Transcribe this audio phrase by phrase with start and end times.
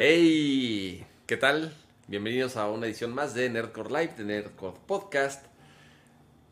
[0.00, 1.04] ¡Hey!
[1.26, 1.72] ¿Qué tal?
[2.08, 5.46] Bienvenidos a una edición más de Nerdcore Live, de Nerdcore Podcast.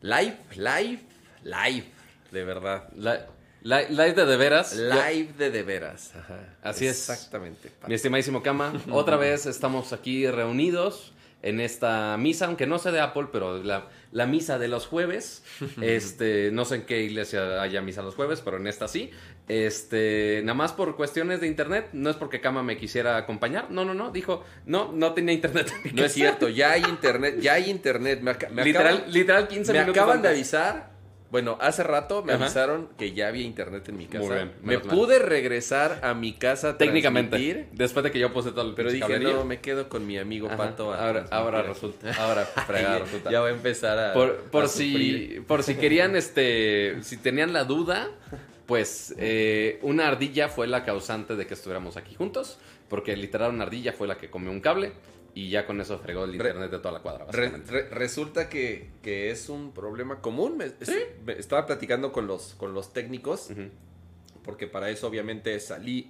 [0.01, 0.99] Live, live,
[1.43, 1.85] live,
[2.31, 2.89] de verdad.
[2.95, 3.27] La-
[3.61, 4.75] la- live de de veras.
[4.75, 6.15] Live de de veras.
[6.15, 6.55] Ajá.
[6.61, 7.09] Así es.
[7.09, 7.71] Exactamente.
[7.87, 13.01] Mi estimadísimo Cama, otra vez estamos aquí reunidos en esta misa, aunque no sea de
[13.01, 15.43] Apple, pero la, la misa de los jueves.
[15.81, 19.11] Este, no sé en qué iglesia haya misa los jueves, pero en esta sí.
[19.47, 23.69] Este, nada más por cuestiones de internet, no es porque Cama me quisiera acompañar.
[23.71, 25.71] No, no, no, dijo, no, no tenía internet.
[25.93, 28.21] No es cierto, ya hay internet, ya hay internet.
[28.21, 30.01] Me, me literal, acaban, literal 15 me minutos.
[30.01, 30.93] acaban de avisar.
[31.29, 32.43] Bueno, hace rato me Ajá.
[32.45, 34.23] avisaron que ya había internet en mi casa.
[34.23, 34.87] Muy bien, me mal.
[34.87, 38.91] pude regresar a mi casa a Técnicamente, después de que yo puse todo el pero
[38.91, 40.93] dije, no, me quedo con mi amigo Ajá, Pato.
[40.93, 43.31] a ahora, resulta, ahora fregada Ya- resulta.
[43.31, 44.13] Ya voy a empezar a.
[44.13, 45.45] Por, por a si, sufrir.
[45.47, 48.09] por si querían, este, si tenían la duda,
[48.73, 52.57] pues eh, una ardilla fue la causante de que estuviéramos aquí juntos,
[52.89, 54.93] porque literal una ardilla fue la que comió un cable
[55.35, 57.25] y ya con eso fregó el Re- internet de toda la cuadra.
[57.29, 57.71] Re- básicamente.
[57.71, 60.57] re- resulta que, que es un problema común.
[60.57, 60.71] Me-
[61.23, 63.49] me- estaba platicando con los, con los técnicos,
[64.43, 66.09] porque para eso obviamente salí.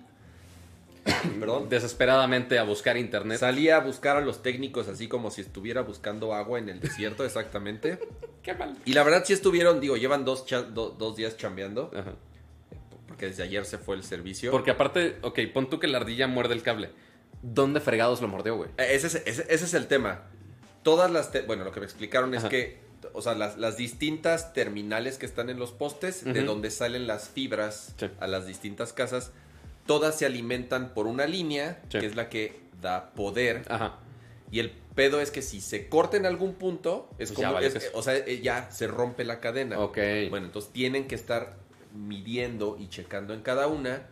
[1.40, 1.68] Perdón.
[1.68, 3.40] Desesperadamente a buscar internet.
[3.40, 7.26] Salí a buscar a los técnicos así como si estuviera buscando agua en el desierto,
[7.26, 8.00] exactamente.
[8.42, 8.78] Qué mal.
[8.86, 12.14] Y la verdad sí estuvieron, digo, llevan dos, do- dos días chambeando, Ajá.
[13.14, 14.50] Porque desde ayer se fue el servicio.
[14.50, 16.90] Porque aparte, ok, pon tú que la ardilla muerde el cable.
[17.44, 18.72] ¿Dónde fregados lo mordió, güey?
[18.80, 20.22] Eh, Ese es, ese- ese es el tema.
[20.82, 21.32] Todas las...
[21.32, 22.50] te- bueno, lo que me explicaron es Ajá.
[22.50, 22.80] que,
[23.14, 26.46] o sea, las, las distintas terminales que están en los postes, de Ujú.
[26.48, 28.08] donde salen las fibras Sí.
[28.20, 29.32] a las distintas casas,
[29.86, 32.00] todas se alimentan por una línea, Sí.
[32.00, 33.64] que es la que da poder.
[33.70, 34.00] Ajá.
[34.52, 37.54] Y el pedo es que si se corta en algún punto, es Pues ya como...
[37.56, 37.88] vale es- queso.
[37.94, 39.80] o sea, eh, ya se rompe la cadena.
[39.80, 39.98] Ok.
[40.30, 41.58] Bueno, entonces tienen que estar
[41.94, 44.08] midiendo y checando en cada una.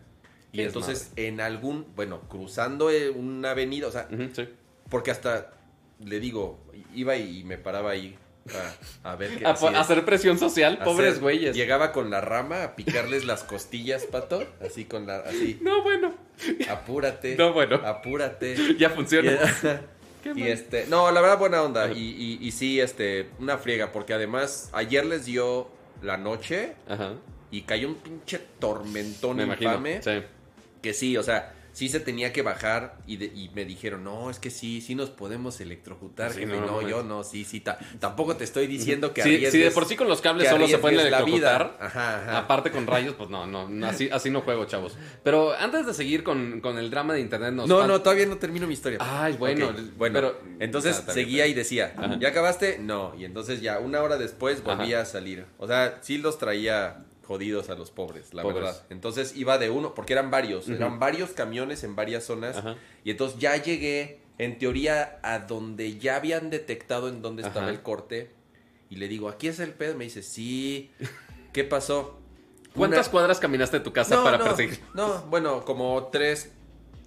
[0.54, 4.50] Y entonces en algún, bueno, cruzando eh, una avenida, o sea, sí.
[4.90, 5.54] porque hasta
[6.00, 6.60] le digo,
[6.94, 8.18] iba y me paraba ahí
[9.04, 11.56] a, a ver qué A, hacer presión social, pobres güeyes.
[11.56, 16.14] Llegaba con la rama a picarles las costillas, pato, así con la, así, No, bueno.
[16.70, 17.76] apúrate, No, bueno.
[17.86, 18.56] apúrate.
[18.78, 19.40] Ya funciona.
[20.26, 21.92] Y, y este, no, la verdad buena onda.
[21.92, 25.70] Y, y, y sí, este, una friega, porque además ayer les dio
[26.02, 27.14] la noche Ajá.
[27.52, 29.72] Y cayó un pinche tormentón Me imagino.
[29.72, 30.02] infame.
[30.02, 30.24] Sí.
[30.82, 34.30] Que sí, o sea, sí se tenía que bajar y, de- y me dijeron, no,
[34.30, 36.32] es que sí, sí nos podemos electrocutar.
[36.34, 36.52] Sí, jefe".
[36.54, 37.24] no, no, no, yo no.
[37.24, 40.20] sí, sí, ta- tampoco te estoy diciendo que Sí, sí, de por sí con los
[40.22, 41.56] cables solo se pueden arriesgues la vida.
[41.56, 41.86] electrocutar.
[41.88, 42.38] Ajá, ajá.
[42.40, 44.98] Aparte con rayos, pues no, no, no, así, así no juego, chavos.
[45.24, 48.38] Pero antes de seguir con, con el drama de internet, nos No, no, todavía no
[48.38, 48.98] termino mi historia.
[49.00, 52.18] Ay, bueno, bueno, pero- entonces Ah, seguía y decía, Ajá.
[52.20, 52.80] ¿ya acabaste?
[52.80, 55.46] No, y entonces ya una hora después volvía a salir.
[55.58, 58.62] O sea, sí los traía jodidos a los pobres, la Pobres.
[58.64, 58.84] verdad.
[58.90, 62.58] Entonces iba de uno, porque eran varios, eran varios camiones en varias zonas.
[62.58, 62.76] Ajá.
[63.06, 67.74] Y entonces ya llegué, en teoría, a donde ya habían detectado en dónde estaba Ajá.
[67.74, 68.32] el corte.
[68.90, 69.96] Y le digo, ¿aquí es el pedo?
[69.96, 70.92] Me dice, sí.
[71.54, 72.20] ¿Qué pasó?
[72.76, 74.80] ¿Cuántas Una- cuadras caminaste de tu casa no, para no, perseguir?
[74.94, 76.52] No, bueno, como tres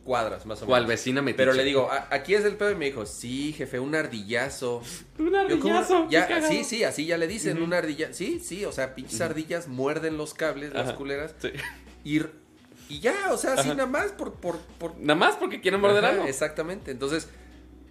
[0.04, 0.90] cuadras más o ¿Cuál menos.
[0.90, 3.80] vecina me Pero le digo, "A- aquí es el pedo y me dijo, sí, jefe,
[3.80, 4.82] un ardillazo.
[5.18, 6.08] Un ardillazo.
[6.10, 6.48] Ya, cagado.
[6.52, 8.12] sí, sí, así ya le dicen, un ardilla.
[8.12, 11.34] Sí, sí, o sea, pinches ardillas muerden los cables, las culeras.
[11.38, 11.48] Sí.
[12.04, 12.20] Y,
[12.88, 14.34] y ya, o sea, así nada más por...
[14.34, 16.24] por, por Nada más porque quieren morder algo.
[16.26, 16.90] Exactamente.
[16.90, 17.28] Entonces,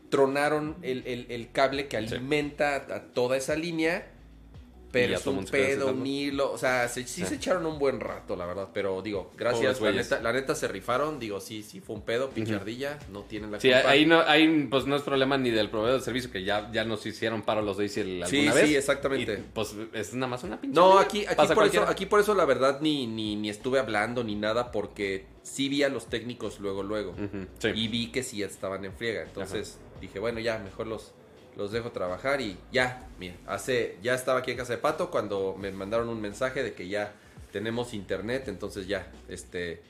[0.10, 4.08] tronaron el, el- el cable que alimenta a toda esa línea.
[4.94, 6.52] Pero es un pedo, un hilo.
[6.52, 7.26] O sea, se- sí, Sí.
[7.28, 8.70] se echaron un buen rato, la verdad.
[8.74, 9.82] Pero digo, gracias.
[9.82, 11.20] La neta, la neta se rifaron.
[11.20, 12.62] Digo, sí, sí, fue un pedo, pinche Ujú.
[12.62, 13.00] ardilla.
[13.12, 13.90] No tienen la Sí, culpa.
[13.90, 16.86] ahí no, ahí pues no es problema ni del proveedor de servicio, que ya, ya
[16.86, 18.68] nos hicieron paro los de alguna Sí, vez.
[18.70, 19.34] sí, exactamente.
[19.34, 20.76] Y, pues es nada más una pinche.
[20.80, 24.24] No, aquí, aquí, por eso, aquí por eso la verdad ni, ni, ni estuve hablando
[24.24, 27.16] ni nada porque sí vi a los técnicos luego, luego.
[27.60, 27.70] Sí.
[27.74, 29.24] Y vi que sí estaban en friega.
[29.24, 31.14] Entonces dije, bueno, ya, mejor los,
[31.58, 35.56] los dejo trabajar y ya, mira, hace, ya estaba aquí en casa de Pato cuando
[35.60, 37.14] me mandaron un mensaje de que ya
[37.52, 39.82] tenemos internet, entonces ya, este,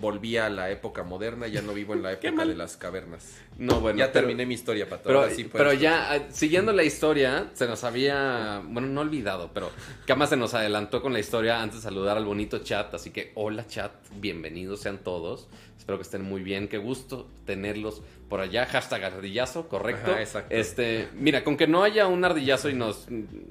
[0.00, 3.36] volví a la época moderna, ya no vivo en la época de las cavernas.
[3.56, 3.98] No, bueno.
[3.98, 5.04] ya pero- terminé mi historia, Pato.
[5.04, 9.70] Pero, sí pero ya, eh, siguiendo la historia, se nos había, bueno, no olvidado, pero
[10.06, 12.92] Cama se nos adelantó con la historia antes de saludar al bonito chat.
[12.94, 15.48] Así que, hola chat, bienvenidos sean todos.
[15.76, 18.66] Espero que estén muy bien, qué gusto tenerlos por allá.
[18.66, 20.10] Hashtag ardillazo, correcto.
[20.10, 20.54] Ajá, exacto.
[20.54, 23.06] Este, mira, con que no haya un ardillazo y nos,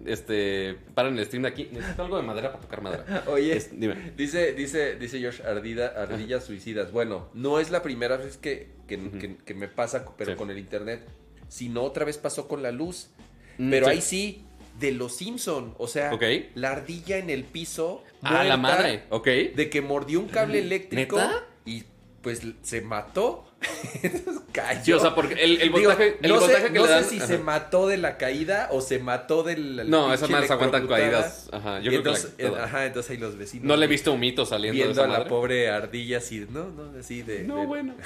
[0.06, 3.24] este, paran el stream de aquí, necesito algo de madera para tocar madera.
[3.28, 4.12] Oye, Es- dime.
[4.16, 6.92] Dice, dice, dice Josh, ardida, ardillas suicidas.
[6.92, 10.38] Bueno, no es la primera vez que, que, que- que me pasa, pero Sí.
[10.38, 11.02] con el internet.
[11.50, 13.10] Sino otra vez pasó con la luz.
[13.58, 13.92] Mm, Pero sí.
[13.94, 14.44] ahí sí,
[14.80, 15.74] de los Simpson.
[15.78, 16.12] O sea,
[16.56, 18.04] la ardilla en el piso.
[18.22, 19.26] Ah, la madre, ok.
[19.56, 21.16] De que mordió un cable eléctrico.
[21.18, 21.46] ¿Neta?
[21.66, 21.84] Y
[22.22, 23.46] pues se mató.
[24.52, 24.84] Cayó.
[24.84, 27.04] Sí, o sea, porque el, el voltaje, el no voltaje sé, que no le dan.
[27.04, 27.28] sé si ajá.
[27.28, 29.90] se mató de la caída o se mató del.
[29.90, 31.50] No, esas madres aguantan caídas.
[31.52, 32.64] Ajá, yo creo que la- entonces, eh, todas.
[32.66, 33.66] ajá, entonces ahí los vecinos.
[33.68, 35.30] No le he visto un mito saliendo de viendo esa a la madre.
[35.30, 37.44] pobre ardilla así, no, no, así de.
[37.44, 37.96] No, de- bueno.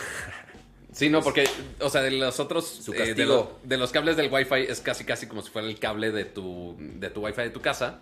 [0.94, 1.46] Sí, no, porque,
[1.80, 4.82] o sea, de los otros, Su eh, de, lo- de los cables del Wi-Fi es
[4.82, 8.02] casi, casi como si fuera el cable de tu, de tu Wi-Fi de tu casa.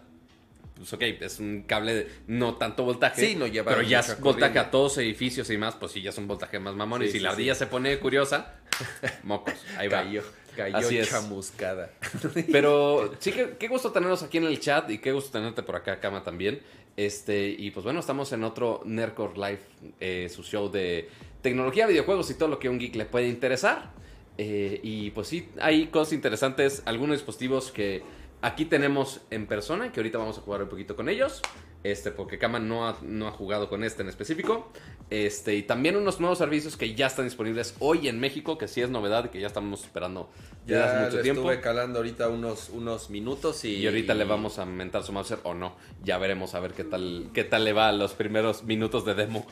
[0.80, 3.28] Pues ok, es un cable de no tanto voltaje.
[3.28, 6.12] Sí, no lleva Pero ya es voltaje a todos edificios y más, pues sí, ya
[6.12, 7.04] es un voltaje más mamón.
[7.04, 8.56] y si sí, la ardilla se pone curiosa,
[9.24, 10.04] mocos, ahí va.
[10.04, 10.24] Cayó,
[10.56, 11.10] cayó Así es.
[11.10, 11.92] chamuscada.
[12.52, 15.76] Pero sí, que, qué gusto tenerlos aquí en el chat y qué gusto tenerte por
[15.76, 16.62] acá, Cama, también.
[16.96, 19.60] Este, y pues bueno, estamos en otro Nerdcore Live,
[20.00, 21.10] eh, su show de
[21.42, 23.92] tecnología, videojuegos y todo lo que a un geek le puede interesar.
[24.38, 28.02] Eh, y pues sí, hay cosas interesantes, algunos dispositivos que
[28.42, 31.42] aquí tenemos en persona que ahorita vamos a jugar un poquito con ellos.
[31.82, 34.70] Este, porque Kama no ha, no ha jugado con este en específico.
[35.10, 38.82] Este, y también unos nuevos servicios que ya están disponibles hoy en México, que sí
[38.82, 40.30] es novedad y que ya estamos esperando
[40.66, 41.42] desde hace Ya mucho le tiempo.
[41.42, 43.76] estuve calando ahorita unos, unos minutos y.
[43.78, 45.76] Y ahorita y- le vamos a mentar su Mauser o no.
[46.04, 49.16] Ya veremos a ver qué tal, qué tal le va a los primeros minutos de
[49.16, 49.46] demo.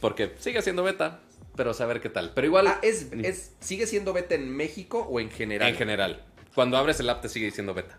[0.00, 1.20] Porque sigue siendo beta,
[1.56, 2.32] pero saber qué tal.
[2.34, 5.68] Pero igual, Ah, es, es, ¿sigue siendo beta en México o en general?
[5.68, 6.24] en general,
[6.56, 7.98] cuando abres el app te sigue diciendo beta.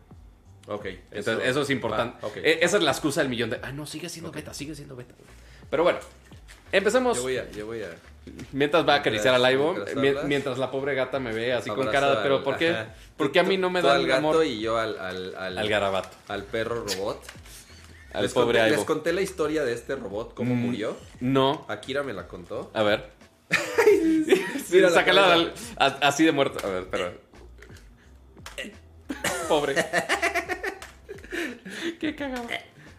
[0.69, 0.85] Ok.
[1.11, 2.21] Entonces, eso, es importante.
[2.21, 2.37] va, ok.
[2.37, 3.59] E- Esa es la excusa del millón de.
[3.61, 5.13] Ah, no, sigue siendo beta, sigue siendo beta.
[5.69, 5.99] Pero bueno,
[6.71, 7.17] empecemos.
[7.17, 7.49] Yo voy a.
[7.51, 7.89] Yo voy a
[8.51, 9.75] Mientras va a acariciar al Ivo,
[10.25, 12.21] Mientras la pobre gata me ve así con cara de.
[12.23, 12.69] Pero al- ¿por qué?
[12.69, 12.93] ajá.
[13.17, 15.67] ¿Por qué a mí no me da el amor y yo al, al, al, al
[15.69, 16.15] garabato?
[16.27, 17.21] al perro robot.
[18.11, 18.75] Al les, pobre conté, Ivo.
[18.77, 20.57] les conté la historia de este robot, cómo Mm.
[20.59, 20.97] murió.
[21.19, 21.63] No.
[21.67, 22.71] Akira me la contó.
[22.73, 23.07] A ver.
[24.71, 26.65] Mira la sácala así de muerto.
[26.65, 27.13] A ver, pero.
[29.47, 29.75] Pobre.
[31.99, 32.47] Qué cagado.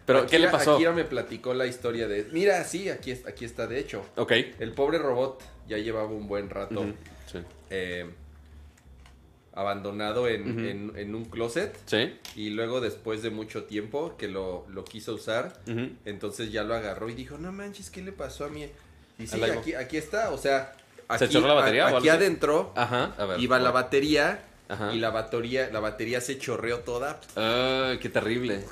[0.05, 0.75] Pero, ¿qué le pasó?
[0.75, 2.27] Akira me platicó la historia de.
[2.31, 4.03] Mira, sí, aquí, aquí está, de hecho.
[4.15, 4.31] Ok.
[4.59, 6.85] El pobre robot ya llevaba un buen rato
[7.31, 7.37] Sí.
[7.69, 8.09] eh,
[9.53, 10.59] abandonado en, Ujú.
[10.59, 11.77] en- en un closet.
[11.85, 12.13] Sí.
[12.35, 15.53] Y luego, después de mucho tiempo que lo, lo quiso usar,
[16.05, 18.65] entonces ya lo agarró y dijo: No manches, ¿qué le pasó a mí?
[19.19, 20.73] Y sí, aquí, aquí está, o sea.
[21.17, 23.13] ¿Se Aquí, chorró la batería a- o algo Aquí adentro Ajá.
[23.17, 23.39] A ver.
[23.41, 24.45] iba la batería.
[24.71, 24.93] Ajá.
[24.93, 28.63] Y la batería, la batería se chorreó toda Ay, qué terrible.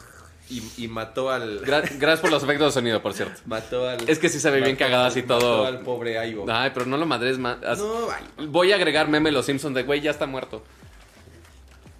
[0.50, 1.62] y, y mató al.
[1.66, 3.40] Gra- gracias por los efectos de sonido, por cierto.
[3.46, 4.10] Mató al.
[4.10, 5.66] Es que sí se ve bien al- así mató todo.
[5.66, 6.46] al pobre Ivo.
[6.50, 7.58] Ay, pero no lo madres más.
[7.78, 8.26] No, vale.
[8.48, 10.64] Voy a agregar meme los Simpsons de güey, ya está muerto.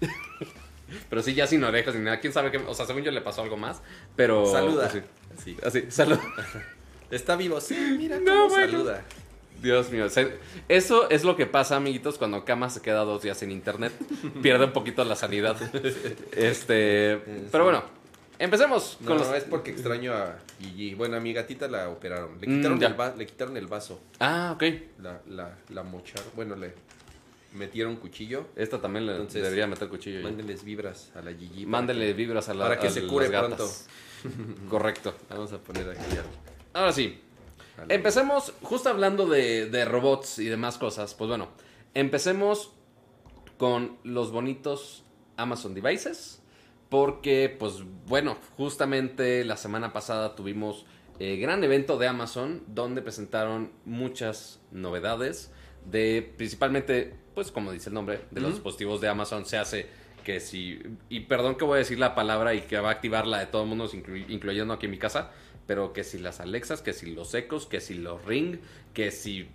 [1.10, 2.20] pero sí, ya sin orejas ni nada.
[2.20, 2.58] Quién sabe qué.
[2.58, 3.80] O sea, según yo le pasó algo más.
[4.16, 4.46] Pero.
[4.46, 4.86] Saluda.
[4.86, 5.00] Así,
[5.44, 5.56] Sí.
[5.64, 6.18] así salud.
[7.10, 8.72] Está vivo, sí, mira No, cómo bueno.
[8.72, 9.04] saluda.
[9.62, 10.06] Dios mío.
[10.68, 13.92] Eso es lo que pasa, amiguitos, cuando Kama se queda dos días sin internet.
[14.42, 15.56] Pierde un poquito la sanidad.
[16.32, 17.18] Este.
[17.50, 17.82] Pero bueno,
[18.38, 19.32] empecemos No, con los.
[19.34, 20.94] es porque extraño a Gigi.
[20.94, 22.38] Bueno, a mi gatita la operaron.
[22.40, 22.86] Le Mm, quitaron, ya.
[22.88, 24.00] el, va- le quitaron el vaso.
[24.18, 24.62] Ah, ok.
[25.02, 26.24] La, la, la mocharon.
[26.34, 26.72] Bueno, le
[27.54, 28.46] metieron cuchillo.
[28.56, 30.22] Esta también le Entonces, debería meter cuchillo.
[30.22, 31.66] Mándenles vibras a la Gigi.
[31.66, 33.88] que- vibras a la para que a se cure gatas.
[34.68, 35.14] Correcto.
[35.30, 36.00] Vamos a poner aquí
[36.72, 37.20] Ahora sí.
[37.88, 41.14] Empecemos, justo hablando de, de robots y demás cosas.
[41.14, 41.48] Pues bueno,
[41.94, 42.72] empecemos
[43.56, 45.04] con los bonitos
[45.36, 46.36] Amazon Devices.
[46.88, 50.86] Porque, pues bueno, justamente la semana pasada tuvimos
[51.20, 55.52] eh, gran evento de Amazon donde presentaron muchas novedades
[55.84, 59.46] de principalmente, pues como dice el nombre, de los dispositivos de Amazon.
[59.46, 59.86] Se hace
[60.24, 63.24] que si, y perdón que voy a decir la palabra y que va a activar
[63.28, 65.30] la de todo el mundo, inclu- incluyendo aquí en mi casa,
[65.70, 68.58] pero que si las Alexas, que si los Ecos, que si los Ring,
[68.92, 69.46] que si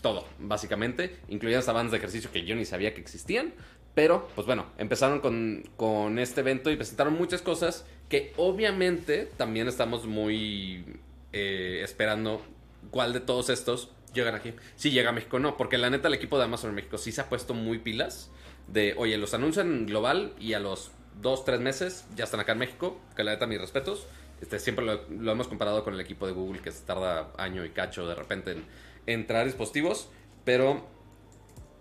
[0.00, 3.52] todo, básicamente, incluyendo hasta bandas de ejercicio que yo ni sabía que existían.
[3.92, 9.66] Pero, pues bueno, empezaron con, con este evento y presentaron muchas cosas que obviamente también
[9.66, 10.84] estamos muy
[11.32, 12.46] eh, esperando
[12.92, 14.54] cuál de todos estos Llegan aquí.
[14.76, 17.10] si llega a México no, porque la neta el equipo de Amazon en México sí
[17.10, 18.30] se ha puesto muy pilas
[18.68, 22.58] de, oye, los anuncian global y a los dos, tres meses ya están acá en
[22.58, 24.06] México, que la neta mis respetos.
[24.40, 27.64] Este, siempre lo, lo hemos comparado con el equipo de Google que se tarda año
[27.64, 28.64] y cacho de repente en,
[29.06, 30.08] en traer dispositivos,
[30.44, 30.86] pero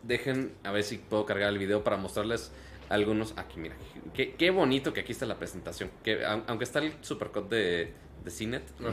[0.04, 2.52] dejen a ver si puedo cargar el video para mostrarles
[2.90, 3.34] algunos.
[3.38, 3.76] Aquí, mira,
[4.14, 5.90] qué, qué bonito que aquí está la presentación.
[6.04, 7.94] Que, aun- aunque está el supercode de,
[8.24, 8.32] de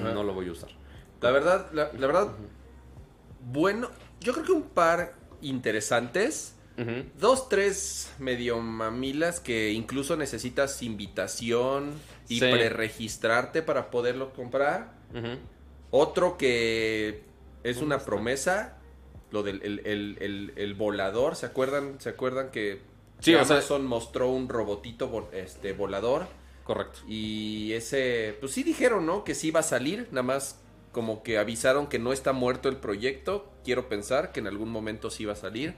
[0.07, 0.12] Ajá.
[0.14, 0.71] no lo voy a usar.
[1.21, 2.33] La verdad, la, la verdad,
[3.52, 3.90] bueno,
[4.21, 6.57] yo creo que un par interesantes.
[7.21, 11.92] Dos, tres medio mamilas que incluso necesitas invitación
[12.32, 12.50] y Sí.
[12.50, 14.92] preregistrarte para poderlo comprar.
[15.90, 17.22] Otro que
[17.62, 18.06] es ¿Dónde una está?
[18.06, 18.78] promesa,
[19.30, 22.00] lo del el, el- el- el volador, ¿se acuerdan?
[22.00, 22.80] ¿Se acuerdan que
[23.20, 26.26] Sí, que o sea- Amazon mostró un robotito este volador?
[26.64, 27.00] Correcto.
[27.08, 29.24] Y ese, pues sí dijeron, ¿no?
[29.24, 30.58] Que sí iba a salir, nada más
[30.92, 33.50] como que avisaron que no está muerto el proyecto.
[33.64, 35.74] Quiero pensar que en algún momento sí va a salir.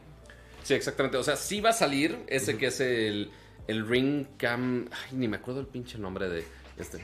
[0.63, 1.17] Sí, exactamente.
[1.19, 3.31] O sea, sí va a salir ese que es el,
[3.69, 4.89] el Ring Cam.
[4.91, 6.45] Ay, ni me acuerdo el pinche nombre de
[6.77, 6.99] este.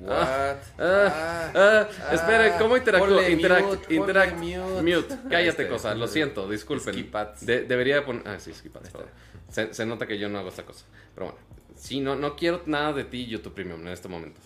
[0.00, 0.10] What?
[0.10, 3.26] Ah, Ah, ah, ah, espere, ¿cómo interactúo?
[3.26, 4.82] Interact, mute, interact, mute.
[4.82, 5.08] mute.
[5.30, 7.10] Cállate, Este, cosa, lo siento, disculpen.
[7.40, 8.26] De- debería poner.
[8.28, 9.08] Ah, sí, skip ads, perdón.
[9.48, 10.84] Se, se nota que yo no hago esta cosa.
[11.14, 11.40] Pero bueno,
[11.74, 14.40] sí, no, no quiero nada de ti, YouTube Premium, en este momento.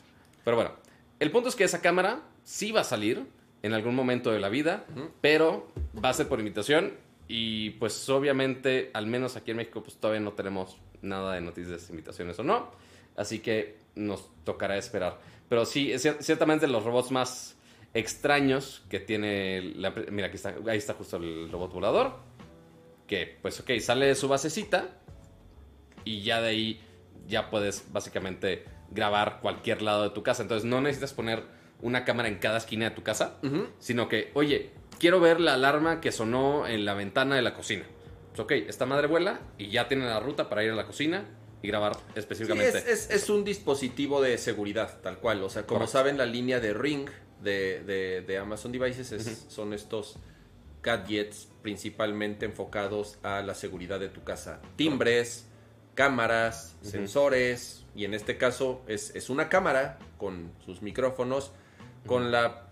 [0.45, 0.73] Pero bueno,
[1.19, 3.27] el punto es que esa cámara sí va a salir
[3.63, 4.85] en algún momento de la vida,
[5.21, 5.73] pero
[6.05, 6.93] va a ser por invitación.
[7.35, 11.89] Y pues obviamente, al menos aquí en México, pues todavía no tenemos nada de noticias
[11.89, 12.71] invitaciones o no.
[13.17, 15.19] Así que nos tocará esperar.
[15.49, 17.57] Pero sí, ciertamente los robots más
[17.95, 19.95] extraños que tiene la...
[20.11, 22.17] Mira, aquí está, ahí está justo el robot volador.
[23.07, 24.91] Que, pues, ok, sale de su basecita
[26.05, 26.81] y ya de ahí
[27.29, 30.43] ya puedes básicamente grabar cualquier lado de tu casa.
[30.43, 31.45] Entonces no necesitas poner
[31.81, 33.39] una cámara en cada esquina de tu casa,
[33.79, 37.85] sino que, oye, quiero ver la alarma que sonó en la ventana de la cocina.
[38.29, 41.25] Pues, ok, esta madre vuela y ya tiene la ruta para ir a la cocina
[41.61, 42.79] y grabar Sí, específicamente.
[42.79, 45.43] es, es- es un dispositivo de seguridad, tal cual.
[45.43, 45.99] O sea, como Correcto.
[45.99, 47.09] saben, la línea de Ring
[47.43, 50.19] de, de- de Amazon Devices es- son estos
[50.85, 54.61] gadgets principalmente enfocados a la seguridad de tu casa.
[54.77, 55.47] Timbres,
[55.95, 61.53] cámaras, sensores, y en este caso es, es una cámara con sus micrófonos,
[62.07, 62.69] con la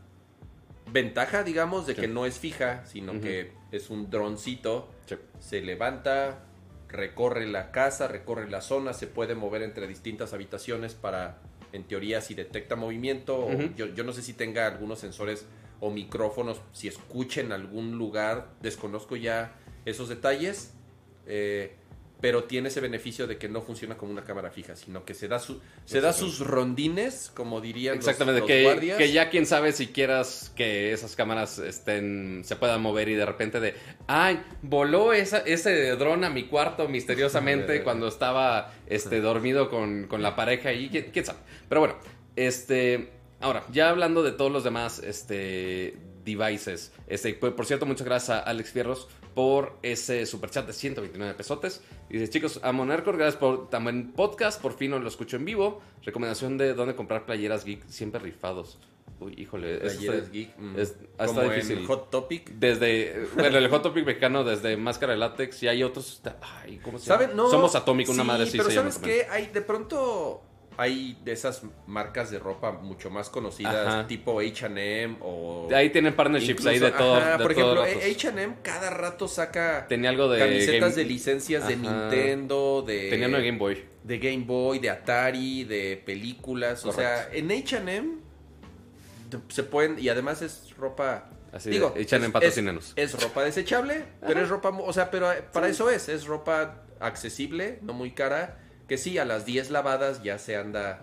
[0.93, 2.01] ventaja, digamos, de Sí.
[2.03, 5.17] que no es fija, sino que es un droncito Sí.
[5.39, 6.45] se levanta,
[6.89, 11.39] recorre la casa, recorre la zona, se puede mover entre distintas habitaciones para,
[11.73, 13.39] en teoría, si detecta movimiento.
[13.47, 15.47] o yo, yo no sé si tenga algunos sensores
[15.81, 19.55] o micrófonos, si escucha en algún lugar, desconozco ya
[19.85, 20.75] esos detalles,
[21.27, 21.77] eh,
[22.21, 25.27] pero tiene ese beneficio de que no funciona como una cámara fija, sino que se
[25.29, 28.99] da, su, se da sus rondines, como dirían los- Exactamente, los, que, guardias.
[28.99, 33.25] que ya quién sabe si quieras que esas cámaras estén, se puedan mover y de
[33.27, 33.75] repente de,
[34.07, 40.23] ay, voló esa, ese dron a mi cuarto misteriosamente cuando estaba este, dormido con, con
[40.23, 41.39] la pareja y quién, quién sabe.
[41.69, 41.97] Pero bueno,
[42.37, 43.11] este,
[43.41, 48.31] ahora, ya hablando de todos los demás este, devices, este, por, por cierto, muchas gracias
[48.37, 51.83] a Alex Fierros por ese superchat de 129 pesotes.
[52.09, 55.81] Y dice, chicos, a Monarcor, gracias por también podcast, por fin lo escucho en vivo.
[56.05, 58.79] Recomendación de dónde comprar playeras geek, siempre rifados.
[59.21, 61.87] Uy, híjole, Playeras está- geek, mm, es- está como en difícil.
[61.87, 62.51] Hot Topic.
[62.53, 66.99] Desde, bueno, el Hot Topic mexicano, desde Máscara de Látex, y hay otros, ay, ¿cómo
[66.99, 67.21] se llama?
[67.23, 67.37] ¿Saben?
[67.37, 67.51] No.
[67.51, 69.27] Somos Atómico, una sí, madre así pero se llama ¿sabes qué?
[69.31, 70.43] Hay, de pronto
[70.77, 74.07] hay de esas marcas de ropa mucho más conocidas, Ajá.
[74.07, 75.69] tipo H&M o...
[75.75, 77.17] Ahí tienen partnerships ahí de incluso- todo.
[77.17, 78.11] ajá, de por todo ejemplo.
[78.31, 81.77] H&M cada rato saca Tenía algo de camisetas Game- de licencias de.
[81.77, 83.11] Nintendo, de...
[83.11, 83.85] Tenía de Game Boy.
[84.05, 86.85] de Game Boy, de Atari, de películas.
[86.87, 88.15] O sea, en H&M
[89.49, 89.99] se pueden...
[89.99, 91.29] Y además es ropa...
[91.53, 92.93] Así digo, de, H&M es- patrocínanos.
[92.97, 94.71] Es, es ropa desechable, pero es ropa...
[94.71, 96.09] O sea, pero eh, para eso es.
[96.09, 98.60] Es ropa accesible, no muy cara.
[98.91, 101.01] Que sí, a las 10 lavadas ya se anda...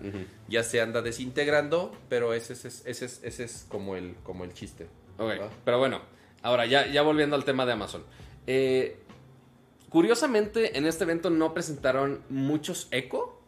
[0.49, 4.53] Ya se anda desintegrando, pero ese, es- ese, es- ese, es como el, como el
[4.53, 4.87] chiste.
[5.63, 6.01] Pero bueno,
[6.41, 8.03] ahora ya, ya volviendo al tema de Amazon.
[8.45, 8.99] Eh,
[9.89, 13.41] curiosamente, en este evento no presentaron muchos eco,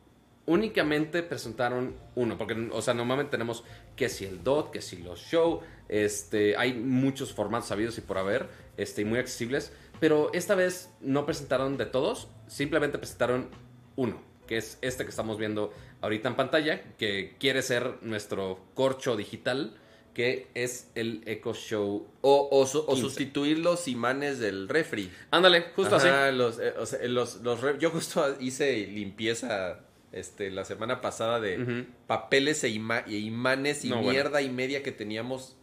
[0.46, 3.64] únicamente presentaron uno, porque, o sea, normalmente tenemos
[3.96, 8.18] que si el DOT, que si los show, este, hay muchos formatos sabidos y por
[8.18, 13.50] haber, este, y muy accesibles, pero esta vez no presentaron de todos, simplemente presentaron
[13.96, 19.16] uno, que es este que estamos viendo ahorita en pantalla, que quiere ser nuestro corcho
[19.16, 19.78] digital,
[20.16, 22.08] que es el Echo Show.
[22.22, 23.02] O, o, su- o 15.
[23.02, 25.12] sustituir los imanes del refri.
[25.30, 26.36] Ándale, justo Ajá, así.
[26.36, 27.40] Los, eh, o sea, los,
[27.80, 33.90] yo justo hice limpieza este, la semana pasada de papeles e, ima- e imanes y
[33.90, 34.12] No, bueno.
[34.12, 35.56] mierda y media que teníamos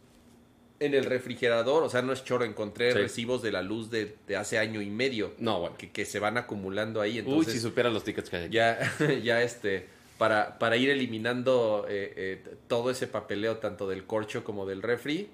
[0.79, 1.83] en el refrigerador.
[1.83, 2.97] O sea, no es choro, encontré Sí.
[2.99, 5.77] recibos de la luz de, de hace año y medio No, bueno.
[5.77, 7.13] que, que se van acumulando ahí.
[7.13, 8.53] Uy, Entonces, si supiera los tickets que hay aquí.
[8.53, 8.79] ya,
[9.23, 14.65] ya este, para, para ir eliminando eh, eh, todo ese papeleo, tanto del corcho como
[14.65, 15.29] del refri.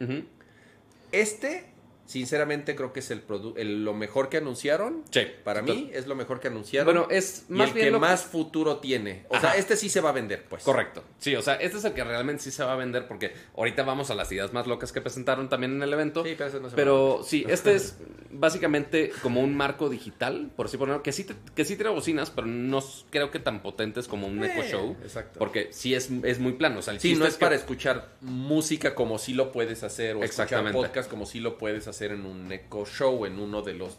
[1.12, 1.66] Este,
[2.06, 3.24] sinceramente, creo que es el,
[3.56, 5.04] el lo mejor que anunciaron.
[5.12, 5.22] Sí.
[5.44, 6.86] Para mí es lo mejor que anunciaron.
[6.94, 9.26] Bueno, es y más el bien que lo más futuro tiene.
[9.30, 10.64] O sea, este sí se va a vender, pues.
[10.64, 11.04] Correcto.
[11.18, 13.84] Sí, o sea, este es el que realmente sí se va a vender porque ahorita
[13.84, 16.24] vamos a las ideas más locas que presentaron también en el evento.
[16.24, 17.98] Sí, pero no se va a Pero sí, este es
[18.32, 22.32] básicamente como un marco digital, por así ponerlo, que sí, te- que sí tiene bocinas,
[22.32, 24.96] pero no creo que tan potentes como un Echo Eh, Show.
[25.04, 25.40] exacto.
[25.40, 26.80] Porque sí es, es muy plano.
[26.80, 30.16] O sea, el Sí, no es que- para escuchar música como sí lo puedes hacer,
[30.16, 30.78] o escuchar Exactamente.
[30.78, 33.98] podcast como sí lo puedes hacer en un eco show, en uno de los...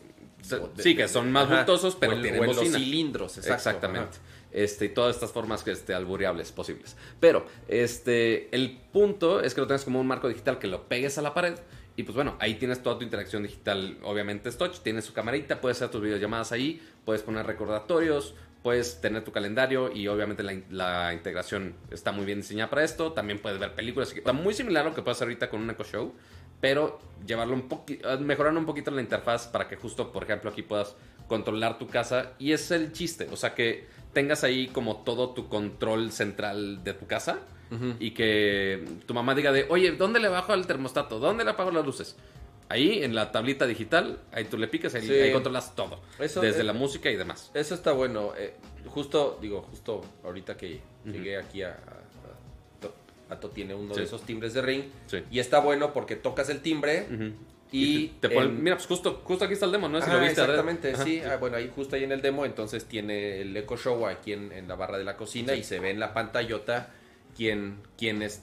[0.49, 1.57] De- sí, que son más Ajá.
[1.57, 3.55] bultosos, pero tienen los cilindros, exacto.
[3.55, 4.19] Exactamente.
[4.19, 4.21] Ajá.
[4.53, 6.97] este, y todas estas formas este, albureables posibles.
[7.19, 11.17] Pero este, el punto es que lo tengas como un marco digital que lo pegues
[11.19, 11.55] a la pared.
[11.97, 15.61] Y pues bueno, ahí tienes toda tu interacción digital, obviamente es touch, tienes su camarita,
[15.61, 18.35] puedes hacer tus videollamadas ahí, puedes poner recordatorios,
[18.65, 23.13] puedes tener tu calendario y obviamente la, la integración está muy bien diseñada para esto.
[23.13, 24.13] También puedes ver películas.
[24.13, 26.15] Está muy similar a lo que puedes hacer ahorita con un Echo Show,
[26.65, 30.63] pero llevarlo un poquito, mejorando un poquito la interfaz para que justo, por ejemplo, aquí
[30.63, 30.97] puedas
[31.29, 32.31] controlar tu casa.
[32.39, 36.95] Y es el chiste, o sea que tengas ahí como todo tu control central de
[36.95, 37.41] tu casa
[38.01, 41.19] y que tu mamá diga de, oye, ¿dónde le bajo al termostato?
[41.19, 42.17] ¿Dónde le apago las luces?
[42.71, 45.13] Ahí en la tablita digital, ahí tú le picas, ahí, Sí.
[45.13, 46.01] ahí controlas todo.
[46.19, 47.51] Eso desde es- la música y demás.
[47.53, 48.33] Eso está bueno.
[48.39, 48.55] eh,
[48.87, 51.77] justo, digo, justo ahorita que llegué aquí a,
[53.35, 54.01] Pato tiene uno Sí.
[54.01, 54.85] de esos timbres de ring.
[55.07, 55.19] Sí.
[55.31, 57.07] Y está bueno porque tocas el timbre
[57.73, 58.09] y...
[58.21, 59.99] te, ponen- en- mira, pues justo, justo aquí está el demo, ¿no?
[60.01, 60.55] Si Ajá, lo viste, Adred.
[60.55, 61.05] exactamente, Ajá.
[61.05, 61.21] sí.
[61.21, 64.53] Ah, bueno, ahí justo ahí en el demo, entonces tiene el Echo Show aquí en,
[64.53, 66.91] en la barra de la cocina y se ve en la pantallota
[67.37, 68.43] quién, quién, es,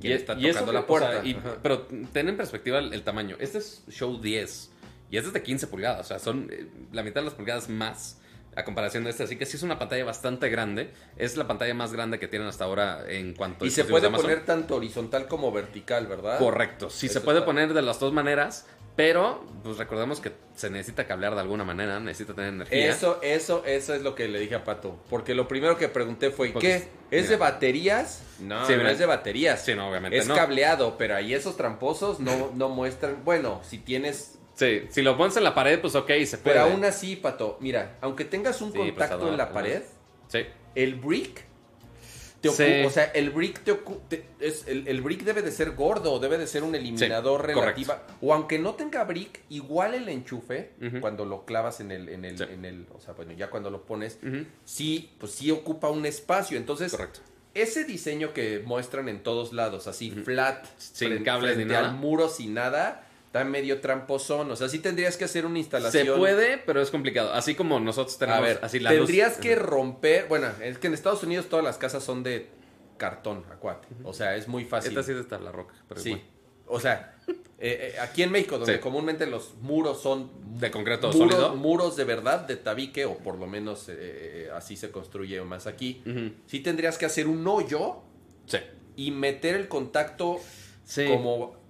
[0.00, 1.08] Y, está y tocando la puerta.
[1.10, 1.56] o sea, y- Ajá.
[1.62, 1.82] pero
[2.12, 3.36] ten en perspectiva el, el tamaño.
[3.38, 4.70] Este es Show 10
[5.12, 6.00] y este es de 15 pulgadas.
[6.06, 8.18] O sea, son eh, la mitad de las pulgadas más
[8.54, 9.22] a comparación de este.
[9.24, 10.90] Así que sí es una pantalla bastante grande.
[11.16, 14.10] Es la pantalla más grande que tienen hasta ahora en cuanto a Y se puede
[14.10, 16.38] poner tanto horizontal como vertical, ¿verdad?
[16.38, 16.90] Correcto.
[16.90, 18.66] Sí, Eso se puede está- poner de las dos maneras.
[18.94, 21.98] Pero, pues recordemos que se necesita cablear de alguna manera.
[21.98, 22.90] Necesita tener energía.
[22.90, 24.98] Eso, eso, eso es lo que le dije a Pato.
[25.08, 27.18] Porque lo primero que pregunté fue, Porque- ¿qué?
[27.18, 28.22] ¿Es de baterías?
[28.38, 29.64] No, Sí, no es de baterías.
[29.64, 30.34] Sí, no, obviamente Es no.
[30.34, 33.24] cableado, pero ahí esos tramposos no, no muestran.
[33.24, 34.38] Bueno, si tienes.
[34.54, 36.56] Sí, si lo pones en la pared, pues ok, se puede.
[36.56, 39.82] Pero aún así, Pato, mira, aunque tengas un Sí, pues, contacto en la pared,
[40.28, 40.40] Sí.
[40.74, 41.44] el brick
[42.42, 42.82] te Sí.
[42.84, 43.72] o sea, el brick te
[44.08, 48.02] te- es, el, el brick debe de ser gordo, debe de ser un eliminador relativa.
[48.20, 52.42] O aunque no tenga brick, igual el enchufe, cuando lo clavas en el, en el,
[52.42, 54.18] en el, o sea, bueno, ya cuando lo pones,
[54.64, 56.56] sí, pues sí ocupa un espacio.
[56.58, 57.20] Entonces, Correcto.
[57.54, 61.90] ese diseño que muestran en todos lados, así flat, Sin cables ni nada.
[61.90, 64.50] al muro sin nada, está medio tramposón.
[64.50, 66.06] O sea, sí tendrías que hacer una instalación.
[66.06, 67.32] Se puede, pero es complicado.
[67.32, 70.26] Así como nosotros tenemos A ver, así la luz- tendrías que romper.
[70.28, 72.48] Bueno, es que en Estados Unidos todas las casas son de
[72.98, 73.88] cartón, acuate.
[74.04, 74.90] O sea, es muy fácil.
[74.90, 76.10] Esta sí es de tabla roca, pero sí.
[76.10, 76.24] igual.
[76.66, 78.80] O sea, eh, eh, aquí en México, donde Sí.
[78.80, 81.56] comúnmente los muros son De concreto muros, sólido.
[81.56, 86.02] muros de verdad, de tabique, o por lo menos eh, así se construye más aquí.
[86.46, 88.02] Sí tendrías que hacer un hoyo
[88.46, 88.58] Sí.
[88.96, 90.38] y meter el contacto
[90.84, 91.06] Sí.
[91.08, 91.61] como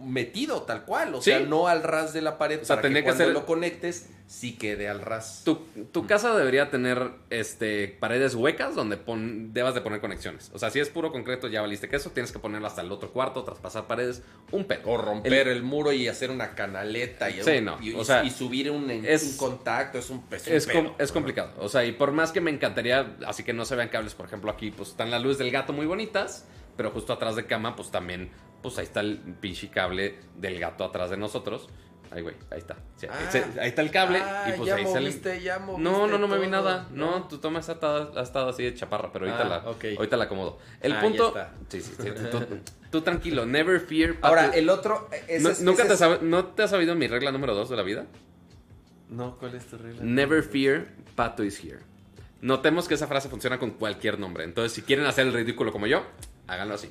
[0.00, 1.30] metido tal cual, o Sí.
[1.30, 4.56] sea, no al ras de la pared O sea, para que cuando lo conectes sí
[4.56, 5.42] quede al ras.
[5.44, 5.56] Tu,
[5.92, 10.50] tu casa debería tener este paredes huecas donde pon- debas de poner conexiones.
[10.54, 12.90] O sea, si es puro concreto, ya valiste que eso, tienes que ponerlo hasta el
[12.90, 14.80] otro cuarto, traspasar paredes, un pedo.
[14.86, 18.30] O romper el, muro y hacer una canaleta y, Sí, no, y, o sea, y
[18.30, 20.84] subir un, es- un contacto, es un, es un Es, pedo.
[20.84, 21.52] com- es complicado.
[21.58, 24.26] O sea, y por más que me encantaría, así que no se vean cables, por
[24.26, 27.76] ejemplo, aquí pues están las luces del gato muy bonitas, pero justo atrás de cama,
[27.76, 28.30] pues también,
[28.64, 31.68] pues ahí está el pinche cable del gato atrás de nosotros.
[32.10, 32.76] Ahí, güey, ahí está.
[32.96, 33.14] Sí, Ah.
[33.30, 35.00] se- ahí está el cable Ah, y pues ya ahí sale.
[35.06, 36.86] moviste, ya No, moviste no, no me vi nada.
[36.92, 37.28] No, ¿no?
[37.28, 39.84] tu toma está, ha estado así de chaparra, pero ahorita, Ah, la, ok.
[39.98, 40.58] ahorita la acomodo.
[40.80, 41.34] El Ah, punto.
[41.34, 41.54] ya está.
[41.68, 42.08] Sí, sí, sí.
[42.30, 42.46] Tú, tú-
[42.90, 44.16] tú tranquilo, never fear.
[44.22, 44.56] Ahora, Pato.
[44.58, 45.08] el otro...
[45.28, 47.68] ese No- es- ¿Nunca ese te, sabe- ¿No te has sabido mi regla número dos
[47.68, 48.06] de la vida?
[49.10, 50.02] No, ¿cuál es tu regla?
[50.02, 51.80] Never fear, Pato is here.
[52.42, 54.44] Notemos que esa frase funciona con cualquier nombre.
[54.44, 56.02] Entonces, si quieren hacer el ridículo como yo,
[56.46, 56.90] háganlo así.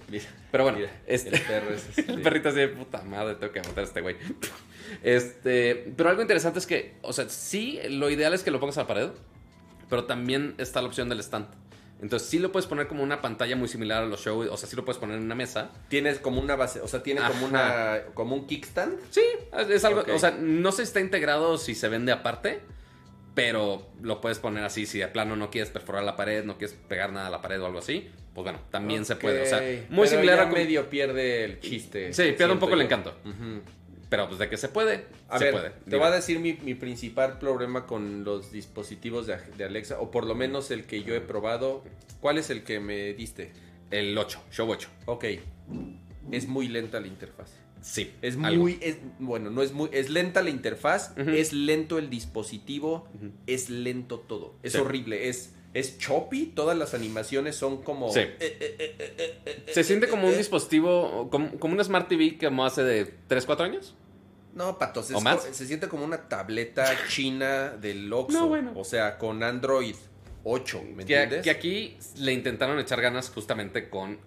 [0.52, 3.62] Pero bueno, Mira, este, el perro es el perrito así de puta madre, tengo que
[3.62, 4.18] matar a este güey.
[5.02, 8.78] Este, pero algo interesante es que, o sea, sí, lo ideal es que lo pongas
[8.78, 9.10] a la pared,
[9.90, 11.48] pero también está la opción del stand.
[12.02, 14.68] Entonces, sí lo puedes poner como una pantalla muy similar a los shows, o sea,
[14.68, 15.72] sí lo puedes poner en una mesa.
[15.88, 19.00] Tienes como una base, o sea, tiene como una como un kickstand.
[19.10, 19.24] Sí,
[19.70, 22.62] es algo, o sea, no sé si está integrado si se vende aparte,
[23.36, 26.76] pero lo puedes poner así, si de plano no quieres perforar la pared, no quieres
[26.90, 29.60] pegar nada a la pared o algo así, pues bueno, también se puede, o sea,
[29.90, 32.14] muy pero similar ya a medio pierde el chiste.
[32.14, 33.16] Sí, pierde un poco el encanto.
[34.10, 35.70] Pero pues de que se puede, A se ver, puede.
[35.90, 40.12] te voy a decir mi, mi principal problema con los dispositivos de, de Alexa, o
[40.12, 41.84] por lo menos el que yo he probado.
[42.20, 43.52] ¿Cuál es el que me diste?
[43.92, 44.90] el 8, show 8.
[45.06, 45.26] Ok,
[46.32, 47.52] es muy lenta la interfaz.
[47.82, 52.10] Sí, Es muy, es, bueno, no es muy, es lenta la interfaz, es lento el
[52.10, 53.08] dispositivo,
[53.46, 54.56] es lento todo.
[54.64, 54.78] Es Sí.
[54.80, 58.12] horrible, es, es choppy, todas las animaciones son como...
[58.12, 58.20] Sí.
[58.20, 62.84] eh, eh, eh, Se siente como un dispositivo, como, como un Smart TV como hace
[62.84, 63.96] de 3, 4 años.
[64.54, 65.42] No, patos, es ¿O más?
[65.44, 68.40] se siente como una tableta china del Oxxo.
[68.40, 68.72] No, bueno.
[68.76, 69.96] O sea, con Android
[70.44, 71.44] 8, ¿me Que, entiendes?
[71.44, 74.20] que aquí le intentaron echar ganas justamente con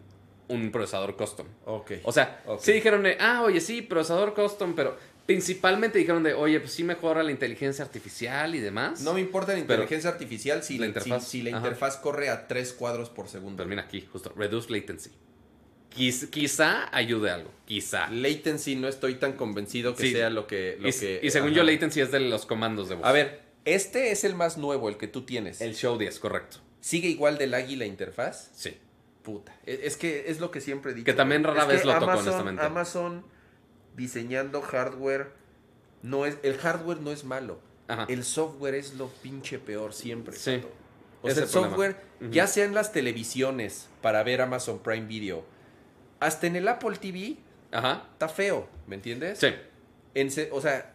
[0.49, 1.47] un procesador custom.
[1.65, 1.93] Ok.
[2.05, 6.73] O sea, sí dijeron, ah, oye, sí, procesador custom, pero principalmente dijeron de, oye, pues
[6.73, 9.01] sí mejora la inteligencia artificial y demás.
[9.03, 12.47] No me importa la inteligencia artificial si La interfaz, si, si la interfaz corre a
[12.47, 13.57] 3 cuadros por segundo.
[13.59, 15.11] Pero mira aquí, justo, reduce latency.
[15.95, 18.09] Quiz- quizá ayude algo, quizá.
[18.11, 20.13] Latency no estoy tan convencido que Sí.
[20.13, 20.77] sea lo que...
[20.81, 21.57] Lo Y, que y según ajá.
[21.59, 23.07] yo, latency es de los comandos de voz.
[23.07, 25.61] A ver, este es el más nuevo, el que tú tienes.
[25.61, 26.59] El show 10, correcto.
[26.81, 28.51] ¿Sigue igual del águila interfaz?
[28.55, 28.77] Sí.
[29.23, 29.57] Puta.
[29.65, 31.05] Es, es que es lo que siempre he dicho.
[31.07, 32.63] Que también rara Es vez lo toco, Amazon- honestamente.
[32.63, 33.25] Amazon
[33.97, 35.33] diseñando hardware
[36.03, 36.37] no es...
[36.43, 37.59] El hardware no es malo.
[37.89, 38.07] Ajá.
[38.09, 40.37] El software es lo pinche peor siempre.
[40.37, 40.63] Sí.
[41.23, 41.97] O sea, el software,
[42.31, 45.45] ya sea en las televisiones para ver Amazon Prime Video,
[46.21, 47.37] hasta en el Apple TV,
[47.73, 48.05] Ajá.
[48.13, 49.39] está feo, ¿me entiendes?
[49.39, 49.49] Sí.
[50.15, 50.95] En o sea,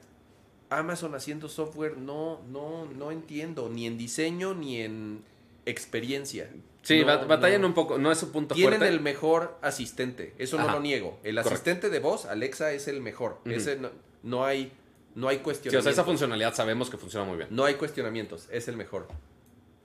[0.70, 5.24] Amazon haciendo software, no, no, no entiendo, ni en diseño ni en
[5.66, 6.50] experiencia.
[6.84, 7.68] Sí, No, bat- batallan no.
[7.68, 8.94] un poco, no es su punto Tienen fuerte.
[8.96, 11.20] el mejor asistente, eso no lo niego.
[11.24, 11.50] El Correcto.
[11.54, 13.40] asistente de voz, Alexa, es el mejor.
[13.46, 13.92] Ese no,
[14.24, 14.72] no hay,
[15.14, 15.84] no hay Sí, o cuestionamientos.
[15.84, 17.50] sea, esa funcionalidad sabemos que funciona muy bien.
[17.52, 19.08] No hay cuestionamientos, es el mejor.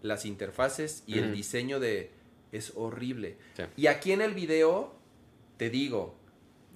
[0.03, 2.13] Las interfaces y el diseño de
[2.53, 3.37] es horrible.
[3.57, 3.65] Sí.
[3.77, 4.95] Y aquí en el video
[5.59, 6.17] te digo,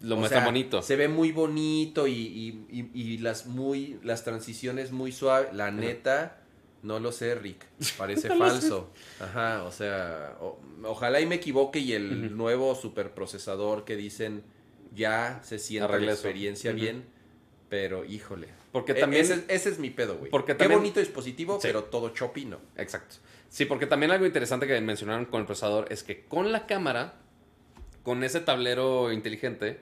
[0.03, 0.81] Lo más bonito.
[0.83, 5.53] Se ve muy bonito y, y- y- y las muy las transiciones muy suaves.
[5.55, 6.40] La neta,
[6.83, 7.65] no lo sé, Rick.
[7.99, 8.91] Parece No falso.
[9.21, 12.35] Ajá, o sea, o- ojalá y me equivoque y el Ujú.
[12.37, 14.43] nuevo superprocesador que dicen
[14.95, 17.05] ya se Arregle la experiencia bien.
[17.69, 18.49] Pero, híjole.
[18.73, 19.23] Porque E- también...
[19.23, 20.31] Ese, ese es mi pedo, güey.
[20.31, 21.69] Porque Qué también- bonito dispositivo, Sí.
[21.69, 22.59] pero todo choppy no.
[22.77, 23.17] Exacto.
[23.49, 27.15] Sí, porque también algo interesante que mencionaron con el procesador es que con la cámara,
[28.03, 29.79] con ese tablero inteligente,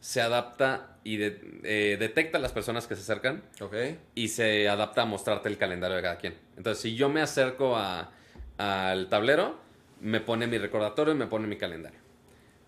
[0.00, 3.74] se adapta y de- eh, detecta a las personas que se acercan Ok.
[4.16, 6.34] y se adapta a mostrarte el calendario de cada quien.
[6.56, 8.10] Entonces, si yo me acerco a-
[8.58, 9.58] al tablero,
[10.00, 12.00] me pone mi recordatorio y me pone mi calendario.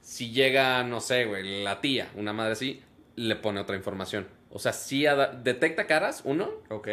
[0.00, 2.80] Si llega, no sé, güey, la tía, una madre así,
[3.16, 4.28] le pone otra información.
[4.50, 5.04] O sea, sí
[5.42, 6.88] detecta caras, uno, Ok.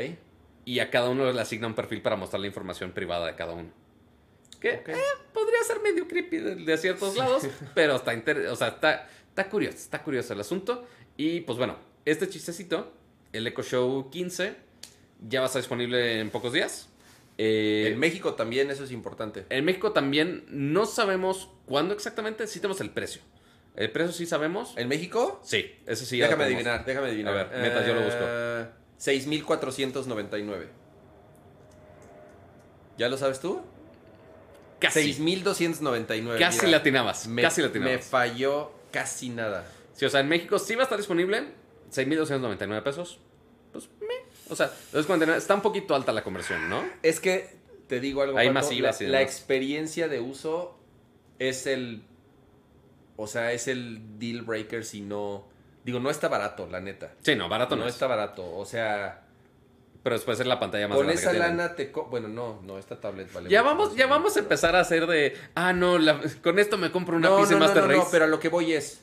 [0.66, 3.54] y a cada uno le asigna un perfil para mostrar la información privada de cada
[3.54, 3.70] uno.
[4.60, 4.96] Que eh,
[5.32, 7.44] podría ser medio creepy de, de ciertos lados,
[7.76, 8.14] pero está,
[8.52, 10.86] o sea, está, está curioso, está curioso el asunto.
[11.18, 12.94] Y pues bueno, este chistecito,
[13.34, 14.56] el Echo Show 15,
[15.28, 16.88] ya va a estar disponible en pocos días.
[17.38, 19.46] Eh, en México también eso es importante.
[19.50, 23.22] en México también no sabemos cuándo exactamente, sí tenemos el precio.
[23.76, 24.74] El precio sí sabemos.
[24.78, 25.42] ¿En México?
[25.44, 26.18] Sí, eso sí.
[26.18, 27.38] déjame adivinar, déjame adivinar.
[27.38, 28.22] A ver, mientras yo lo busco.
[28.22, 28.68] Eh,
[29.00, 30.70] 6,499.
[32.98, 33.62] ¿Ya lo sabes tú?
[34.80, 35.14] Casi.
[35.14, 36.40] 6,299.
[36.40, 36.72] Casi mira.
[36.72, 37.28] la atinabas.
[37.28, 39.68] Me, casi la me falló casi nada.
[39.94, 41.44] Sí, o sea, en México sí va a estar disponible.
[41.92, 43.20] 6.299 pesos.
[43.74, 44.16] Pues, me.
[44.50, 45.38] O sea, 249.
[45.38, 46.82] Está un poquito alta la conversión, ¿no?
[47.04, 48.38] Es que te digo algo.
[48.38, 50.80] Hay masivas la, y la experiencia de uso
[51.40, 52.04] es el.
[53.18, 55.46] O sea, es el deal breaker si no.
[55.84, 57.14] Digo, no está barato, la neta.
[57.22, 57.96] Sí, no, barato no, no es.
[57.96, 58.56] está barato.
[58.56, 59.25] O sea,
[60.06, 61.92] Pero después es la pantalla más con grande esa que lana te.
[61.92, 63.50] co- Bueno, no, no, esta tablet vale.
[63.50, 63.98] Ya vamos, más.
[63.98, 65.36] ya vamos a empezar a hacer de.
[65.56, 68.00] Ah, no, la- con esto me compro una no, PC no, no, Master no, Race.
[68.02, 69.02] no, pero a lo que voy es.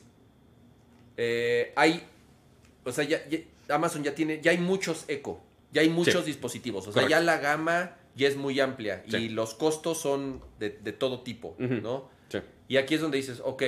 [1.17, 2.07] eh, hay.
[2.85, 3.39] O sea, ya, ya-
[3.75, 4.39] Amazon ya tiene.
[4.41, 5.41] Ya hay muchos eco.
[5.73, 6.27] Ya hay muchos Sí.
[6.31, 6.87] dispositivos.
[6.87, 9.03] O sea, ya la gama ya es muy amplia.
[9.09, 9.17] Sí.
[9.17, 11.55] Y los costos son de, de todo tipo.
[11.59, 12.09] ¿no?
[12.29, 12.39] Sí.
[12.69, 13.61] Y aquí es donde dices, ok,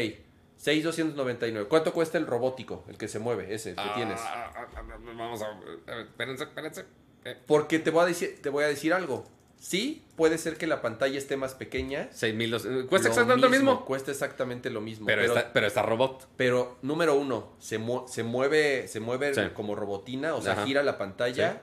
[0.55, 1.67] 6,299.
[1.67, 2.85] ¿Cuánto cuesta el robótico?
[2.87, 4.19] El que se mueve, ese que tienes.
[4.21, 5.47] Ah, ah, ah, ah, vamos a.
[5.47, 6.85] a ver, espérense, espérense.
[7.25, 9.25] Eh, Porque te voy, a decir, te voy a decir algo.
[9.57, 12.09] Sí, puede ser que la pantalla esté más pequeña.
[12.11, 12.87] 6.200.
[12.87, 13.85] Cuesta exactamente lo mismo.
[13.85, 15.05] Cuesta exactamente lo mismo.
[15.07, 16.27] Pero, está, pero está robot.
[16.37, 19.41] Pero, número uno, se, mu- se mueve, se mueve Sí.
[19.55, 20.65] como robotina, o sea, Ajá.
[20.65, 21.57] gira la pantalla, Sí.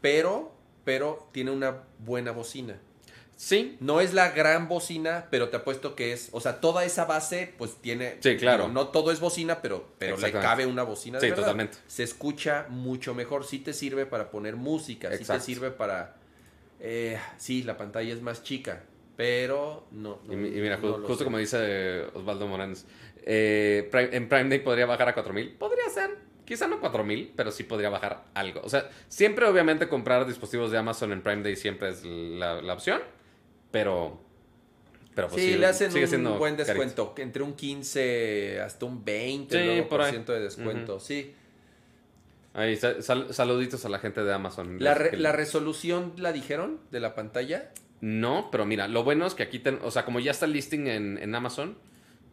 [0.00, 0.52] pero,
[0.84, 2.80] pero tiene una buena bocina.
[3.36, 3.76] Sí.
[3.80, 7.52] No es la gran bocina, pero te apuesto que es, o sea, toda esa base,
[7.58, 8.68] pues tiene, Sí, claro.
[8.68, 11.18] no todo es bocina, pero, pero le cabe una bocina.
[11.18, 11.42] de Sí, verdad.
[11.42, 11.78] totalmente.
[11.88, 15.44] Se escucha mucho mejor, sí te sirve para poner música, sí te Exacto.
[15.44, 16.16] sirve para,
[16.80, 18.82] eh, sí, la pantalla es más chica,
[19.16, 20.20] pero no.
[20.26, 22.86] no, Y, mi- y mira, no justo como dice Osvaldo Morales,
[23.26, 25.54] eh, en Prime Day podría bajar a 4000.
[25.58, 28.60] Podría ser, quizá no 4000, pero sí podría bajar algo.
[28.62, 32.74] O sea, siempre obviamente comprar dispositivos de Amazon en Prime Day siempre es la, la
[32.74, 33.00] opción,
[33.74, 34.20] pero.
[35.14, 39.04] Pero pues sí, sí, le hacen sigue un buen descuento, entre un 15 hasta un
[39.04, 40.98] 20 Sí, luego por ciento de descuento.
[40.98, 41.34] Sí.
[42.52, 44.76] Ahí, sal- sal- saluditos a la gente de Amazon.
[44.80, 47.70] La, re- la resolución la dijeron de la pantalla.
[48.00, 50.52] No, pero mira, lo bueno es que aquí, ten- o sea, como ya está el
[50.52, 51.76] listing en, en Amazon,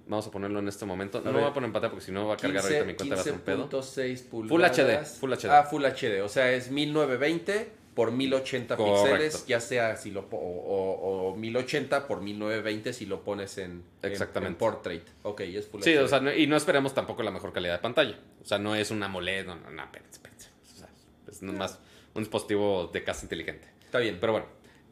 [0.07, 1.21] vamos a ponerlo en este momento.
[1.21, 2.93] no lo voy a poner en pantalla porque si no va a cargar ahorita mi
[2.95, 3.69] cuenta y va a ser un pedo.
[3.69, 4.47] 15.6 Full.
[4.47, 5.45] HD, Full HD.
[5.49, 9.03] Ah, Full HD, o sea, es 1920 por 1080 Correcto.
[9.03, 13.83] píxeles, ya sea si lo o, o- o 1080 por 1920 si lo pones en,
[14.01, 14.51] en- Exactamente.
[14.53, 15.03] en portrait.
[15.23, 17.79] Ok, es Full Sí, o sea, no- y no esperemos tampoco la mejor calidad de
[17.79, 18.17] pantalla.
[18.41, 20.49] O sea, no es una AMOLED, no, no, no, espérense, espérense.
[20.73, 20.89] O sea,
[21.29, 21.79] es más
[22.13, 23.67] un dispositivo de casa inteligente.
[23.83, 24.17] Está bien.
[24.21, 24.47] Pero bueno,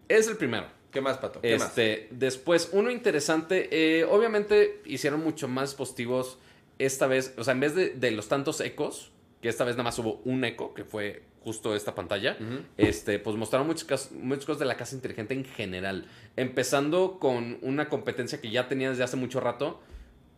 [0.07, 0.67] es el primero.
[0.91, 1.39] ¿Qué más, Pato?
[1.41, 1.67] ¿Qué más?
[1.69, 6.39] Este, después, uno interesante, eh, obviamente hicieron mucho más dispositivos
[6.79, 9.83] esta vez, o sea, en vez de, de los tantos ecos, que esta vez nada
[9.83, 12.37] más hubo un eco, que fue justo esta pantalla,
[12.77, 17.89] este, pues mostraron muchas, muchas cosas de la casa inteligente en general, empezando con una
[17.89, 19.81] competencia que ya tenía desde hace mucho rato,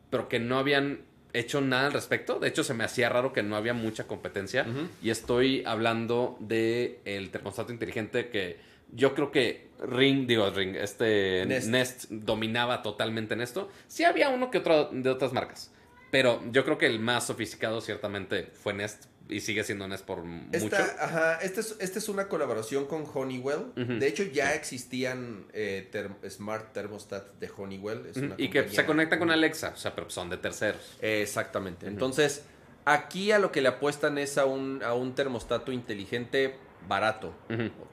[0.10, 1.02] pero que no habían
[1.34, 2.40] hecho nada al respecto.
[2.40, 4.66] De hecho, se me hacía raro que no había mucha competencia.
[5.02, 8.60] Y estoy hablando de el termostato inteligente que
[8.94, 11.70] yo creo que Ring, digo Ring, este Nest.
[11.70, 13.70] Nest, dominaba totalmente en esto.
[13.88, 15.74] Sí había uno que otro de otras marcas.
[16.12, 20.24] Pero yo creo que el más sofisticado ciertamente fue Nest y sigue siendo Nest por
[20.24, 20.58] mucho.
[20.58, 23.74] Esta, ajá, esta es, esta es una colaboración con Honeywell.
[23.76, 28.06] De hecho, ya existían eh, term- Smart Thermostat de Honeywell.
[28.06, 30.98] Es Ujú, una Y que se conectan con Alexa, o sea, pero son de terceros.
[31.02, 31.88] Exactamente.
[31.88, 32.44] Entonces,
[32.86, 36.56] aquí a lo que le apuestan es a un, a un termostato inteligente
[36.88, 37.34] barato.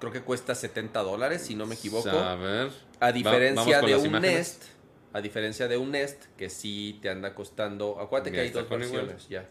[0.01, 2.09] Creo que cuesta 70 dólares, si no me equivoco.
[2.11, 2.71] A ver.
[3.01, 4.37] A diferencia de un imágenes.
[4.37, 4.63] Nest.
[5.13, 7.99] A diferencia de un Nest, que sí te anda costando.
[8.01, 9.49] Acuérdate que hay dos versiones ya.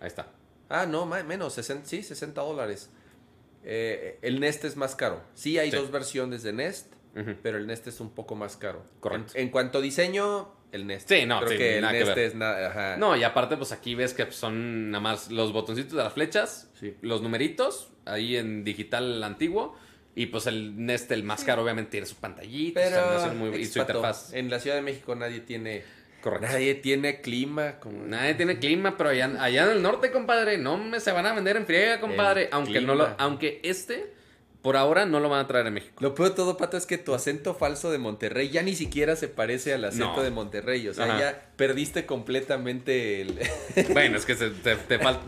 [0.00, 0.28] Ahí está.
[0.68, 2.90] Ah, no, ma- menos, 60, sí, 60 dólares.
[3.64, 5.22] Eh, el Nest es más caro.
[5.34, 5.76] Sí, hay Sí.
[5.76, 6.92] dos versiones de Nest,
[7.42, 8.84] pero el Nest es un poco más caro.
[9.00, 9.32] Correcto.
[9.34, 11.08] En, en cuanto a diseño, el Nest.
[11.08, 12.18] Sí, no, Creo sí, que el que Nest ver.
[12.20, 12.68] es nada.
[12.70, 12.96] ajá.
[12.96, 16.70] No, y aparte, pues aquí ves que son nada más los botoncitos de las flechas,
[16.78, 16.94] Sí.
[17.02, 19.76] los numeritos, ahí en digital antiguo,
[20.14, 23.78] y pues el Nest, el más caro, obviamente tiene su pantallita, Pero muy- y su
[23.80, 24.32] interfaz.
[24.34, 25.82] en la Ciudad de México nadie tiene
[26.20, 26.46] Correcto.
[26.46, 30.76] nadie tiene clima como Nadie tiene clima, pero allá, allá en el norte, compadre, no
[30.76, 32.44] me se van a vender en friega, compadre.
[32.44, 34.12] El Aunque no lo, aunque este,
[34.68, 35.94] por ahora, no lo van a traer a México.
[36.00, 39.16] Lo peor de todo, Pato, es que tu acento falso de Monterrey ya ni siquiera
[39.16, 40.22] se parece al acento No.
[40.22, 40.86] de Monterrey.
[40.88, 41.18] O sea, Ajá.
[41.18, 43.38] ya perdiste completamente el...
[43.94, 45.22] Bueno, es que se- te, te falta.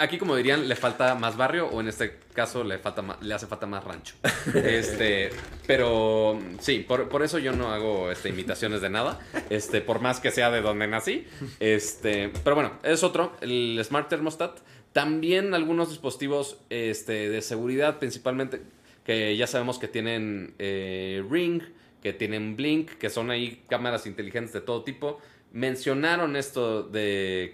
[0.00, 3.46] Aquí, como dirían, le falta más barrio, o en este caso, le, falta le hace
[3.46, 4.16] falta más rancho.
[4.54, 5.30] Este,
[5.68, 9.20] pero sí, por, por eso yo no hago este, imitaciones de nada.
[9.50, 11.28] Este, por más que sea de donde nací.
[11.60, 14.58] Este, pero bueno, es otro, el Smart Thermostat.
[14.94, 18.62] También algunos dispositivos este, de seguridad, principalmente,
[19.04, 21.60] que ya sabemos que tienen eh, Ring,
[22.02, 25.18] que tienen Blink, que son ahí cámaras inteligentes de todo tipo.
[25.52, 27.52] Mencionaron esto de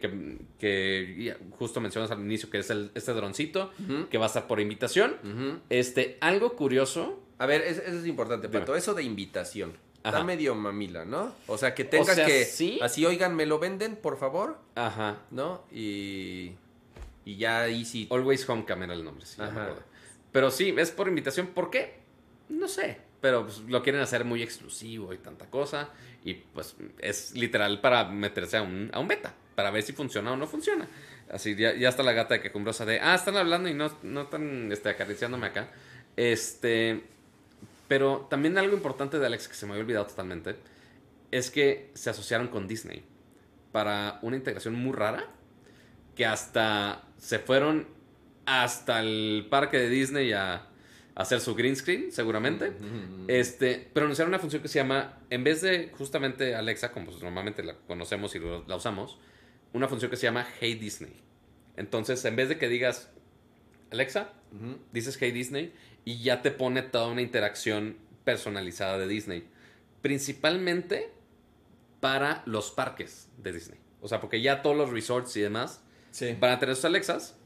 [0.59, 3.71] que, justo mencionas al inicio, que es el, este droncito,
[4.11, 5.17] que va a estar por invitación.
[5.71, 7.21] Este, algo curioso.
[7.39, 8.61] A ver, es- eso es importante, Dime.
[8.61, 8.77] Pato.
[8.77, 9.73] Eso de invitación.
[10.03, 10.17] Ajá.
[10.19, 11.35] Está medio mamila, ¿no?
[11.47, 12.45] O sea, que tenga sea, que...
[12.45, 12.79] sí.
[12.83, 14.59] Así, oigan, ¿me lo venden, por favor?
[14.75, 15.19] Ajá.
[15.31, 15.63] ¿No?
[15.73, 16.53] Y...
[17.25, 18.09] Y ya ahí sí...
[18.11, 19.75] Always Homecoming era el nombre, sí, Ajá.
[20.33, 21.49] Pero sí, es por invitación.
[21.49, 22.01] ¿Por qué?
[22.49, 22.99] No sé.
[23.21, 25.91] Pero pues, lo quieren hacer muy exclusivo y tanta cosa.
[26.25, 29.35] Y pues es literal para meterse a un, a un beta.
[29.55, 30.89] Para ver si funciona o no funciona.
[31.31, 34.23] Así, ya, ya está la gata de quejumbrosa de, ah, están hablando y no, no
[34.23, 35.71] están este, acariciándome acá.
[36.17, 37.05] Este,
[37.89, 40.57] pero también algo importante de Alex que se me había olvidado totalmente
[41.31, 43.05] es que se asociaron con Disney
[43.73, 45.27] para una integración muy rara
[46.17, 47.87] que hasta se fueron
[48.47, 50.67] hasta el parque de Disney a, a
[51.15, 52.73] hacer su green screen, seguramente.
[53.29, 57.23] Este, pero anunciaron una función que se llama, en vez de justamente Alexa, como pues
[57.23, 59.19] normalmente la conocemos y lo- la usamos,
[59.73, 61.13] una función que se llama Hey Disney.
[61.77, 63.11] Entonces, en vez de que digas
[63.93, 64.33] Alexa,
[64.93, 65.73] dices Hey Disney
[66.05, 69.45] y ya te pone toda una interacción personalizada de Disney.
[70.03, 71.11] Principalmente
[72.01, 73.79] para los parques de Disney.
[74.01, 76.37] O sea, porque ya todos los resorts y demás Sí.
[76.39, 77.37] van a tener sus Alexas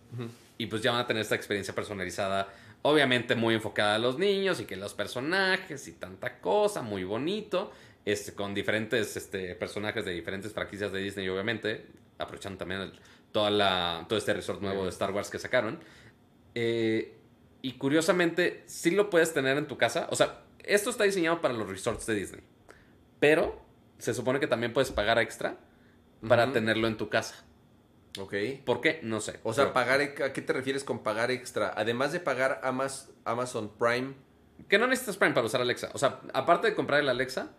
[0.58, 2.48] y pues ya van a tener esta experiencia personalizada.
[2.82, 7.72] Obviamente muy enfocada a los niños y que los personajes y tanta cosa, muy bonito.
[8.04, 11.86] Este, con diferentes este, personajes de diferentes franquicias de Disney, obviamente.
[12.18, 12.92] Aprovechando también el-
[13.32, 15.80] toda la, todo este resort nuevo de Star Wars que sacaron.
[16.54, 17.16] Eh,
[17.62, 20.06] y curiosamente, sí lo puedes tener en tu casa.
[20.10, 22.42] O sea, esto está diseñado para los resorts de Disney.
[23.20, 23.60] Pero
[23.98, 25.56] se supone que también puedes pagar extra
[26.28, 27.44] para tenerlo en tu casa.
[28.18, 28.34] Ok.
[28.64, 29.00] ¿Por qué?
[29.02, 29.40] No sé.
[29.42, 31.72] O sea, Pero- pagar, ¿a qué te refieres con pagar extra?
[31.76, 32.60] Además de pagar
[33.24, 34.14] Amazon Prime.
[34.68, 35.90] Que no necesitas Prime para usar Alexa.
[35.94, 37.50] O sea, aparte de comprar el Alexa,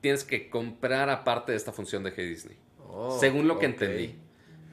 [0.00, 2.56] tienes que comprar aparte de esta función de Hey Disney.
[2.88, 4.16] Oh, según lo que entendí.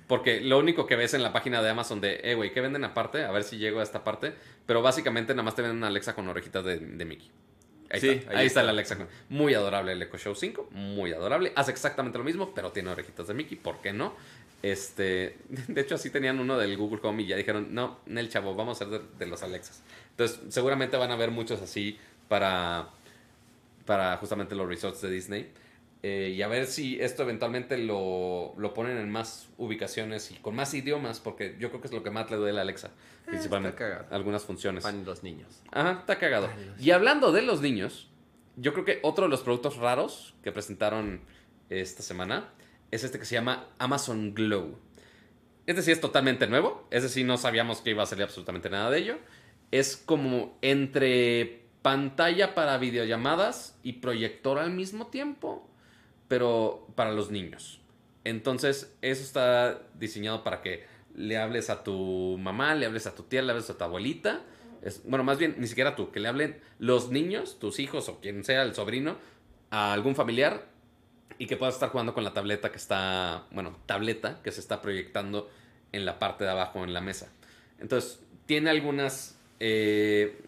[0.07, 2.83] Porque lo único que ves en la página de Amazon de, eh, güey, ¿qué venden
[2.83, 3.23] aparte?
[3.23, 4.35] A ver si llego a esta parte.
[4.67, 7.31] Pero básicamente nada más te venden una Alexa con orejitas de, de Mickey.
[7.89, 8.31] Ahí, Sí, está.
[8.31, 8.63] ahí ahí está está.
[8.63, 8.97] la Alexa.
[9.29, 10.69] Muy adorable el Echo Show 5.
[10.71, 11.51] Muy adorable.
[11.55, 13.57] Hace exactamente lo mismo, pero tiene orejitas de Mickey.
[13.57, 14.13] ¿Por qué no?
[14.61, 15.37] Este,
[15.67, 18.81] de hecho, así tenían uno del Google Home y ya dijeron, no, el chavo, vamos
[18.81, 19.83] a hacer de, de los Alexas.
[20.11, 22.89] Entonces, seguramente van a haber muchos así para,
[23.85, 25.51] para justamente los resorts de Disney.
[26.07, 30.55] Eh, y a ver si esto eventualmente lo, lo ponen en más ubicaciones y con
[30.55, 32.91] más idiomas, porque yo creo que es lo que más le duele a Alexa,
[33.25, 33.75] principalmente.
[33.75, 34.15] está cagado.
[34.15, 34.85] Algunas funciones.
[35.03, 35.63] Los niños.
[35.71, 36.47] Ajá, está cagado.
[36.79, 38.07] Y hablando de los niños,
[38.55, 41.21] yo creo que otro de los productos raros que presentaron
[41.71, 42.49] esta semana
[42.95, 44.77] es este que se llama Amazon Glow.
[45.65, 46.87] Este sí es totalmente nuevo.
[46.91, 49.17] Ese sí no sabíamos que iba a salir absolutamente nada de ello.
[49.71, 55.69] Es como entre pantalla para videollamadas y proyector al mismo tiempo,
[56.27, 57.81] pero para los niños.
[58.23, 63.23] Entonces, eso está diseñado para que le hables a tu mamá, le hables a tu
[63.23, 64.41] tía, le hables a tu abuelita.
[64.81, 68.19] Es- bueno, más bien, ni siquiera tú, que le hablen los niños, tus hijos o
[68.19, 69.17] quien sea, el sobrino,
[69.71, 70.67] a algún familiar
[71.37, 74.81] y que puedas estar jugando con la tableta que está, bueno, tableta que se está
[74.81, 75.49] proyectando
[75.91, 77.31] en la parte de abajo en la mesa.
[77.79, 80.41] Entonces, tiene algunas, eh,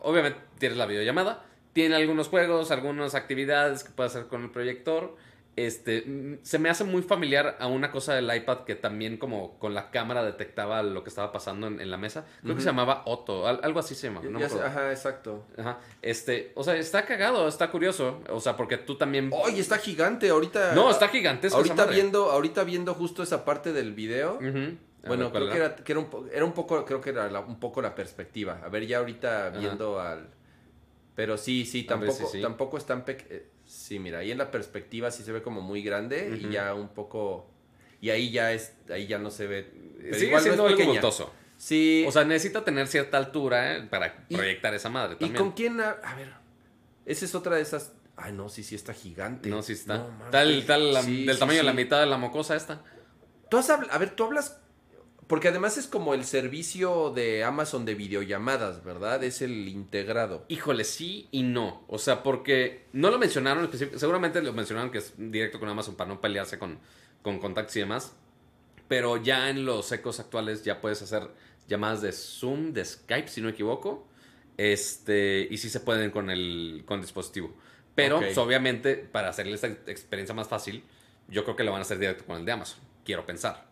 [0.00, 5.16] obviamente tienes la videollamada, tiene algunos juegos, algunas actividades que puedes hacer con el proyector.
[5.56, 9.58] Este, mm, se me hace muy familiar a una cosa del iPad que también como
[9.58, 12.26] con la cámara detectaba lo que estaba pasando en, en la mesa.
[12.42, 14.20] Creo que se llamaba Otto, al- algo así se llama.
[14.22, 15.46] Ya- no sé- ajá, exacto.
[15.56, 15.78] Ajá.
[16.02, 18.20] Este, o sea, está cagado, está curioso.
[18.28, 19.30] O sea, porque tú también.
[19.32, 20.74] Oye, está gigante ahorita.
[20.74, 21.56] No, está gigantesco.
[21.56, 24.38] Ahorita viendo, ahorita viendo justo esa parte del video.
[25.04, 27.10] A Bueno, ver, ¿cuál creo que era, que era un, era un poco, creo que
[27.10, 28.60] era la- un poco la perspectiva.
[28.62, 29.58] A ver, ya ahorita Ajá.
[29.58, 30.28] viendo al...
[31.14, 32.42] Pero sí, sí, ver, tampoco, sí, sí.
[32.42, 35.82] tampoco es tan pe- Sí, mira, ahí en la perspectiva sí se ve como muy
[35.82, 37.50] grande y ya un poco...
[38.00, 39.70] Y ahí ya es, ahí ya no se ve...
[40.00, 41.32] pero Sigue igual no siendo es algo.
[41.56, 42.04] Sí.
[42.06, 45.36] O sea, necesita tener cierta altura eh, para Y- proyectar esa madre ¿y también.
[45.42, 45.80] con quién?
[45.80, 46.32] A ver,
[47.06, 47.92] esa es otra de esas...
[48.16, 49.48] Ay, no, sí, sí está gigante.
[49.48, 49.98] No, sí está.
[49.98, 52.82] No, tal, tal, la- Sí, del sí, tamaño de la mitad de la mocosa esta.
[53.50, 54.58] Tú has a ver, tú hablas,
[55.26, 59.22] porque además es como el servicio de Amazon de videollamadas, ¿verdad?
[59.24, 60.44] Es el integrado.
[60.48, 61.84] Híjole, sí y no.
[61.88, 65.96] O sea, porque no lo mencionaron específic- Seguramente lo mencionaron que es directo con Amazon
[65.96, 66.78] para no pelearse con,
[67.22, 68.14] con contactos y demás.
[68.88, 71.28] Pero ya en los ecos actuales ya puedes hacer
[71.66, 74.06] llamadas de Zoom, de Skype, si no me equivoco.
[74.56, 77.52] Este, y sí se pueden con el, con el dispositivo.
[77.94, 80.84] Pero, pues, obviamente, para hacerle esta experiencia más fácil,
[81.28, 82.78] yo creo que lo van a hacer directo con el de Amazon.
[83.04, 83.65] Quiero pensar.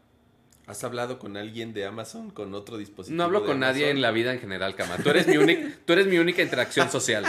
[0.67, 3.17] ¿Has hablado con alguien de Amazon con otro dispositivo?
[3.19, 4.97] No hablo de con nadie en la vida en general, Cama.
[4.97, 7.25] Tú eres mi, única, tú eres mi única interacción social.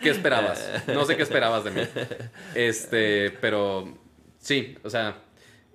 [0.00, 0.64] ¿Qué esperabas?
[0.88, 1.80] No sé qué esperabas de mí.
[2.54, 3.96] Este, pero
[4.38, 5.22] sí, o sea,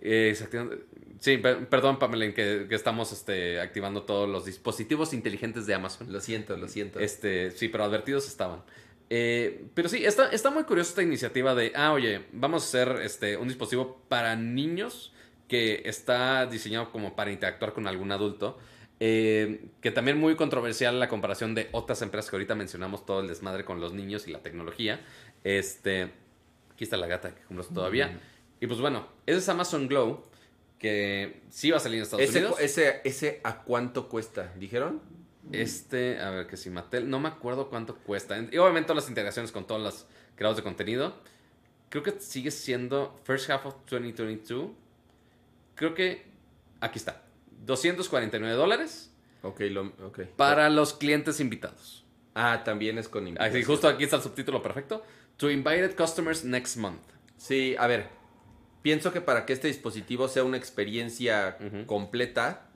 [0.01, 0.85] eh, exactamente-
[1.19, 6.11] sí, per- perdón, Pamela, que estamos este, activando todos los dispositivos inteligentes de Amazon.
[6.11, 6.99] Lo siento, lo siento.
[6.99, 8.61] Este, sí, pero advertidos estaban.
[9.09, 13.01] Eh, pero sí, está, está muy curiosa esta iniciativa de, ah, oye, vamos a hacer
[13.03, 15.13] este, un dispositivo para niños
[15.47, 18.57] que está diseñado como para interactuar con algún adulto.
[18.99, 23.27] Eh, que también muy controversial la comparación de otras empresas que ahorita mencionamos todo el
[23.27, 25.01] desmadre con los niños y la tecnología.
[25.43, 26.11] Este,
[26.73, 28.19] aquí está la gata que compras todavía.
[28.59, 30.23] Y pues bueno, ese es Amazon Glow,
[30.79, 32.59] que sí va a salir en Estados ese, Unidos.
[32.59, 34.51] ese, ¿Ese a cuánto cuesta?
[34.57, 35.01] ¿Dijeron?
[35.51, 38.37] Este, a ver, que si Mattel, no me acuerdo cuánto cuesta.
[38.51, 40.05] Y obviamente todas las integraciones con todos los
[40.35, 41.15] creadores de contenido.
[41.89, 44.71] Creo que sigue siendo First Half of 2022.
[45.77, 46.25] Creo que
[46.81, 47.23] aquí está.
[47.65, 49.13] 249 dólares
[49.43, 50.21] Ok, lo, ok.
[50.35, 52.03] para los clientes invitados.
[52.35, 53.63] Ah, también es con Así, invitación.
[53.63, 55.03] justo aquí está el subtítulo perfecto.
[55.37, 57.01] To invited customers next month.
[57.37, 58.09] Sí, a ver.
[58.81, 62.69] Pienso que para que este dispositivo sea una experiencia completa,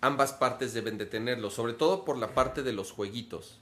[0.00, 3.58] ambas partes deben de tenerlo, sobre todo por la parte de los jueguitos.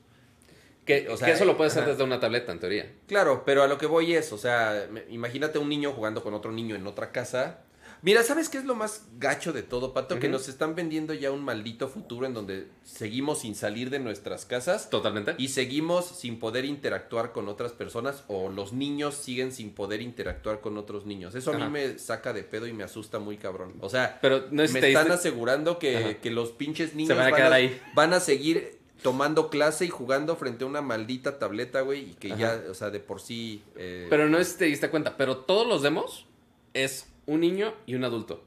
[0.87, 1.92] Que, O sea, que eso lo puede hacer ajá.
[1.92, 2.92] desde una tableta, en teoría.
[3.07, 6.53] Claro, pero a lo que voy es, o sea, imagínate un niño jugando con otro
[6.53, 7.61] niño en otra casa.
[8.03, 10.19] Mira, ¿sabes qué es lo más gacho de todo, Pato?
[10.19, 14.47] Que nos están vendiendo ya un maldito futuro en donde seguimos sin salir de nuestras
[14.47, 15.35] casas Totalmente.
[15.37, 20.61] y seguimos sin poder interactuar con otras personas o los niños siguen sin poder interactuar
[20.61, 21.35] con otros niños.
[21.35, 21.67] Eso a Ajá.
[21.67, 23.75] mí me saca de pedo y me asusta muy cabrón.
[23.81, 27.35] O sea, Pero no es me están diste- asegurando que, que los pinches niños van
[27.35, 27.79] a ahí.
[27.95, 32.33] van a seguir tomando clase y jugando frente a una maldita tableta, güey, y que
[32.33, 32.38] Ajá.
[32.65, 33.63] ya, o sea, de por sí...
[33.77, 36.27] eh, Pero no es te diste cuenta, pero todos los demos
[36.75, 38.44] es un niño y un adulto.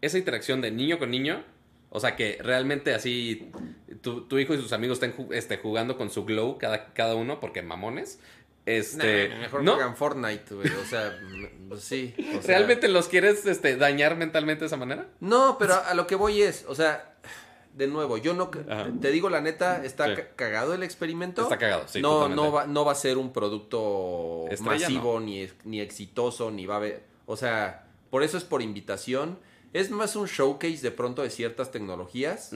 [0.00, 1.42] Esa interacción de niño con niño,
[1.90, 3.50] o sea que realmente así
[4.02, 7.40] tu, tu hijo y sus amigos estén este, jugando con su glow cada, cada uno,
[7.40, 8.20] porque mamones.
[8.66, 9.72] Este, nah, mejor ¿no?
[9.74, 12.14] juegan Fortnite, güey, o sea, mm, sí.
[12.38, 15.08] o sea- ¿Realmente los quieres este, dañar mentalmente de esa manera?
[15.18, 17.16] No, pero a, a lo que voy es, o sea,
[17.74, 18.50] de nuevo, yo no...
[18.68, 18.88] Ajá.
[19.00, 20.22] Te digo la neta, está Sí.
[20.36, 21.42] cagado el experimento.
[21.42, 22.00] Está cagado, sí.
[22.02, 22.42] no, totalmente.
[22.42, 26.74] no, va, no va a ser un producto Estrella, masivo, ni, ni exitoso, ni va
[26.74, 27.02] a haber...
[27.26, 29.38] O sea, Por eso es por invitación.
[29.72, 32.52] Es más un showcase de pronto de ciertas tecnologías.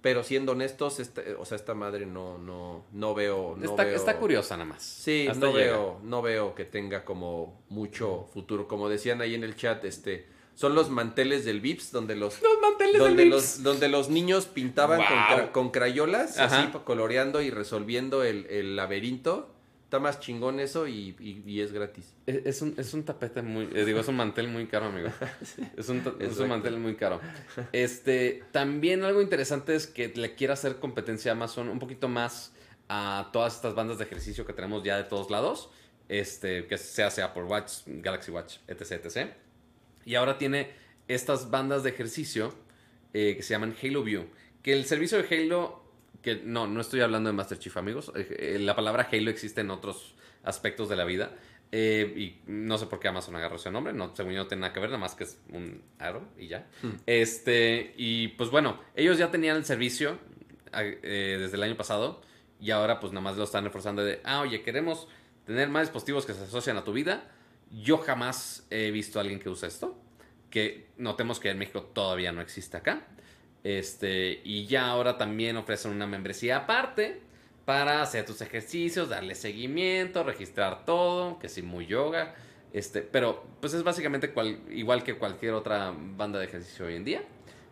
[0.00, 3.54] Pero siendo honestos, esta- o sea, esta madre no, no, no veo.
[3.56, 4.82] No está, veo- está curiosa nada más.
[4.82, 5.76] Sí, Hasta no llega.
[5.76, 8.66] veo, no veo que tenga como mucho futuro.
[8.66, 10.26] Como decían ahí en el chat, este,
[10.56, 13.62] son los manteles del Vips donde los, Los manteles donde del los, Vips.
[13.62, 15.38] donde los niños pintaban con, Wow.
[15.38, 16.62] cra- con crayolas, Ajá.
[16.64, 19.51] así coloreando y resolviendo el, el laberinto.
[19.92, 22.14] Está más chingón eso y, y- y es gratis.
[22.24, 25.10] Es, es un, es un tapete muy, eh, digo, es un mantel muy caro, amigo.
[25.76, 27.20] Es un, es un mantel muy caro.
[27.72, 32.54] Este, también algo interesante es que le quiera hacer competencia a Amazon un poquito más
[32.88, 35.68] a todas estas bandas de ejercicio que tenemos ya de todos lados.
[36.08, 39.30] Este, que se hace Apple Watch, Galaxy Watch, etc, etc.
[40.06, 40.70] Y ahora tiene
[41.06, 42.54] estas bandas de ejercicio
[43.12, 44.24] eh, que se llaman Halo View.
[44.62, 45.81] Que el servicio de Halo,
[46.22, 48.12] que no, no estoy hablando de Master Chief, amigos.
[48.14, 50.14] eh, eh, la palabra Halo existe en otros
[50.44, 51.34] aspectos de la vida.
[51.74, 53.92] eh, y no sé por qué Amazon agarró ese nombre.
[53.92, 56.46] No, según yo no tiene nada que ver, nada más que es un aro y
[56.48, 56.66] ya.
[57.06, 60.18] Este, y pues bueno, ellos ya tenían el servicio
[60.74, 62.20] eh, desde el año pasado.
[62.60, 65.08] Y ahora pues nada más lo están reforzando de, ah, oye, queremos
[65.46, 67.24] tener más dispositivos que se asocian a tu vida.
[67.70, 69.98] Yo jamás he visto a alguien que use esto.
[70.50, 73.06] Que notemos que en México todavía no existe acá.
[73.64, 77.20] Este, y ya ahora también ofrecen una membresía aparte
[77.64, 82.34] para hacer tus ejercicios, darle seguimiento, registrar todo, que sí, muy yoga.
[82.72, 87.04] Este, pero pues es básicamente cual- igual que cualquier otra banda de ejercicio hoy en
[87.04, 87.22] día.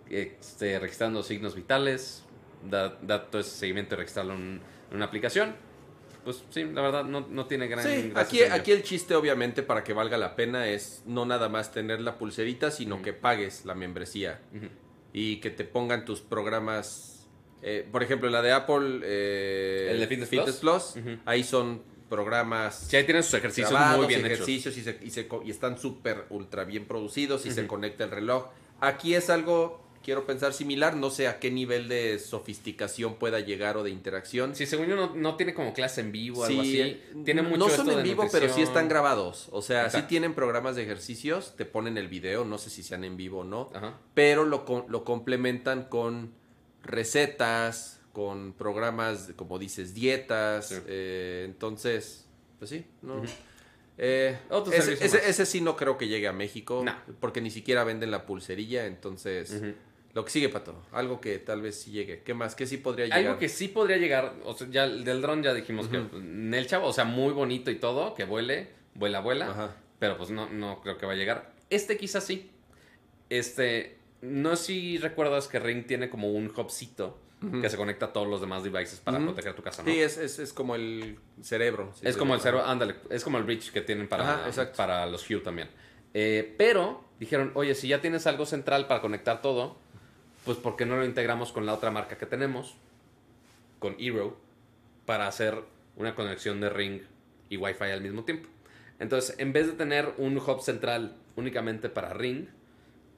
[0.08, 2.24] Este, registrando signos vitales,
[2.68, 4.60] da, da todo ese seguimiento y registrarlo en,
[4.90, 5.54] en una aplicación.
[6.24, 9.82] Pues sí, la verdad no, no tiene gran Sí, aquí, aquí el chiste obviamente para
[9.82, 13.74] que valga la pena es no nada más tener la pulserita, sino que pagues la
[13.74, 14.38] membresía.
[15.12, 17.28] Y que te pongan tus programas.
[17.62, 21.18] eh, por ejemplo, la de Apple, eh, ¿El de Fitness Plus, Ujú.
[21.26, 24.32] ahí son programas Sí, ahí tienen sus ejercicios grabados, muy bien hechos.
[24.48, 28.10] ejercicios y, se- y se y están súper ultra bien producidos y se conecta el
[28.10, 28.46] reloj.
[28.80, 33.76] Aquí es algo, quiero pensar similar, no sé a qué nivel de sofisticación pueda llegar
[33.76, 34.56] o de interacción.
[34.56, 37.00] Sí, según yo no, no tiene como clase en vivo o algo Sí, así.
[37.24, 39.48] Tiene mucho no son esto en de vivo, pero sí están grabados.
[39.52, 40.08] O sea, sí Exacto.
[40.08, 43.44] tienen programas de ejercicios, te ponen el video, no sé si sean en vivo o
[43.44, 44.00] no, Ajá.
[44.14, 46.32] pero lo, lo complementan con
[46.82, 50.70] recetas, con programas, como dices, dietas.
[50.70, 50.74] Sí.
[50.88, 52.26] eh, entonces,
[52.58, 53.22] pues sí, no.
[54.02, 54.36] Eh,
[54.72, 56.96] ese, sí no creo que llegue a México, No.
[57.20, 59.62] porque ni siquiera venden la pulserilla, entonces...
[60.12, 62.22] Lo que sigue, Pato, algo que tal vez sí llegue.
[62.22, 62.54] ¿Qué más?
[62.56, 63.20] ¿Qué sí podría llegar?
[63.20, 66.52] Algo que sí podría llegar, o sea, ya el del dron ya dijimos que en
[66.52, 69.76] el chavo, o sea, muy bonito y todo, que vuele, vuela, vuela, Ajá.
[70.00, 71.52] pero pues no, no creo que va a llegar.
[71.70, 72.50] Este quizás sí.
[73.28, 77.18] Este, no sé si recuerdas que Ring tiene como un hubcito
[77.62, 79.90] que se conecta a todos los demás devices para proteger tu casa, ¿no?
[79.90, 81.90] Sí, es, es, es como el cerebro.
[81.94, 85.06] si Es como el cero, ándale, es como el bridge que tienen para, Ajá, para
[85.06, 85.70] los Hue también.
[86.12, 89.78] Eh, pero dijeron, oye, si ya tienes algo central para conectar todo,
[90.44, 92.76] pues ¿por qué no lo integramos con la otra marca que tenemos?
[93.78, 94.36] Con Eero,
[95.06, 95.62] para hacer
[95.96, 97.02] una conexión de Ring
[97.48, 98.48] y Wi-Fi al mismo tiempo.
[98.98, 102.46] Entonces, en vez de tener un hub central únicamente para Ring,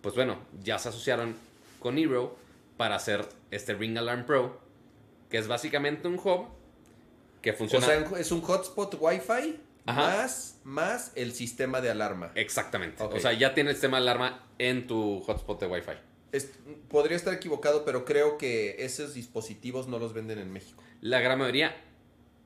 [0.00, 1.34] pues bueno, ya se asociaron
[1.80, 2.36] con Eero
[2.76, 4.60] para hacer este Ring Alarm Pro,
[5.30, 6.46] que es básicamente un hub
[7.40, 7.86] que O funciona...
[7.86, 10.00] sea, es un hotspot Wi-Fi Ajá.
[10.00, 12.30] más, más el sistema de alarma.
[12.36, 13.02] Exactamente.
[13.02, 15.92] O sea, ya tiene el sistema de alarma en tu hotspot de Wi-Fi.
[16.32, 16.48] Es-
[16.88, 20.82] podría estar equivocado, pero creo que esos dispositivos no los venden en México.
[21.00, 21.76] La gran mayoría,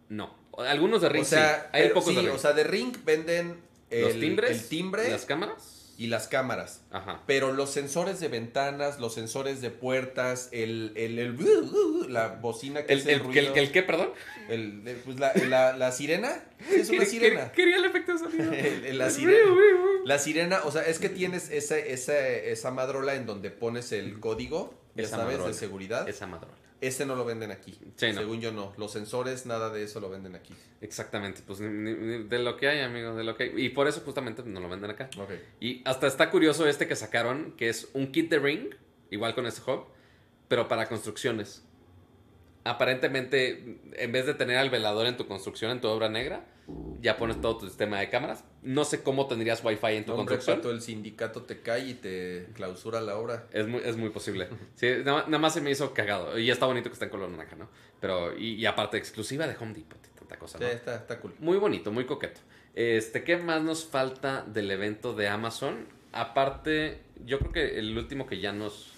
[0.09, 0.35] no.
[0.59, 1.69] Algunos de Ring o sea, sí.
[1.73, 2.35] Hay pero pocos sí, de Ring.
[2.35, 3.61] o sea, de Ring venden
[3.91, 5.76] el, los timbres, el timbre las cámaras.
[5.99, 6.83] Y las cámaras.
[6.91, 7.23] Ajá.
[7.27, 12.93] Pero los sensores de ventanas, los sensores de puertas, el, el, el- la bocina que
[12.93, 14.11] ¿El, hace el, ruido, el qué, perdón?
[14.49, 17.47] el- pues la, la- la sirena, es una sirena.
[17.47, 18.53] quer- Quería el efecto de sonido.
[18.93, 19.39] La sirena.
[20.05, 24.21] La sirena, o sea, es que tienes esa, esa, esa madrola en donde pones el
[24.21, 25.49] código, ya Esa sabes, madrola.
[25.49, 26.09] de seguridad.
[26.09, 26.55] Esa madrola.
[26.81, 27.73] Ese no lo venden aquí.
[27.97, 28.15] Sí, no.
[28.21, 28.73] Según yo no.
[28.77, 30.55] Los sensores, nada de eso lo venden aquí.
[30.83, 31.41] Exactamente.
[31.47, 33.53] Pues ni- ni- de lo que hay, amigo, de lo que hay.
[33.65, 35.09] Y por eso justamente no lo venden acá.
[35.61, 38.75] Y hasta está curioso este que sacaron, que es un kit de Ring,
[39.11, 39.87] igual con este hub,
[40.49, 41.65] pero para construcciones.
[42.69, 46.45] Aparentemente, en vez de tener al velador en tu construcción, en tu obra negra,
[47.01, 48.45] ya pones todo tu sistema de cámaras.
[48.63, 50.57] No sé cómo tendrías Wi-Fi en tu Hombre, construcción.
[50.59, 53.47] Pato, el sindicato te cae y te clausura la obra.
[53.53, 54.49] Es muy, es muy posible.
[54.75, 56.39] Sí, nada, nada más se me hizo cagado.
[56.39, 57.69] Y está bonito que está en color naranja, ¿no?
[58.01, 60.71] Pero, y, y aparte, exclusiva de Home Depot y tanta cosa, Sí, ¿no?
[60.71, 61.35] está, está cool.
[61.39, 62.41] Muy bonito, muy coqueto.
[62.75, 65.87] Este, ¿qué más nos falta del evento de Amazon?
[66.13, 68.93] Aparte, yo creo que el último que ya nos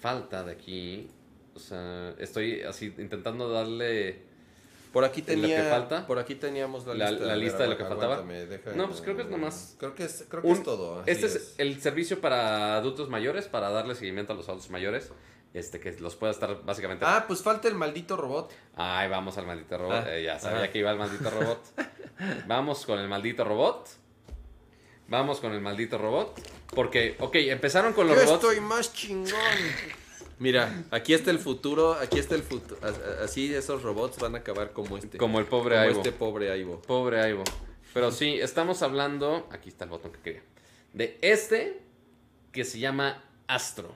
[0.00, 1.08] falta de aquí,
[1.54, 4.22] o sea, estoy así intentando darle
[4.92, 6.06] Por aquí ¿Lo tenía, que falta?
[6.06, 7.26] por aquí teníamos la, La- lista.
[7.58, 8.24] la de lo que faltaba.
[8.74, 11.02] No, pues creo que es nomás Creo que es, creo que Un- es todo.
[11.06, 15.10] Este es, el servicio para adultos mayores, para darle seguimiento a los adultos mayores,
[15.54, 17.04] este que los pueda estar básicamente...
[17.06, 18.52] Ah, pues falta el maldito robot.
[18.76, 20.04] Ay, vamos al maldito robot.
[20.06, 20.70] Ah, Eh, ya sabía ajá.
[20.70, 21.62] que iba el maldito robot.
[22.46, 23.88] vamos con el maldito robot.
[25.08, 26.40] Vamos con el maldito robot.
[26.74, 28.42] Porque, ok, empezaron con los Yo robots.
[28.44, 29.30] estoy más chingón.
[30.42, 32.80] Mira, aquí está el futuro, aquí está el futuro.
[33.22, 35.16] Así esos robots van a acabar como este.
[35.16, 35.96] Como el pobre como Aibo.
[35.98, 36.82] este pobre Aibo.
[36.82, 37.44] Pobre Aibo.
[37.94, 39.46] Pero sí, estamos hablando.
[39.52, 40.42] Aquí está el botón que quería.
[40.94, 41.80] De este
[42.50, 43.94] que se llama Astro.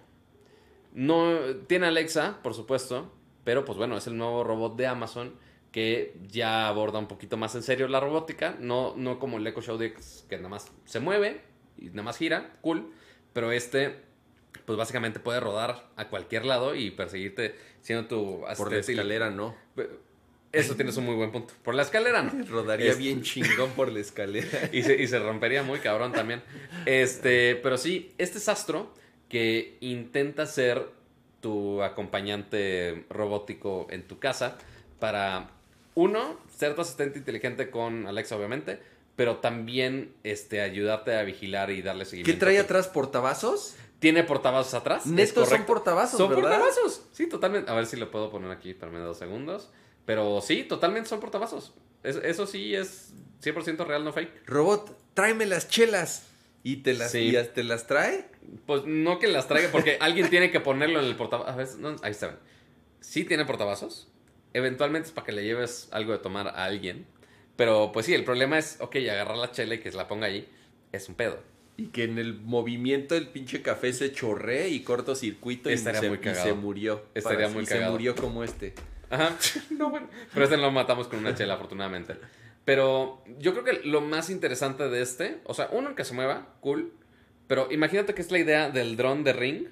[0.93, 1.37] No
[1.67, 3.11] tiene Alexa, por supuesto.
[3.43, 5.35] Pero pues bueno, es el nuevo robot de Amazon
[5.73, 8.57] que ya aborda un poquito más en serio la robótica.
[8.61, 11.41] No, no como el Echo Show Dix, que nada más se mueve
[11.77, 12.57] y nada más gira.
[12.61, 12.93] Cool.
[13.33, 14.06] Pero este,
[14.67, 19.57] pues básicamente puede rodar a cualquier lado y perseguirte siendo tu Por la escalera no.
[20.53, 21.53] Eso tienes un muy buen punto.
[21.63, 22.33] Por la escalera no.
[22.49, 24.49] Rodaría Este- bien chingón por la escalera.
[24.73, 26.43] y se, y se rompería muy cabrón también.
[26.87, 28.93] Este, pero sí, este es Astro
[29.29, 30.87] que intenta ser
[31.41, 34.57] tu acompañante robótico en tu casa
[34.99, 35.51] para,
[35.95, 38.79] uno, ser tu asistente inteligente con Alexa, obviamente,
[39.15, 42.41] pero también este, ayudarte a vigilar y darle ¿Qué seguimiento.
[42.45, 42.89] trae a tu- atrás?
[42.89, 43.77] ¿Portavasos?
[43.99, 45.07] Tiene portavasos atrás.
[45.07, 46.51] es Netos son portavasos, Son ¿verdad?
[46.51, 47.03] portavasos.
[47.13, 47.71] Sí, totalmente.
[47.71, 49.71] A ver si lo puedo poner aquí, permítame dos segundos.
[50.05, 51.73] Pero sí, totalmente son portavasos.
[52.03, 54.47] Es- eso sí es 100% real, no fake.
[54.47, 56.27] Robot, tráeme las chelas.
[56.63, 57.29] ¿Y te las, Sí.
[57.37, 58.29] y te las trae?
[58.67, 61.77] Pues no que las traiga, porque alguien tiene que ponerlo en el portavasos.
[61.79, 62.39] No, ahí está.
[63.01, 64.09] Sí tiene portavasos.
[64.53, 67.07] Eventualmente es para que le lleves algo de tomar a alguien.
[67.57, 70.27] Pero pues sí, el problema es, ok, agarrar la chela y que se la ponga
[70.27, 70.49] ahí
[70.93, 71.39] es un pedo.
[71.77, 76.19] Y que en el movimiento el pinche café se chorree y cortocircuito y, se, muy
[76.23, 77.05] y se murió.
[77.15, 77.87] Estaría muy y cagado.
[77.87, 78.75] se murió como este.
[79.11, 79.37] Ajá.
[79.71, 80.09] No, bueno.
[80.33, 82.15] Pero este lo matamos con una chela, afortunadamente.
[82.65, 86.55] Pero yo creo que lo más interesante de este, o sea, uno que se mueva,
[86.61, 86.93] cool.
[87.47, 89.67] Pero imagínate que es la idea del dron de Ring,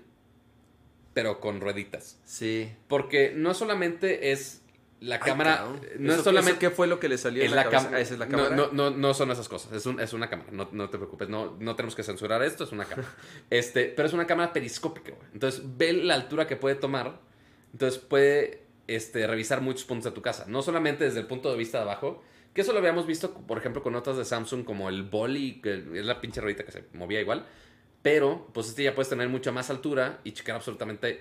[1.13, 2.21] pero con rueditas.
[2.25, 2.71] Sí.
[2.87, 4.63] Porque no solamente es
[5.05, 5.81] la cámara, cabrón.
[5.99, 7.97] no ¿Eso- es solamente ¿Qué fue lo que le salió es en la, la cámara.
[7.97, 8.57] Ah, esa es la no, cámara.
[8.57, 9.73] no, no, no son esas cosas.
[9.73, 10.49] Es, un- es una cámara.
[10.53, 11.29] No, no te preocupes.
[11.29, 12.65] No, no tenemos que censurar esto.
[12.65, 13.09] Es una cámara.
[13.51, 15.29] Este, pero es una cámara periscópica, güey.
[15.33, 17.21] Entonces ve la altura que puede tomar.
[17.73, 20.45] Entonces puede este, revisar muchos puntos de tu casa.
[20.49, 22.23] No solamente desde el punto de vista de abajo.
[22.55, 25.75] Que eso lo habíamos visto, por ejemplo, con otras de Samsung como el Bolly, que
[25.95, 27.47] es la pinche ruedita que se movía igual.
[28.01, 31.21] Pero, pues este ya puedes tener mucha más altura y checar absolutamente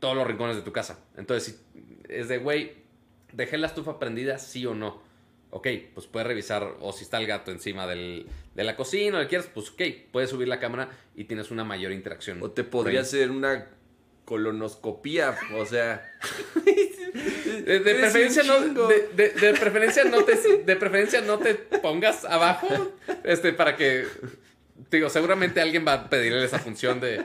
[0.00, 0.98] todos los rincones de tu casa.
[1.16, 2.72] Entonces, si es de, güey,
[3.34, 5.02] dejé la estufa prendida, sí o no.
[5.50, 9.20] Ok, pues puedes revisar, o si está el gato encima del, de la cocina, o
[9.20, 12.42] lo que quieras, pues ok, puedes subir la cámara y tienes una mayor interacción.
[12.42, 13.68] O te podría hacer una
[14.24, 16.10] colonoscopía, o sea...
[17.14, 18.88] De, preferencia no, chingo.
[18.88, 22.66] de, de- de preferencia no te, de preferencia no te pongas abajo,
[23.22, 24.04] este, para que,
[24.90, 27.24] digo, seguramente alguien va a pedirle esa función de,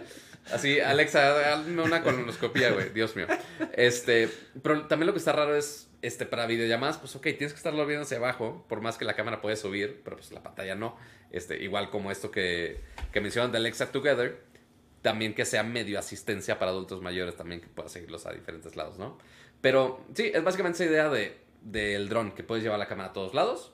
[0.53, 3.25] así, Alexa, hazme una colonoscopía, güey, Dios mío.
[3.73, 4.29] Este,
[4.61, 7.85] pero también lo que está raro es, este, para videollamadas, pues ok, tienes que estarlo
[7.85, 10.95] viendo hacia abajo, por más que la cámara puede subir, pero pues la pantalla no.
[11.31, 12.79] Este, igual como esto que,
[13.11, 14.41] que mencionan de Alexa Together,
[15.01, 18.97] también que sea medio asistencia para adultos mayores también que pueda seguirlos a diferentes lados,
[18.97, 19.17] ¿no?
[19.61, 23.13] Pero sí, es básicamente esa idea de, del dron, que puedes llevar la cámara a
[23.13, 23.71] todos lados,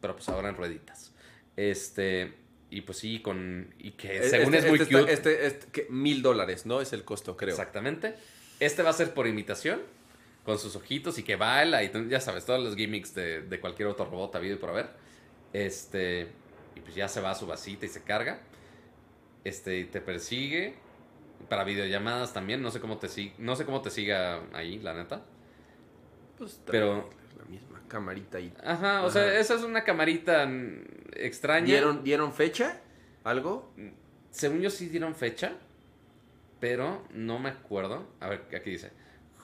[0.00, 1.12] pero pues ahora en rueditas.
[1.56, 2.32] Este,
[2.70, 5.12] y pues sí, con, y que según Este- es muy este está- cute.
[5.12, 6.80] Este, este- que mil dólares, ¿no?
[6.80, 7.50] Es el costo, creo.
[7.54, 8.14] Exactamente.
[8.60, 9.80] Este va a ser por imitación,
[10.46, 13.88] con sus ojitos y que baila y ya sabes, todos los gimmicks de, de cualquier
[13.88, 14.88] otro robot habido y por haber.
[15.52, 16.28] Este,
[16.74, 18.40] y pues ya se va a su vasita y se carga.
[19.44, 20.74] Este, y te persigue.
[21.50, 25.22] Para videollamadas también, no sé cómo te no sé cómo te siga ahí, la neta.
[26.38, 28.52] Pues, Pero- La misma camarita ahí.
[28.64, 29.10] Ajá, o Ajá.
[29.10, 30.48] sea, esa es una camarita
[31.14, 31.66] extraña.
[31.66, 32.80] ¿Dieron, ¿Dieron fecha?
[33.24, 33.70] ¿Algo?
[34.30, 35.52] Según yo sí dieron fecha,
[36.60, 38.06] pero no me acuerdo.
[38.20, 38.90] A ver, aquí dice.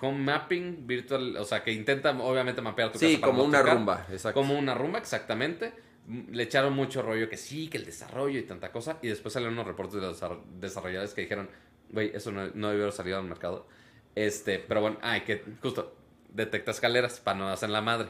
[0.04, 3.20] Home mapping virtual, o sea, que intenta obviamente mapear tu Sí, casa.
[3.20, 3.74] para como no una tocar.
[3.76, 4.40] rumba, exacto.
[4.40, 5.72] Como una rumba, exactamente.
[6.08, 8.98] Mm, Le echaron mucho rollo que sí, que el desarrollo y tanta cosa.
[9.00, 11.48] Y después salieron unos reportes de los desar- desarrolladores que dijeron,
[11.90, 13.68] güey, eso no, no debió haber salido al mercado.
[14.16, 15.96] Este, pero bueno, ay, que justo
[16.30, 18.08] detecta escaleras para no hacer la madre.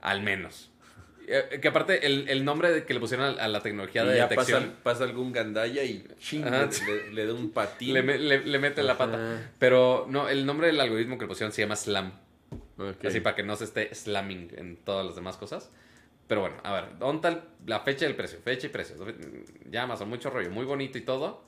[0.00, 0.71] Al menos.
[1.28, 4.16] Eh, Que aparte, el, el nombre que le pusieron a, a la tecnología Y de
[4.16, 4.62] ya detección.
[4.64, 6.44] pasa, pasa algún gandalla y ching,
[7.12, 7.94] le, da un patín.
[7.94, 9.52] Le, me- le- le mete la pata.
[9.58, 12.12] Pero no, el nombre del algoritmo que le pusieron se llama Slam.
[13.04, 15.70] Así para que no se esté slamming en todas las demás cosas.
[16.26, 18.38] Pero bueno, a ver, ¿dónde está la fecha y el precio?
[18.42, 18.96] Fecha y precio.
[19.70, 21.44] Ya Amazon, mucho rollo, muy bonito y todo.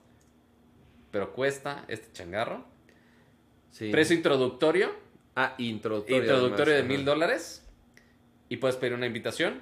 [1.11, 2.64] Pero cuesta este changarro.
[3.70, 3.91] Sí.
[3.91, 4.95] Precio introductorio.
[5.37, 6.22] Ah, introductorio.
[6.22, 7.64] Introductorio de mil dólares.
[8.49, 9.61] Y puedes pedir una invitación.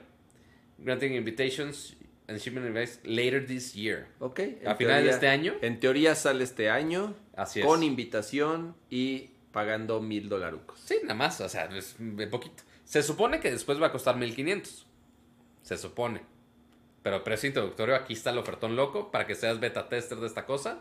[0.79, 1.97] Granting invitations
[2.29, 4.09] and shipment advice later this year.
[4.19, 4.41] Ok.
[4.67, 5.55] A finales de este año.
[5.61, 7.15] En teoría sale este año.
[7.37, 7.67] Así es.
[7.67, 10.81] Con invitación y pagando mil dolarucos.
[10.81, 11.97] Sí, nada más, o sea, es
[12.31, 12.65] poquito.
[12.85, 14.87] Se supone que después va a costar 1500.
[15.63, 16.23] Se supone.
[17.03, 20.47] Pero precio introductorio, aquí está el ofertón loco para que seas beta tester de esta
[20.47, 20.81] cosa.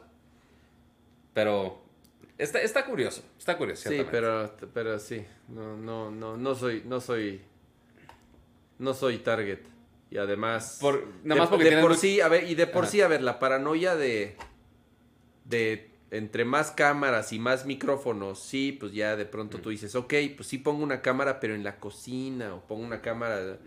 [1.33, 1.81] Pero
[2.37, 3.89] está, está curioso, está curioso.
[3.89, 5.25] Sí, pero, pero sí.
[5.47, 7.41] No, no, no, no soy, no soy,
[8.81, 9.59] no soy target.
[10.09, 12.67] Y además, Por- nada de, más porque de por muy- sí, a ver, y de
[12.67, 12.91] por Ajá.
[12.91, 14.35] sí, a ver, la paranoia de,
[15.45, 20.13] de entre más cámaras y más micrófonos, sí, pues ya de pronto tú dices, ok,
[20.35, 23.57] pues sí pongo una cámara, pero en la cocina, o pongo una cámara,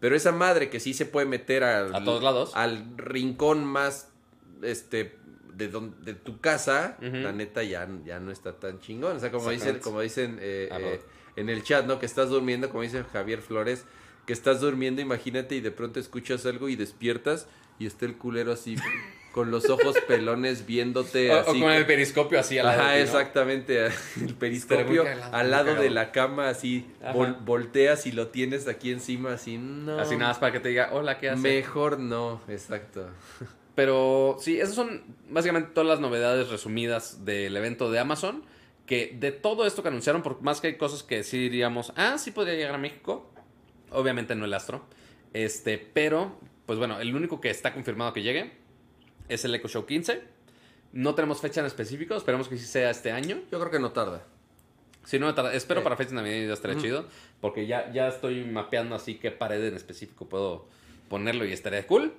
[0.00, 2.52] pero esa madre que sí se puede meter al, A todos lados.
[2.54, 4.08] al rincón más,
[4.62, 5.16] este,
[5.52, 9.18] de, don- de tu casa, la neta ya, ya no está tan chingón.
[9.18, 11.00] O sea, como dicen, como dicen eh, eh,
[11.36, 11.98] en el chat, ¿no?
[11.98, 13.84] Que estás durmiendo, como dice Javier Flores,
[14.26, 17.46] que estás durmiendo, imagínate, y de pronto escuchas algo y despiertas
[17.78, 18.76] y está el culero así,
[19.32, 21.60] con los ojos pelones viéndote O, o así.
[21.60, 23.18] con el periscopio así al lado Ajá, de ti, ¿no?
[23.18, 23.86] exactamente.
[24.20, 29.32] El periscopio al lado de la cama, así, vol- volteas y lo tienes aquí encima,
[29.34, 29.98] así, no.
[30.00, 31.42] Así nada más para que te diga, hola, ¿qué haces?
[31.42, 33.06] Mejor no, exacto.
[33.76, 38.44] Pero sí, esas son básicamente todas las novedades resumidas del evento de Amazon.
[38.84, 42.18] Que de todo esto que anunciaron, por más que hay cosas que sí diríamos, ah,
[42.18, 43.32] sí podría llegar a México.
[43.90, 44.84] Obviamente no el Astro.
[45.32, 48.52] Este, pero, pues bueno, el único que está confirmado que llegue
[49.28, 50.22] es el Echo Show 15.
[50.92, 53.40] No tenemos fecha en específico, esperemos que sí sea este año.
[53.52, 54.26] Yo creo que no tarda.
[55.04, 55.84] Si no, tarda- espero Eh.
[55.84, 57.06] para fecha de Navidad ya estaría chido.
[57.40, 60.68] Porque ya, ya estoy mapeando así qué pared en específico puedo
[61.08, 62.12] ponerlo y estaría cool.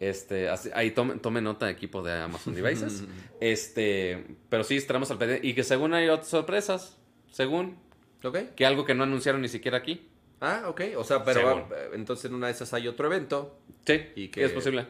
[0.00, 3.04] Este, así- ahí tome, tome nota equipo de Amazon Devices.
[3.40, 5.46] este, pero sí, estaremos al pendiente.
[5.46, 6.96] Y que según hay otras sorpresas.
[7.30, 7.76] Según.
[8.22, 8.38] ¿Ok?
[8.56, 10.08] Que algo que no anunciaron ni siquiera aquí.
[10.46, 10.80] Ah, ok.
[10.96, 11.62] O sea, pero Según.
[11.72, 13.56] va- entonces en una de esas hay otro evento.
[13.86, 14.86] Sí, Y que- es posible.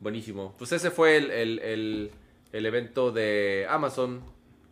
[0.00, 0.54] Buenísimo.
[0.58, 2.10] Pues ese fue el, el, el-
[2.52, 4.22] el evento de Amazon.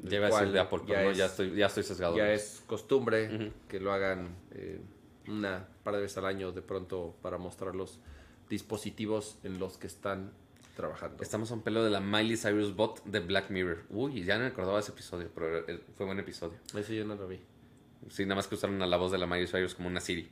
[0.02, 2.16] Lleva a decir de Apple, pero no, es- ya, estoy, ya estoy sesgado.
[2.16, 4.80] Ya es costumbre que lo hagan eh,
[5.28, 8.00] una par de veces al año de pronto para mostrar los
[8.48, 10.32] dispositivos en los que están
[10.76, 11.22] trabajando.
[11.22, 13.84] Estamos a un pelo de la Miley Cyrus Bot de Black Mirror.
[13.90, 16.58] Uy, ya no me acordaba ese episodio, pero eh, fue buen episodio.
[16.74, 17.38] Ese yo no lo vi.
[18.08, 20.28] Sí, nada más que usaron a la voz de la Miley Cyrus como una Siri.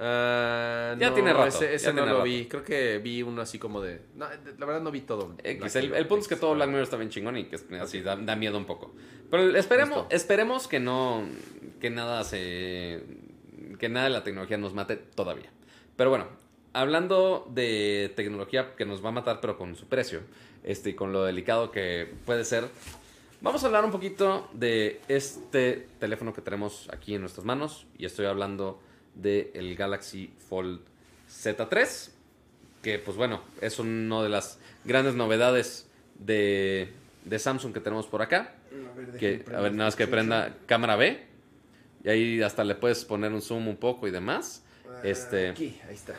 [0.00, 2.24] Ah, Ya no, tiene rato, Ese, ese ya no tiene lo rato.
[2.24, 2.46] vi.
[2.46, 4.00] Creo que vi uno así como de.
[4.14, 4.26] No,
[4.58, 5.34] la verdad no vi todo.
[5.42, 8.00] X, Black el, punto es que todo Black Mirror está bien chingón y que así
[8.00, 8.94] da, da miedo un poco.
[9.30, 10.14] Pero esperemos, Listo.
[10.14, 11.24] esperemos que no,
[11.80, 13.02] que nada se,
[13.78, 15.50] que nada de la tecnología nos mate todavía.
[15.96, 16.28] Pero bueno,
[16.72, 20.20] hablando de tecnología que nos va a matar pero con su precio,
[20.62, 22.68] este, y con lo delicado que puede ser,
[23.40, 28.04] vamos a hablar un poquito de este teléfono que tenemos aquí en nuestras manos y
[28.04, 28.80] estoy hablando
[29.14, 30.80] del Galaxy Fold
[31.30, 32.10] Z3
[32.82, 36.92] que pues bueno, es una de las grandes novedades de,
[37.24, 38.54] de Samsung que tenemos por acá.
[39.18, 41.26] Que, a ver, nada más que prenda cámara B.
[42.04, 44.62] Y ahí hasta le puedes poner un zoom un poco y demás.
[45.02, 46.14] Este, Aquí, ahí está.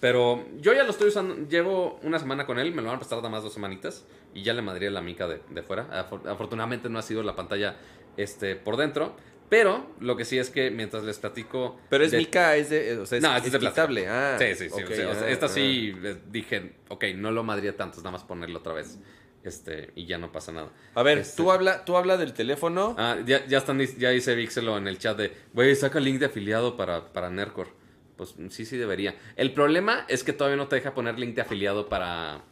[0.00, 2.98] pero yo ya lo estoy usando, llevo una semana con él, me lo van a
[2.98, 4.04] prestar nada más dos semanitas
[4.34, 5.88] y ya le madría la mica de, de fuera.
[5.90, 7.76] Afor- Afortunadamente no ha sido la pantalla
[8.16, 9.16] este, por dentro,
[9.48, 11.78] pero lo que sí es que mientras les platico...
[11.88, 12.98] Pero es de- mica, es de.
[12.98, 14.06] O sea, es, no, es es de.
[14.08, 14.82] Ah, sí, sí, sí.
[14.82, 15.48] ok, o sea, o sea, ah, esta ah.
[15.48, 18.98] sí eh, dije, ok, no lo madría tanto, es nada más ponerlo otra vez.
[19.42, 20.70] Este, y ya no pasa nada.
[20.94, 22.94] A ver, Este- tú habla, tú habla del teléfono.
[22.98, 26.18] Ah, ya, ya están, ya dice Vixelo en el chat de, güey, saca el link
[26.20, 27.68] de afiliado para, para Nercor.
[28.16, 29.16] Pues sí, sí debería.
[29.36, 32.42] El problema es que todavía no te deja poner link de afiliado para,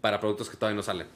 [0.00, 1.06] para productos que todavía no salen.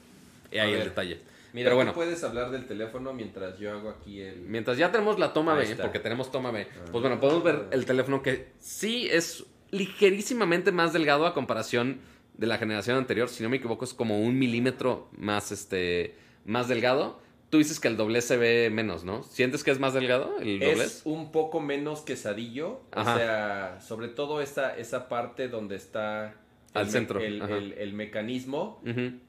[0.51, 1.19] Y ahí el detalle.
[1.53, 4.41] Mira, Pero tú bueno, puedes hablar del teléfono mientras yo hago aquí el.
[4.41, 6.85] mientras ya tenemos la toma B, porque tenemos toma B, Ah.
[6.91, 11.99] pues bueno, podemos ver el teléfono que sí es ligerísimamente más delgado a comparación
[12.37, 13.29] de la generación anterior.
[13.29, 16.15] Si no me equivoco, es como un milímetro más, este,
[16.45, 17.19] más delgado.
[17.51, 19.21] Tú dices que el doble se ve menos, ¿no?
[19.21, 20.83] ¿Sientes que es más delgado el doble?
[20.85, 22.81] Es un poco menos quesadillo.
[22.91, 23.13] Ajá.
[23.13, 26.33] O sea, sobre todo esa, esa parte donde está.
[26.73, 28.81] Al el centro, El, el- el mecanismo.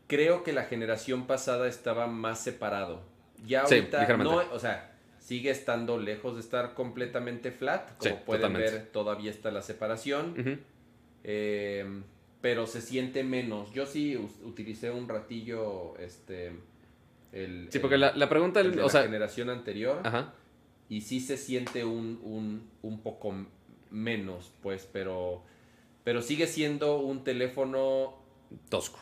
[0.06, 3.02] Creo que la generación pasada estaba más separado.
[3.46, 4.32] Ya Sí, ahorita ligeramente.
[4.32, 7.96] no, o sea, sigue estando lejos de estar completamente flat.
[7.98, 8.72] Como Sí, pueden totalmente.
[8.78, 10.60] ver, todavía está la separación.
[11.24, 12.02] Eh,
[12.40, 13.72] pero se siente menos.
[13.72, 16.52] Yo sí utilicé un ratillo este
[17.32, 20.34] el, Sí, porque la, la pregunta, de o la sea, generación anterior ajá,
[20.88, 23.34] y sí se siente un, un, un poco
[23.90, 25.42] menos, pues, pero
[26.04, 28.14] pero sigue siendo un teléfono
[28.68, 29.00] tosco.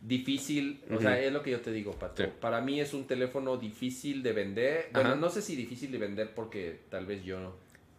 [0.00, 2.24] difícil, o sea, es lo que yo te digo, Pato.
[2.24, 2.28] Sí.
[2.40, 4.88] Para mí es un teléfono difícil de vender.
[4.92, 5.18] Bueno, Ajá.
[5.18, 7.54] no sé si difícil de vender porque tal vez yo no.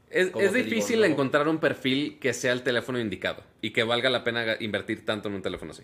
[0.09, 3.84] Es, es digo, difícil no- encontrar un perfil que sea el teléfono indicado y que
[3.84, 5.84] valga la pena invertir tanto en un teléfono así.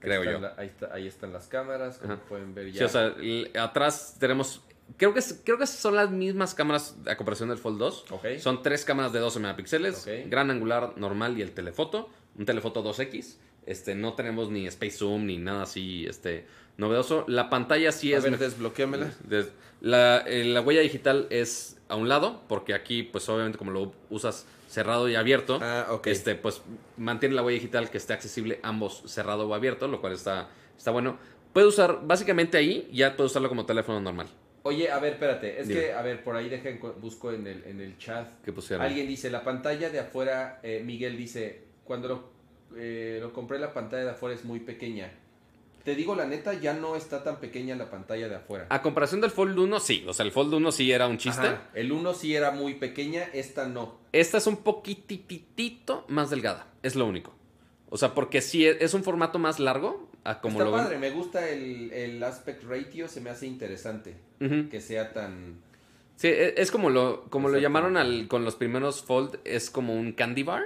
[0.00, 0.40] Creo ahí yo.
[0.40, 2.22] la- ahí, está- ahí están las cámaras, como Ajá.
[2.24, 2.78] pueden ver ya.
[2.78, 4.62] Sí, o sea, atrás tenemos.
[4.96, 8.04] Creo que, creo que son las mismas cámaras a comparación del Fold 2.
[8.10, 8.26] Ok.
[8.38, 12.08] Son tres cámaras de 12 megapíxeles: gran angular normal y el telefoto.
[12.38, 13.36] Un telefoto 2X.
[13.66, 17.24] Este, no tenemos ni Space Zoom ni nada así este, novedoso.
[17.28, 18.24] La pantalla sí a es.
[18.24, 23.58] ver, des- la, eh, la huella digital es a un lado, porque aquí, pues obviamente,
[23.58, 26.06] como lo usas cerrado y abierto, Ah, ok.
[26.08, 26.62] este, pues
[26.96, 30.90] mantiene la huella digital que esté accesible ambos cerrado o abierto, lo cual está, está
[30.90, 31.18] bueno.
[31.52, 34.28] Puede usar, básicamente ahí, ya puede usarlo como teléfono normal.
[34.70, 35.60] Oye, a ver, espérate.
[35.60, 35.80] Es Dime.
[35.80, 38.28] que, a ver, por ahí dejen, busco en el, en el chat.
[38.44, 38.86] Que pusieron.
[38.86, 42.30] Alguien dice, la pantalla de afuera, eh, Miguel dice, cuando lo,
[42.76, 45.10] eh, lo compré la pantalla de afuera es muy pequeña.
[45.84, 48.66] Te digo la neta, ya no está tan pequeña la pantalla de afuera.
[48.68, 50.04] A comparación del Fold 1, sí.
[50.06, 51.46] O sea, el Fold 1 sí era un chiste.
[51.46, 53.98] Ajá, El 1 sí era muy pequeña, esta no.
[54.12, 56.66] Esta es un poquititito más delgada.
[56.82, 57.34] Es lo único.
[57.90, 60.08] O sea, porque sí es, es un formato más largo.
[60.22, 60.84] A como Está lo ven.
[60.84, 64.16] padre, me gusta el, el aspect ratio, se me hace interesante
[64.70, 65.56] que sea tan...
[66.16, 69.94] Sí, e- es como lo, como lo llamaron al, con los primeros Fold, es como
[69.94, 70.64] un candy bar,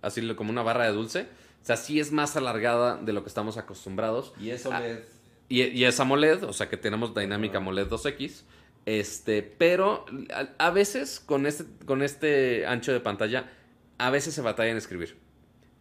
[0.00, 1.26] así como una barra de dulce.
[1.62, 4.32] O sea, sí es más alargada de lo que estamos acostumbrados.
[4.40, 5.04] Y eso Ah, le...
[5.50, 7.54] Y, y es AMOLED, o sea que tenemos Dynamic.
[7.54, 8.42] AMOLED 2X.
[8.86, 13.52] Este, pero a, a veces con este, con este ancho de pantalla,
[13.98, 15.18] a veces se batalla en escribir.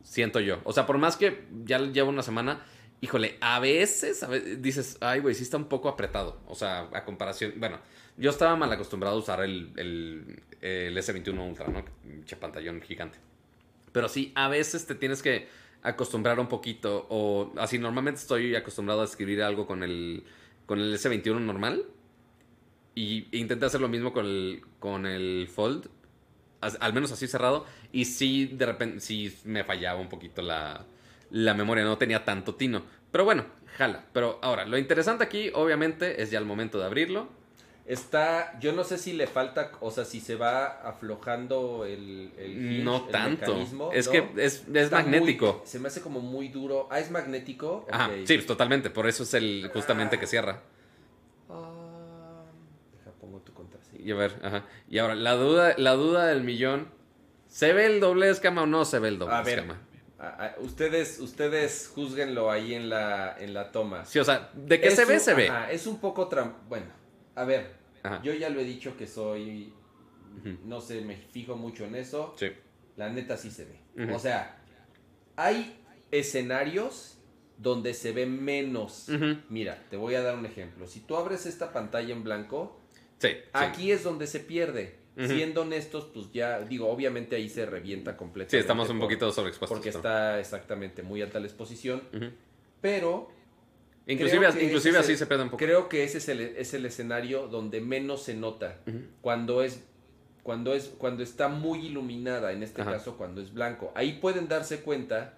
[0.04, 0.60] Siento yo.
[0.64, 2.66] O sea, por más que ya llevo una semana,
[3.02, 6.40] híjole, a veces, a ve- dices, ay, güey, sí está un poco apretado.
[6.48, 7.80] O sea, a comparación, bueno,
[8.18, 11.84] yo estaba mal acostumbrado a usar el, el, el S21 Ultra, ¿no?
[12.26, 13.20] Che pantallón gigante.
[13.92, 15.48] Pero sí, a veces te tienes que
[15.84, 17.08] acostumbrar un poquito.
[17.10, 20.24] O así, normalmente estoy acostumbrado a escribir algo con el,
[20.66, 21.86] con el S21 normal.
[22.94, 25.90] Y e intenté hacer lo mismo con el, con el Fold.
[26.62, 27.66] Al menos así cerrado.
[27.92, 30.86] Y sí, de repente, sí me fallaba un poquito la,
[31.32, 31.84] la memoria.
[31.84, 32.84] No tenía tanto tino.
[33.12, 33.46] Pero bueno,
[33.78, 34.06] jala.
[34.14, 37.28] Pero ahora, lo interesante aquí, obviamente, es ya el momento de abrirlo.
[37.88, 42.52] Está, yo no sé si le falta, o sea, si se va aflojando el, el
[42.74, 43.48] hinge, no el tanto.
[43.48, 44.12] mecanismo, Es ¿no?
[44.14, 45.58] que es, es magnético.
[45.60, 46.88] muy- se me hace como muy duro.
[46.92, 47.88] Ah, es magnético.
[47.92, 48.92] Ajá, sí, pues totalmente.
[48.92, 50.62] Por eso es el justamente que cierra.
[51.50, 52.44] Ah,
[52.98, 53.91] deja, pongo tu contraseña.
[54.04, 54.66] Y a ver, ajá.
[54.90, 56.90] Y ahora, la duda, la duda del millón.
[57.48, 59.82] ¿Se ve el doble escama o no se ve el doble A escama?
[60.60, 64.06] ustedes, ustedes juzguenlo ahí en la, en la toma.
[64.06, 65.50] Sí, o sea, de Es se ve, se ve.
[65.50, 66.54] ajá, es un poco tram...
[66.70, 66.86] Bueno,
[67.36, 67.72] a ver,
[68.04, 68.22] Ajá.
[68.22, 69.74] yo ya lo he dicho que soy...
[70.64, 72.34] No sé, me fijo mucho en eso.
[72.38, 72.52] Sí.
[72.96, 74.14] La neta sí se ve.
[74.14, 74.58] O sea,
[75.36, 75.78] hay
[76.12, 77.18] escenarios
[77.58, 79.08] donde se ve menos.
[79.50, 80.88] Mira, te voy a dar un ejemplo.
[80.88, 82.81] Si tú abres esta pantalla en blanco,
[83.22, 83.28] Sí.
[83.30, 83.36] sí.
[83.54, 85.00] aquí es donde se pierde.
[85.18, 88.58] Siendo honestos, pues ya, digo, obviamente ahí se revienta completamente.
[88.58, 89.78] Sí, estamos un por- poquito sobreexpuestos.
[89.78, 92.02] Porque está exactamente muy alta la exposición.
[92.82, 93.30] Pero
[94.08, 95.58] Inclusive, inclusive así el- se pierde un poco.
[95.64, 98.80] Creo que ese es el, es el escenario donde menos se nota.
[99.22, 99.84] Cuando es
[100.44, 102.94] cuando es cuando está muy iluminada, en este Ajá.
[102.94, 103.92] caso cuando es blanco.
[103.94, 105.38] Ahí pueden darse cuenta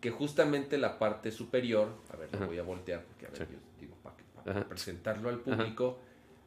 [0.00, 3.44] que justamente la parte superior, a ver, lo voy a voltear porque a ver, Sí.
[3.52, 5.98] yo digo para, para presentarlo al público.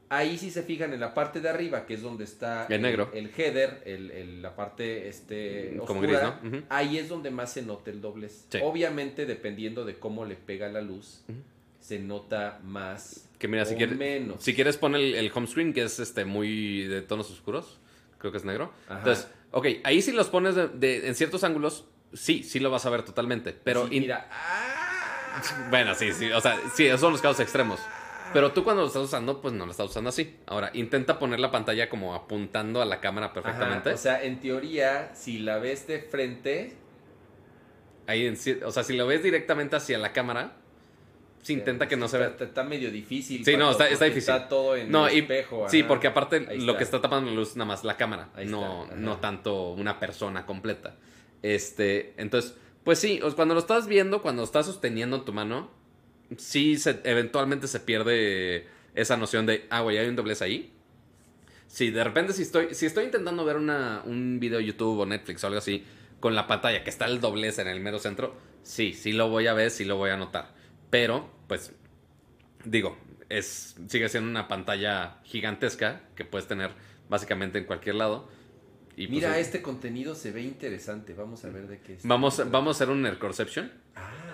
[0.10, 3.12] Ahí sí se fijan en la parte de arriba, que es donde está El negro.
[3.14, 6.40] el header, el, el- la parte este, Como oscura.
[6.42, 6.64] gris, ¿no?
[6.70, 8.46] Ahí es donde más se nota el doblez.
[8.50, 8.58] Sí.
[8.64, 11.22] Obviamente, dependiendo de cómo le pega la luz,
[11.80, 14.44] se nota más Que mira, si o quieres, menos.
[14.44, 17.80] si quieres pon el, el home screen, que es este muy de tonos oscuros.
[18.18, 18.74] Creo que es negro.
[18.88, 18.98] Ajá.
[19.00, 22.86] Entonces, ok, ahí si los pones de- de- en ciertos ángulos, sí, sí lo vas
[22.86, 23.54] a ver totalmente.
[23.54, 25.42] Pero Sí, in- mira, ¡ah!
[25.70, 27.80] Bueno, sí, sí, o sea, sí, esos son los casos extremos.
[28.34, 30.36] Pero tú cuando lo estás usando, pues no lo estás usando así.
[30.46, 33.90] Ahora, intenta poner la pantalla como apuntando a la cámara perfectamente.
[33.90, 36.76] Ajá, O sea, en teoría, si la ves de frente,
[38.08, 40.54] Ahí, en o sea, si lo ves directamente hacia la cámara,
[41.44, 42.36] sí, intenta que no se vea.
[42.40, 43.46] está- medio difícil.
[43.46, 44.18] Sí, no, está- difícil.
[44.18, 45.70] Está todo en No, el y, espejo.
[45.70, 45.88] sí, ajá.
[45.88, 46.78] porque aparte Ahí lo está.
[46.80, 50.46] que está tapando la luz nada más la cámara, Ahí no, no tanto una persona
[50.48, 50.96] completa.
[51.44, 55.70] Este, entonces, pues sí, cuando lo estás viendo, cuando lo estás sosteniendo en tu mano,
[56.38, 60.74] sí se, eventualmente se pierde esa noción de, ah, güey, hay un doblez ahí.
[61.68, 65.44] Sí, de repente si estoy, si estoy intentando ver una, un video YouTube o Netflix
[65.44, 65.84] o algo así,
[66.20, 69.48] con la pantalla que está el doblez en el mero centro, sí, sí lo voy
[69.48, 70.54] a ver, sí lo voy a notar.
[70.90, 71.72] Pero, pues,
[72.66, 72.98] digo,
[73.30, 76.72] es, sigue siendo una pantalla gigantesca que puedes tener
[77.08, 78.28] básicamente en cualquier lado.
[78.96, 81.14] Y pues, Mira, este contenido se ve interesante.
[81.14, 82.04] Vamos a ver de qué es.
[82.04, 83.72] Vamos, vamos a hacer un Aircorception.
[83.96, 84.29] Ah,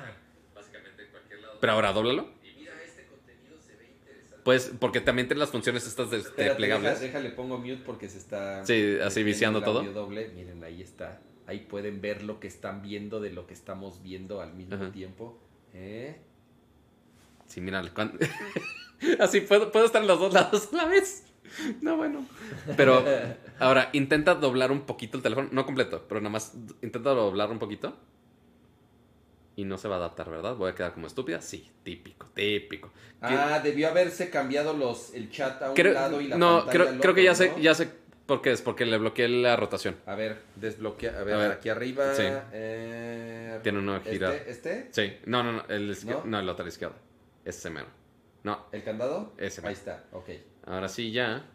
[1.60, 2.28] Pero ahora dóblalo.
[2.58, 4.42] mira, este contenido se ve interesante.
[4.44, 7.00] Pues, porque también tiene las funciones estas de, de plegables.
[7.00, 8.66] deja- déjale, pongo mute porque se está.
[8.66, 9.84] Sí, así viciando todo.
[9.84, 10.30] doble.
[10.36, 11.22] Miren, ahí está.
[11.48, 14.92] Ahí pueden ver lo que están viendo de lo que estamos viendo al mismo Ajá.
[14.92, 15.40] tiempo.
[15.74, 16.18] ¿Eh?
[17.48, 17.84] Sí, mira,
[19.20, 21.24] así puedo, puedo estar en los dos lados a la vez.
[21.82, 22.26] No, bueno.
[22.76, 23.06] Pero
[23.60, 25.50] ahora, intenta doblar un poquito el teléfono.
[25.52, 27.96] No completo, pero nada más intenta doblar un poquito.
[29.58, 30.56] Y no se va a adaptar, ¿verdad?
[30.56, 31.42] Voy a quedar como estúpida.
[31.42, 32.92] Sí, típico, típico.
[33.22, 36.72] Ah, debió haberse cambiado los, el chat a un Creo- lado y la no, pantalla
[36.72, 37.90] creo, al creo que ya sé, ya sé
[38.26, 39.96] por qué es, porque le bloqueé la rotación.
[40.06, 41.20] A ver, desbloquea.
[41.20, 41.52] A ver, A ver.
[41.54, 42.14] aquí arriba.
[42.16, 42.24] Sí.
[42.52, 44.34] eh, Tiene uno ¿este, girado.
[44.34, 44.90] ¿Este?
[44.92, 46.24] Sí, no, no, no, el, ¿No?
[46.26, 46.40] ¿No?
[46.40, 46.96] el otro izquierdo.
[47.46, 47.88] Ese mero.
[48.44, 49.34] No, ¿El candado?
[49.38, 49.66] Ese.
[49.66, 50.30] Ahí está, ok.
[50.66, 51.46] ahora sí ya.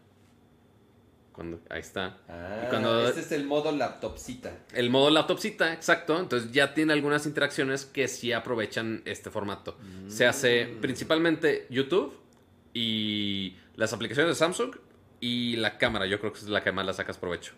[1.32, 2.18] Cuando, ahí está.
[2.28, 4.52] Ah, cuando- este es el modo laptopcita.
[4.74, 6.18] El modo laptopcita, exacto.
[6.18, 9.76] Entonces ya tiene algunas interacciones que sí aprovechan este formato.
[10.08, 10.80] Se hace Mm.
[10.80, 12.14] principalmente YouTube
[12.74, 14.76] y las aplicaciones de Samsung
[15.20, 16.06] y la cámara.
[16.06, 17.52] Yo creo que es la que más la sacas provecho.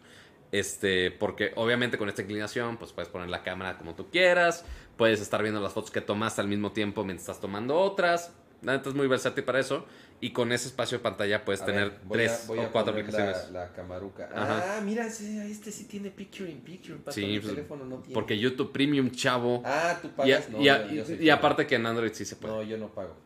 [0.53, 4.65] Este, porque obviamente con esta inclinación, pues puedes poner la cámara como tú quieras.
[4.97, 8.33] Puedes estar viendo las fotos que tomaste al mismo tiempo mientras estás tomando otras.
[8.61, 9.87] La neta es muy versátil para eso.
[10.25, 12.71] Y con ese espacio de pantalla puedes A tener ver, a- tres voy o a
[12.71, 13.51] cuatro aplicaciones.
[13.51, 14.31] La, la camaruca.
[14.33, 14.77] Ajá.
[14.79, 16.97] Ah, mira, este sí tiene picture in picture.
[16.97, 18.15] Pato, Sí, mi pues, teléfono no tiene.
[18.15, 19.63] Porque YouTube Premium, chavo.
[19.65, 20.49] Ah, tú y, pagas.
[20.49, 21.33] no, y- yo- yo y pobre.
[21.33, 22.55] aparte que en Android sí se puede.
[22.55, 23.17] No, yo no pago.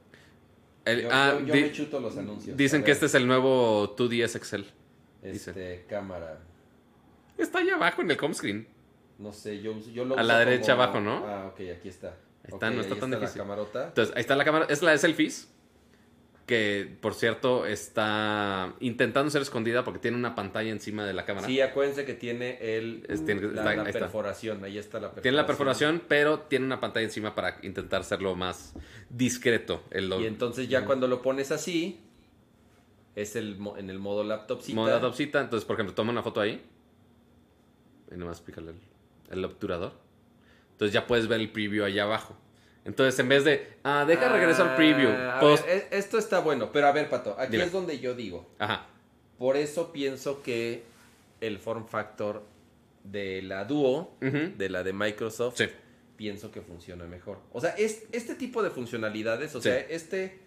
[0.87, 2.57] El- Yo, ah, yo- yo di- me chuto los anuncios.
[2.57, 4.65] Dicen A que este es el nuevo 2DS Excel.
[5.23, 5.51] dice.
[5.51, 6.39] Este, cámara.
[7.37, 8.67] Está ahí abajo en el home screen.
[9.19, 11.27] No sé, yo, uso- yo lo A uso la derecha como- abajo, ¿no?
[11.27, 12.09] Ah, ok, aquí está.
[12.09, 13.39] Ahí está, Ok, no está ahí tan la difícil.
[13.43, 13.89] camarota.
[13.89, 14.67] Entonces, ahí está la cámara.
[14.71, 15.53] Es la de selfies.
[16.47, 21.45] Que, por cierto, está intentando ser escondida porque tiene una pantalla encima de la cámara.
[21.45, 24.63] Sí, acuérdense que tiene el, Es- tiene- la, está- la perforación.
[24.65, 25.23] Ahí está la perforación.
[25.23, 28.75] Tiene la perforación, pero tiene una pantalla encima para intentar hacerlo más
[29.11, 29.83] discreto.
[29.91, 31.99] El Y entonces ya cuando lo pones así,
[33.17, 34.77] es el en el modo laptopcita.
[34.77, 35.41] modo laptopcita.
[35.41, 36.63] Entonces, por ejemplo, toma una foto ahí.
[38.13, 38.77] Y nomás pícale el,
[39.39, 39.95] el obturador.
[40.73, 42.37] Entonces ya puedes ver el preview allá abajo.
[42.87, 45.11] Entonces, en vez de, ah, deja regresar al preview.
[45.11, 47.65] Ah, post- ver, e- esto está bueno, pero a ver, Pato, aquí Dime.
[47.65, 48.47] es donde yo digo.
[48.59, 48.87] Ajá.
[49.39, 50.85] Por eso pienso que
[51.41, 52.45] el form factor
[53.05, 55.67] de la Duo, de la de Microsoft, Sí.
[56.17, 57.39] pienso que funciona mejor.
[57.53, 59.69] O sea, es, este tipo de funcionalidades, o Sí.
[59.69, 60.39] sea, este,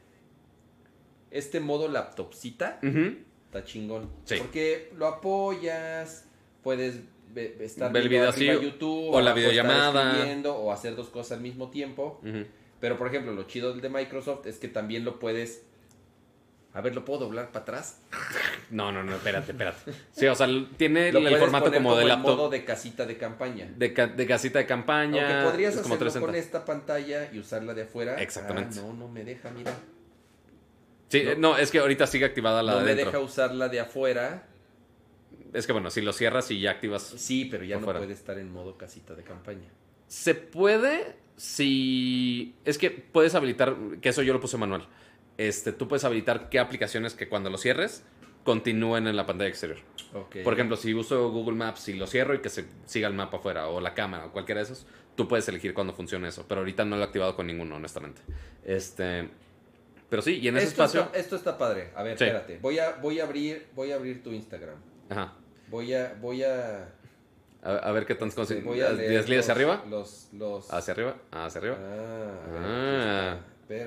[1.32, 4.10] este modo laptopcita está chingón.
[4.26, 4.36] Sí.
[4.40, 6.26] Porque lo apoyas,
[6.64, 7.02] puedes
[7.34, 10.26] ve- estar el viendo video así, YouTube, o la videollamada.
[10.54, 12.22] o hacer dos cosas al mismo tiempo.
[12.80, 15.64] Pero, por ejemplo, lo chido del de Microsoft es que también lo puedes...
[16.72, 18.02] A ver, ¿lo puedo doblar para atrás?
[18.70, 19.92] No, no, no, espérate, espérate.
[20.12, 22.38] Sí, o sea, tiene el formato poner como de laptop.
[22.38, 23.68] modo de casita de campaña.
[23.76, 25.28] De, ca- de casita de campaña.
[25.40, 26.26] Aunque podrías es como hacerlo 360.
[26.28, 28.22] con esta pantalla y usarla de afuera.
[28.22, 28.76] Exactamente.
[28.78, 29.74] Ah, no, no me deja, mira.
[31.08, 31.32] Sí, No.
[31.32, 33.12] eh, no, es que ahorita sigue activada la no de me adentro.
[33.20, 34.48] deja usarla de afuera.
[35.54, 37.02] Es que bueno, si lo cierras y ya activas.
[37.04, 38.00] Sí, pero ya no fuera.
[38.00, 39.68] puede estar en modo casita de campaña.
[40.08, 42.56] Se puede si.
[42.66, 43.76] Es que puedes habilitar.
[44.02, 44.88] Que eso yo lo puse manual.
[45.38, 48.04] Este, tú puedes habilitar qué aplicaciones que cuando lo cierres
[48.44, 49.78] continúen en la pantalla exterior.
[50.44, 53.38] Por ejemplo, si uso Google Maps y lo cierro y que se siga el mapa
[53.38, 56.46] afuera, o la cámara, o cualquiera de esos, tú puedes elegir cuándo funciona eso.
[56.48, 58.22] Pero ahorita no lo he activado con ninguno, honestamente.
[58.66, 59.30] Este.
[60.10, 61.02] Pero sí, y en ese esto, espacio.
[61.06, 61.92] está, esto está padre.
[61.96, 62.24] A ver, Sí.
[62.24, 62.58] espérate.
[62.62, 64.78] Voy a, voy a abrir, voy a abrir tu Instagram.
[65.10, 65.36] Ajá.
[65.70, 66.90] Voy a, voy a.
[67.62, 69.84] A, a ver qué tan este, consi- voy a leer ¿Desliza los- hacia arriba?
[69.90, 70.74] Los, los.
[70.74, 71.78] Hacia arriba, hacia arriba.
[71.82, 73.38] Ah, a Ah,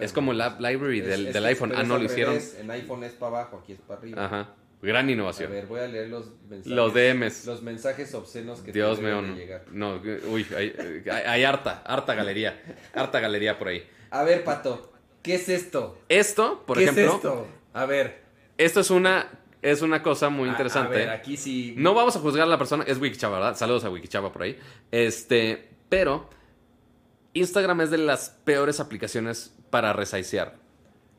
[0.01, 1.73] es como la library Es- del, es del iPhone.
[1.75, 2.35] Ah, no lo hicieron.
[2.35, 2.57] revés.
[2.61, 4.25] En iPhone es para abajo, aquí es para arriba.
[4.25, 4.55] Ajá.
[4.83, 5.51] Gran A innovación.
[5.53, 6.67] ver, voy a leer los mensajes.
[6.73, 7.47] Los DMs.
[7.47, 9.35] Los mensajes obscenos que Dios te mío, no.
[9.37, 9.65] llegar.
[9.71, 10.75] No, uy, hay,
[11.09, 12.61] hay- hay harta, harta galería.
[12.93, 13.87] Harta galería por ahí.
[14.11, 15.99] A ver, Pato, ¿qué es esto?
[16.09, 17.47] Esto, por ¿Qué ejemplo, es esto?
[17.73, 18.23] A ver.
[18.59, 19.31] esto es una,
[19.63, 20.97] es una cosa muy interesante.
[20.97, 21.75] A, ver, aquí sí.
[21.79, 23.57] No vamos a juzgar a la persona, es Wikichava, ¿verdad?
[23.57, 24.59] Saludos a Wikichava por ahí.
[24.91, 26.29] Este, pero
[27.33, 30.57] Instagram es de las peores aplicaciones para resaicear.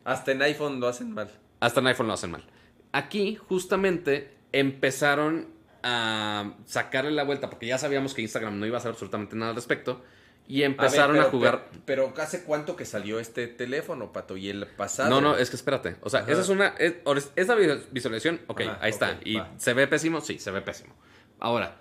[0.03, 1.31] Hasta en iPhone lo hacen mal.
[1.61, 2.43] Hasta en iPhone lo hacen mal.
[2.91, 5.47] Aquí, justamente, empezaron
[5.83, 9.49] a sacarle la vuelta, porque ya sabíamos que Instagram no iba a hacer absolutamente nada
[9.51, 10.01] al respecto,
[10.47, 11.67] y empezaron ver, a jugar...
[11.85, 14.35] Pero, pero ¿hace cuánto que salió este teléfono, Pato?
[14.35, 15.09] Y el pasado.
[15.09, 15.95] No, no, es que espérate.
[16.01, 16.31] O sea, Ajá.
[16.33, 16.67] esa es una...
[16.79, 19.19] es- visual- visualización, ok, Ajá, ahí está.
[19.23, 19.51] ¿Y va.
[19.57, 20.19] se ve pésimo?
[20.19, 20.93] Sí, se ve pésimo.
[21.39, 21.77] Ahora,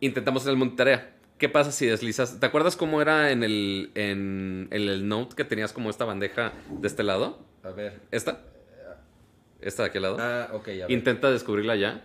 [0.00, 1.12] intentamos en el multitarea.
[1.38, 2.40] ¿Qué pasa si deslizas?
[2.40, 6.52] ¿Te acuerdas cómo era en el, en, en el Note que tenías como esta bandeja
[6.70, 7.38] de este lado?
[7.62, 8.00] A ver.
[8.10, 8.40] ¿Esta?
[9.60, 10.16] ¿Esta de aquel lado?
[10.18, 10.90] Ah, ok, a ver.
[10.90, 12.04] Intenta descubrirla ya.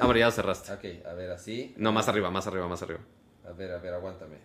[0.00, 0.72] Ah, bueno, ya la cerraste.
[0.72, 1.74] Ok, a ver, así.
[1.76, 3.00] No, más arriba, más arriba, más arriba.
[3.48, 4.36] A ver, a ver, aguántame.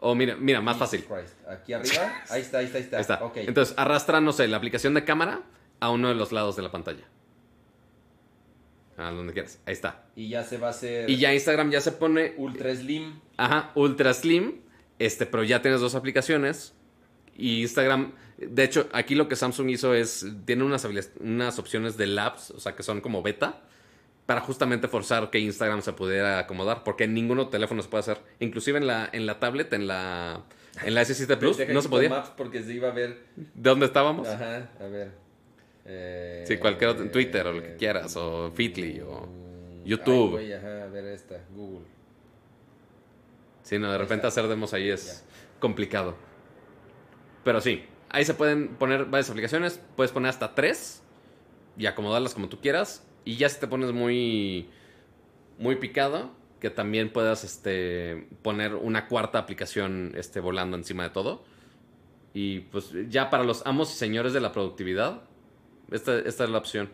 [0.00, 1.04] O mira, mira, más fácil.
[1.04, 1.34] Christ.
[1.48, 2.12] Aquí arriba.
[2.30, 2.96] Ahí está, ahí está, ahí está.
[2.96, 3.24] Ahí está.
[3.24, 3.36] Ok.
[3.36, 5.42] Entonces, arrastra, no sé, la aplicación de cámara
[5.78, 7.04] a uno de los lados de la pantalla.
[8.96, 9.60] A donde quieras.
[9.64, 10.04] Ahí está.
[10.16, 13.20] Y ya se va a hacer Y ya Instagram ya se pone, ultra slim.
[13.36, 14.60] ajá, ultra slim,
[14.98, 16.74] este, pero ya tienes dos aplicaciones.
[17.36, 20.86] Y Instagram, de hecho, aquí lo que Samsung hizo es, tiene unas,
[21.20, 23.62] unas opciones de labs, o sea, que son como beta,
[24.26, 28.18] para justamente forzar que Instagram se pudiera acomodar, porque en ninguno teléfono se puede hacer.
[28.40, 30.44] Inclusive en la, en la tablet, en la,
[30.84, 32.08] en la S7 Plus, Deja no se podía.
[32.08, 33.24] Maps porque se iba a ver.
[33.36, 34.28] ¿De dónde estábamos?
[34.28, 35.10] Ajá, a ver.
[35.84, 40.38] Eh, Sí, cualquier otro, Twitter o lo que quieras, o Feedly, o mm, YouTube.
[40.38, 41.86] ay, güey, ajá, a ver esta, Google.
[43.64, 45.58] Sí, no, de repente hacer demos ahí es Ya.
[45.60, 46.16] complicado.
[47.44, 49.80] Pero sí, ahí se pueden poner varias aplicaciones.
[49.96, 51.02] Puedes poner hasta tres
[51.76, 53.04] y acomodarlas como tú quieras.
[53.24, 54.68] Y ya si te pones muy,
[55.58, 61.44] muy picado, que también puedas este, poner una cuarta aplicación este, volando encima de todo.
[62.34, 65.22] Y pues ya para los amos y señores de la productividad,
[65.90, 66.88] esta, esta es la opción.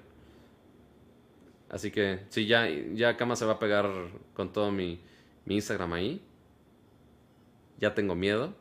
[1.70, 3.86] Así que sí, ya, ya Kama se va a pegar
[4.34, 5.00] con todo mi,
[5.44, 6.22] mi Instagram ahí.
[7.78, 8.54] Ya tengo miedo.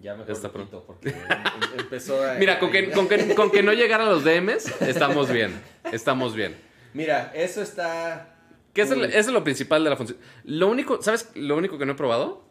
[0.00, 2.34] Ya mejor Está lo pro- quito porque em- em- empezó a...
[2.34, 5.60] Mira, con que, con que, con que no llegara a los DMs, estamos bien.
[5.92, 6.54] Estamos bien.
[6.94, 8.32] Mira, eso está...
[8.72, 10.18] Que es eso lo principal de la función.
[10.44, 11.30] Lo único, ¿sabes?
[11.34, 12.44] Lo único que no he probado,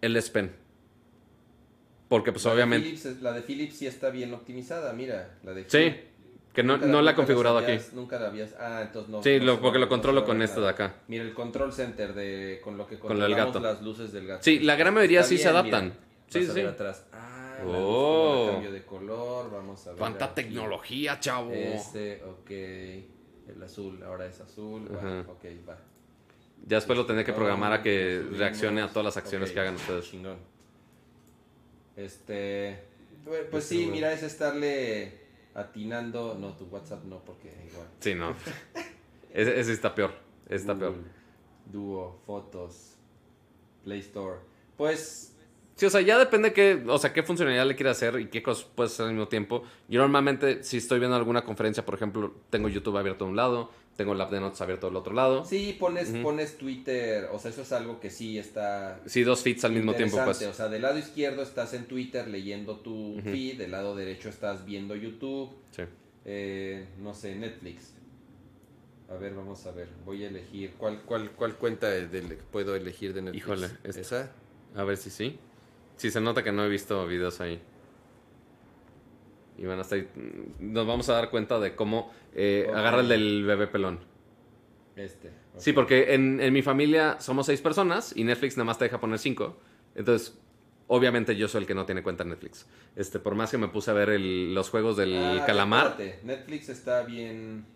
[0.00, 0.52] el S Pen.
[2.08, 2.88] Porque pues La de obviamente...
[2.88, 5.38] Philips la de Philips sí está bien optimizada, mira.
[5.44, 5.94] La de Sí,
[6.52, 7.78] que no, Nunca no la he nunca configurado aquí.
[7.92, 8.54] Nunca la habías...
[8.58, 9.22] Ah, entonces no.
[9.22, 10.94] Sí, no lo- se porque lo controlo con este de acá.
[11.08, 13.60] Mira, el control center de con lo que Con controlamos gato.
[13.60, 14.42] las luces del gato.
[14.42, 15.84] Sí, la gran mayoría Está sí se adaptan.
[15.84, 15.96] mira.
[16.28, 16.52] Sí, sí.
[16.52, 17.06] ver atrás.
[17.12, 18.48] Ah, la Oh.
[18.52, 19.98] cambio de color, vamos a ver.
[19.98, 21.52] ¡Cuánta tecnología, chavo!
[21.52, 22.50] Este, ok.
[23.54, 24.88] El azul, ahora es azul.
[24.94, 25.20] va.
[25.30, 25.78] Ok, va.
[26.66, 29.76] Ya después lo tendré que programar a que reaccione a todas las acciones que hagan
[29.76, 30.10] ustedes.
[30.10, 30.38] Chingón.
[31.96, 32.84] Este.
[33.24, 33.92] Pues, pues sí, bueno.
[33.92, 35.20] mira, es estarle
[35.54, 36.36] atinando.
[36.38, 37.86] No, tu WhatsApp no, porque igual.
[38.00, 38.34] Sí, no.
[39.32, 40.12] Ese, ese está peor.
[40.46, 40.94] Ese está peor.
[41.66, 42.96] Duo, fotos,
[43.84, 44.40] Play Store.
[44.76, 45.29] Pues.
[45.80, 48.42] Sí, o sea, ya depende qué, o sea, qué funcionalidad le quiere hacer y qué
[48.42, 49.62] cosas puedes hacer al mismo tiempo.
[49.88, 53.70] Yo normalmente, si estoy viendo alguna conferencia, por ejemplo, tengo YouTube abierto de un lado,
[53.96, 55.42] tengo el app de notes abierto del otro lado.
[55.46, 57.30] Sí, pones, pones Twitter.
[57.32, 59.00] O sea, eso es algo que sí está.
[59.06, 60.42] Sí, dos feeds al mismo tiempo, pues.
[60.42, 64.66] O sea, del lado izquierdo estás en Twitter leyendo tu feed, del lado derecho estás
[64.66, 65.48] viendo YouTube.
[65.70, 65.84] Sí.
[66.26, 67.94] Eh, no sé, Netflix.
[69.08, 69.88] A ver, vamos a ver.
[70.04, 70.74] Voy a elegir.
[70.76, 71.88] ¿Cuál, cuál, cuál cuenta
[72.50, 73.42] puedo elegir de Netflix?
[73.42, 74.00] Híjole, esta.
[74.00, 74.32] ¿Esa?
[74.74, 75.38] A ver si sí.
[76.00, 77.60] Sí, se nota que no he visto videos ahí.
[79.58, 80.02] Y van a estar,
[80.58, 83.98] nos vamos a dar cuenta de cómo eh, agarra el del bebé pelón.
[84.96, 85.30] Este.
[85.58, 88.98] Sí, porque en, en mi familia somos seis personas y Netflix nada más te deja
[88.98, 89.58] poner cinco.
[89.94, 90.38] Entonces,
[90.86, 92.66] obviamente yo soy el que no tiene cuenta en Netflix.
[92.96, 95.88] Este, por más que me puse a ver el- los juegos del Ah, calamar.
[95.88, 97.66] espérate, Netflix está bien.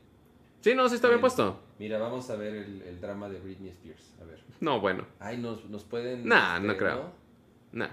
[0.62, 1.20] Sí, no, sí está bien Bien.
[1.20, 1.60] puesto.
[1.78, 4.14] Mira, vamos a ver el, el drama de Britney Spears.
[4.22, 4.42] A ver.
[4.60, 5.04] No, bueno.
[5.20, 6.26] Ay, nos, nos pueden.
[6.26, 6.94] Nah, no creo.
[6.94, 7.24] ¿no?
[7.72, 7.90] Nah.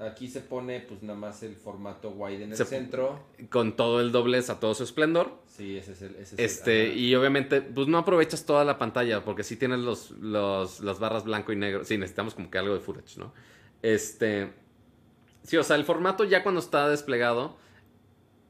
[0.00, 3.18] Aquí se pone, pues nada más el formato wide en el Se- centro.
[3.50, 5.32] Con todo el doblez a todo su esplendor.
[5.46, 6.10] Sí, ese es el.
[6.14, 9.80] Ese es el- Este, y obviamente, pues no aprovechas toda la pantalla, porque si tienes
[9.80, 11.84] los, los, las barras blanco y negro.
[11.84, 13.32] Sí, necesitamos como que algo de footage, ¿no?
[13.82, 14.52] Este.
[15.42, 17.56] Sí, o sea, el formato ya cuando está desplegado,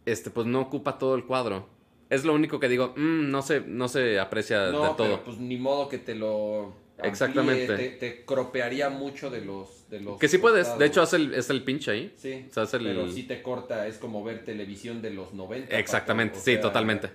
[0.05, 1.67] este, pues no ocupa todo el cuadro.
[2.11, 5.25] Es lo único que digo, mm, no se, no se aprecia No, de pero todo.
[5.25, 6.75] pues ni modo que te lo.
[6.97, 7.77] amplíe, Exactamente.
[7.77, 9.78] Te, te cropearía mucho de los.
[9.91, 10.79] De los que sí puedes, costados.
[10.81, 12.13] de hecho, es el, es el pinche ahí.
[12.17, 15.33] Sí, O sea, es el- pero sí te corta, es como ver televisión de los
[15.33, 15.79] 90.
[15.79, 17.11] Exactamente, pato, sí, sea, totalmente.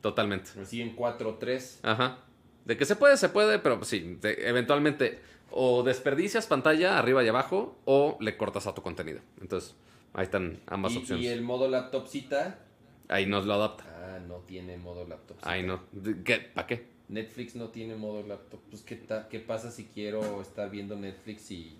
[0.00, 0.50] Totalmente.
[0.60, 1.78] Así en 4-3.
[1.82, 2.18] Ajá.
[2.64, 5.20] De que se puede, se puede, pero pues sí, eventualmente
[5.50, 9.20] o desperdicias pantalla arriba y abajo o le cortas a tu contenido.
[9.40, 9.74] Entonces,
[10.12, 11.24] ahí están ambas Y, opciones.
[11.24, 12.58] y el modo laptopcita.
[13.08, 13.84] Ahí nos lo adapta.
[13.86, 15.36] Ah, no tiene modo laptop.
[15.42, 15.84] Ahí no.
[15.92, 16.38] ¿De- ¿Qué?
[16.54, 16.86] ¿Para qué?
[17.08, 18.58] Netflix no tiene modo laptop.
[18.68, 21.78] Pues, ¿qué, ta- ¿qué pasa si quiero estar viendo Netflix y.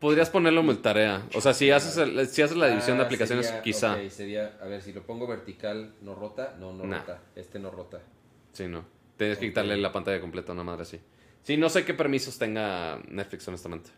[0.00, 1.26] Podrías ponerlo multarea.
[1.34, 3.94] O sea, si haces, el- si haces la división de Ah, aplicaciones, sería- quizá.
[3.94, 6.56] ok, sería, a ver, si lo pongo vertical, ¿no rota?
[6.60, 6.98] No, no Nah.
[7.00, 7.22] rota.
[7.34, 8.00] Este no rota.
[8.52, 8.84] Sí, no.
[9.16, 11.00] Tienes que quitarle la pantalla completa, una madre así.
[11.42, 13.90] Sí, no sé qué permisos tenga Netflix, honestamente.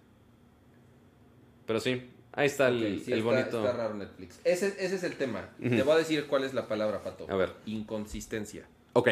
[1.66, 3.58] Pero sí, ahí está el, sí, el está- bonito.
[3.66, 4.40] Está raro Netflix.
[4.44, 5.50] Ese, ese es el tema.
[5.60, 7.26] Te voy a decir cuál es la palabra, Pato.
[7.30, 7.52] A ver.
[7.66, 8.66] Inconsistencia.
[8.94, 9.08] Ok.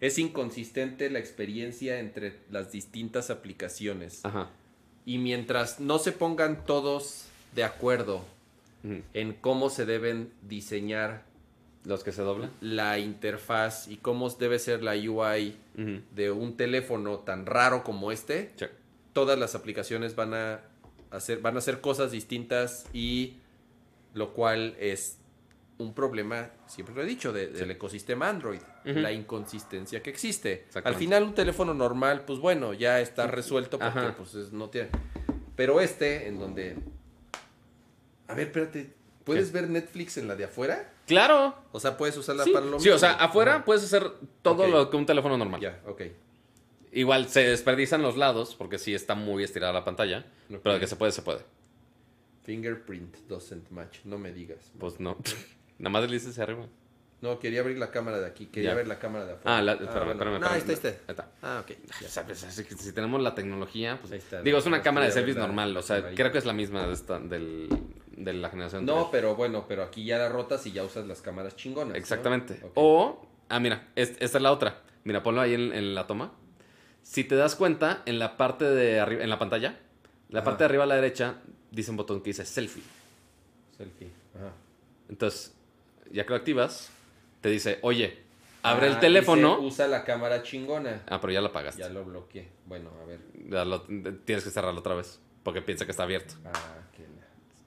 [0.00, 4.24] Es inconsistente la experiencia entre las distintas aplicaciones.
[4.24, 4.50] Ajá.
[5.04, 7.24] Y mientras no se pongan todos
[7.54, 8.24] de acuerdo
[9.14, 11.22] en cómo se deben diseñar
[11.84, 12.50] Los que se doblan.
[12.60, 15.56] la interfaz y cómo debe ser la UI
[16.14, 18.66] de un teléfono tan raro como este, Sí.
[19.12, 20.60] todas las aplicaciones van a
[21.10, 23.34] hacer, van a hacer cosas distintas y
[24.14, 25.18] lo cual es
[25.78, 30.66] un problema, siempre lo he dicho, de- del ecosistema Android, la inconsistencia que existe.
[30.84, 34.14] Al final un teléfono normal, pues bueno, ya está resuelto porque Ajá.
[34.16, 34.90] pues es- no tiene...
[35.56, 36.76] Pero este, en donde...
[38.28, 38.90] A ver, espérate,
[39.24, 40.92] ¿puedes ver Netflix en la de afuera?
[41.06, 41.54] Claro.
[41.72, 43.24] O sea, puedes usarla Sí, para lo sí, o sea, mismo?
[43.24, 43.64] afuera Ajá.
[43.64, 44.10] puedes hacer
[44.40, 45.60] todo lo que un teléfono normal.
[45.60, 46.02] Ya, ok.
[46.92, 50.24] Igual se desperdician los lados porque sí está muy estirada la pantalla.
[50.48, 51.40] Pero de que se puede, se puede.
[52.44, 54.70] Fingerprint doesn't match, no me digas.
[54.78, 55.16] Pues no.
[55.82, 56.66] Nada más le dices hacia arriba.
[57.20, 58.76] No, quería abrir la cámara de aquí, quería Ya.
[58.76, 59.58] ver la cámara de afuera.
[59.58, 60.12] Ah, la, espérame, bueno.
[60.12, 60.98] espérame, No, ahí está, espérame.
[61.06, 61.22] ahí está.
[61.22, 61.46] Ahí está.
[61.46, 62.78] Ah, ok.
[62.80, 64.42] Si tenemos la tecnología, pues Ahí está.
[64.42, 66.94] digo, es una cámara de la- normal, o sea, creo que es la misma de
[66.94, 67.68] esta, del,
[68.16, 71.20] de la generación No, pero bueno, pero aquí ya la rotas y ya usas las
[71.22, 71.90] cámaras chingonas.
[71.90, 71.94] ¿no?
[71.96, 72.60] Exactamente.
[72.74, 74.80] O, ah, mira, es- esta es la otra.
[75.04, 76.32] Mira, ponlo ahí en, en la toma.
[77.02, 79.76] Si te das cuenta, en la parte de arriba, en la pantalla,
[80.28, 80.44] la Ajá.
[80.44, 81.36] parte de arriba a la derecha,
[81.70, 82.82] dice un botón que dice selfie.
[83.76, 84.10] Selfie.
[84.36, 84.52] Ajá.
[85.08, 85.54] Entonces,
[86.12, 86.90] ya que lo activas,
[87.40, 88.18] te dice, oye,
[88.62, 89.56] abre Ah, el teléfono.
[89.56, 91.02] dice, usa la cámara chingona.
[91.08, 91.80] Ah, pero ya lo apagaste.
[91.82, 92.48] Ya lo bloqueé.
[92.66, 93.20] Bueno, a ver.
[93.48, 95.20] Ya lo- tienes que cerrarlo otra vez.
[95.42, 96.34] Porque piensa que está abierto.
[96.44, 96.82] Ah, la-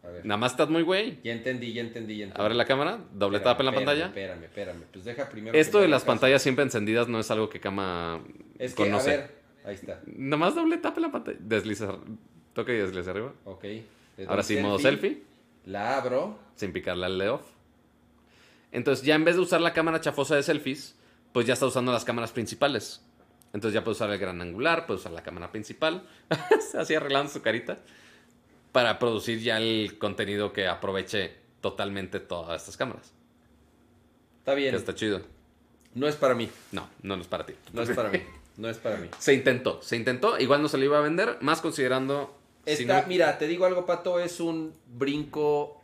[0.07, 0.23] A ver.
[0.25, 1.17] Nada más estás muy güey.
[1.23, 2.39] Ya entendí, ya entendí, ya entendí.
[2.41, 4.05] Abre la cámara, doble Espérame, tap en la espérame, pantalla.
[4.05, 4.83] Espérame, espérame.
[4.93, 5.57] Pues deja primero.
[5.57, 6.11] Esto de las caso.
[6.13, 8.21] pantallas siempre encendidas no es algo que Cama
[8.59, 9.09] Es que, conoce.
[9.13, 9.31] a ver,
[9.65, 10.01] ahí está.
[10.05, 11.37] Nada más doble tap en la pantalla.
[11.41, 11.95] Desliza,
[12.53, 13.33] toca y desliza arriba.
[13.45, 13.65] Ok.
[14.27, 15.23] Ahora sí, modo selfie,
[15.65, 16.37] La abro.
[16.55, 17.41] sin picarle al de off.
[18.75, 20.95] Entonces, ya en vez de usar la cámara chafosa de selfies,
[21.31, 23.01] pues ya está usando las cámaras principales.
[23.53, 26.05] Entonces ya puede usar el gran angular, puede usar la cámara principal,
[26.77, 27.79] así arreglando su carita,
[28.73, 33.13] para producir ya el contenido que aproveche totalmente todas estas cámaras.
[34.39, 34.71] Está bien.
[34.71, 35.21] Que está chido.
[35.93, 36.49] No es para mí.
[36.73, 37.53] No, no, es para ti.
[37.71, 38.21] No es para mí.
[38.57, 39.09] No es para mí.
[39.19, 42.37] Se intentó, se intentó, igual no se le iba a vender, más considerando...
[42.65, 45.81] si Está, no- mira, te digo algo, Pato, es un brinco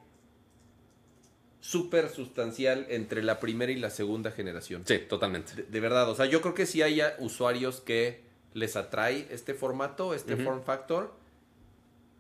[1.62, 4.84] súper sustancial entre la primera y la segunda generación.
[4.86, 5.54] Sí, totalmente.
[5.56, 8.22] De, de verdad, o sea, yo creo que sí hay usuarios que
[8.54, 11.14] les atrae este formato, este form factor,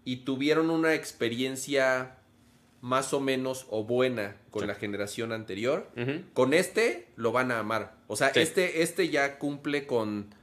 [0.05, 2.17] y tuvieron una experiencia
[2.81, 4.67] más o menos o buena con Sí.
[4.67, 5.87] la generación anterior.
[6.33, 7.95] Con este lo van a amar.
[8.07, 8.39] O sea, Sí.
[8.39, 10.33] este, este ya cumple con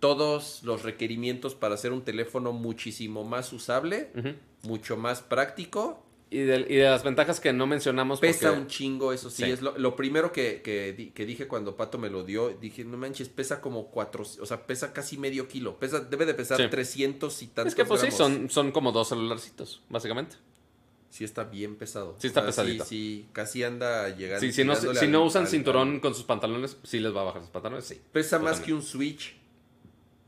[0.00, 4.10] todos los requerimientos para hacer un teléfono muchísimo más usable,
[4.62, 6.04] mucho más práctico.
[6.30, 9.44] Y, de, y de las ventajas que no mencionamos Pesa porque- un chingo, eso sí.
[9.44, 9.50] Sí.
[9.50, 12.50] Es lo, lo primero que, que di- que dije cuando Pato me lo dio.
[12.50, 15.78] Dije, no manches, pesa como cuatro, o sea, pesa casi medio kilo.
[15.78, 16.68] Pesa, debe de pesar Sí.
[16.68, 20.36] 300 y tantos Es que pues sí, son, son como dos celularcitos, básicamente.
[21.08, 22.14] Sí está bien pesado.
[22.18, 22.84] Sí está O sea, pesadito.
[22.84, 24.40] Sí, sí, casi anda llegando.
[24.46, 27.16] Sí, si no, si al- no usan al- cinturón al- con sus pantalones, sí les
[27.16, 27.98] va a bajar sus pantalones, sí.
[28.12, 29.34] Pesa más que un Switch.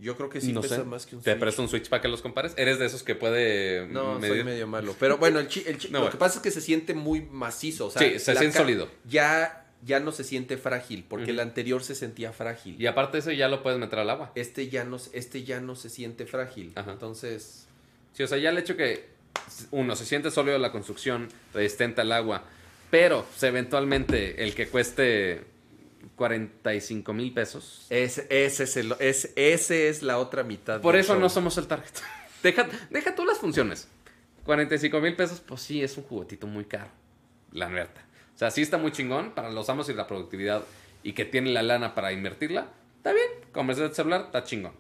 [0.01, 0.85] Yo creo que sí no pesa sé.
[0.85, 1.41] más que un ¿Te Switch.
[1.41, 2.55] presto un Switch para que los compares?
[2.57, 4.37] ¿Eres de esos que puede No, medir?
[4.37, 4.97] soy medio malo.
[4.99, 6.13] Pero bueno, el chi- el chi- No, lo bueno.
[6.13, 7.87] que pasa es que se siente muy macizo.
[7.87, 8.89] O sea, Sí, se siente sólido.
[9.05, 12.81] Ya, ya no se siente frágil, porque el anterior se sentía frágil.
[12.81, 14.33] Y aparte eso ya lo puedes meter al agua.
[14.35, 16.73] Este ya no, este ya no se siente frágil.
[16.75, 16.93] Ajá.
[16.93, 17.67] Entonces,
[18.15, 19.07] Sí, o sea, ya el hecho que
[19.71, 22.43] uno se siente sólido la construcción, resistente al agua,
[22.91, 25.43] pero pues, eventualmente el que cueste
[26.17, 27.87] 45 mil pesos.
[27.91, 30.81] ese, ese, es el- es, ese es la otra mitad.
[30.81, 31.21] Por eso show.
[31.21, 31.91] no somos el target.
[32.43, 33.89] deja, deja tú las funciones.
[34.45, 36.91] 45 mil pesos, pues sí, es un juguetito muy caro.
[37.53, 38.01] La neta.
[38.35, 40.63] O sea, sí está muy chingón para los amos y la productividad
[41.03, 42.69] y que tiene la lana para invertirla.
[42.97, 44.73] Está bien, comerse el celular, está chingón.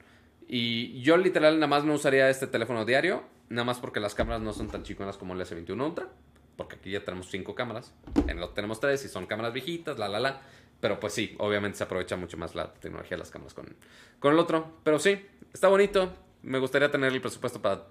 [0.48, 4.40] Y yo literal nada más no usaría este teléfono diario, nada más porque las cámaras
[4.42, 6.08] no son tan chingonas como el S21 Ultra,
[6.56, 7.92] porque aquí ya tenemos cinco cámaras,
[8.26, 10.42] en el otro tenemos tres y son cámaras viejitas, la la la.
[10.80, 13.76] Pero pues sí, obviamente se aprovecha mucho más la tecnología de las cámaras con,
[14.18, 14.78] con el otro.
[14.82, 16.12] Pero sí, está bonito.
[16.42, 17.86] Me gustaría tener el presupuesto para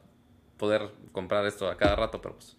[0.58, 2.56] poder comprar esto a cada rato, pero pues,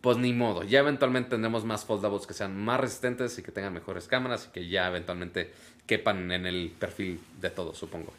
[0.00, 0.62] pues ni modo.
[0.62, 4.52] Ya eventualmente tendremos más foldables que sean más resistentes y que tengan mejores cámaras y
[4.52, 5.52] que ya eventualmente
[5.86, 8.12] quepan en el perfil de todos, supongo.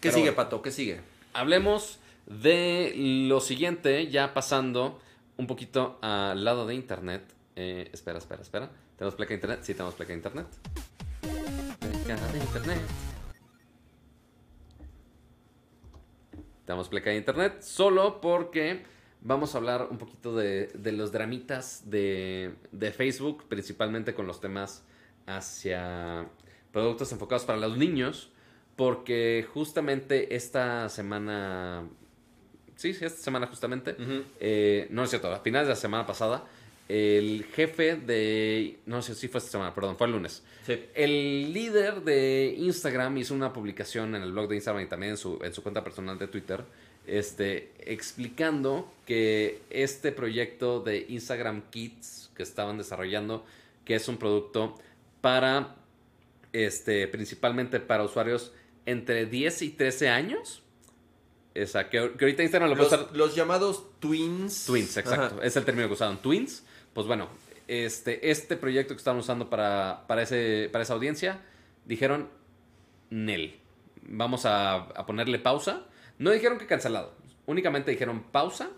[0.00, 0.36] ¿Qué Pero sigue, bueno.
[0.36, 0.62] Pato?
[0.62, 1.00] ¿Qué sigue?
[1.34, 2.92] Hablemos de
[3.28, 5.00] lo siguiente, ya pasando
[5.36, 7.22] un poquito al lado de internet.
[7.56, 8.70] Eh, espera, espera, espera.
[8.98, 9.60] ¿Tenemos placa de internet?
[9.62, 10.46] Sí, tenemos placa de internet.
[12.04, 12.80] Placa de internet.
[16.66, 18.82] Tenemos placa de internet solo porque
[19.20, 24.40] vamos a hablar un poquito de, de los dramitas de, de Facebook, principalmente con los
[24.40, 24.84] temas
[25.26, 26.26] hacia
[26.72, 28.32] productos enfocados para los niños,
[28.74, 31.88] porque justamente esta semana,
[32.74, 33.94] sí, sí, esta semana justamente,
[34.40, 36.46] eh, no es cierto, a finales de la semana pasada,
[36.88, 40.78] el jefe de, no sé si fue esta semana, perdón, fue el lunes, Sí.
[40.94, 45.16] el líder de Instagram hizo una publicación en el blog de Instagram y también en
[45.18, 46.64] su, en su cuenta personal de Twitter,
[47.06, 53.44] este, explicando que este proyecto de Instagram Kids que estaban desarrollando,
[53.84, 54.74] que es un producto
[55.20, 55.76] para,
[56.52, 58.52] este, principalmente para usuarios
[58.86, 60.62] entre 10 y 13 años.
[61.60, 64.64] O sea, que, que ahorita Instagram lo puede Los, usar- los llamados twins.
[64.66, 65.36] Twins, exacto.
[65.36, 65.44] Ajá.
[65.46, 66.18] Es el término que usaron.
[66.22, 66.62] Twins.
[66.98, 67.28] Pues bueno,
[67.68, 71.42] este, este proyecto que estaban usando para, para, ese, para esa audiencia,
[71.84, 72.28] dijeron,
[73.08, 73.60] Nel.
[74.02, 75.86] Vamos a, ponerle pausa.
[76.18, 77.14] No dijeron que cancelado.
[77.46, 78.70] Únicamente dijeron pausa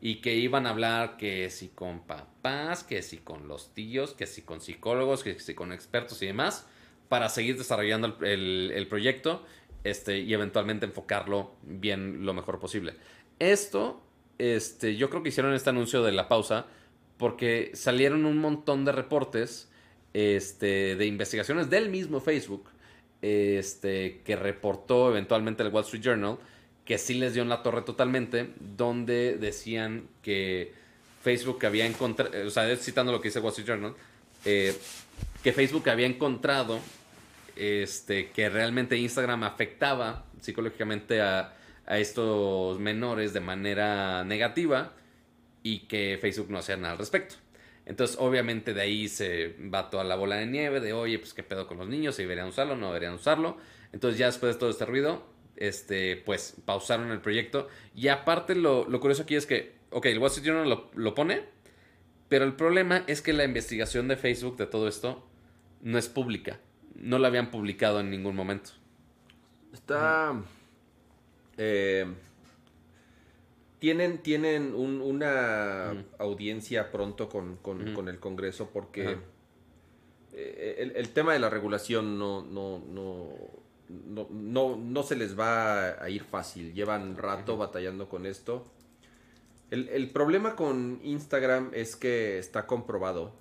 [0.00, 4.28] y que iban a hablar que si con papás, que si con los tíos, que
[4.28, 6.68] si con psicólogos, que si con expertos y demás,
[7.08, 9.44] para seguir desarrollando el, el- el proyecto
[9.82, 12.94] este, y eventualmente enfocarlo bien lo mejor posible.
[13.40, 14.00] Esto,
[14.38, 16.66] este, yo creo que hicieron este anuncio de la pausa
[17.18, 19.68] porque salieron un montón de reportes
[20.12, 22.70] este, de investigaciones del mismo Facebook
[23.22, 26.38] este, que reportó eventualmente el Wall Street Journal
[26.86, 30.72] que sí les dio en la torre totalmente, donde decían que
[31.22, 33.94] Facebook había encontrado, o sea, citando lo que dice Wall Street Journal,
[34.44, 34.72] eh,
[35.42, 36.78] que Facebook había encontrado
[37.56, 41.54] este, que realmente Instagram afectaba psicológicamente a,
[41.86, 44.92] a estos menores de manera negativa
[45.66, 47.34] y que Facebook no hacía nada al respecto.
[47.86, 51.42] Entonces, obviamente, de ahí se va toda la bola de nieve de, oye, pues qué
[51.42, 53.56] pedo con los niños, si deberían usarlo, no deberían usarlo.
[53.92, 55.26] Entonces, ya después de todo este ruido,
[55.56, 57.68] este, pues pausaron el proyecto.
[57.96, 61.14] Y aparte, lo, lo curioso aquí es que, ok, el Wall Street Journal lo, lo
[61.16, 61.42] pone,
[62.28, 65.26] pero el problema es que la investigación de Facebook de todo esto
[65.82, 66.60] no es pública.
[66.94, 68.70] No la habían publicado en ningún momento.
[69.72, 70.32] Está.
[71.56, 72.06] eh,
[73.78, 79.18] tienen tienen un- una audiencia pronto con, con- el Congreso porque
[80.32, 83.28] eh, el, el tema de la regulación no, no, no,
[83.88, 86.74] no, no, no se les va a ir fácil.
[86.74, 88.66] Llevan rato batallando con esto.
[89.70, 93.34] El, el problema con Instagram es que está comprobado.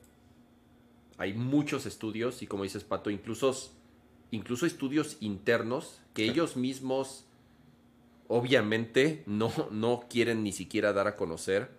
[1.17, 3.53] Hay muchos estudios y como dices Pato, incluso,
[4.31, 6.29] incluso estudios internos que Sí.
[6.31, 7.24] ellos mismos
[8.27, 11.69] obviamente no, no quieren ni siquiera dar a conocer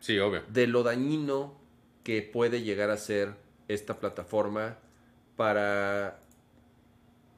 [0.00, 0.42] Sí, obvio.
[0.48, 1.58] de lo dañino
[2.02, 3.34] que puede llegar a ser
[3.68, 4.78] esta plataforma
[5.36, 6.18] para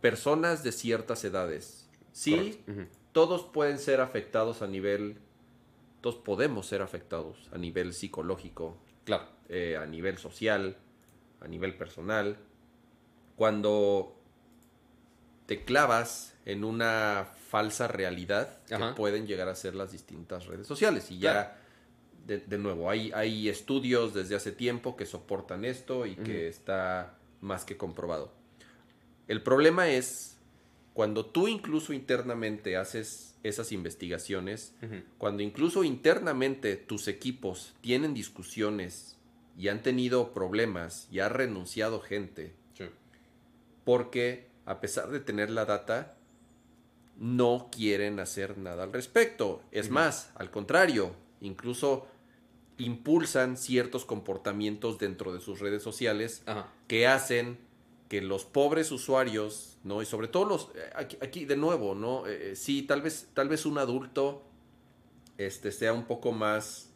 [0.01, 1.89] personas de ciertas edades.
[2.13, 2.63] Sí,
[3.13, 5.19] todos pueden ser afectados a nivel,
[6.01, 9.27] todos podemos ser afectados a nivel psicológico, Claro.
[9.49, 10.77] eh, a nivel social,
[11.41, 12.39] a nivel personal.
[13.37, 14.17] Cuando
[15.47, 18.89] te clavas en una falsa realidad Ajá.
[18.89, 21.09] que pueden llegar a ser las distintas redes sociales.
[21.13, 21.39] Y Claro.
[21.51, 21.57] ya,
[22.27, 27.15] de, de nuevo, hay, hay estudios desde hace tiempo que soportan esto y que está
[27.41, 28.33] más que comprobado.
[29.29, 30.37] El problema es
[30.95, 34.75] cuando tú incluso internamente haces esas investigaciones,
[35.19, 39.17] cuando incluso internamente tus equipos tienen discusiones
[39.57, 42.87] y han tenido problemas y ha renunciado gente Sí.
[43.85, 46.17] porque a pesar de tener la data
[47.19, 49.63] no quieren hacer nada al respecto.
[49.71, 52.07] Es más, al contrario, incluso
[52.79, 56.73] impulsan ciertos comportamientos dentro de sus redes sociales Ajá.
[56.89, 57.59] que hacen
[58.09, 60.03] que los pobres usuarios, ¿no?
[60.03, 62.27] Y sobre todo los, eh, aquí, aquí de nuevo, ¿no?
[62.27, 64.43] Eh, eh, sí, tal vez, tal vez un adulto
[65.39, 66.91] este, sea un poco más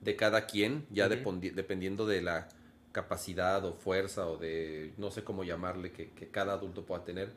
[0.00, 2.48] de cada quien, ya dependiendo de la
[2.92, 7.32] capacidad o fuerza o de, no sé cómo llamarle, que, que cada adulto pueda tener.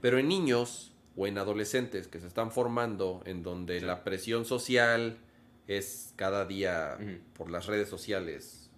[0.00, 3.86] Pero en niños o en adolescentes que se están formando, en donde Sí.
[3.86, 5.18] la presión social
[5.66, 6.96] es cada día
[7.34, 8.70] por las redes sociales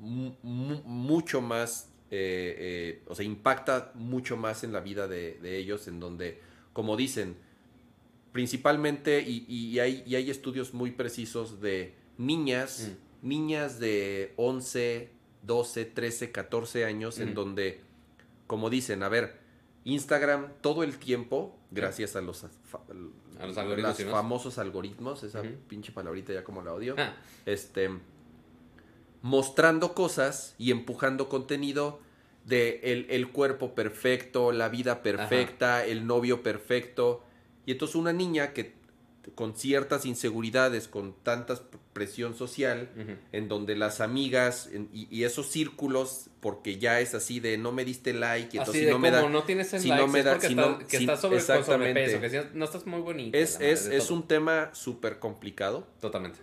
[0.00, 5.38] mu- mu- mucho más, eh, eh, o sea, impacta mucho más en la vida de,
[5.42, 6.40] de ellos, en donde,
[6.72, 7.36] como dicen,
[8.32, 12.92] principalmente, y, y hay, y hay estudios muy precisos de niñas,
[13.22, 15.10] niñas de 11,
[15.42, 17.80] 12, 13, 14 años, en donde,
[18.46, 19.40] como dicen, a ver,
[19.86, 22.80] Instagram todo el tiempo, gracias a los, fa-
[23.40, 24.12] A los algoritmos las y más.
[24.12, 27.14] famosos algoritmos, esa pinche palabrita ya como la odio, Ah,
[27.46, 27.88] este,
[29.22, 32.00] mostrando cosas y empujando contenido
[32.44, 37.24] de el, el cuerpo perfecto, la vida perfecta, el novio perfecto.
[37.64, 38.74] Y entonces una niña que
[39.34, 41.60] con ciertas inseguridades, con tanta
[41.96, 42.90] presión social,
[43.32, 47.72] en donde las amigas en- y, y esos círculos, porque ya es así de no
[47.72, 49.26] me diste like, y Así entonces de si no me da...
[49.30, 51.04] no tienes el si likes no me es da- porque si estás, no- que si-
[51.04, 52.10] estás sobre, exactamente.
[52.10, 53.38] sobrepeso, que si no estás muy bonito.
[53.38, 56.38] Es, es, es un tema súper complicado Totalmente.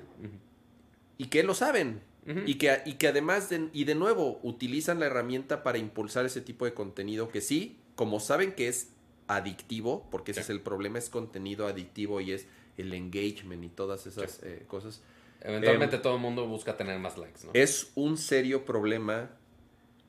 [1.19, 2.01] Y que lo saben.
[2.45, 6.41] Y que, y que además, de- y de nuevo, utilizan la herramienta para impulsar ese
[6.41, 8.89] tipo de contenido que sí, como saben que es
[9.27, 10.45] adictivo, porque ese Sí.
[10.45, 12.47] es el problema, es contenido adictivo y es
[12.77, 15.01] el engagement y todas esas eh, cosas.
[15.43, 17.51] Eventualmente todo el mundo busca tener más likes, ¿no?
[17.53, 19.29] Es un serio problema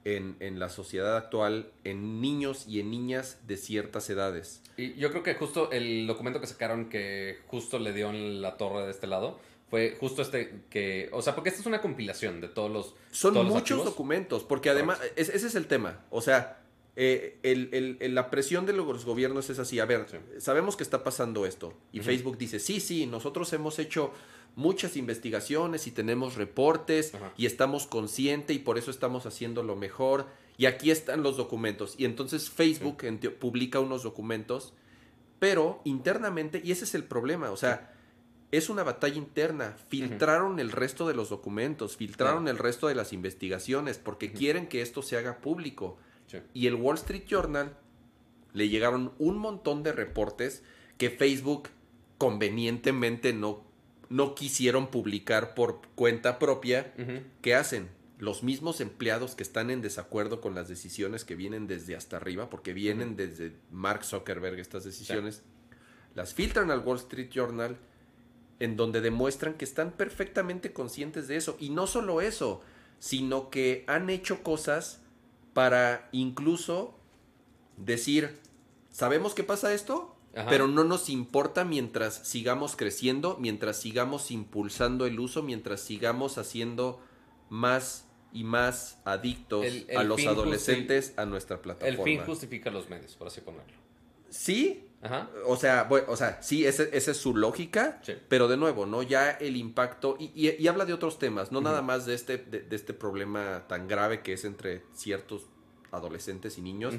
[0.04, 4.62] en, en, la sociedad actual en niños y en niñas de ciertas edades.
[4.76, 8.56] Y yo creo que justo el documento que sacaron que justo le dio en la
[8.56, 9.40] torre de este lado
[9.70, 12.94] fue justo este que, o sea, porque esta es una compilación de todos los...
[13.10, 16.04] Son todos muchos documentos, porque además, es- ese es el tema.
[16.10, 16.58] O sea,
[16.96, 19.80] eh, el- el- el- la presión de los gobiernos es así.
[19.80, 20.16] A ver, Sí.
[20.40, 21.74] sabemos que está pasando esto.
[21.92, 22.00] Y.
[22.00, 24.12] Facebook dice, sí, sí, nosotros hemos hecho
[24.56, 30.26] muchas investigaciones y tenemos reportes y estamos conscientes y por eso estamos haciendo lo mejor.
[30.56, 31.96] Y aquí están los documentos.
[31.98, 34.72] Y entonces Facebook en publica unos documentos,
[35.40, 37.92] pero internamente, y ese es el problema, o sea,
[38.52, 39.76] es una batalla interna.
[39.88, 44.80] Filtraron el resto de los documentos, filtraron el resto de las investigaciones, porque quieren que
[44.80, 45.98] esto se haga público.
[46.34, 46.46] Sí.
[46.52, 47.76] Y el Wall Street Journal
[48.52, 50.62] le llegaron un montón de reportes
[50.98, 51.68] que Facebook
[52.18, 53.64] convenientemente no,
[54.08, 56.92] no quisieron publicar por cuenta propia.
[56.98, 57.20] Ujú.
[57.42, 57.90] ¿Qué hacen?
[58.18, 62.48] Los mismos empleados que están en desacuerdo con las decisiones que vienen desde hasta arriba,
[62.48, 65.42] porque vienen desde Mark Zuckerberg estas decisiones,
[66.14, 67.76] las filtran al Wall Street Journal
[68.60, 71.56] en donde demuestran que están perfectamente conscientes de eso.
[71.58, 72.62] Y no solo eso,
[73.00, 75.02] sino que han hecho cosas
[75.54, 76.94] para incluso
[77.78, 78.38] decir,
[78.90, 80.14] ¿sabemos que pasa esto?
[80.36, 80.50] Ajá.
[80.50, 87.00] Pero no nos importa mientras sigamos creciendo, mientras sigamos impulsando el uso, mientras sigamos haciendo
[87.48, 92.04] más y más adictos El- el a los adolescentes a nuestra El plataforma.
[92.04, 93.74] fin justifica los medios, por así ponerlo.
[94.28, 95.28] Sí, Ajá.
[95.46, 98.14] o sea, bueno, o sea, sí, ese- esa es su lógica, Sí.
[98.28, 99.02] pero de nuevo, ¿no?
[99.02, 102.38] Ya el impacto, y, y- y habla de otros temas, no nada más de este,
[102.38, 105.46] de, de este problema tan grave que es entre ciertos
[105.92, 106.94] adolescentes y niños,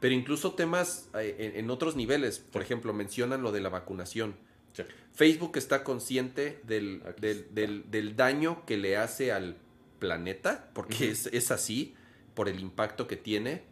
[0.00, 4.36] pero incluso temas eh, en, en otros niveles, por ejemplo, mencionan lo de la vacunación.
[4.72, 4.84] Sí.
[5.12, 7.54] Facebook está consciente del, del, está.
[7.54, 9.56] del- del daño que le hace al
[9.98, 11.94] planeta, porque es, es así,
[12.34, 13.62] por el impacto que tiene.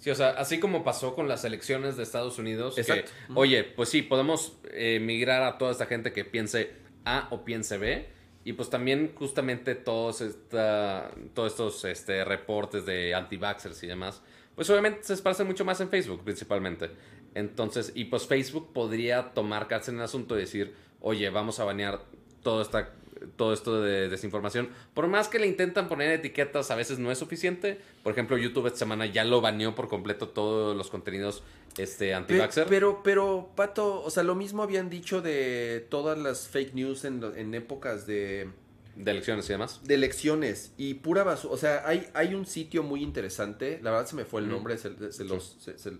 [0.00, 3.12] Sí, o sea, así como pasó con las elecciones de Estados Unidos, que, Exacto.
[3.34, 6.72] oye, pues sí, podemos eh, migrar a toda esta gente que piense
[7.04, 8.08] A o piense B,
[8.42, 14.22] y pues también justamente todos, esta, todos estos este, reportes de anti-vaxxers y demás,
[14.54, 16.90] pues obviamente se esparcen mucho más en Facebook principalmente.
[17.34, 21.64] Entonces, y pues Facebook podría tomar cartas en el asunto y decir, oye, vamos a
[21.64, 22.00] banear
[22.42, 22.92] todo esta
[23.36, 24.68] todo esto de desinformación.
[24.94, 27.80] Por más que le intentan poner etiquetas, a veces no es suficiente.
[28.02, 31.42] Por ejemplo, YouTube esta semana ya lo baneó por completo todos los contenidos
[31.78, 32.66] este, Pe- anti-vaxxer.
[32.68, 37.22] Pero, pero, Pato, o sea, lo mismo habían dicho de todas las fake news en,
[37.36, 38.48] en épocas de,
[38.96, 39.80] de elecciones y demás.
[39.84, 41.54] de elecciones y pura basura.
[41.54, 44.76] O sea, hay, hay un sitio muy interesante, la verdad se me fue el nombre,
[44.78, 45.98] se, se los, se, se-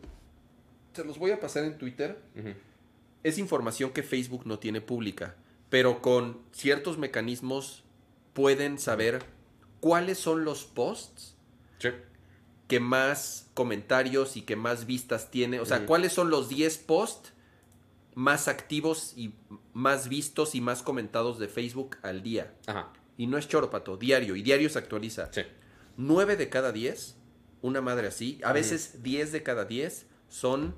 [0.93, 2.19] se los voy a pasar en Twitter.
[3.23, 5.37] Es información que Facebook no tiene pública,
[5.71, 7.85] pero con ciertos mecanismos
[8.35, 9.25] pueden saber
[9.81, 11.37] cuáles son los posts
[11.79, 11.89] Sí.
[12.69, 15.59] que más comentarios y que más vistas tiene.
[15.61, 17.33] O sea, cuáles son los 10 posts
[18.15, 19.33] más activos y
[19.73, 22.55] más vistos y más comentados de Facebook al día.
[22.67, 22.93] Ajá.
[23.17, 24.37] Y no es choropato, diario.
[24.37, 25.33] Y diario se actualiza.
[25.33, 25.43] Sí.
[25.97, 27.17] 9 de cada 10,
[27.63, 28.39] una madre así.
[28.45, 30.75] A veces 10 de cada 10 son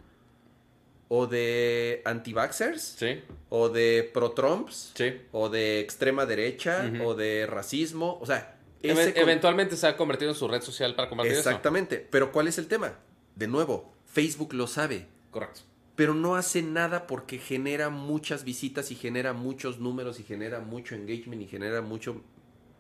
[1.15, 3.21] o de anti-vaxxers, Sí.
[3.51, 5.13] o de pro-Trumps, Sí.
[5.31, 8.19] o de extrema derecha, o de racismo.
[8.23, 11.99] O sea, ese Eventualmente se ha convertido en su red social para combatir Exactamente.
[12.11, 12.95] Pero ¿cuál es el tema?
[13.37, 15.07] De nuevo, Facebook lo sabe.
[15.31, 15.61] Correcto.
[15.95, 20.95] pero no hace nada porque genera muchas visitas y genera muchos números y genera mucho
[20.95, 22.23] engagement y genera mucho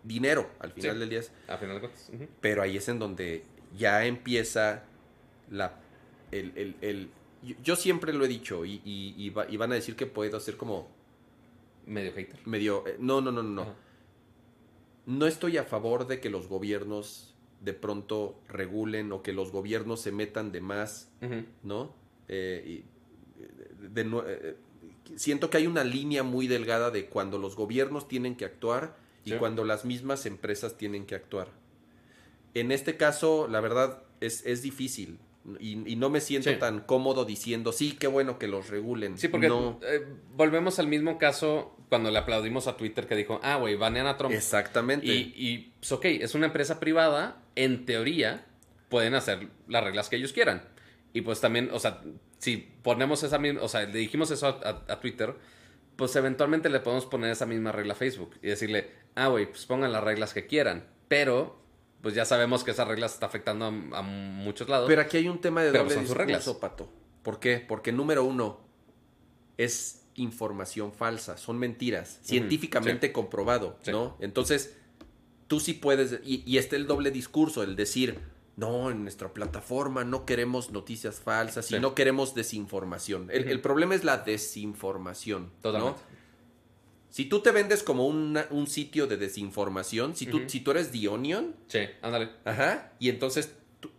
[0.02, 0.98] dinero al final Sí.
[1.00, 1.20] del día.
[1.46, 2.10] A final de cuentas.
[2.40, 3.44] Pero ahí es en donde
[3.76, 4.84] ya empieza
[5.50, 5.74] la...
[6.30, 7.10] El, el- el-
[7.42, 10.06] yo- yo siempre lo he dicho y, y- y va- y van a decir que
[10.06, 10.88] puedo hacer como
[11.86, 12.38] Medio hater.
[12.46, 12.86] medio...
[12.86, 13.50] eh, no, no, no, no.
[13.50, 13.62] no.
[13.62, 13.74] Ajá.
[15.06, 20.00] No estoy a favor de que los gobiernos de pronto regulen o que los gobiernos
[20.00, 21.10] se metan de más.
[21.62, 21.92] ¿no?
[22.28, 22.84] Eh,
[23.80, 24.56] de eh,
[25.16, 29.30] siento que hay una línea muy delgada de cuando los gobiernos tienen que actuar y
[29.30, 29.36] Sí.
[29.36, 31.48] cuando las mismas empresas tienen que actuar.
[32.54, 35.18] En este caso, la verdad, es, es difícil.
[35.58, 36.56] Y, y no me siento Sí.
[36.56, 39.18] tan cómodo diciendo, sí, qué bueno que los regulen.
[39.18, 40.06] Sí, porque No, eh,
[40.36, 44.16] volvemos al mismo caso cuando le aplaudimos a Twitter que dijo, ah, güey, banean a
[44.16, 44.32] Trump.
[44.34, 45.06] exactamente.
[45.06, 48.46] Y, y, pues, ok, es una empresa privada, en teoría,
[48.88, 50.62] pueden hacer las reglas que ellos quieran.
[51.12, 52.00] Y pues también, o sea,
[52.38, 55.34] si ponemos esa misma, o sea, le dijimos eso a, a- a Twitter,
[55.96, 59.66] pues eventualmente le podemos poner esa misma regla a Facebook y decirle, ah, güey, pues
[59.66, 60.86] pongan las reglas que quieran.
[61.08, 61.61] Pero,
[62.02, 64.88] pues ya sabemos que esa regla se está afectando a, a muchos lados.
[64.88, 66.48] Pero aquí hay un tema de doble son sus discurso, reglas.
[66.60, 66.88] Pato.
[67.22, 67.64] ¿Por qué?
[67.66, 68.60] Porque número uno,
[69.56, 74.16] es información falsa, son mentiras, científicamente comprobado, ¿no?
[74.20, 74.76] Entonces,
[75.46, 78.18] tú sí puedes, y, y está el doble discurso, el decir,
[78.56, 83.30] no, en nuestra plataforma no queremos noticias falsas y no queremos desinformación.
[83.30, 86.00] El, el problema es la desinformación, Totalmente.
[86.00, 86.21] ¿no?
[87.12, 90.90] Si tú te vendes como una- un sitio de desinformación, si tú, si tú eres
[90.90, 92.30] The Onion, Sí, ándale.
[92.46, 92.92] Ajá.
[92.98, 93.90] Y entonces tú,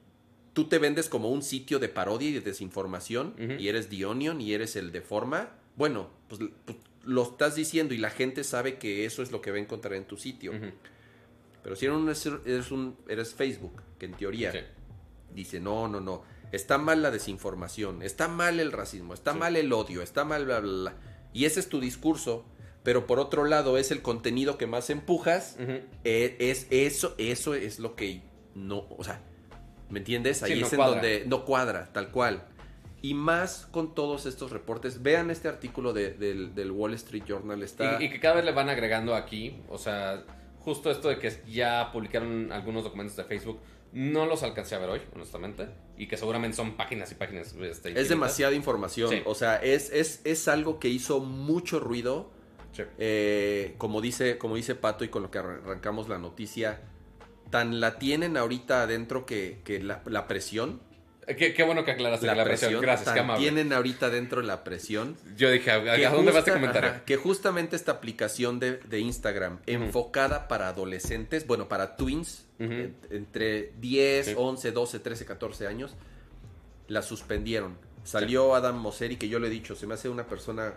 [0.54, 4.42] tú te vendes como un sitio de parodia y de desinformación y eres The Onion
[4.42, 5.52] y eres el de forma.
[5.76, 9.52] Bueno, pues, pues, lo estás diciendo y la gente sabe que eso es lo que
[9.52, 10.52] va a encontrar en tu sitio.
[11.62, 12.10] Pero si eres un,
[12.46, 14.58] eres un eres Facebook, que en teoría Sí.
[15.36, 19.40] dice, no, no, no, está mal la desinformación, está mal el racismo, está Sí.
[19.40, 20.96] mal el odio, está mal bla, bla, bla.
[21.32, 22.46] Y ese es tu discurso,
[22.84, 25.80] pero por otro lado es el contenido que más empujas Ujú.
[26.04, 28.22] eh, es eso, eso es lo que
[28.56, 29.22] no, o sea,
[29.90, 30.38] ¿me entiendes?
[30.40, 30.94] Sí, Ahí no es en cuadra.
[30.96, 32.48] donde no cuadra, tal cual.
[33.02, 35.04] Y más con todos estos reportes.
[35.04, 37.62] Vean este artículo de- del, del Wall Street Journal.
[37.62, 38.02] Está.
[38.02, 40.24] Y, y que cada vez le van agregando aquí, o sea,
[40.60, 43.60] justo esto de que ya publicaron algunos documentos de Facebook,
[43.92, 47.54] no los alcancé a ver hoy, honestamente, y que seguramente son páginas y páginas.
[47.62, 49.10] Este, es demasiada información.
[49.10, 49.22] Sí.
[49.26, 52.32] O sea, es, es, es algo que hizo mucho ruido.
[52.74, 52.84] Sí.
[52.98, 56.82] Eh, como, dice, como dice Pato y con lo que arran- arrancamos la noticia,
[57.50, 60.82] tan la tienen ahorita adentro que, que la, la presión.
[61.28, 62.70] Eh, Qué, qué bueno que aclaraste La la, presión.
[62.72, 62.82] presión.
[62.82, 63.42] Gracias, qué tan amable.
[63.44, 65.16] tienen ahorita dentro la presión.
[65.38, 66.90] Yo dije, ¿a, a dónde va este comentario?
[66.90, 73.72] ajá, que justamente esta aplicación de, de Instagram enfocada para adolescentes, bueno, para twins, entre
[73.80, 74.34] 10, Sí.
[74.36, 75.96] 11, 12, 13, 14 años,
[76.88, 77.78] la suspendieron.
[78.04, 80.74] Salió Adam Mosseri, que yo le he dicho, se me hace una persona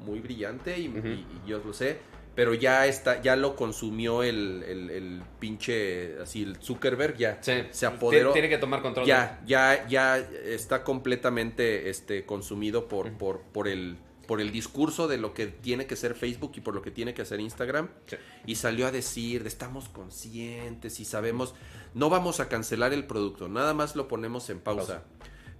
[0.00, 1.06] muy brillante y, Ujú.
[1.08, 1.98] y- y yo lo sé,
[2.34, 7.52] pero ya está, ya lo consumió el, el, el pinche, así, el Zuckerberg, ya Sí.
[7.70, 8.32] se apoderó.
[8.32, 9.06] Tiene, que tomar control.
[9.06, 15.18] Ya, ya, ya está completamente este, consumido por, por, por, el, por el discurso de
[15.18, 17.88] lo que tiene que ser Facebook y por lo que tiene que hacer Instagram.
[18.06, 18.16] Sí.
[18.46, 21.54] Y salió a decir, de estamos conscientes y sabemos,
[21.94, 25.02] no vamos a cancelar el producto, nada más lo ponemos en pausa.
[25.02, 25.04] Pausa.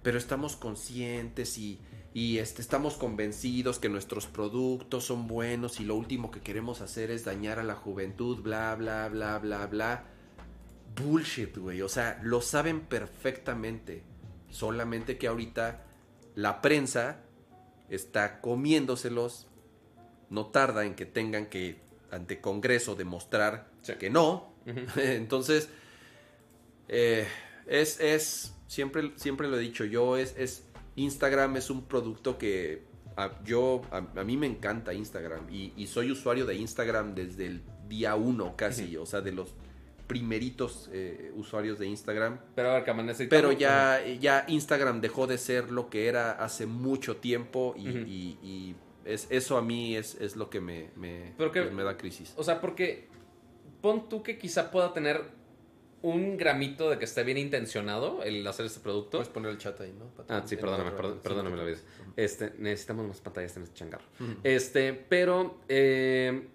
[0.03, 1.79] Pero estamos conscientes y,
[2.13, 7.09] y este, estamos convencidos que nuestros productos son buenos y lo último que queremos hacer
[7.09, 10.03] es dañar a la juventud, bla, bla, bla, bla, bla.
[10.95, 11.81] Bullshit, güey.
[11.81, 14.03] O sea, lo saben perfectamente.
[14.49, 15.85] Solamente que ahorita
[16.35, 17.21] la prensa
[17.89, 19.47] está comiéndoselos.
[20.29, 21.79] No tarda en que tengan que,
[22.11, 23.93] ante Congreso, demostrar Sí.
[23.95, 24.53] que no.
[24.97, 25.69] Entonces,
[26.89, 27.25] eh,
[27.67, 30.65] es, es, siempre, siempre lo he dicho yo, es, es,
[30.95, 32.83] Instagram es un producto que
[33.17, 37.45] a, yo, a, a mí me encanta Instagram y, y soy usuario de Instagram desde
[37.47, 39.53] el día uno casi, o sea, de los
[40.07, 42.39] primeritos eh, usuarios de Instagram.
[42.55, 42.83] Pero a ver,
[43.29, 47.97] Pero ya, ya Instagram dejó de ser lo que era hace mucho tiempo y, Ujú.
[47.99, 51.83] y- y es, eso a mí es, es lo que me, me, que- pues, me
[51.83, 52.33] da crisis.
[52.37, 53.07] O sea, porque
[53.81, 55.21] pon tú que quizá pueda tener
[56.03, 59.17] un gramito de que esté bien intencionado el hacer este producto.
[59.19, 60.05] Puedes poner el chat ahí, ¿no?
[60.29, 61.77] Ah, sí, perdóname, perdón- perdóname la vida.
[62.15, 64.05] Este, necesitamos más pantallas en este changarro.
[64.43, 66.47] Este, pero eh,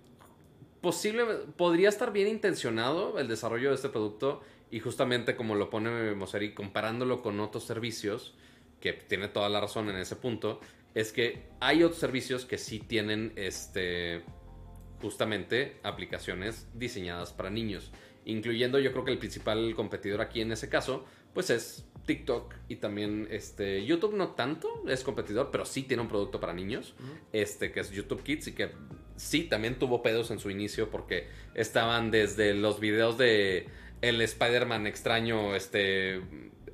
[0.81, 1.25] posible,
[1.57, 6.53] podría estar bien intencionado el desarrollo de este producto y justamente como lo pone Moseri,
[6.53, 8.35] comparándolo con otros servicios,
[8.81, 10.61] que tiene toda la razón en ese punto,
[10.95, 14.23] es que hay otros servicios que sí tienen este
[15.01, 17.93] justamente aplicaciones diseñadas para niños,
[18.27, 22.77] incluyendo yo creo que el principal competidor aquí en ese caso, pues es TikTok y
[22.77, 26.95] también este YouTube no tanto es competidor, pero sí tiene un producto para niños,
[27.33, 28.71] este que es YouTube Kids y que
[29.17, 33.67] sí también tuvo pedos en su inicio porque estaban desde los videos de
[34.03, 36.21] el Spider-Man extraño este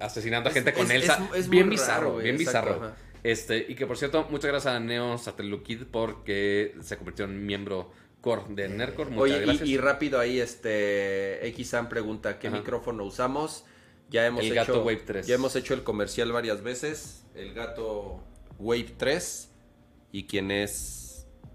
[0.01, 2.87] asesinando a Es- gente con es- Elsa, es- bien bizarro, raro, bien exacto, bizarro.
[2.87, 2.97] ajá.
[3.25, 7.93] Este, y que por cierto, muchas gracias a Neo Satelukid porque se convirtió en miembro
[8.49, 9.11] de Nercor.
[9.11, 9.69] Muchas Oye, gracias.
[9.69, 12.59] y, y rápido ahí, este, XAM pregunta, ¿qué Ajá.
[12.59, 13.65] micrófono usamos?
[14.11, 15.27] Ya hemos El hecho, Gato Wave 3.
[15.27, 18.23] Ya hemos hecho el comercial varias veces, el gato
[18.59, 19.51] Wave 3,
[20.13, 21.02] y quien es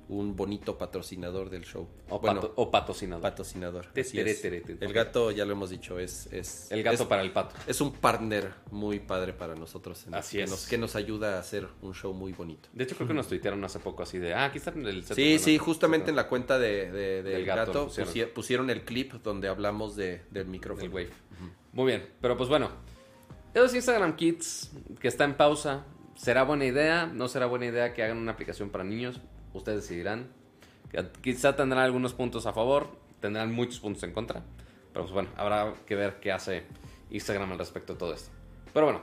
[0.10, 1.88] un bonito patrocinador del show.
[2.10, 3.22] o, bueno, pato- o patrocinador.
[3.22, 3.88] patrocinador.
[3.94, 6.28] El gato, ya lo hemos dicho, es...
[6.32, 7.56] es El gato es- para el pato.
[7.68, 10.06] Es un partner muy padre para nosotros.
[10.08, 10.50] en- Así que es.
[10.50, 12.70] Nos, que nos ayuda a hacer un show muy bonito.
[12.74, 15.04] De hecho, creo que nos tuitearon hace poco así de, ah, aquí está el.
[15.06, 18.14] Sí, sí, justamente en la cuenta de, de- del Del gato pusieron.
[18.14, 18.70] pusie- pusieron.
[18.70, 20.90] el clip donde hablamos de, del del micrófono.
[20.94, 21.10] Wave.
[21.74, 22.70] Muy bien, pero pues bueno.
[23.54, 25.86] Eso es Instagram Kids, que está en pausa.
[26.16, 27.06] ¿Será buena idea?
[27.08, 29.20] ¿No será buena idea que hagan una aplicación para niños?
[29.58, 30.30] Ustedes decidirán.
[31.22, 32.88] Quizá tendrán algunos puntos a favor,
[33.20, 34.44] tendrán muchos puntos en contra.
[34.94, 36.64] Pero pues bueno, habrá que ver qué hace
[37.12, 38.30] Instagram al respecto de todo esto.
[38.74, 39.02] Pero bueno,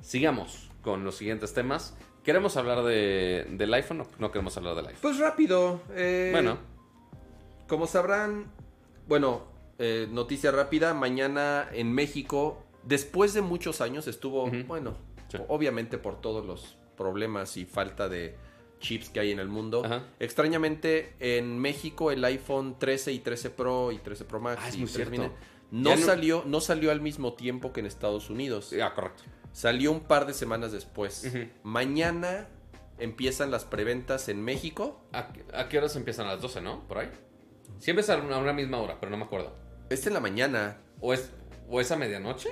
[0.00, 1.96] sigamos con los siguientes temas.
[2.24, 5.00] ¿Queremos hablar de, del iPhone o no queremos hablar del iPhone?
[5.02, 5.80] Pues rápido.
[5.94, 6.58] eh, Bueno,
[7.68, 8.46] Como sabrán,
[9.06, 9.42] bueno,
[9.78, 14.94] eh, noticia rápida, mañana en México, después de muchos años estuvo, bueno,
[15.28, 15.36] Sí.
[15.48, 18.36] obviamente por todos los problemas y falta de
[18.78, 19.82] chips que hay en el mundo.
[19.84, 20.04] Ajá.
[20.20, 24.74] Extrañamente, en México el iPhone 13 y 13 Pro y 13 Pro Max Ah, es
[24.76, 25.22] y muy 13 cierto.
[25.70, 28.72] mini, no, salió, no salió al mismo tiempo que en Estados Unidos.
[28.82, 29.24] ah, correcto.
[29.52, 31.30] Salió un par de semanas después.
[31.62, 32.48] Mañana
[32.98, 35.00] empiezan las preventas en México.
[35.12, 36.26] ¿A, qué- a qué horas empiezan?
[36.26, 36.86] A las 12, ¿no?
[36.88, 37.08] Por ahí.
[37.78, 39.54] Siempre es a una, misma hora, pero no me acuerdo.
[39.90, 40.78] Es en la mañana.
[41.00, 41.30] ¿O es,
[41.68, 42.50] o es a medianoche?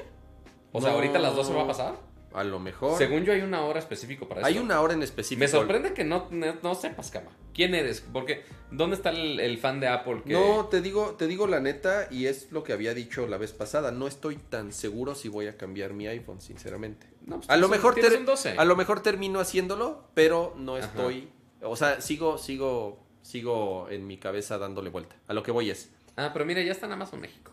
[0.73, 1.95] O sea, ahorita a las 12 va a pasar.
[2.37, 2.99] A lo mejor.
[2.99, 4.47] Según yo hay una hora específica para eso.
[4.49, 5.41] Hay una hora en específico.
[5.41, 7.31] Me sorprende que no, no, sepas, Cama.
[7.55, 8.03] ¿Quién eres?
[8.13, 10.35] Porque, ¿dónde está el, el fan de Apple que...
[10.35, 13.53] No, te digo, te digo la neta, y es lo que había dicho la vez
[13.53, 13.91] pasada.
[13.91, 17.07] No estoy tan seguro si voy a cambiar mi iPhone, sinceramente.
[17.25, 18.51] No, pues A lo mejor ter- un 12.
[18.59, 20.87] a lo mejor termino haciéndolo, pero no Ajá.
[20.87, 21.31] estoy.
[21.63, 25.17] O sea, sigo, sigo, sigo en mi cabeza dándole vuelta.
[25.27, 25.91] A lo que voy es.
[26.17, 27.53] Ah, pero mira, ya está en Amazon México.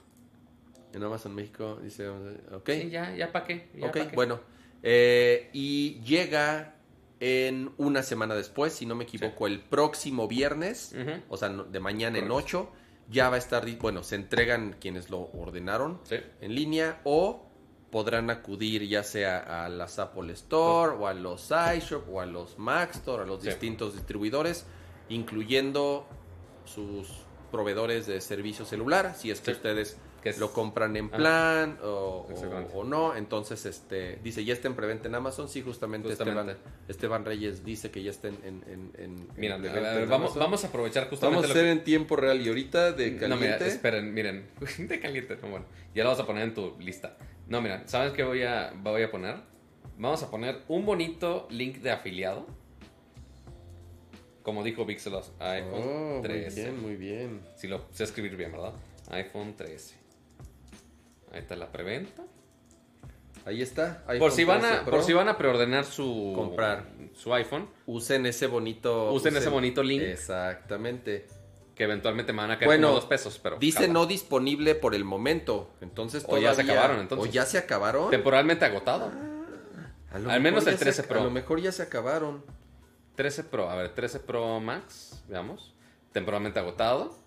[0.91, 2.69] En Amazon México dice, ok.
[2.69, 3.69] Sí, ya, ya para qué.
[3.75, 4.15] Ya Ok, pa' qué.
[4.15, 4.39] bueno.
[4.83, 6.75] Eh, y llega
[7.19, 10.93] en una semana después, si no me equivoco, el próximo viernes,
[11.29, 12.59] o sea, de mañana en Correcto.
[12.59, 12.71] 8,
[13.09, 16.15] ya va a estar, bueno, se entregan quienes lo ordenaron Sí.
[16.41, 17.45] en línea o
[17.91, 22.57] podrán acudir ya sea a las Apple Store o a los iShop o a los
[22.57, 24.65] Mac Store, a los distintos distribuidores,
[25.09, 26.05] incluyendo
[26.65, 27.07] sus
[27.51, 31.17] proveedores de servicio celular, si es que ustedes Que es- lo compran en Ah.
[31.17, 32.71] plan o, o- Exactamente.
[32.73, 33.13] o no.
[33.15, 35.49] Entonces, este dice, ya está en preventa en Amazon.
[35.49, 36.53] Sí, justamente, Justamente.
[36.53, 40.03] Esteban, Esteban Reyes dice que ya está en, en, en- Mira, en a preventa ver,
[40.03, 40.39] en vamos, Amazon.
[40.39, 43.27] vamos a aprovechar Vamos justamente a hacer en tiempo real y ahorita de caliente.
[43.27, 44.47] No, mira, esperen, miren.
[44.77, 45.65] De caliente, no, bueno.
[45.93, 47.17] Ya lo vas a poner en tu lista.
[47.47, 49.35] No, mira, ¿sabes qué voy a, voy a poner?
[49.97, 52.47] Vamos a poner un bonito link de afiliado.
[54.41, 56.61] Como dijo Vixelos, iPhone Oh, muy 13.
[56.63, 57.41] bien, muy bien.
[57.55, 58.73] Si lo sé escribir bien, ¿verdad?
[59.09, 59.95] iPhone 13.
[61.33, 62.23] Ahí está la preventa.
[63.45, 64.05] Ahí está.
[64.19, 66.85] Por si, van 13 a, por si van a preordenar su, Comprar.
[67.13, 69.11] su iPhone, Usen ese bonito.
[69.11, 70.01] Usen ese bonito link.
[70.01, 71.27] Exactamente.
[71.75, 74.93] que eventualmente me van a caer Bueno, como dos pesos, pero Dice no disponible por
[74.93, 75.71] el momento.
[75.81, 77.27] Entonces O ya se todavía- acabaron, entonces.
[77.27, 78.11] O ya se acabaron.
[78.11, 79.11] temporalmente agotado.
[80.11, 81.21] A lo al menos el ya 13 se- Pro.
[81.21, 82.43] A lo mejor ya se acabaron.
[83.15, 85.73] 13 Pro, a ver, 13 Pro Max, veamos.
[86.11, 87.17] Temporalmente agotado.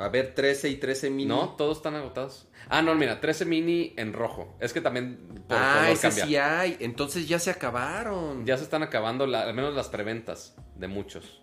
[0.00, 1.26] A ver, 13 y 13 mini.
[1.26, 2.48] No, todos están agotados.
[2.70, 4.56] Ah, no, mira, 13 mini en rojo.
[4.58, 6.24] Es que también por ah, color ese cambia.
[6.26, 6.76] sí hay.
[6.80, 8.46] Entonces ya se acabaron.
[8.46, 11.42] Ya se están acabando, la- al menos las preventas de muchos.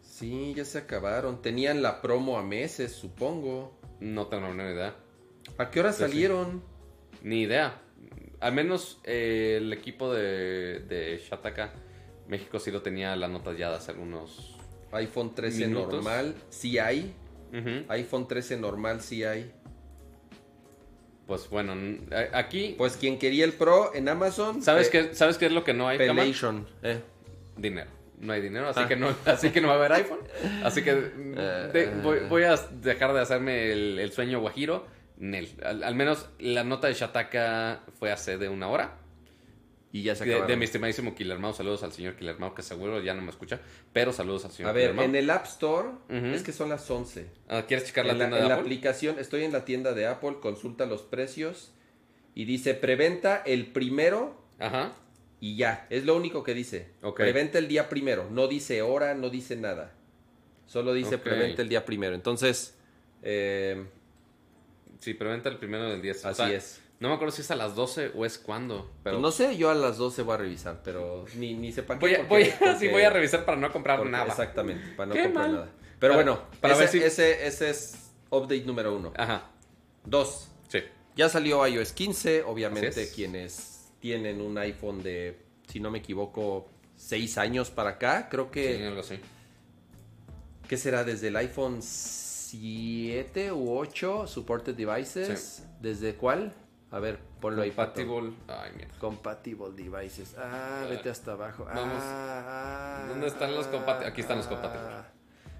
[0.00, 1.42] Sí, ya se acabaron.
[1.42, 3.78] Tenían la promo a meses, supongo.
[4.00, 4.94] No tengo ni idea.
[5.58, 6.62] ¿A qué hora salieron?
[7.22, 7.82] Ni idea.
[8.38, 11.72] Al menos eh, el equipo de, de Shataka,
[12.28, 14.56] México sí lo tenía las notas ya de hace algunos...
[14.92, 15.94] iPhone 13 Minutos.
[15.94, 17.12] normal, sí hay.
[17.52, 19.50] IPhone 13 normal, sí hay.
[21.26, 21.74] Pues bueno,
[22.32, 22.74] aquí...
[22.78, 24.62] Pues quien quería el Pro en Amazon.
[24.62, 25.98] ¿Sabes, pe- qué, ¿Sabes qué es lo que no hay?
[25.98, 26.66] Pelation.
[26.82, 27.00] Eh.
[27.56, 27.90] Dinero.
[28.20, 28.88] No hay dinero, así, Ah.
[28.88, 30.20] que no, así que no va a haber iPhone.
[30.64, 30.90] Así que
[31.36, 31.90] Eh, de- eh.
[32.02, 34.86] voy, voy a dejar de hacerme el, el sueño guajiro.
[35.18, 35.48] Nel.
[35.64, 38.97] Al, al menos la nota de Shataka fue hace de una hora.
[39.90, 41.54] Y ya se De, de mi estimadísimo Killer Mau.
[41.54, 43.60] Saludos al señor que seguro ya no me escucha.
[43.92, 47.26] Pero saludos al señor A ver, en el App Store es que son las 11.
[47.48, 49.94] Ah, ¿Quieres checar la en la, tienda en de la aplicación, estoy en la tienda
[49.94, 51.72] de Apple, consulta los precios
[52.34, 54.92] y dice preventa el primero Ajá.
[55.40, 55.86] y ya.
[55.88, 56.90] Es lo único que dice.
[57.16, 58.28] Preventa el día primero.
[58.30, 59.94] No dice hora, no dice nada.
[60.66, 62.14] Solo dice preventa el día primero.
[62.14, 62.76] Entonces,
[63.22, 63.86] eh,
[65.00, 66.24] Sí, preventa el primero del 10.
[66.24, 66.80] O así sea, es.
[67.00, 68.90] No me acuerdo si es a las 12 o es cuando.
[69.04, 72.00] Pero No sé, yo a las 12 voy a revisar, pero ni, ni qué.
[72.00, 74.26] voy, a, porque- voy, porque- sí, voy a revisar para no comprar porque- nada.
[74.26, 75.54] Exactamente, para no Qué comprar mal.
[75.56, 75.68] nada.
[76.00, 79.12] Pero Para- bueno, para ese, ver si- ese, ese es update número uno.
[79.16, 79.48] Ajá.
[80.04, 80.80] Dos, Sí.
[81.16, 85.38] Ya salió iOS 15, obviamente quienes tienen un iPhone de,
[85.68, 89.18] si no me equivoco, 6 años para acá, creo Sí, que, algo así.
[90.68, 91.04] ¿qué será?
[91.04, 96.54] Desde el iPhone 7 u 8, supported devices, ¿desde cuál?
[96.90, 97.70] A ver, ponlo ahí.
[97.70, 98.00] Pato.
[98.06, 98.36] Compatible.
[98.48, 98.88] Ay, mira.
[98.98, 100.34] Compatible devices.
[100.38, 101.64] Ah, vete hasta abajo.
[101.66, 102.02] Vamos.
[102.02, 104.50] Ah, ah, ¿Dónde están los compati- ah, Aquí están los ah.
[104.50, 104.88] compatibles.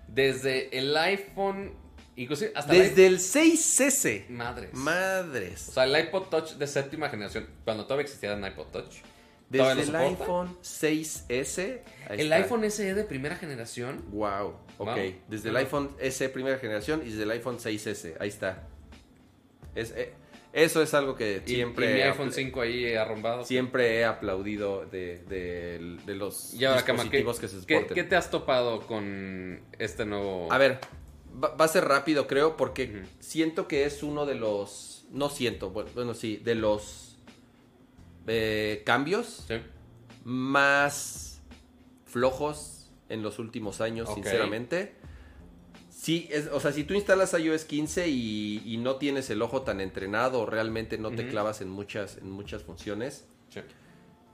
[0.09, 1.75] Desde el iPhone,
[2.17, 4.25] inclusive hasta Desde el el 6S.
[4.27, 4.75] iPhone- Madres.
[4.75, 5.69] Madres.
[5.69, 8.95] O sea, el iPod Touch de séptima generación, cuando todavía existía el iPod Touch.
[9.51, 11.83] Desde ¿todavía el iPhone 6S.
[12.09, 12.37] ahí El está.
[12.37, 14.03] iPhone SE de primera generación.
[14.11, 14.87] Wow, ok.
[14.89, 14.97] Wow.
[15.29, 18.17] Desde el iPhone SE primera generación y desde el iPhone 6S.
[18.21, 18.67] Ahí está.
[19.75, 20.13] Es, eh,
[20.59, 23.45] Eso es algo que siempre, y mi he iPhone apl- 5 ahí arrumbado.
[23.45, 27.75] siempre he aplaudido de, de- de los Y ahora, Cama, ¿qué, dispositivos que se qué-
[27.77, 27.95] soporten.
[27.95, 30.53] qué te has topado con este nuevo...?
[30.53, 30.81] A ver,
[31.43, 35.05] va, va a ser rápido, creo, porque siento que es uno de los.
[35.11, 37.17] No siento, bu- bueno, sí, de los
[38.27, 39.55] eh, cambios Sí.
[40.25, 41.41] más
[42.05, 44.95] flojos en los últimos años, sinceramente.
[46.01, 49.63] Sí, es, o sea, si tú instalas iOS 15 y, y no tienes el ojo
[49.63, 53.61] tan entrenado, o realmente no te clavas en muchas, en muchas funciones, Sí.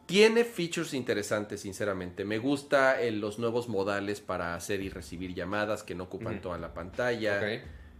[0.04, 2.26] tiene features interesantes, sinceramente.
[2.26, 6.58] Me gusta eh, los nuevos modales para hacer y recibir llamadas que no ocupan toda
[6.58, 7.40] la pantalla.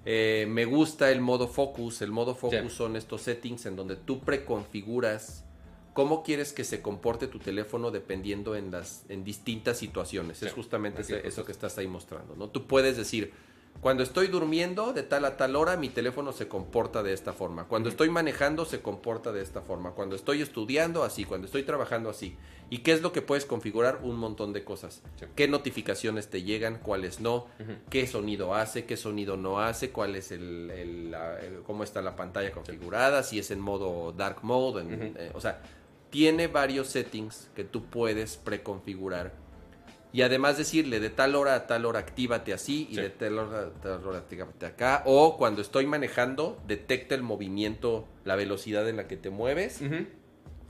[0.05, 2.03] Eh, me gusta el modo focus.
[2.03, 2.77] El modo focus Sí.
[2.77, 5.45] son estos settings en donde tú preconfiguras
[5.95, 10.39] cómo quieres que se comporte tu teléfono dependiendo en las en distintas situaciones.
[10.39, 10.47] Sí.
[10.47, 12.51] Es justamente ese- eso que estás ahí mostrando, ¿no?
[12.51, 13.33] Tú puedes decir,
[13.81, 17.65] cuando estoy durmiendo de tal a tal hora, mi teléfono se comporta de esta forma.
[17.65, 19.91] Cuando estoy manejando, se comporta de esta forma.
[19.91, 21.25] Cuando estoy estudiando, así.
[21.27, 22.35] Cuando estoy trabajando, así.
[22.71, 23.99] ¿Y qué es lo que puedes configurar?
[24.03, 25.03] Un montón de cosas.
[25.21, 25.27] Sí.
[25.37, 26.79] ¿Qué notificaciones te llegan?
[26.79, 27.47] ¿Cuáles no?
[27.91, 32.01] Qué sonido hace, qué sonido no hace, cuál es el, el- la- el- cómo está
[32.01, 35.61] la pantalla configurada, si es en modo dark mode, en- eh, o sea,
[36.09, 39.33] tiene varios settings que tú puedes preconfigurar
[40.15, 43.01] y además decirle de tal hora a tal hora actívate así y Sí.
[43.03, 48.07] de tal hora a tal hora actívate acá o cuando estoy manejando detecta el movimiento,
[48.25, 49.83] la velocidad en la que te mueves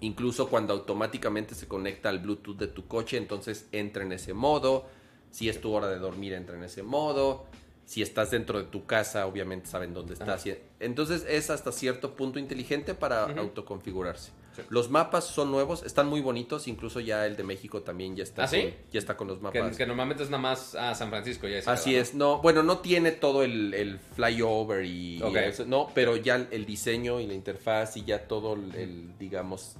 [0.00, 4.86] incluso cuando automáticamente se conecta al Bluetooth de tu coche, entonces entra en ese modo.
[5.30, 7.46] Si es tu hora de dormir, entra en ese modo.
[7.86, 10.44] Si estás dentro de tu casa, obviamente saben dónde estás.
[10.80, 14.32] Entonces es hasta cierto punto inteligente para autoconfigurarse.
[14.54, 14.62] Sí.
[14.68, 18.44] Los mapas son nuevos, están muy bonitos, incluso ya el de México también ya está,
[18.44, 18.62] ¿Ah, sí?
[18.62, 19.76] con, ya está con los mapas.
[19.76, 21.48] que normalmente es nada más a San Francisco.
[21.48, 22.02] Ya Así queda, ¿no?
[22.02, 25.36] es, no, bueno, no tiene todo el, el flyover y, y Ok.
[25.36, 29.18] eso, no, pero ya el, el diseño y la interfaz y ya todo el, el,
[29.18, 29.76] digamos,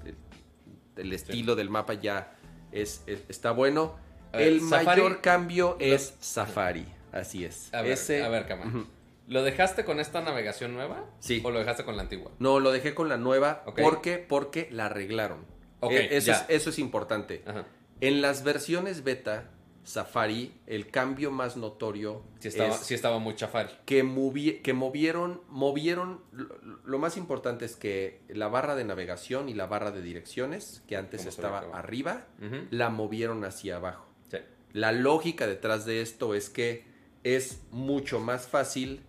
[0.96, 2.36] el, estilo del mapa ya
[2.72, 3.94] es, es- está bueno.
[4.32, 7.72] Ver, el Safari- mayor cambio es Safari, así es.
[7.72, 8.86] A ver, Ese- a ver, Cama.
[9.26, 11.04] ¿Lo dejaste con esta navegación nueva?
[11.18, 11.40] Sí.
[11.44, 12.32] ¿O lo dejaste con la antigua?
[12.38, 15.46] No, lo dejé con la nueva porque porque la arreglaron.
[15.80, 16.34] Ok, Eh, eso, ya.
[16.34, 17.42] es, eso es importante.
[17.46, 17.64] Ajá.
[18.00, 19.50] En las versiones beta
[19.84, 23.68] Safari, el cambio más notorio Sí estaba, es sí estaba muy chafari.
[23.84, 29.48] que, movi- que movieron, movieron, lo, lo más importante es que la barra de navegación
[29.50, 32.26] y la barra de direcciones, que antes ¿Cómo se estaba arriba,
[32.70, 34.06] la movieron hacia abajo.
[34.30, 34.38] Sí.
[34.72, 36.86] La lógica detrás de esto es que
[37.24, 39.00] es mucho más fácil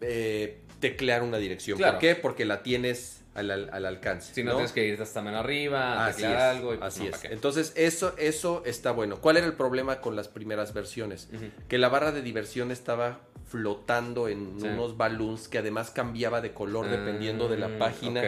[0.00, 1.78] eh, teclear una dirección.
[1.78, 1.94] Claro.
[1.94, 2.14] ¿Por qué?
[2.16, 4.34] Porque la tienes al, al- al alcance.
[4.34, 6.74] Si no, tienes que irte hasta menos arriba, Así teclear es, algo.
[6.74, 7.24] y pues, así no, es.
[7.24, 9.20] Entonces, eso, eso está bueno.
[9.20, 11.28] ¿Cuál era el problema con las primeras versiones?
[11.68, 14.66] Que la barra de diversión estaba flotando en Sí.
[14.66, 18.22] unos balloons que además cambiaba de color dependiendo de la Ah, página.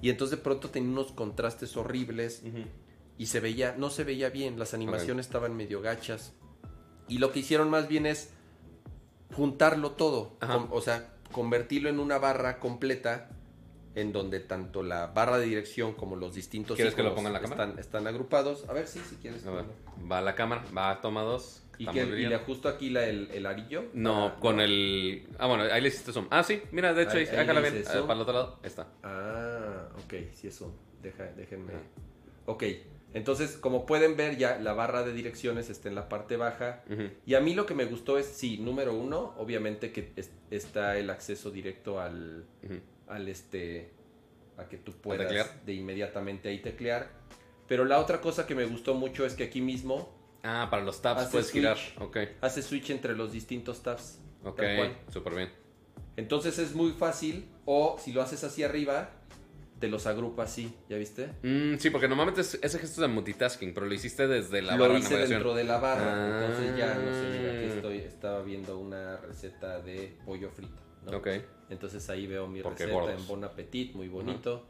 [0.00, 2.42] Y entonces de pronto tenía unos contrastes horribles
[3.16, 6.32] y se veía, no se veía bien, las animaciones estaban medio gachas.
[7.08, 8.30] Y lo que hicieron más bien es
[9.34, 13.28] juntarlo todo, con- o sea, convertirlo en una barra completa
[13.94, 17.34] en donde tanto la barra de dirección como los distintos ¿Quieres que lo ponga en
[17.34, 17.64] la cámara?
[17.64, 18.68] están, están agrupados.
[18.68, 19.44] A ver, sí, si quieres.
[19.46, 21.60] Va a la cámara, va, toma dos.
[21.78, 23.84] Y, que, le ajusto aquí la, el, el arillo.
[23.94, 25.26] No, para- con el.
[25.38, 26.28] Ah, bueno, ahí le hiciste zoom.
[26.30, 27.76] Ah, sí, mira, de hecho, Ahí- ahí, acá la ven.
[27.78, 28.86] eh, para el otro lado, ahí está.
[29.02, 30.72] Ah, ok, sí eso.
[31.02, 31.72] Deja, déjenme.
[31.74, 31.80] Ah.
[32.46, 32.62] Ok,
[33.14, 36.82] entonces como pueden ver ya la barra de direcciones está en la parte baja.
[37.24, 40.98] Y a mí lo que me gustó es, sí, número uno, obviamente que es- está
[40.98, 42.44] el acceso directo al,
[43.08, 43.90] al este,
[44.58, 45.30] a que tú puedas
[45.64, 47.08] de inmediatamente ahí teclear.
[47.66, 50.12] Pero la otra cosa que me gustó mucho es que aquí mismo
[50.42, 51.78] Ah, para los tabs puedes girar.
[52.00, 54.18] Ok, hace switch entre los distintos tabs.
[54.44, 54.60] ok,
[55.10, 55.50] súper bien.
[56.16, 59.10] Entonces es muy fácil, o si lo haces hacia arriba,
[59.84, 61.26] te los agrupa así, ¿ya viste?
[61.42, 64.76] Mm, sí, porque normalmente es- ese gesto es de multitasking, pero lo hiciste desde la
[64.76, 65.38] lo barra de hice navegación.
[65.40, 66.14] dentro de la barra.
[66.14, 66.46] Ah.
[66.46, 70.80] Entonces ya, no sé, mira, aquí estoy, estaba viendo una receta de pollo frito.
[71.04, 71.18] ¿no?
[71.18, 71.28] Ok.
[71.68, 73.20] Entonces ahí veo mi Porque receta gordos.
[73.20, 74.66] en Bon Appetit, muy bonito.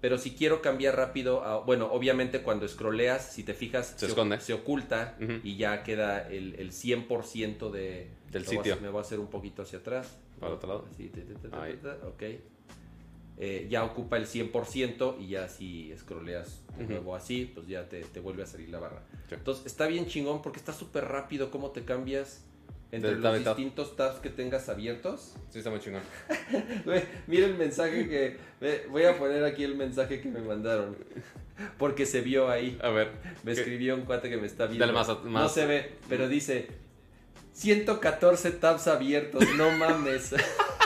[0.00, 4.08] Pero si quiero cambiar rápido, a- bueno, obviamente cuando scrolleas, si te fijas, Se o-
[4.08, 4.40] esconde.
[4.40, 8.78] se oculta y ya queda el, el 100% de, Del lo voy a sitio.
[8.80, 10.16] me voy a hacer un poquito hacia atrás.
[10.40, 10.86] Para otro lado.
[10.90, 11.76] Así, ta, ta, ta, ta, Ahí.
[11.76, 12.22] ta, ok.
[13.38, 18.00] Eh, ya ocupa el 100% y ya si scrolleas de nuevo así, pues ya te,
[18.00, 19.02] te vuelve a salir la barra.
[19.28, 19.34] Sí.
[19.34, 22.44] Entonces está bien chingón porque está súper rápido cómo te cambias
[22.92, 23.56] entre los tab y tab.
[23.56, 25.34] distintos tabs que tengas abiertos.
[25.50, 26.00] Sí, está muy chingón.
[27.26, 28.38] Mira el mensaje que...
[28.88, 30.96] Voy a poner aquí el mensaje que me mandaron.
[31.78, 32.78] Porque se vio ahí.
[32.82, 33.10] A ver.
[33.42, 33.60] Me ¿qué?
[33.60, 34.86] escribió un cuate que me está viendo.
[34.86, 35.52] Dale más a- No más.
[35.52, 36.68] se ve, pero dice...
[37.52, 40.34] 114 tabs abiertos, no mames.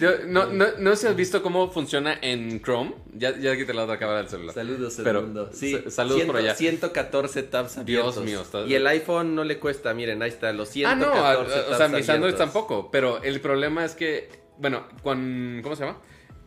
[0.00, 2.94] Yo- no, no, no sé si has visto cómo funciona en Chrome.
[3.14, 4.54] Ya, ya quité la otra cámara del celular.
[4.54, 5.50] Saludos, Pero, Edmundo.
[5.52, 6.54] Sí, sa- saludos por allá.
[6.54, 8.24] 114 tabs Dios abiertos.
[8.24, 11.24] mío, está- Y el iPhone no le cuesta, miren, ahí está, los Ah, 114 no,
[11.24, 12.90] a- a- o tabs sea, mis Android tampoco.
[12.90, 14.28] Pero el problema es que,
[14.58, 15.60] bueno, con.
[15.62, 15.98] ¿Cómo se llama?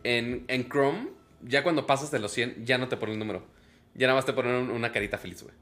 [0.04, 1.08] En, en Chrome,
[1.42, 3.42] ya cuando pasas de los 100, ya no te pone el número.
[3.94, 5.54] Ya nada más te ponen un- una carita feliz, güey.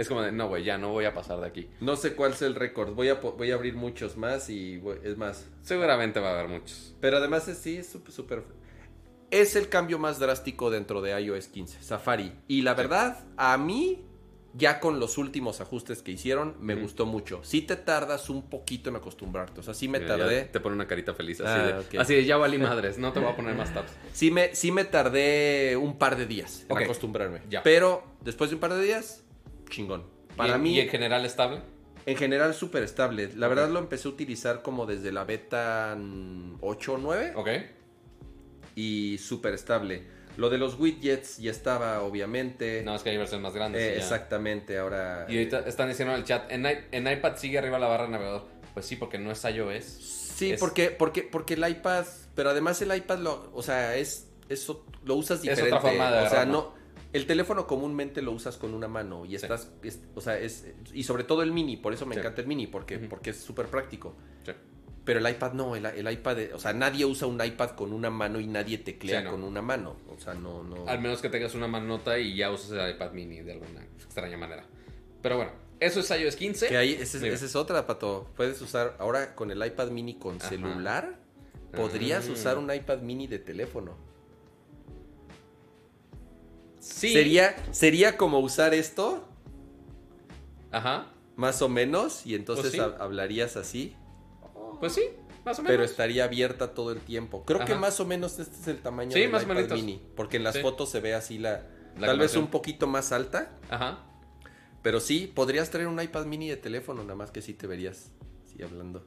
[0.00, 1.68] Es como de, no, güey, ya no voy a pasar de aquí.
[1.80, 4.98] No sé cuál es el récord, voy a, voy a abrir muchos más y voy-
[5.04, 5.46] es más.
[5.62, 6.94] Seguramente va a haber muchos.
[7.00, 8.44] Pero además es, sí, es súper.
[9.30, 12.32] Es el cambio más drástico dentro de iOS 15, Safari.
[12.48, 14.04] Y la verdad, a mí,
[14.54, 17.40] ya con los últimos ajustes que hicieron, me gustó mucho.
[17.44, 20.44] Sí te tardas un poquito en acostumbrarte, o sea, sí me Mira, tardé.
[20.46, 21.40] Te pone una carita feliz.
[21.40, 23.92] Así, Ah, de, así de, ya valí madres, no te voy a poner más tabs.
[24.12, 26.82] Sí me, sí me tardé un par de días en Ok.
[26.82, 27.42] acostumbrarme.
[27.48, 27.62] Ya.
[27.62, 29.22] Pero después de un par de días,
[29.70, 30.04] chingón.
[30.36, 31.60] Para ¿Y en- mí, ¿Y en general estable?
[32.06, 33.30] en general, súper estable.
[33.36, 37.48] La verdad lo empecé a utilizar como desde la beta mm, 8 o 9 Ok.
[38.74, 40.04] y súper estable.
[40.36, 42.82] Lo de los widgets ya estaba, obviamente.
[42.84, 43.82] No, es que hay versiones más grandes.
[43.82, 45.26] Eh, exactamente, ahora...
[45.28, 48.10] Y ahorita están diciendo en el chat, en, en iPad sigue arriba la barra de
[48.12, 48.46] navegador.
[48.72, 49.84] Pues sí, porque no es iOS.
[49.84, 54.28] Sí, Es- porque, porque, porque el iPad, pero además el iPad lo, o sea, es,
[54.48, 55.80] eso lo usas otra diferente.
[55.80, 56.72] forma de o sea, no,
[57.12, 59.36] el teléfono comúnmente lo usas con una mano y Sí.
[59.36, 62.20] estás, es- o sea, es, y sobre todo el mini, por eso me Sí.
[62.20, 64.14] encanta el mini, porque, porque es súper práctico.
[64.44, 64.52] Sí.
[65.04, 68.10] Pero el iPad no, el, el iPad, o sea, nadie usa un iPad con una
[68.10, 69.30] mano y nadie teclea no.
[69.32, 69.96] con una mano.
[70.14, 70.86] O sea, no, no.
[70.86, 74.36] Al menos que tengas una manota y ya uses el iPad mini de alguna extraña
[74.36, 74.64] manera.
[75.22, 76.68] Pero bueno, eso es iOS 15.
[76.68, 78.28] Que ahí, esa es otra, Pato.
[78.36, 80.50] Puedes usar, ahora con el iPad mini con Ajá.
[80.50, 81.18] celular,
[81.72, 82.32] podrías Ah.
[82.32, 83.96] usar un iPad mini de teléfono.
[86.80, 87.12] Sí.
[87.12, 89.24] Sería, sería como usar esto,
[90.72, 91.06] Ajá.
[91.36, 92.78] más o menos, y entonces sí.
[92.80, 93.94] hablarías así,
[94.80, 95.02] Pues sí,
[95.44, 95.72] más o menos.
[95.74, 97.44] pero estaría abierta todo el tiempo.
[97.44, 100.38] Creo que más o menos este es el tamaño Sí, del más iPad mini, porque
[100.38, 100.62] en las Sí.
[100.62, 101.66] fotos se ve así la,
[101.98, 103.98] La tal vez un poquito más alta, Ajá.
[104.82, 108.10] pero sí, podrías traer un iPad mini de teléfono, nada más que sí te verías,
[108.46, 109.04] sí, hablando.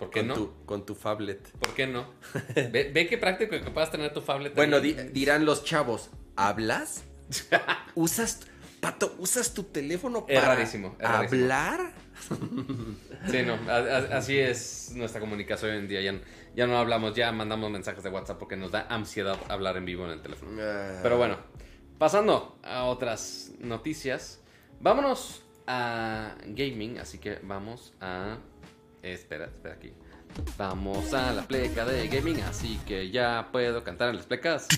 [0.00, 0.34] ¿Por qué con no?
[0.34, 1.48] Tu, con tu phablet.
[1.58, 2.10] ¿Por qué no?
[2.56, 4.54] ve, ve qué práctico que puedas tener tu phablet.
[4.56, 7.04] Bueno, di- dirán los chavos, ¿hablas?
[7.94, 8.40] ¿Usas,
[8.80, 11.42] Pato, usas tu teléfono Es para rarísimo, es rarísimo.
[11.42, 11.92] hablar?
[13.30, 16.00] Sí, no, a- a- así es nuestra comunicación hoy en día.
[16.00, 16.20] Ya, no-
[16.56, 20.04] ya no hablamos, ya mandamos mensajes de WhatsApp porque nos da ansiedad hablar en vivo
[20.06, 20.52] en el teléfono.
[20.60, 20.98] Ah.
[21.02, 21.36] Pero bueno,
[21.98, 24.40] pasando a otras noticias,
[24.80, 28.38] vámonos a gaming, así que vamos a...
[29.02, 29.92] Espera, espera aquí.
[30.56, 34.68] Vamos a la pleca de gaming, así que ya puedo cantar en las plecas.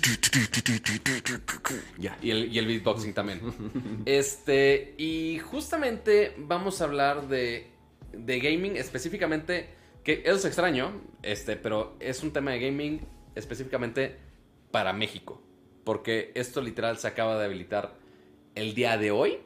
[1.98, 2.16] Ya.
[2.22, 3.40] Y el, y el beatboxing también.
[4.06, 7.70] Este, y justamente vamos a hablar de,
[8.12, 9.68] de gaming específicamente,
[10.02, 13.00] que eso es extraño, este, pero es un tema de gaming
[13.34, 14.16] específicamente
[14.70, 15.42] para México.
[15.84, 17.94] Porque esto literal se acaba de habilitar
[18.54, 19.38] el día de hoy.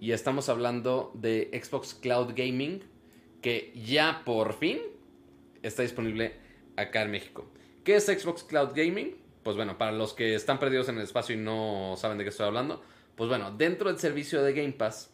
[0.00, 2.82] Y estamos hablando de Xbox Cloud Gaming,
[3.40, 4.78] que ya por fin
[5.62, 6.34] está disponible
[6.76, 7.46] acá en México.
[7.84, 9.16] ¿Qué es Xbox Cloud Gaming?
[9.42, 12.30] Pues bueno, para los que están perdidos en el espacio y no saben de qué
[12.30, 12.82] estoy hablando,
[13.14, 15.10] pues bueno, dentro del servicio de Game Pass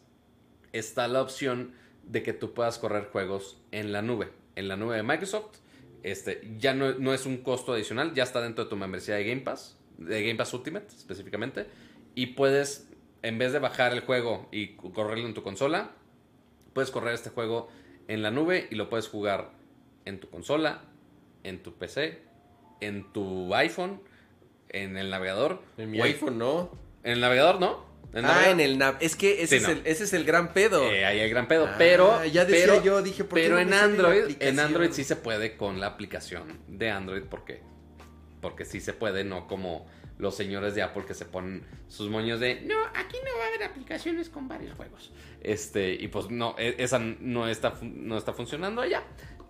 [0.71, 1.73] está la opción
[2.03, 5.57] de que tú puedas correr juegos en la nube, en la nube de Microsoft.
[6.01, 9.23] Este, ya no, no es un costo adicional, ya está dentro de tu membresía de
[9.23, 11.65] Game Pass, de Game Pass Ultimate específicamente,
[12.13, 12.89] y puedes,
[13.21, 15.91] en vez de bajar el juego y correrlo en tu consola,
[16.73, 17.69] puedes correr este juego
[18.07, 19.51] en la nube y lo puedes jugar
[20.05, 20.83] en tu consola,
[21.43, 22.21] en tu PC,
[22.81, 24.01] en tu iPhone,
[24.69, 25.61] en el navegador.
[25.77, 26.71] En mi iPhone no.
[27.03, 27.85] En el navegador, ¿no?
[28.13, 28.51] ¿En ah, navegador?
[28.53, 28.95] en el nav.
[28.99, 29.69] Es que ese, Sí, es no.
[29.69, 30.83] el, ese es el gran pedo.
[30.83, 31.67] Eh, ahí hay gran pedo.
[31.67, 32.23] Ah, pero.
[32.25, 34.59] ya decía pero, yo, dije, ¿por qué no en Android, en?
[34.59, 37.23] Android sí se puede con la aplicación de Android.
[37.23, 37.61] ¿Por qué?
[38.41, 42.39] Porque sí se puede, no como los señores de Apple que se ponen sus moños
[42.39, 45.11] de no, aquí no va a haber aplicaciones con varios juegos.
[45.43, 49.03] Este, y pues no, e- esa no está, no está funcionando allá.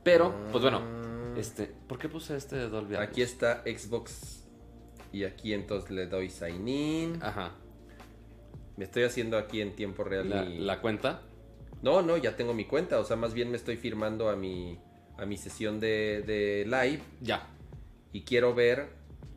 [0.03, 1.33] Pero, pues bueno, Ah.
[1.37, 3.09] este, ¿por qué puse este de Dolby Atmos?
[3.09, 4.43] Aquí está Xbox.
[5.11, 7.19] Y aquí entonces le doy sign in.
[7.23, 7.51] Ajá.
[8.75, 10.29] Me estoy haciendo aquí en tiempo real.
[10.29, 11.21] La, mi- la cuenta.
[11.83, 12.99] No, no, ya tengo mi cuenta.
[12.99, 14.79] O sea, más bien me estoy firmando a mi,
[15.17, 17.01] a mi sesión de, de live.
[17.21, 17.47] Ya.
[18.11, 18.87] Y quiero ver.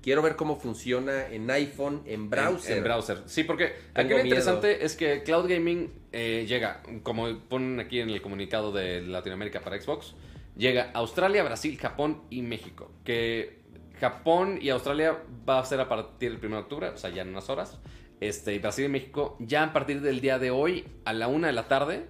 [0.06, 2.70] Quiero ver cómo funciona en iPhone, en browser.
[2.70, 3.22] En, en browser.
[3.26, 8.10] Sí, porque aquí lo interesante es que Cloud Gaming eh, llega, como ponen aquí en
[8.10, 10.14] el comunicado de Latinoamérica para Xbox,
[10.56, 12.92] llega a Australia, Brasil, Japón y México.
[13.02, 13.58] Que
[14.00, 15.18] Japón y Australia
[15.48, 17.76] va a ser a partir del 1 de octubre, o sea, ya en unas horas.
[18.20, 21.48] Este, y Brasil y México, ya a partir del día de hoy, a la una
[21.48, 22.06] de la tarde,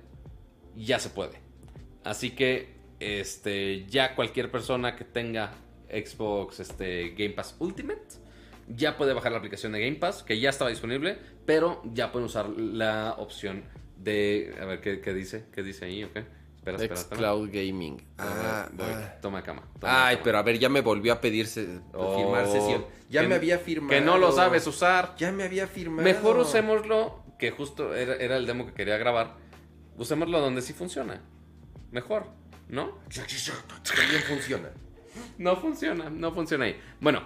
[0.76, 1.40] ya se puede.
[2.04, 5.54] Así que este, ya cualquier persona que tenga
[5.90, 8.26] Xbox este, Game Pass Ultimate
[8.68, 12.26] ya puede bajar la aplicación de Game Pass, que ya estaba disponible, pero ya pueden
[12.26, 13.64] usar la opción
[13.96, 14.54] de...
[14.60, 15.44] A ver, ¿qué, qué dice?
[15.52, 16.04] ¿Qué dice ahí?
[16.04, 16.16] Ok.
[16.56, 17.16] Espera, espera.
[17.16, 18.02] Cloud Gaming.
[18.18, 18.86] Ah, voy.
[18.90, 19.18] ah.
[19.22, 19.62] Toma cama.
[19.78, 20.24] toma Ay, cama.
[20.24, 22.84] pero a ver, ya me volvió a pedirse Oh, firmar sesión.
[23.08, 23.90] Ya me había firmado.
[23.90, 25.14] Que no lo sabes usar.
[25.16, 26.02] Ya me había firmado.
[26.02, 29.36] Mejor usémoslo, que justo era, era el demo que quería grabar.
[29.96, 31.22] Usémoslo donde sí funciona.
[31.92, 32.26] Mejor,
[32.68, 32.98] ¿no?
[33.84, 34.70] También funciona.
[35.38, 36.80] No funciona, no funciona ahí.
[37.00, 37.22] Bueno,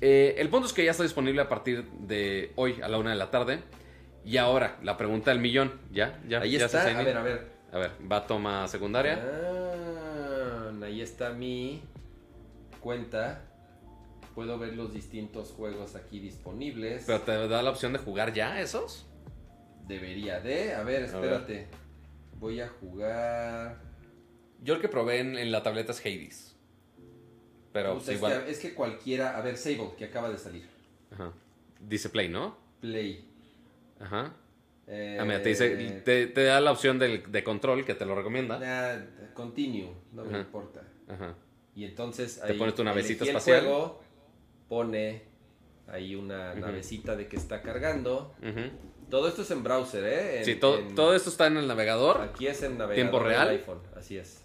[0.00, 3.10] eh, el punto es que ya está disponible a partir de hoy a la una
[3.10, 3.60] de la tarde.
[4.24, 5.72] Y ahora, la pregunta del millón.
[5.92, 6.20] ¿Ya?
[6.28, 6.40] ¿Ya?
[6.40, 6.82] Ahí ya está.
[6.82, 7.56] A ver, a ver.
[7.72, 9.22] A ver, va a toma secundaria.
[9.22, 11.82] Ah, ahí está mi
[12.80, 13.42] cuenta.
[14.34, 17.04] Puedo ver los distintos juegos aquí disponibles.
[17.06, 19.06] Pero te da la opción de jugar ya esos.
[19.86, 20.74] Debería de.
[20.74, 21.68] A ver, espérate.
[22.38, 23.80] Voy a jugar.
[24.62, 26.55] Yo el que probé en, en la tableta es Hades.
[27.76, 28.44] Pero pues, es, igual.
[28.44, 29.36] que, es que cualquiera.
[29.36, 30.66] A ver, Sable, que acaba de salir.
[31.12, 31.32] Ajá.
[31.80, 32.56] Dice Play, ¿no?
[32.80, 33.28] Play.
[34.00, 34.34] Ajá.
[34.86, 38.06] Eh, Ah, mira, te, dice, te, te da la opción del- de control que te
[38.06, 38.58] lo recomienda.
[38.58, 39.04] nah,
[39.34, 40.82] continue, no me importa.
[41.08, 41.34] Ajá.
[41.74, 43.60] Y entonces Te ahí pone tu navecita el espacial.
[43.64, 44.00] juego,
[44.68, 45.24] pone
[45.88, 48.34] ahí una navecita de que está cargando.
[49.10, 50.38] Todo esto es en browser, ¿eh?
[50.38, 53.18] En- Sí, todo, en- todo esto está en el navegador Aquí es en navegador ¿Tiempo
[53.20, 53.48] real?
[53.50, 54.42] iPhone, así es.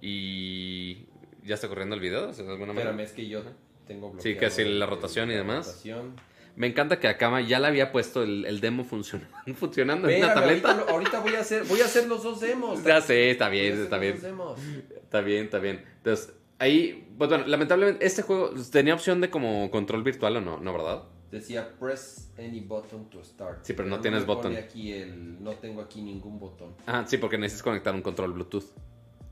[0.00, 1.06] y
[1.44, 2.90] ya está corriendo el video, de alguna manera.
[2.90, 3.42] Espérame, es que yo
[3.86, 4.22] tengo bloqueado.
[4.22, 5.66] Sí, que si el- la rotación y demás.
[5.66, 6.16] rotación.
[6.56, 10.34] Me encanta que Akama ya le había puesto el, el demo funcionando, funcionando en una
[10.34, 10.84] tableta.
[10.88, 12.82] ahorita, voy a hacer, voy a hacer los dos demos.
[12.84, 14.12] Ya sé, está a bien, está los bien.
[14.14, 14.60] dos demos.
[15.02, 15.84] Está bien, está bien.
[15.96, 20.60] Entonces, ahí, pues bueno, lamentablemente este juego tenía opción de como control virtual o no,
[20.60, 21.02] ¿no, verdad?
[21.32, 23.64] Decía press any button to start.
[23.64, 24.54] Sí, pero no tienes botón.
[24.54, 26.76] aquí el, no tengo aquí ningún botón.
[26.86, 28.66] Ah, sí, porque necesitas conectar un control Bluetooth.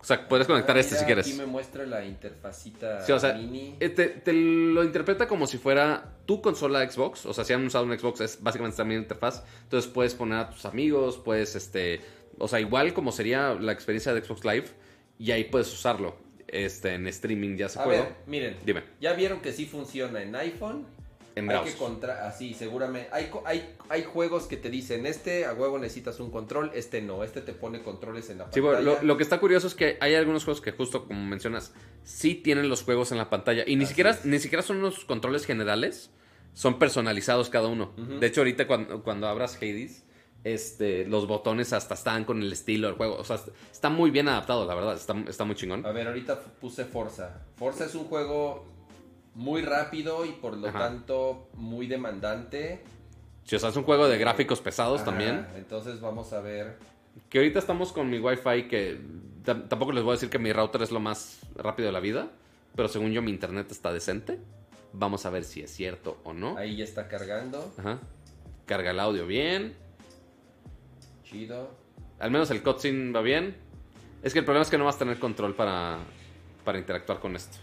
[0.02, 1.26] O sea, puedes conectar Ah, este mira, si quieres.
[1.28, 3.76] Aquí me muestra la interfacita Sí, o sea, mini.
[3.78, 7.24] Eh, Te, te lo interpreta como si fuera tu consola Xbox.
[7.26, 9.44] O sea, si han usado un Xbox, es básicamente también interfaz.
[9.62, 12.00] Entonces puedes poner a tus amigos, puedes, este.
[12.38, 14.66] O sea, igual como sería la experiencia de Xbox Live.
[15.18, 16.16] Y ahí puedes usarlo.
[16.48, 18.56] Este, en streaming ya se ver, miren.
[18.66, 18.82] Dime.
[19.00, 20.84] Ya vieron que sí funciona en iPhone.
[21.34, 23.08] En hay que contra así, seguramente.
[23.12, 27.24] Hay, hay, hay juegos que te dicen, este a huevo necesitas un control, este no,
[27.24, 28.82] este te pone controles en la Sí, pantalla.
[28.84, 31.72] bueno, lo, lo que está curioso es que hay algunos juegos que justo como mencionas,
[32.04, 33.64] sí tienen los juegos en la pantalla.
[33.66, 34.24] Y ni Así siquiera, es.
[34.24, 36.10] ni siquiera son unos controles generales.
[36.54, 37.94] Son personalizados cada uno.
[38.20, 40.04] De hecho, ahorita cuando, cuando abras Hades,
[40.44, 43.16] este, los botones hasta están con el estilo del juego.
[43.16, 43.40] O sea,
[43.70, 44.94] está muy bien adaptado, la verdad.
[44.94, 45.86] Está, está muy chingón.
[45.86, 47.40] A ver, ahorita puse Forza.
[47.56, 48.66] Forza es un juego
[49.34, 50.78] muy rápido y por lo Ajá.
[50.78, 52.82] tanto muy demandante.
[53.44, 55.46] Si o sea, es un juego de gráficos pesados Ajá, también.
[55.56, 56.78] Entonces vamos a ver.
[57.28, 58.98] Que ahorita estamos con mi Wi-Fi que
[59.44, 62.00] tam- tampoco les voy a decir que mi router es lo más rápido de la
[62.00, 62.28] vida.
[62.76, 64.38] Pero según yo mi internet está decente.
[64.94, 66.56] Vamos a ver si es cierto o no.
[66.56, 67.72] Ahí ya está cargando.
[67.78, 67.98] Ajá.
[68.66, 69.74] Carga el audio bien.
[71.24, 71.70] Chido.
[72.18, 73.56] Al menos el cutscene va bien.
[74.22, 75.98] Es que el problema es que no vas a tener control para,
[76.64, 77.58] para interactuar con esto.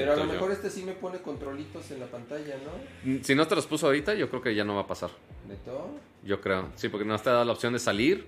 [0.00, 0.32] Pero a lo yo.
[0.32, 3.24] mejor este sí me pone controlitos en la pantalla, ¿no?
[3.24, 5.10] Si no te los puso ahorita, yo creo que ya no va a pasar.
[5.48, 5.90] ¿Neto?
[6.24, 6.68] Yo creo.
[6.76, 8.26] Sí, porque no te ha dado la opción de salir.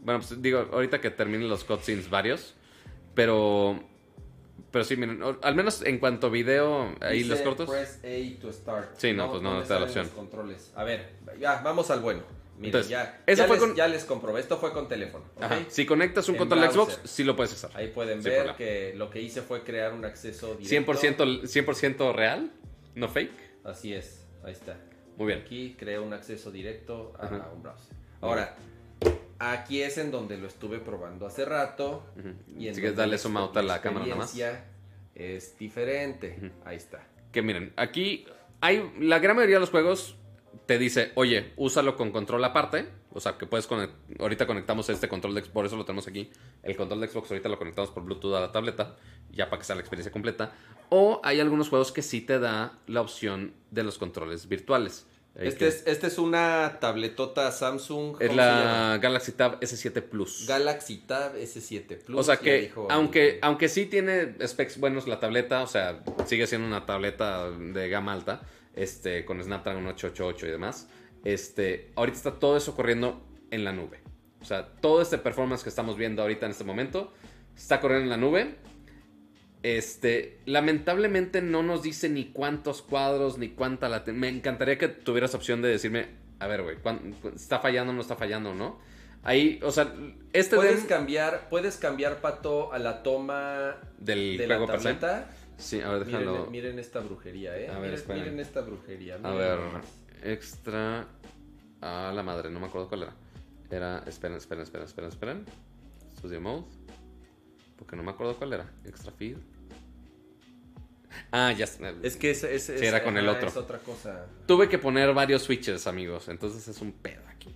[0.00, 2.54] Bueno, pues digo, ahorita que terminen los cutscenes varios.
[3.14, 3.82] Pero.
[4.70, 7.70] Pero sí, miren, al menos en cuanto a video, ahí Dice los cortos.
[7.70, 8.96] Press A to start.
[8.96, 10.06] Sí, no, pues no, no te da la opción.
[10.06, 10.72] los controles.
[10.74, 12.22] A ver, ya, vamos al bueno.
[12.56, 14.40] Miren, Entonces, ya, eso ya, fue les, con- ya les comprobé.
[14.40, 15.24] Esto fue con teléfono.
[15.68, 17.70] Si conectas un control Xbox, sí lo puedes usar.
[17.74, 20.92] Ahí pueden ver que lo que hice fue crear un acceso directo.
[20.94, 22.52] 100%, 100 real,
[22.94, 23.32] no fake.
[23.64, 24.76] Así es, ahí está.
[25.16, 25.40] Muy bien.
[25.40, 27.96] Aquí creo un acceso directo a un browser.
[28.20, 28.56] Ahora,
[29.38, 32.06] aquí es en donde lo estuve probando hace rato.
[32.18, 32.60] Ujú.
[32.60, 34.34] Y en zoom out a la cámara nada más.
[35.14, 36.52] Es diferente.
[36.64, 37.06] Ahí está.
[37.32, 38.26] Que miren, aquí
[38.60, 40.16] hay la gran mayoría de los juegos
[40.66, 42.86] te dice, oye, úsalo con control aparte.
[43.16, 43.96] O sea, que puedes conectar.
[44.18, 46.30] Ahorita conectamos este control de Xbox, por eso lo tenemos aquí.
[46.64, 48.96] El control de Xbox ahorita lo conectamos por Bluetooth a la tableta,
[49.30, 50.52] ya para que sea la experiencia completa.
[50.88, 55.06] O hay algunos juegos que sí te da la opción de los controles virtuales.
[55.36, 58.12] Este que- es, este es una tabletota Samsung.
[58.12, 60.46] ¿cómo es la Galaxy Tab S7 Plus.
[60.46, 62.18] Galaxy Tab S7 Plus.
[62.20, 66.46] O sea que, dijo- aunque, aunque sí tiene specs buenos la tableta, o sea, sigue
[66.46, 68.42] siendo una tableta de gama alta,
[68.76, 70.88] este, con Snapdragon 888 y demás,
[71.24, 74.00] este, ahorita está todo eso corriendo en la nube.
[74.40, 77.12] O sea, todo este performance que estamos viendo ahorita en este momento
[77.56, 78.56] está corriendo en la nube.
[79.62, 84.20] Este, lamentablemente no nos dice ni cuántos cuadros, ni cuánta latencia.
[84.20, 88.02] Me encantaría que tuvieras opción de decirme, a ver, güey, ¿cuán- ¿está fallando o no
[88.02, 88.78] está fallando, no?
[89.22, 89.94] Ahí, o sea,
[90.34, 94.82] este Puedes cambiar, puedes cambiar, Pato, a la toma del de la juego se.
[94.84, 95.30] tableta.
[95.56, 96.32] Sí, a ver, déjalo.
[96.32, 97.68] Miren, miren esta brujería, ¿eh?
[97.68, 99.18] A ver, miren, esta brujería.
[99.22, 99.58] A ver,
[100.22, 101.06] extra.
[101.80, 103.14] A la madre, no me acuerdo cuál era.
[103.70, 103.98] Era.
[104.06, 105.44] Esperen, esperen, esperen, esperen, esperen.
[106.16, 106.64] Studio Mode.
[107.76, 108.72] Porque no me acuerdo cuál era.
[108.84, 109.36] Extra feed.
[111.30, 111.66] Ah, ya.
[112.02, 113.48] Es que es, es, es- era con el otro.
[113.48, 114.26] Es otra cosa.
[114.46, 116.28] Tuve que poner varios switches, amigos.
[116.28, 117.54] Entonces es un pedo aquí.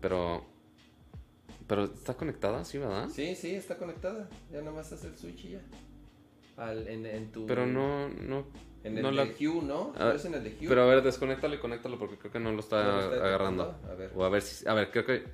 [0.00, 0.46] Pero.
[1.66, 3.08] Pero está conectada, sí, ¿verdad?
[3.08, 4.28] Sí, sí, está conectada.
[4.52, 5.60] Ya nada más hacer el switch y ya.
[6.56, 7.46] Al, en, en tu...
[7.46, 8.08] Pero no.
[8.08, 8.46] no
[8.84, 9.92] En el no de la- Hue, ¿no?
[9.96, 10.68] Ah, ¿Es en el de Hue?
[10.68, 13.26] Pero a ver, desconéctalo y conéctalo porque creo que no lo está, ¿No lo está
[13.26, 13.80] agarrando.
[13.90, 14.10] A ver.
[14.14, 14.66] O a ver si.
[14.68, 15.24] A ver, creo que.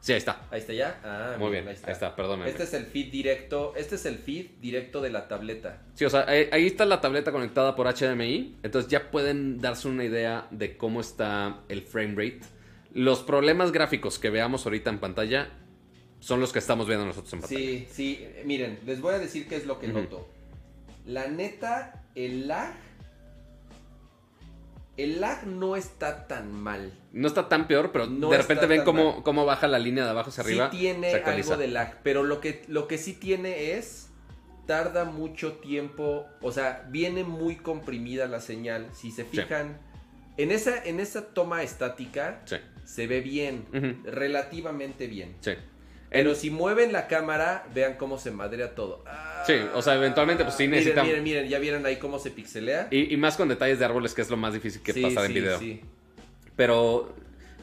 [0.00, 0.46] Sí, ahí está.
[0.50, 1.00] Ahí está ya.
[1.02, 2.50] Ah, Muy bien, ahí está, perdónenme.
[2.50, 3.72] Este es el feed directo.
[3.74, 5.82] Este es el feed directo de la tableta.
[5.94, 8.58] Sí, o sea, ahí, ahí está la tableta conectada por HDMI.
[8.62, 12.40] Entonces ya pueden darse una idea de cómo está el frame rate.
[12.92, 15.48] Los problemas gráficos que veamos ahorita en pantalla
[16.20, 17.60] son los que estamos viendo nosotros en pantalla.
[17.60, 18.26] Sí, sí.
[18.44, 20.28] Miren, les voy a decir qué es lo que noto.
[21.04, 22.72] La neta, el lag.
[24.96, 26.92] El lag no está tan mal.
[27.12, 29.22] No está tan peor, pero No de repente ven cómo, mal.
[29.24, 30.70] cómo baja la línea de abajo hacia arriba.
[30.70, 34.10] sí tiene algo de lag, pero lo que, lo que sí tiene es,
[34.66, 38.88] tarda mucho tiempo, o sea, viene muy comprimida la señal.
[38.92, 39.78] Si se fijan,
[40.36, 43.66] en, esa, en esa toma estática Sí, se ve bien,
[44.04, 45.36] relativamente bien.
[45.40, 45.52] sí.
[46.14, 49.02] Pero En- si mueven la cámara, vean cómo se madrea todo.
[49.06, 52.18] Ah, Sí, o sea, eventualmente, pues, sí miren, necesitan- Miren, miren, ya vieron ahí cómo
[52.18, 52.88] se pixelea.
[52.90, 55.24] y, y más con detalles de árboles, que es lo más difícil que Sí, pasar
[55.26, 55.58] en sí, video.
[55.58, 55.80] sí.
[56.56, 57.12] Pero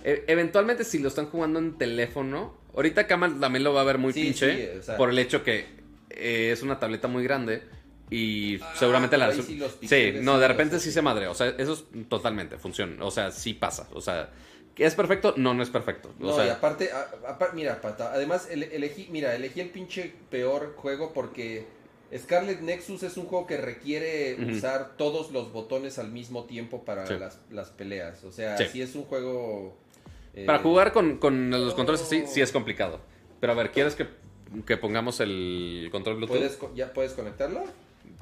[0.03, 3.97] e- eventualmente si lo están jugando en teléfono, ahorita Kamal también lo va a ver
[3.97, 5.65] muy Sí, pinche sí, o sea- por el hecho que
[6.09, 7.63] eh, es una tableta muy grande
[8.09, 9.31] y Ah, seguramente la...
[9.31, 13.03] sí sí, no, sí de repente sí se madre, o sea, eso es totalmente, funciona,
[13.05, 14.31] o sea, sí pasa, o sea, ¿que
[14.77, 15.33] ¿es perfecto?
[15.37, 16.13] No, no es perfecto.
[16.19, 17.09] O No, sea, y aparte, a-
[17.53, 21.65] mira, pata, además ele- elegí, mira, elegí el pinche peor juego porque
[22.17, 27.05] Scarlet Nexus es un juego que requiere usar todos los botones al mismo tiempo para
[27.07, 27.13] Sí.
[27.17, 28.23] las, las peleas.
[28.23, 28.65] O sea, Sí.
[28.71, 29.77] si es un juego...
[30.33, 32.27] eh, Para jugar con, con los controles así, Oh.
[32.27, 32.99] sí es complicado.
[33.39, 34.07] Pero a ver, ¿quieres que,
[34.65, 36.37] que pongamos el control Bluetooth?
[36.57, 37.63] ¿puedes, ¿Ya puedes conectarlo?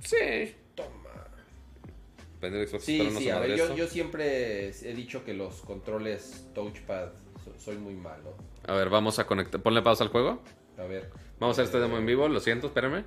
[0.04, 0.56] Sí.
[2.42, 7.10] Xbox, Sí, no sí, a ver, yo, siempre he dicho que los controles touchpad
[7.44, 8.36] so- soy muy malo.
[8.66, 9.62] A ver, vamos a conectar.
[9.62, 10.42] Ponle pausa al juego.
[10.78, 11.10] A ver.
[11.40, 13.04] Vamos a hacer este demo en vivo, lo siento, espérame.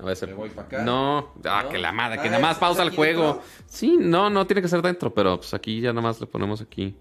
[0.00, 0.82] A ver, Me voy pa' acá.
[0.84, 1.68] No, ah, ¿No?
[1.70, 3.24] que la madre, que Ah, nada más ¿es pausa el juego.
[3.24, 3.42] dentro?
[3.66, 6.60] Sí, no, no tiene que ser dentro, pero pues aquí ya nada más le ponemos
[6.60, 6.94] aquí.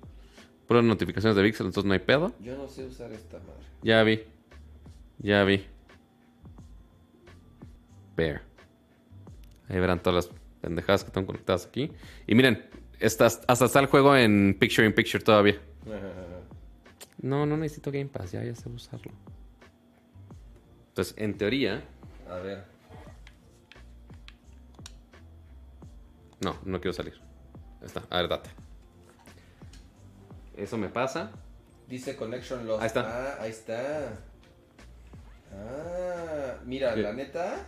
[0.68, 2.32] Puras notificaciones de Vixel, entonces no hay pedo.
[2.42, 3.62] Yo no sé usar esta madre.
[3.84, 4.24] Ya vi.
[5.20, 5.66] Ya vi.
[8.16, 8.42] Bear.
[9.70, 11.92] Ahí verán todas las pendejadas que están conectadas aquí.
[12.26, 12.70] Y miren,
[13.00, 15.60] estas- hasta está el juego en Picture in Picture todavía.
[17.22, 19.12] No, no necesito Game Pass, ya, ya sé usarlo.
[20.90, 21.84] Entonces, en teoría,
[22.30, 22.64] A ver.
[26.42, 27.14] no, no quiero salir.
[27.82, 28.50] Ahí está, a ver, date.
[30.56, 31.32] Eso me pasa.
[31.88, 32.82] Dice Connection Lost.
[32.82, 33.02] Ahí está.
[33.02, 34.20] Ah, ahí está.
[35.54, 37.66] Ah, mira, la neta.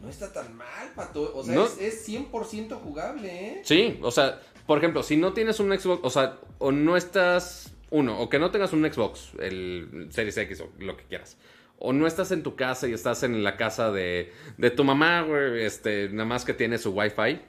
[0.00, 1.32] No está tan mal, pato.
[1.34, 1.64] O sea, No.
[1.66, 3.60] es, es 100% jugable, ¿eh?
[3.64, 7.72] Sí, o sea, por ejemplo, si no tienes un Xbox, o sea, o no estás,
[7.90, 11.36] uno, o que no tengas un Xbox, el Series X o lo que quieras,
[11.78, 15.22] o no estás en tu casa y estás en la casa de, de tu mamá,
[15.22, 17.40] güey, este, nada más que tiene su Wi-Fi,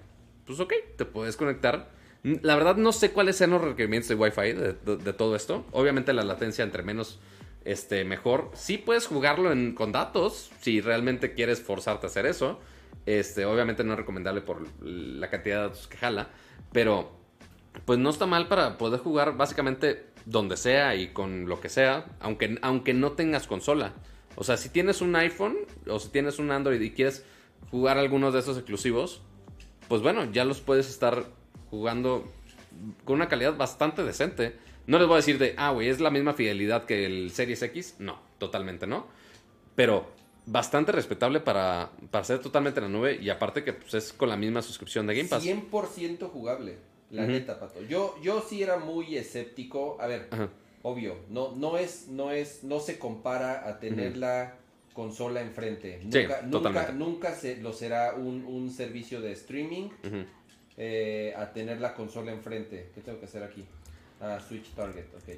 [0.46, 1.90] pues ok, te puedes conectar.
[2.24, 5.66] La verdad no sé cuáles sean los requerimientos de Wi-Fi de, de- de todo esto.
[5.72, 7.20] Obviamente la latencia entre menos,
[7.68, 8.50] este, mejor.
[8.54, 12.60] Sí puedes jugarlo en- con datos, si realmente quieres forzarte a hacer eso.
[13.06, 16.30] Este, obviamente no es recomendable por la cantidad de datos que jala,
[16.72, 17.12] pero
[17.86, 22.06] pues no está mal para poder jugar básicamente donde sea y con lo que sea,
[22.20, 23.94] aunque, aunque no tengas consola.
[24.36, 25.56] O sea, si tienes un iPhone
[25.88, 27.24] o si tienes un Android y quieres
[27.72, 29.22] jugar algunos de esos exclusivos,
[29.88, 31.24] pues bueno, ya los puedes estar
[31.70, 32.26] jugando
[33.06, 34.58] con una calidad bastante decente.
[34.88, 37.62] No les voy a decir de, ah, güey, es la misma fidelidad que el Series
[37.62, 37.96] X.
[38.00, 39.06] No, totalmente no.
[39.76, 40.08] Pero
[40.46, 44.30] bastante respetable para, para ser totalmente en la nube y aparte que pues, es con
[44.30, 45.46] la misma suscripción de Game Pass.
[45.46, 46.78] 100% jugable.
[47.12, 47.82] La neta, pato.
[47.84, 49.98] Yo, yo sí era muy escéptico.
[50.00, 50.50] A ver, Ajá.
[50.84, 54.56] obvio, no, no es, no es, no se compara a tener la
[54.94, 56.00] consola enfrente.
[56.02, 59.90] Sí, Nunca, nunca, nunca se, lo será un, un servicio de streaming.
[60.80, 62.92] Eh, a tener la consola enfrente.
[62.94, 63.66] ¿Qué tengo que hacer aquí?
[64.22, 65.36] Ah, Switch Target, ok.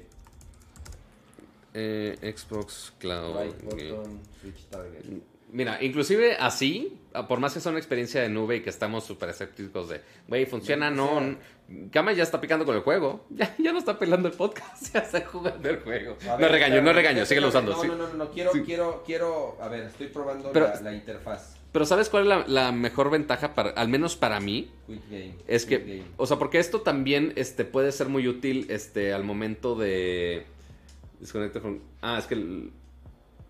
[1.74, 3.40] Eh, Xbox Cloud.
[3.40, 5.04] Right button, Switch Target.
[5.52, 6.96] Mira, inclusive así,
[7.28, 10.46] por más que sea una experiencia de nube y que estamos súper escépticos de, güey,
[10.46, 11.36] funciona, no.
[11.92, 13.24] Kama ya está picando con el juego.
[13.30, 16.16] Ya, ya no está pelando el podcast, ya está jugando el juego.
[16.38, 17.72] No regaño, no regaño, síguelo usando.
[17.72, 17.88] No, sí.
[17.88, 18.62] no, no, no, no, quiero, Sí.
[18.64, 21.56] quiero, quiero, a ver, estoy probando Pero- la, la interfaz.
[21.72, 24.70] Pero ¿sabes cuál es la, la mejor ventaja, para, al menos para mí?
[24.86, 25.34] Quick Game.
[25.46, 26.04] Es Quick que, Game.
[26.16, 30.46] o sea, porque esto también este, puede ser muy útil este, al momento de...
[31.20, 31.80] Desconecta con...
[32.02, 32.34] Ah, es que...
[32.34, 32.70] el-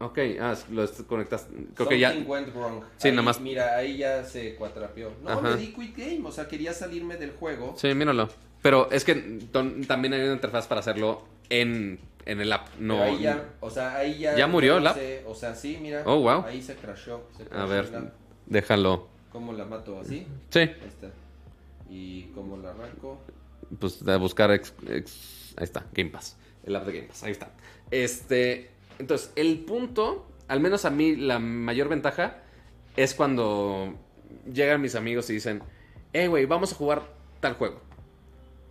[0.03, 1.47] Ok, ah, lo desconectas.
[1.75, 2.11] Creo que ya...
[2.13, 2.83] Something went wrong.
[2.97, 5.13] Sí, Ahí, nada más- Mira, ahí ya se cuatrapeó.
[5.23, 5.51] No, Ajá.
[5.51, 7.75] le di Quick Game, o sea, quería salirme del juego.
[7.77, 8.31] Sí, míralo.
[8.63, 9.15] Pero es que
[9.87, 11.99] también hay una interfaz para hacerlo en,
[12.31, 12.69] en el app.
[12.79, 14.37] No, ahí ya, o sea, ahí ya.
[14.37, 14.97] ¿Ya murió el app?
[15.27, 16.03] O sea, sí, mira.
[16.07, 16.45] Oh, wow.
[16.47, 17.27] Ahí se crashó.
[17.37, 18.13] se A crashó ver, el app.
[18.47, 19.09] déjalo.
[19.33, 20.27] ¿Cómo la mato así?
[20.51, 21.11] Sí, Ahí está.
[21.89, 23.19] ¿Y cómo la arranco?
[23.79, 26.37] pues de buscar ex- ex- ahí está, Game Pass.
[26.65, 27.51] El app de Game Pass, ahí está.
[27.91, 32.39] Este, entonces, el punto, al menos a mí, la mayor ventaja
[32.97, 33.95] es cuando
[34.53, 35.63] llegan mis amigos y dicen,
[36.13, 37.03] hey, güey, vamos a jugar
[37.41, 37.81] tal juego.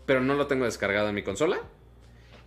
[0.06, 1.60] Pero no lo tengo descargado en mi consola.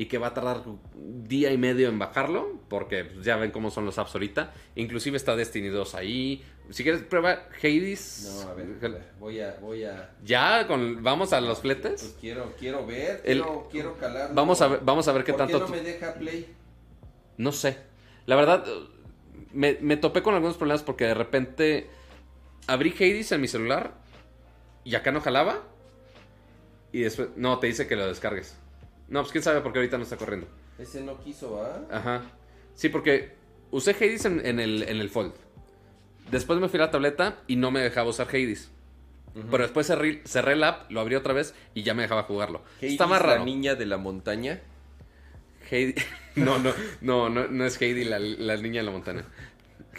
[0.03, 0.63] Y que va a tardar
[0.97, 2.59] día y medio en bajarlo.
[2.69, 4.53] Porque pues, ya ven cómo son los apps ahorita.
[4.75, 6.45] Inclusive está Destiny 2 ahí.
[6.71, 8.43] Si quieres, prueba Hades.
[8.45, 8.67] No, a ver,
[9.21, 10.11] voy a, voy a.
[10.25, 12.03] Ya, con, vamos a los fletes.
[12.03, 13.97] Pues quiero, quiero ver, El- quiero, quiero.
[14.33, 15.59] Vamos a ver, vamos a ver qué ¿Por tanto.
[15.59, 16.53] qué no me deja play?
[17.37, 17.79] No sé.
[18.27, 18.65] La verdad,
[19.53, 21.91] me, me topé con algunos problemas porque de repente
[22.67, 23.95] abrí Hades en mi celular
[24.85, 25.63] y acá no jalaba.
[26.93, 28.57] Y después, no, te dice que lo descargues.
[29.13, 30.49] No, pues quién sabe porque ahorita no está corriendo.
[30.79, 31.83] Ese no quiso, ¿ah?
[31.91, 32.23] Ajá.
[32.75, 33.35] Sí, porque
[33.71, 35.35] usé Hades en, en el, en el Fold.
[36.31, 38.71] Después me fui a la tableta y no me dejaba usar Hades.
[39.51, 42.63] Pero después cerré, cerré el app, lo abrí otra vez y ya me dejaba jugarlo.
[42.81, 43.41] Está más raro.
[43.41, 44.61] la niña de la montaña.
[45.71, 45.95] Hades-
[46.35, 46.73] No, no,
[47.03, 49.25] no, no, no es Heidi, la, la niña de la montaña.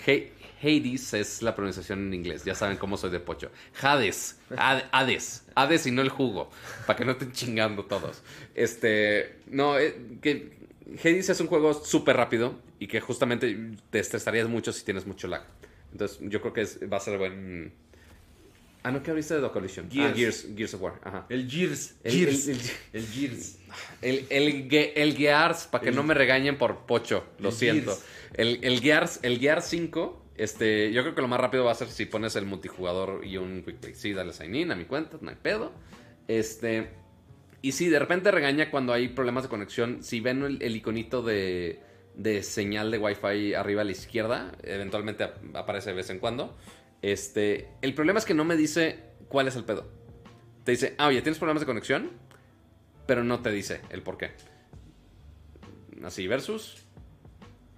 [0.07, 0.32] He-
[0.64, 2.44] Hades es la pronunciación en inglés.
[2.45, 3.52] Ya saben cómo soy de pocho.
[3.81, 4.38] Hades.
[4.56, 5.44] Had- Hades.
[5.56, 6.49] Hades y no el jugo.
[6.88, 8.22] Para que no estén chingando todos.
[8.56, 9.40] Este.
[9.48, 10.53] No, eh, que
[11.03, 15.27] Hades es un juego súper rápido y que justamente te estresarías mucho si tienes mucho
[15.27, 15.44] lag.
[15.91, 17.73] Entonces, yo creo que es- va a ser buen.
[18.85, 19.85] Ah, no, ¿qué abriste de The Collision?
[19.85, 20.15] Ah, Gears.
[20.18, 20.99] Gears, Gears of War.
[21.03, 21.26] Ajá.
[21.30, 21.95] El Gears.
[22.03, 22.48] El- Gears.
[22.49, 22.60] el-
[22.94, 23.57] El Gears.
[24.02, 27.91] El, el, Ge- el Gears, para que no me regañen por pocho, lo siento.
[27.91, 28.06] Gears.
[28.34, 31.76] El, el Gears, el Gears 5, este, yo creo que lo más rápido va a
[31.76, 33.95] ser si pones el multijugador y un quick play.
[33.95, 35.72] Sí, dale sign in a mi cuenta, no hay pedo.
[36.27, 36.89] Este,
[37.61, 40.03] y sí, de repente regaña cuando hay problemas de conexión.
[40.03, 41.81] Si ven el, el iconito de,
[42.15, 46.57] de señal de Wi-Fi arriba a la izquierda, eventualmente ap- aparece de vez en cuando.
[47.01, 49.89] Este, el problema es que no me dice cuál es el pedo.
[50.64, 52.11] Te dice, ah, oye, ¿tienes problemas de conexión?
[53.05, 54.31] Pero no te dice el por qué.
[56.03, 56.85] Así, versus.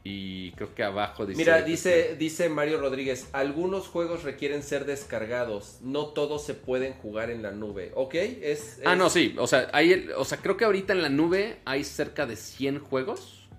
[0.07, 1.39] Y creo que abajo dice.
[1.39, 7.31] Mira, dice, dice Mario Rodríguez, algunos juegos requieren ser descargados, no todos se pueden jugar
[7.31, 7.91] en la nube.
[7.95, 8.13] ¿Ok?
[8.13, 9.33] Es, Ah, no, sí.
[9.39, 12.79] O sea, hay, o sea, creo que ahorita en la nube hay cerca de 100
[12.81, 13.49] juegos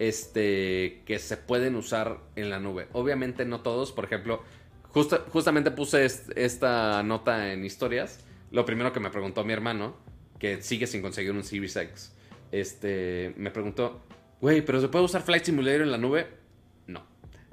[0.00, 2.88] este, que se pueden usar en la nube.
[2.92, 3.92] Obviamente no todos.
[3.92, 4.42] Por ejemplo,
[4.90, 8.20] justa- justamente puse est- esta nota en historias.
[8.50, 9.96] Lo primero que me preguntó mi hermano,
[10.38, 12.12] que sigue sin conseguir un Series X,
[12.52, 14.00] este, me preguntó,
[14.40, 16.26] güey, ¿pero se puede usar Flight Simulator en la nube?
[16.86, 17.06] No,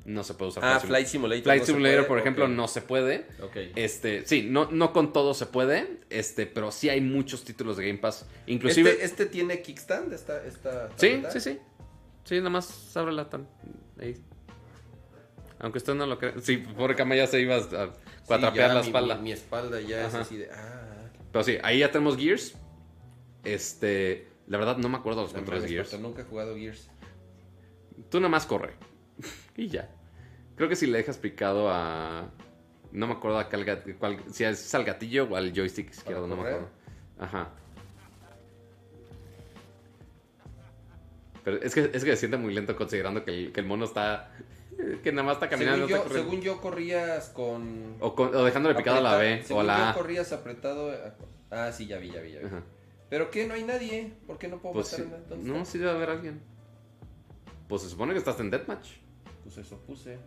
[0.05, 1.43] no se puede usar Ah, Flight Simulator.
[1.43, 3.27] Flight no se Simulator, por ejemplo, no se puede.
[3.41, 3.55] Ok.
[3.75, 7.87] Este, sí, no, no con todo se puede, este, pero sí hay muchos títulos de
[7.87, 8.25] Game Pass.
[8.47, 8.91] Inclusive.
[8.91, 10.11] ¿Este, este tiene kickstand?
[10.13, 11.59] Esta, esta sí, sí, sí.
[12.25, 13.47] Sí, nada más abre la tan.
[13.99, 14.15] Ahí.
[15.59, 16.33] Aunque usted no lo cree.
[16.41, 17.93] Sí, pobre cama ya se iba a
[18.25, 19.15] cuatrapear la mi- espalda.
[19.15, 20.07] Mi, mi espalda ya Ajá.
[20.07, 20.49] es así de.
[20.51, 22.55] Ah, Pero sí, ahí ya tenemos Gears.
[23.43, 24.27] Este.
[24.53, 25.99] La verdad no me acuerdo los controles de Gears.
[25.99, 26.87] Nunca he jugado Gears.
[28.11, 28.73] Tú nada más corre.
[29.57, 29.89] y ya.
[30.55, 32.29] Creo que si le dejas picado a.
[32.91, 33.65] No me acuerdo a cuál,
[33.97, 36.69] cuál- si es al gatillo o al joystick izquierdo, no me acuerdo.
[37.17, 37.49] Ajá.
[41.43, 43.85] Pero es que, es que se siente muy lento considerando que el, que el mono
[43.85, 44.31] está.
[45.03, 45.87] Que nada más está caminando.
[45.87, 47.95] Según no yo, está según yo corrías con.
[47.99, 50.31] o, con- o dejándole picado a la B apreta- o a según la yo corrías
[50.31, 50.91] apretado.
[50.91, 51.15] a-
[51.49, 52.45] Ah, sí, ya vi, ya vi, ya vi.
[52.45, 52.61] Ajá.
[53.13, 53.45] ¿Pero qué?
[53.45, 54.11] ¿No hay nadie?
[54.25, 55.23] ¿Por qué no puedo Pues matar sí?
[55.29, 56.41] ¿Dónde no, sí debe haber alguien.
[57.69, 58.87] Pues se supone que estás en Deathmatch.
[59.43, 60.17] Pues eso puse.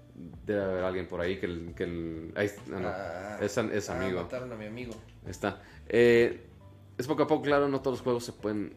[0.45, 1.75] Debe haber alguien por ahí que el.
[1.75, 2.89] Que el ahí, ah, no.
[2.89, 4.23] Ah, es, es ah, amigo.
[4.23, 4.93] mataron a mi amigo.
[5.27, 5.61] Está.
[5.89, 6.47] Eh,
[6.97, 8.77] es poco a poco, claro, no todos los juegos se pueden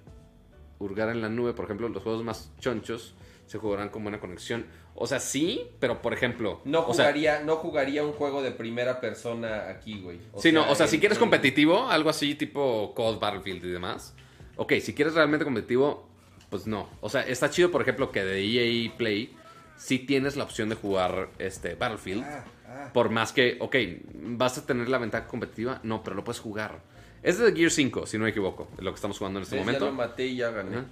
[0.80, 1.53] hurgar en la nube.
[1.53, 3.14] Por ejemplo, los juegos más chonchos
[3.50, 4.68] se jugarán con buena conexión.
[4.94, 6.62] O sea, sí, pero por ejemplo.
[6.66, 10.20] No o sea, jugaría, no jugaría un juego de primera persona aquí, güey.
[10.38, 14.14] sí, no, o sea, si quieres competitivo, algo así tipo Cold Battlefield y demás.
[14.56, 16.08] Ok, si quieres realmente competitivo,
[16.52, 16.90] pues no.
[17.02, 19.36] O sea, está chido, por ejemplo, que de EA Play
[19.78, 22.24] sí tienes la opción de jugar este Battlefield.
[22.24, 22.90] Ah, ah.
[22.94, 23.76] Por más que, ok,
[24.14, 26.82] vas a tener la ventaja competitiva, no, pero lo puedes jugar.
[27.24, 29.66] Es de Gear 5, si no me equivoco, lo que estamos jugando en este ¿Ves?
[29.66, 29.86] Ya momento.
[29.88, 30.84] lo maté y ya gané.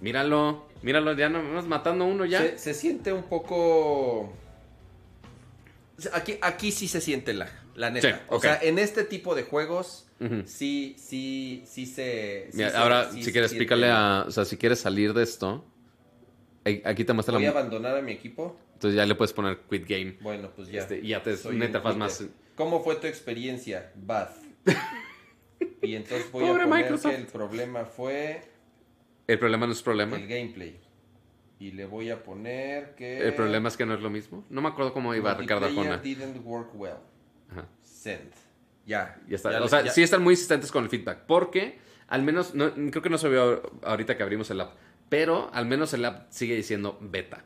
[0.00, 2.40] Míralo, míralo, ya no vamos matando uno ya.
[2.40, 4.32] Se, se siente un poco.
[6.12, 8.08] Aquí, aquí sí se siente lag, la neta.
[8.10, 10.06] Sí, O sea, en este tipo de juegos,
[10.46, 12.48] sí, sí, sí se.
[12.50, 14.24] sí Mira, se- ahora, sí si quieres, siente pícale a.
[14.26, 15.64] O sea, si quieres salir de esto.
[16.84, 17.58] Aquí te muestra Voy a la.
[17.60, 18.58] abandonar a mi equipo.
[18.74, 20.16] Entonces ya le puedes poner quit game.
[20.20, 20.80] Bueno, pues ya.
[20.80, 22.24] Este, y ya te es Soy una un interfaz más.
[22.56, 23.92] ¿Cómo fue tu experiencia?
[23.96, 24.30] Bad.
[25.82, 27.10] Y entonces voy Pobre a poner Microsoft.
[27.10, 28.42] que el problema fue
[29.26, 30.16] El problema no es problema.
[30.16, 30.80] el gameplay.
[31.58, 33.18] Y le voy a poner que.
[33.26, 34.44] El problema es que no es lo mismo.
[34.50, 35.98] No me acuerdo cómo iba Ricardo Arjona.
[35.98, 36.96] didn't work well.
[37.50, 37.66] Ajá.
[37.82, 38.32] Send.
[38.86, 39.20] Ya.
[39.28, 39.52] Ya está.
[39.52, 41.20] Ya o sea, ya- sí están muy insistentes con el feedback.
[41.26, 41.78] Porque
[42.08, 44.76] al menos, no, creo que no se vio ahorita que abrimos el app.
[45.08, 47.44] Pero al menos el app sigue diciendo beta.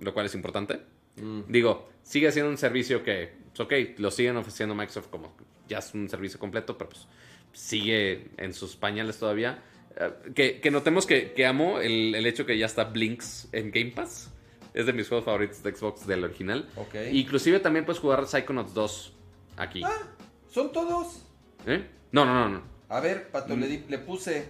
[0.00, 0.80] Lo cual es importante.
[1.16, 1.42] Mm.
[1.48, 5.36] Digo, sigue siendo un servicio que, pues, ok, lo siguen ofreciendo Microsoft como
[5.66, 7.06] ya es un servicio completo, pero pues
[7.52, 9.62] sigue en sus pañales todavía.
[10.00, 13.70] Eh, que, que notemos que, que amo el, el hecho que ya está Blinks en
[13.70, 14.30] Game Pass.
[14.74, 16.68] Es de mis juegos favoritos de Xbox del original.
[17.10, 19.12] Inclusive también puedes jugar Psychonauts 2
[19.56, 19.82] aquí.
[20.50, 21.22] Son todos.
[21.66, 21.84] ¿Eh?
[22.12, 22.62] No, no, no, no.
[22.88, 24.48] A ver, Pato, le, di- le puse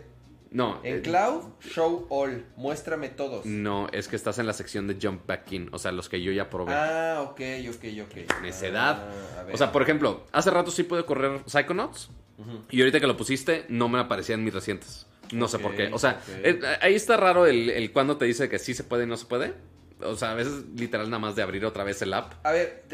[0.51, 2.45] No, en eh, cloud, show all.
[2.57, 3.47] Muéstrame todos.
[3.47, 6.21] no, es que estás en la sección de Jump Back In, o sea, los que
[6.23, 6.73] yo ya probé.
[6.75, 8.43] Ah, ok, ok, ok.
[8.43, 9.09] Necedad.
[9.39, 9.47] Ah.
[9.53, 12.65] O sea, por ejemplo, hace rato sí pude correr Psychonauts Ujú.
[12.71, 15.07] y ahorita que lo pusiste no me aparecían mis recientes.
[15.33, 15.91] No sé por qué.
[15.93, 19.05] O sea, eh, ahí está raro el, el cuando te dice que sí se puede
[19.05, 19.55] y no se puede.
[20.01, 22.35] O sea, a veces literal nada más de abrir otra vez el app.
[22.47, 22.85] A ver,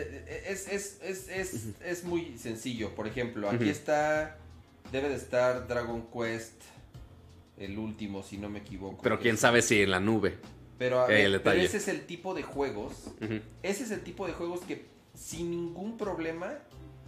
[0.46, 2.94] es, es, es, es, es muy sencillo.
[2.94, 4.38] Por ejemplo, aquí está.
[4.90, 6.62] Debe de estar Dragon Quest.
[7.58, 9.02] El último, si no me equivoco.
[9.02, 10.38] Pero quién sabe si en la nube.
[10.78, 13.10] Pero, a ver, pero ese es el tipo de juegos.
[13.62, 16.58] Ese es el tipo de juegos que sin ningún problema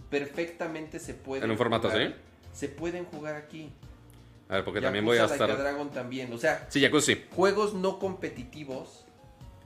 [0.09, 2.13] perfectamente se pueden En un formato así.
[2.53, 3.71] Se pueden jugar aquí.
[4.49, 5.57] A ver, porque también voy a Like estar.
[5.57, 6.31] Dragon también.
[6.31, 7.25] O sea, Sí, Yakuza sí.
[7.31, 9.05] juegos no competitivos.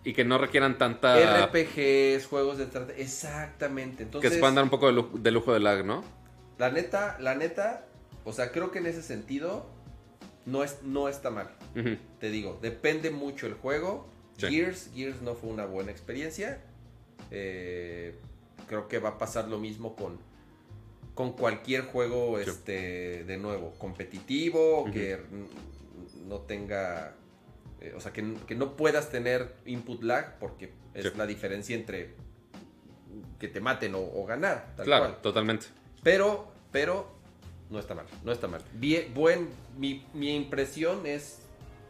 [0.04, 1.46] Y que no requieran tanta.
[1.46, 3.04] RPGs, juegos de estrategia.
[3.04, 3.98] Exactamente.
[3.98, 6.04] Que Entonces, se puedan dar un poco de lujo de, lujo de lag, ¿no?
[6.58, 7.86] la neta, la neta,
[8.24, 9.66] o sea, creo que en ese sentido
[10.46, 11.50] no, es, no está mal.
[12.20, 14.08] Te digo, depende mucho el juego.
[14.38, 14.48] Sí.
[14.48, 16.62] Gears, Gears no fue una buena experiencia.
[17.32, 18.16] Eh,
[18.68, 20.20] creo que va a pasar lo mismo con,
[21.16, 22.50] con cualquier juego, Sí.
[22.50, 25.20] este, de nuevo, competitivo, que
[26.28, 27.16] no tenga,
[27.82, 31.12] eh, o sea, que, que no puedas tener input lag, porque es Sí.
[31.18, 32.16] la diferencia entre
[33.40, 35.22] que te maten o, o ganar, tal Claro, cual.
[35.22, 35.68] totalmente.
[36.02, 37.12] Pero, pero,
[37.70, 38.62] no está mal, no está mal.
[38.74, 41.40] Bien, buen, mi, mi impresión es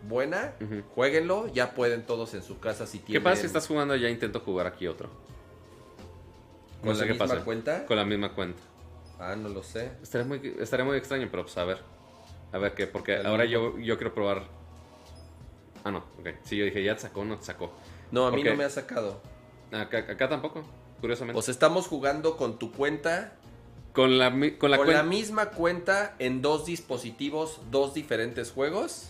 [0.08, 0.54] buena.
[0.96, 3.24] Jueguenlo, ya pueden todos en su casa si ¿Qué tienen.
[3.24, 5.10] pasa si estás jugando ya intento jugar aquí otro?
[6.82, 7.46] con No sé la qué misma pasa.
[7.46, 7.86] cuenta?
[7.86, 8.60] Con la misma cuenta.
[9.24, 9.92] Ah, no lo sé.
[10.02, 11.78] Estaría muy, estaría muy extraño, pero pues a ver.
[12.52, 14.48] A ver qué, porque ahora yo, yo quiero probar.
[15.84, 16.30] Ah, no, ok.
[16.44, 17.72] Sí, yo dije, ya te sacó, no te sacó.
[18.12, 18.48] No, a mí Ok.
[18.48, 19.22] no me ha sacado.
[19.72, 20.64] Acá, acá tampoco,
[21.00, 21.38] curiosamente.
[21.40, 23.34] O sea, estamos jugando con tu cuenta,
[23.94, 25.04] con la, con la con cuenta.
[25.04, 29.10] la misma cuenta en dos dispositivos, dos diferentes juegos.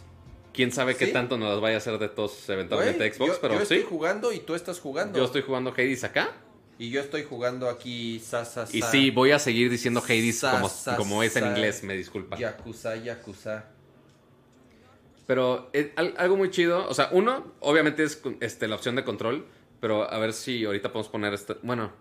[0.54, 1.14] Quién sabe qué ¿Sí?
[1.14, 3.76] tanto nos vaya a hacer de todos eventualmente Güey, Xbox, yo, pero yo sí.
[3.76, 5.18] estoy jugando y tú estás jugando.
[5.18, 6.32] Yo estoy jugando Hades acá.
[6.82, 10.68] Y yo estoy jugando aquí Sasa Y sí, voy a seguir diciendo Hades Sa- como,
[10.68, 12.36] sa- como es en sa- inglés, me disculpa.
[12.40, 13.66] Yakuza, Yakuza.
[15.28, 19.04] Pero eh, al- algo muy chido, o sea, uno, obviamente es este, la opción de
[19.04, 19.46] control,
[19.80, 21.92] pero a ver si ahorita podemos poner este, bueno,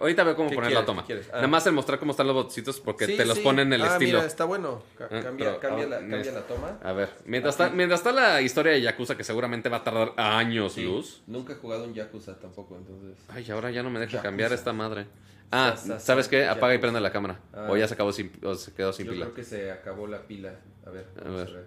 [0.00, 0.82] ahorita veo cómo ¿Qué poner quieres?
[0.82, 1.04] la toma.
[1.32, 1.36] Ah.
[1.36, 3.42] Nada más el mostrar cómo están los botecitos porque Sí, te los sí.
[3.42, 4.18] ponen en el Ah, estilo.
[4.18, 4.82] Mira, está bueno.
[5.00, 6.78] Ah, cambia, pero, cambia, ah, la, cambia es- la toma.
[6.82, 10.12] A ver, mientras está, mientras está la historia de Yakuza, que seguramente va a tardar
[10.16, 11.22] años Sí, luz.
[11.26, 13.16] Nunca he jugado un Yakuza tampoco, entonces.
[13.28, 14.22] Ay, ahora ya no me deja Yakuza.
[14.28, 15.06] cambiar esta madre.
[15.50, 16.46] Ah, Sa- sa- ¿sabes sa- qué?
[16.46, 17.38] Apaga y prende la cámara.
[17.52, 17.68] Ah.
[17.70, 19.26] O ya se acabó sin, o se quedó sin Yo pila.
[19.26, 20.54] creo que se acabó la pila.
[20.86, 21.52] A ver, A vamos a ver.
[21.54, 21.66] ver.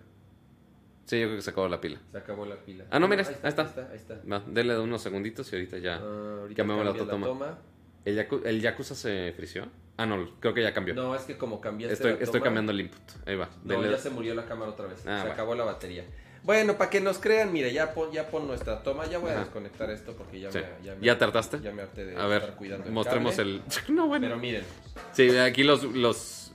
[1.05, 1.99] Sí, yo creo que se acabó la pila.
[2.11, 2.83] Se acabó la pila.
[2.91, 3.47] Ah, no, mira, ahí está.
[3.61, 4.19] Ahí está, ahí está.
[4.29, 5.95] Va, denle unos segunditos y ahorita ya.
[6.03, 7.57] Ah, ahorita cambiamos la otra toma.
[8.07, 9.67] ¿El, Yaku- ¿El Yakuza se frició?
[9.97, 10.93] Ah, no, creo que ya cambió.
[10.93, 13.01] No, es que como cambiaste estoy la estoy toma- cambiando el input.
[13.25, 13.49] Ahí va.
[13.63, 14.99] No, Denle- ya se murió la cámara otra vez.
[14.99, 15.31] Ah, se bueno.
[15.33, 16.05] acabó la batería.
[16.43, 19.05] Bueno, para que nos crean, mire, ya pon, ya pon nuestra toma.
[19.07, 19.41] Ya voy a Ajá.
[19.43, 20.59] desconectar esto porque ya Sí.
[20.59, 20.85] me...
[20.85, 21.59] Ya, me- ¿Ya te hartaste?
[21.61, 23.55] Ya me harté de A ver, estar cuidando el mostremos cable.
[23.55, 23.61] el...
[23.95, 24.27] No, bueno.
[24.27, 24.63] Pero miren,
[25.11, 26.51] Sí, aquí los, los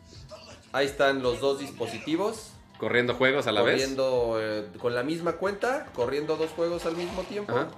[0.72, 2.52] ahí están los dos dispositivos.
[2.78, 3.74] corriendo juegos a la vez.
[3.74, 7.52] corriendo eh, con la misma cuenta, corriendo dos juegos al mismo tiempo.
[7.52, 7.68] Ajá.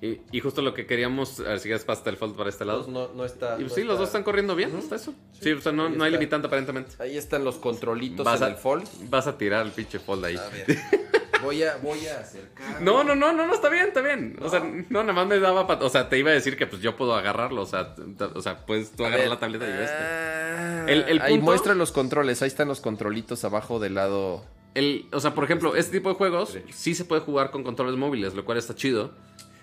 [0.00, 2.64] Y, y justo lo que queríamos, a ver si quieres pasar el fold para este
[2.64, 2.86] lado.
[2.88, 5.12] No, no está, Y no sí, los dos están corriendo bien, hasta eso.
[5.40, 6.92] Sí, o sea, no, ahí no hay limitante aparentemente.
[7.02, 8.86] Ahí están los controlitos Vas en a, el fold.
[9.10, 10.36] vas a tirar el pinche fold ahí.
[10.36, 10.66] A ver.
[11.42, 12.82] Voy a, voy a acercar.
[12.82, 14.36] No, no, no, no, no, está bien, está bien.
[14.42, 16.66] O sea, no, nada más me daba, pa- o sea, te iba a decir que
[16.66, 17.94] pues yo puedo agarrarlo, o sea,
[18.34, 19.34] o sea, puedes tú A agarrar ver.
[19.34, 19.94] la tableta y yo este.
[19.96, 22.42] Ah, El- el Ahí punto- muestra los controles.
[22.42, 24.44] Ahí están los controlitos abajo del lado.
[24.74, 27.94] El, o sea, por ejemplo, este tipo de juegos sí se puede jugar con controles
[27.96, 29.12] móviles, lo cual está chido,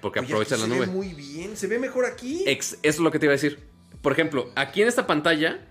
[0.06, 0.86] porque Oye, aprovechan la aquí se nube.
[0.86, 1.58] ve muy bien.
[1.58, 2.44] Se ve mejor aquí.
[2.46, 3.68] Ex- eso es lo que te iba a decir.
[4.04, 5.66] Por ejemplo, aquí en esta pantalla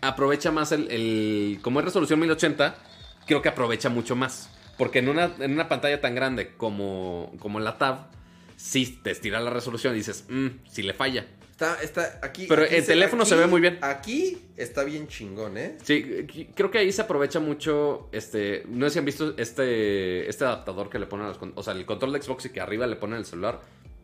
[0.00, 2.74] aprovecha más el, el- como es resolución 1080,
[3.24, 4.50] creo que aprovecha mucho más.
[4.76, 8.08] Porque en una, en una pantalla tan grande como, como la Tab,
[8.56, 11.26] sí te estira la resolución y dices, mmm, si le falla.
[11.62, 12.46] Está, está aquí.
[12.48, 13.78] Pero aquí el teléfono se ve muy bien.
[13.82, 15.76] Aquí está bien chingón, ¿eh?
[15.82, 20.44] Sí, creo que ahí se aprovecha mucho, este, no sé si han visto este, este
[20.44, 22.86] adaptador que le ponen a los, o sea, el control de Xbox y que arriba
[22.86, 23.60] le ponen el celular.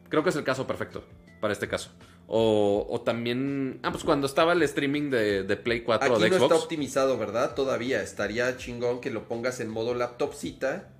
[0.08, 1.02] Creo que es el caso perfecto
[1.40, 1.90] para este caso.
[2.26, 6.22] O, o también, ah, pues cuando estaba el streaming de, de Play 4 o Aquí
[6.24, 6.52] de no Xbox.
[6.52, 7.54] está optimizado, ¿verdad?
[7.54, 8.02] Todavía.
[8.02, 10.90] Estaría chingón que lo pongas en modo laptopcita.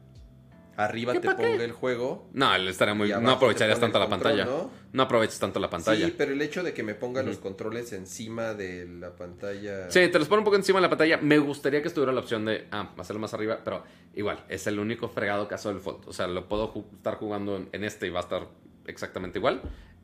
[0.78, 1.34] Arriba ¿Qué te qué?
[1.34, 2.30] ponga el juego.
[2.32, 4.44] No, le estaría muy, no aprovecharías tanto la control, pantalla.
[4.58, 4.70] ¿no?
[4.92, 5.02] ¿no?
[5.02, 6.06] aprovechas tanto la pantalla.
[6.06, 9.90] Sí, pero el hecho de que me ponga los controles encima de la pantalla.
[9.90, 11.16] Sí, te los pone un poco encima de la pantalla.
[11.18, 13.82] Me gustaría que estuviera la opción de ah, hacerlo más arriba, pero
[14.14, 16.06] igual, es el único fregado caso del Fold.
[16.06, 18.46] O sea, lo puedo ju- estar jugando en, en este y va a estar
[18.86, 19.60] exactamente igual.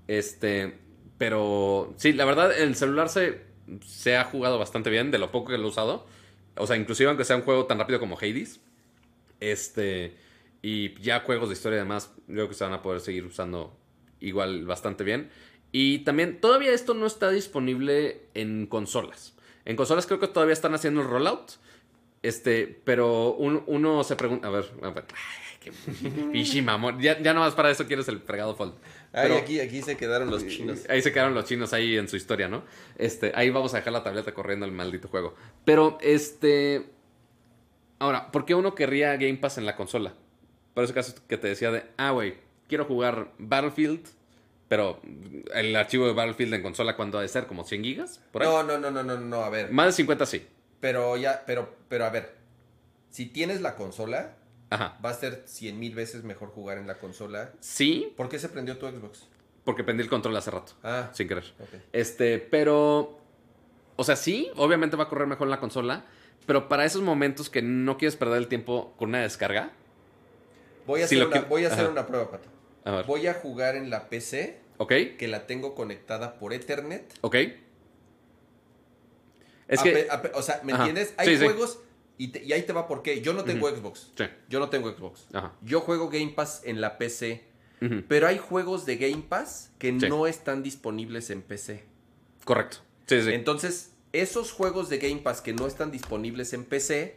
[0.08, 0.76] Este,
[1.18, 3.42] pero sí, la verdad, el celular se,
[3.86, 6.06] se ha jugado bastante bien de lo poco que lo he usado.
[6.56, 8.58] O sea, inclusive aunque sea un juego tan rápido como Hades.
[9.40, 10.16] Este,
[10.66, 13.76] y ya juegos de historia además, creo que se van a poder seguir usando
[14.20, 15.28] igual bastante bien.
[15.72, 19.34] Y también, todavía esto no está disponible en consolas.
[19.66, 21.52] En consolas creo que todavía están haciendo el rollout.
[22.22, 25.72] Este, pero un- uno se pregunta, a ver, a ver, ay, qué
[26.32, 26.98] pichi mamón.
[27.00, 28.72] Ya, ya nomás para eso quieres el fregado fold.
[29.12, 30.80] Ay, Pero- aquí, aquí se quedaron los chinos.
[30.88, 32.64] Ahí se quedaron los chinos ahí en su historia, ¿no?
[32.96, 35.34] Este, ahí vamos a dejar la tableta corriendo el maldito juego.
[35.66, 36.86] Pero, este.
[37.98, 40.14] Ahora, ¿por qué uno querría Game Pass en la consola?
[40.74, 42.34] Por ese caso que te decía de, ah, güey,
[42.68, 44.06] quiero jugar Battlefield,
[44.68, 45.00] pero
[45.54, 47.46] el archivo de Battlefield en consola, ¿cuándo ha de ser?
[47.46, 48.20] ¿Como 100 gigas?
[48.32, 48.48] ¿Por ahí?
[48.48, 49.70] No, no, no, no, no, no, a ver.
[49.70, 50.46] Más de 50 sí.
[50.80, 52.34] Pero ya, pero, pero a ver.
[53.10, 54.34] Si tienes la consola,
[54.70, 54.98] Ajá.
[55.04, 57.52] va a ser cien mil veces mejor jugar en la consola.
[57.60, 59.28] Sí, ¿Por qué se prendió tu Xbox?
[59.64, 61.44] porque prendí el control hace rato, Ah, sin querer.
[61.58, 61.68] ok.
[61.92, 63.18] Este, pero.
[63.96, 66.04] O sea, sí, obviamente va a correr mejor en la consola.
[66.46, 69.70] Pero para esos momentos que no quieres perder el tiempo con una descarga.
[70.86, 72.48] Voy a Si hacer, una, que- voy a hacer una prueba, Pato.
[72.84, 73.06] A ver.
[73.06, 74.92] Voy a jugar en la PC, ¿Ok?
[75.18, 77.14] que la tengo conectada por Ethernet.
[77.22, 77.36] ¿Ok?
[79.68, 79.90] Es A que.
[79.92, 80.86] pe- a pe- o sea, ¿me Ajá.
[80.86, 81.14] entiendes?
[81.16, 81.44] Hay Sí, sí.
[81.44, 81.78] juegos
[82.18, 83.20] y, te- y ahí te va por qué.
[83.22, 84.10] Yo no tengo Xbox.
[84.16, 84.24] Sí.
[84.48, 85.26] Yo no tengo Xbox.
[85.32, 85.52] Ajá.
[85.62, 87.44] Yo juego Game Pass en la PC.
[88.08, 90.08] Pero hay juegos de Game Pass que Sí.
[90.08, 91.84] no están disponibles en PC.
[92.46, 92.78] Correcto.
[93.06, 93.30] Sí, sí.
[93.32, 97.16] Entonces, esos juegos de Game Pass que no están disponibles en PC,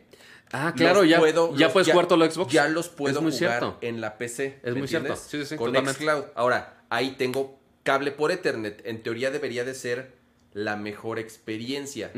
[0.51, 2.51] ah, claro, ya, puedo- ya puedes jugar todo lo Xbox.
[2.51, 3.77] ya los puedo muy jugar cierto.
[3.81, 4.59] en la PC.
[4.63, 5.07] Es ¿me muy cierto.
[5.09, 5.27] entiendes?
[5.29, 5.99] Sí, sí, sí, Con totalmente.
[5.99, 6.23] Xcloud.
[6.35, 8.81] Ahora, ahí tengo cable por Ethernet.
[8.85, 10.11] En teoría debería de ser
[10.53, 12.11] la mejor experiencia.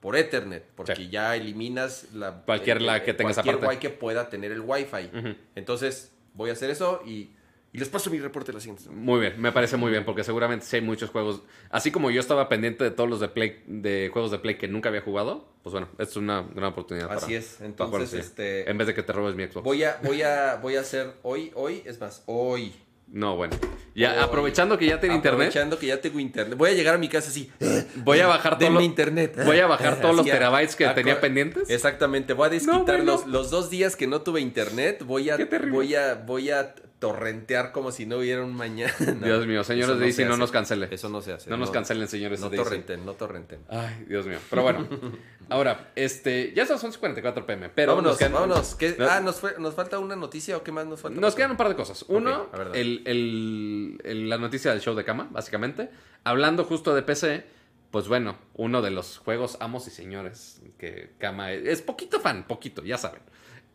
[0.00, 1.08] Por Ethernet, porque Sí.
[1.08, 3.66] ya eliminas la, Cualquier la que tengas cualquier aparte.
[3.66, 5.10] guay que pueda tener el Wi-Fi.
[5.54, 7.30] Entonces, voy a hacer eso y,
[7.74, 8.88] y les paso mi reporte la siguiente.
[8.88, 11.42] Muy bien, me parece muy bien, porque seguramente sí hay muchos juegos.
[11.70, 14.68] Así como yo estaba pendiente de todos los de Play, de juegos de Play que
[14.68, 17.10] nunca había jugado, pues bueno, es una gran oportunidad.
[17.12, 17.60] Así para- es.
[17.60, 19.64] Entonces, este, En vez de que te robes mi Xbox.
[19.64, 22.72] voy a, voy a, voy a hacer hoy, hoy, es más, hoy.
[23.06, 23.54] No, bueno.
[23.94, 26.56] Ya, aprovechando que ya tiene internet, Aprovechando que ya tengo internet.
[26.58, 27.50] Voy a llegar a mi casa así.
[27.96, 29.36] voy a bajar todo lo- internet.
[29.44, 31.68] Voy a bajar todos los terabytes que tenía pendientes.
[31.70, 33.04] Exactamente, voy a desquitar No, bueno.
[33.04, 35.72] los, los dos días que no tuve internet, voy a, Qué terrible.
[35.76, 38.94] voy a, voy a torrentear como si no hubiera un mañana.
[39.22, 40.40] Dios mío, señores de se no hace.
[40.40, 40.88] nos cancele.
[40.90, 41.50] Eso no se hace.
[41.50, 42.64] No nos cancelen, señores No de DC.
[42.64, 43.60] torrenten, no torrenten.
[43.68, 44.38] Ay, Dios mío.
[44.48, 44.88] Pero bueno.
[45.50, 48.74] Ahora, este, ya son 11.44 pm, pero vámonos, nos quedan, vámonos.
[48.76, 51.20] ¿Qué- no- ah, ¿nos, fue- ¿nos falta una noticia o qué más nos falta?
[51.20, 52.06] Nos quedan un par de cosas.
[52.08, 55.90] Uno, ver, el, el- el- la noticia del show de cama, básicamente.
[56.24, 57.44] Hablando justo de PC,
[57.90, 62.46] pues bueno, uno de los juegos amos y señores que Kama es, es poquito fan,
[62.46, 63.20] poquito, ya saben.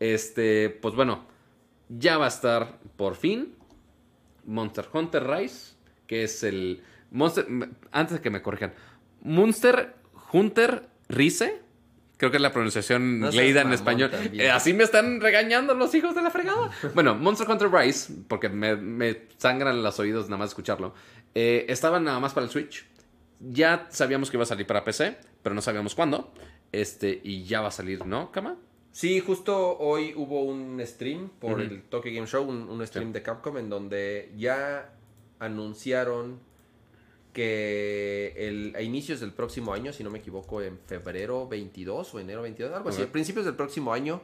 [0.00, 1.26] Este, pues bueno,
[1.90, 3.54] ya va a estar por fin
[4.46, 5.74] Monster Hunter Rise,
[6.06, 7.46] que es el Monster
[7.90, 8.72] antes de que me corrijan,
[9.22, 9.94] Monster
[10.32, 11.60] Hunter Rise.
[12.16, 14.10] Creo que es la pronunciación No leída en español.
[14.34, 16.70] Eh, así me están regañando los hijos de la fregada.
[16.94, 20.94] bueno, Monster Hunter Rise, porque me, me sangran los oídos nada más escucharlo.
[21.34, 22.84] eh, estaba nada más para el Switch.
[23.40, 26.30] Ya sabíamos que iba a salir para PC, pero no sabíamos cuándo.
[26.72, 28.56] Este, y ya va a salir, ¿no, Kama?
[28.92, 33.22] Sí, justo hoy hubo un stream por el Tokyo Game Show, un, un stream de
[33.22, 34.92] Capcom en donde ya
[35.38, 36.40] anunciaron
[37.32, 42.18] que el, a inicios del próximo año, si no me equivoco, en febrero 22 o
[42.20, 44.20] enero 22, algo así, a principios del próximo año,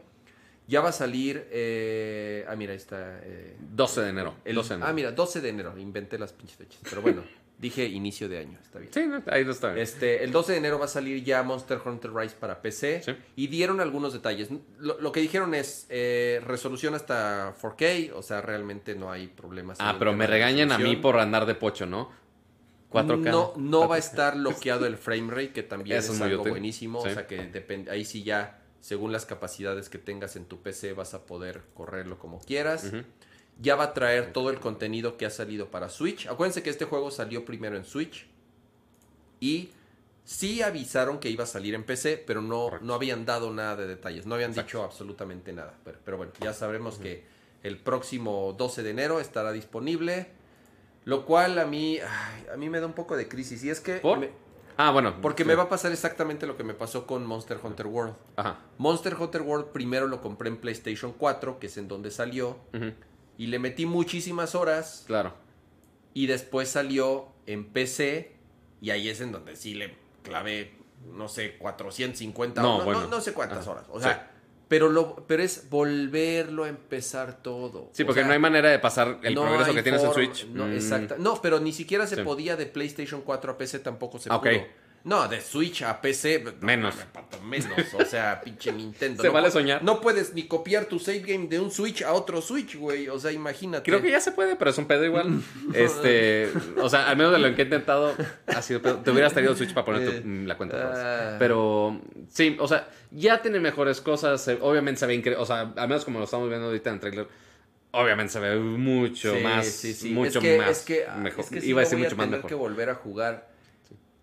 [0.69, 1.47] Ya va a salir.
[1.53, 3.21] eh, ah, mira, ahí está.
[3.23, 4.35] eh, 12 de enero.
[4.45, 4.91] el- 12 de enero.
[4.91, 5.79] ah, mira, 12 de enero.
[5.79, 6.81] Inventé las pinches fechas.
[6.91, 7.23] Pero bueno,
[7.59, 8.59] dije inicio de año.
[8.63, 8.93] Está bien.
[8.93, 9.01] Sí,
[9.31, 9.83] ahí no está bien.
[9.83, 13.03] Este, el 12 de enero va a salir ya Monster Hunter Rise para PC.
[13.03, 13.13] Sí.
[13.37, 14.49] Y dieron algunos detalles.
[14.79, 18.13] Lo, lo que dijeron es eh, resolución hasta 4K.
[18.15, 19.79] O sea, realmente no hay problemas.
[19.81, 22.11] Ah, pero me regañan a mí por andar de pocho, ¿no?
[22.93, 23.31] 4K.
[23.31, 24.03] No, no va a 4K.
[24.03, 26.53] estar bloqueado el frame rate, que también Eso es algo útil.
[26.53, 27.03] buenísimo.
[27.03, 27.09] Sí.
[27.09, 30.93] O sea que depende, ahí sí ya, según las capacidades que tengas en tu PC,
[30.93, 32.85] vas a poder correrlo como quieras.
[32.85, 33.03] Ujú.
[33.59, 36.27] Ya va a traer todo el contenido que ha salido para Switch.
[36.27, 38.27] Acuérdense que este juego salió primero en Switch.
[39.41, 39.71] Y
[40.25, 42.87] sí avisaron que iba a salir en PC, pero no, Correcto.
[42.87, 44.27] no habían dado nada de detalles.
[44.27, 44.67] No habían Exacto.
[44.69, 45.75] dicho absolutamente nada.
[45.85, 47.25] Pero, pero bueno, ya sabremos que
[47.63, 50.29] el próximo 12 de enero estará disponible.
[51.05, 53.63] Lo cual a mí, ay, a mí me da un poco de crisis.
[53.65, 53.97] Y es que...
[53.99, 54.19] ¿Por?
[54.19, 54.31] me-
[54.79, 55.23] Ah, bueno.
[55.23, 55.47] porque sí.
[55.49, 58.15] me va a pasar exactamente lo que me pasó con Monster Hunter World.
[58.37, 58.59] Ajá.
[58.77, 62.59] Monster Hunter World primero lo compré en PlayStation 4, que es en donde salió.
[62.75, 62.93] Ujú.
[63.39, 65.05] Y le metí muchísimas horas.
[65.07, 65.35] Claro.
[66.15, 68.33] Y después salió en PC.
[68.81, 70.73] Y ahí es en donde sí le clavé,
[71.15, 72.85] no sé, 450 No, horas.
[72.85, 73.01] bueno.
[73.03, 73.85] No, no sé cuántas horas.
[73.91, 74.31] O sea,
[74.69, 77.91] pero, lo, pero es volverlo a empezar todo.
[77.93, 80.13] Sí, O porque sea, no hay manera de pasar el no progreso que tienes en
[80.13, 80.47] Switch.
[80.49, 80.73] No, Mm.
[80.73, 82.23] exacta- No, pero ni siquiera se Sí.
[82.23, 84.43] podía de PlayStation 4 a PC, tampoco se Ah, ok.
[84.49, 84.86] pudo.
[85.07, 86.43] No, de Switch a PC.
[86.45, 86.97] no, Menos.
[87.45, 87.71] menos.
[87.95, 89.23] O sea, pinche Nintendo.
[89.23, 89.81] Se no vale soñar.
[89.85, 93.09] No puedes ni copiar tu save game de un Switch a otro Switch, güey.
[93.09, 93.89] O sea, imagínate.
[93.89, 95.41] Creo que ya se puede, pero es un pedo igual.
[95.75, 96.51] este,
[96.83, 98.15] o sea, al menos de lo que he intentado,
[98.49, 98.97] ha sido pedo.
[98.97, 100.77] Te hubieras traído Switch para poner tu- Eh, la cuenta.
[101.35, 101.37] ah.
[101.39, 104.49] Pero sí, o sea, ya tiene mejores cosas.
[104.61, 105.41] obviamente se ve increíble.
[105.41, 107.29] O sea, al menos como lo estamos viendo ahorita en el trailer.
[107.93, 109.67] Obviamente se ve mucho Sí, más.
[109.67, 110.11] sí, sí.
[110.11, 110.71] Mucho es que, más.
[110.71, 111.45] Es que, mejor.
[111.45, 112.49] es que Iba a decir voy mucho más tener mejor.
[112.49, 113.49] que volver a jugar.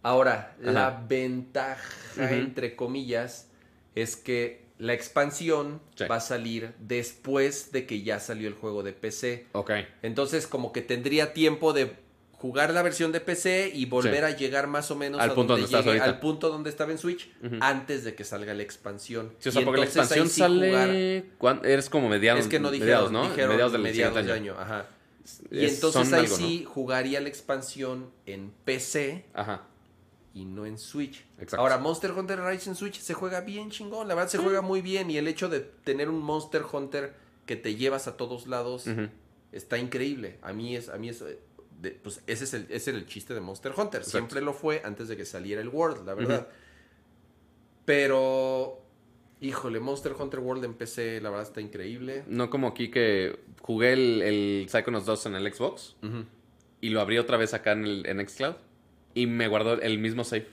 [0.03, 1.81] Ahora, la ventaja,
[2.29, 3.47] entre comillas,
[3.95, 6.03] es que la expansión Sí.
[6.11, 9.47] va a salir después de que ya salió el juego de PC.
[9.53, 9.71] Ok.
[10.01, 11.93] Entonces, como que tendría tiempo de
[12.33, 14.33] jugar la versión de PC y volver Sí.
[14.33, 16.97] a llegar más o menos Al a punto donde llegue- al punto donde estaba en
[16.97, 17.31] Switch
[17.61, 19.31] antes de que salga la expansión.
[19.39, 21.21] Sí, o sea, Y porque la expansión sí sale.
[21.29, 22.41] jugar- ¿cuán- Eres como mediados.
[22.41, 23.29] es que no dijeron, mediados, ¿no?
[23.29, 24.33] dijeron mediados del mediados año.
[24.33, 24.55] año.
[24.59, 24.87] Ajá.
[25.51, 26.45] Y Es- entonces ahí algo, ¿no?
[26.47, 29.61] sí jugaría la expansión en PC Ajá.
[30.33, 31.23] Y no en Switch.
[31.37, 31.57] Exacto.
[31.57, 34.07] Ahora, Monster Hunter Rise en Switch se juega bien chingón.
[34.07, 35.11] La verdad se juega muy bien.
[35.11, 37.13] Y el hecho de tener un Monster Hunter
[37.45, 38.85] que te llevas a todos lados
[39.51, 40.39] está increíble.
[40.41, 41.37] A mí es, a mí es, eh,
[41.81, 43.99] de- pues ese es el, ese era el chiste de Monster Hunter.
[44.01, 44.09] Exacto.
[44.17, 46.47] Siempre lo fue antes de que saliera el World, la verdad.
[47.85, 48.81] Pero,
[49.41, 52.23] híjole, Monster Hunter World en PC, la verdad está increíble.
[52.27, 55.95] No como aquí que jugué el, el Psychonauts 2 en el Xbox
[56.81, 58.55] y lo abrí otra vez acá en, el, en Xcloud
[59.13, 60.47] y me guardó el mismo save.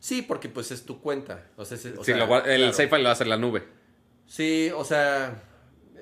[0.00, 1.46] Sí, porque pues es tu cuenta.
[1.56, 2.72] O sea, es- o Sí, sea, lo el claro.
[2.72, 3.64] save file lo hacer la nube.
[4.26, 5.42] Sí, o sea,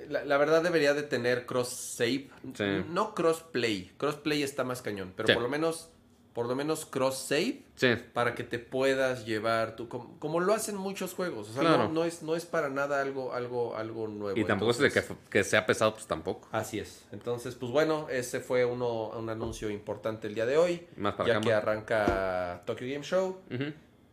[0.08, 2.64] la, la verdad debería de tener cross save, Sí.
[2.90, 3.92] no cross play.
[3.96, 5.32] Cross play está más cañón, pero Sí.
[5.34, 5.90] por lo menos
[6.36, 7.94] por lo menos cross save Sí.
[8.12, 11.84] para que te puedas llevar tu como, como lo hacen muchos juegos, o sea, Claro.
[11.84, 14.38] no, no es no es para nada algo algo algo nuevo.
[14.38, 16.46] Y tampoco es de que, que sea pesado, pues tampoco.
[16.52, 17.06] Así es.
[17.10, 21.34] Entonces, pues bueno, ese fue uno un anuncio importante el día de hoy, Más para
[21.34, 23.38] ya que arranca Tokyo Game Show.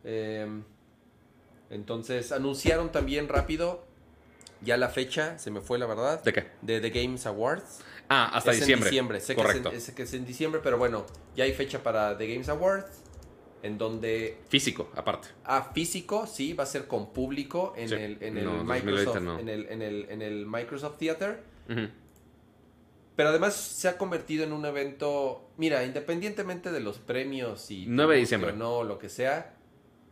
[0.04, 0.46] Eh,
[1.70, 3.84] entonces, anunciaron también rápido
[4.60, 6.46] ya la fecha, se me fue la verdad, ¿De qué?
[6.62, 7.80] de The Games Awards.
[8.08, 8.88] Ah, hasta es diciembre.
[8.88, 9.70] en diciembre, sé Correcto.
[9.70, 12.26] Que es, en, sé que es en diciembre, pero bueno, ya hay fecha para The
[12.28, 13.02] Games Awards,
[13.62, 15.28] en donde Físico, aparte.
[15.44, 17.94] a físico, sí, va a ser con público en Sí.
[17.94, 19.38] el, en el No, 2020 Microsoft, no.
[19.38, 21.42] en el, en el, en el Microsoft Theater.
[23.16, 28.14] Pero además se ha convertido en un evento, mira, independientemente de los premios y 9
[28.14, 28.52] de diciembre.
[28.52, 29.54] no, lo que sea,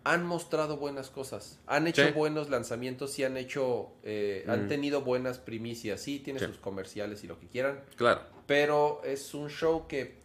[0.04, 1.60] han mostrado buenas cosas.
[1.66, 2.10] Han hecho Sí.
[2.12, 4.68] buenos lanzamientos y han hecho, eh, han Mm.
[4.68, 6.00] tenido buenas primicias.
[6.00, 6.46] Sí, tiene Sí.
[6.46, 8.22] sus comerciales y lo que quieran, Claro.
[8.46, 10.20] pero es un show que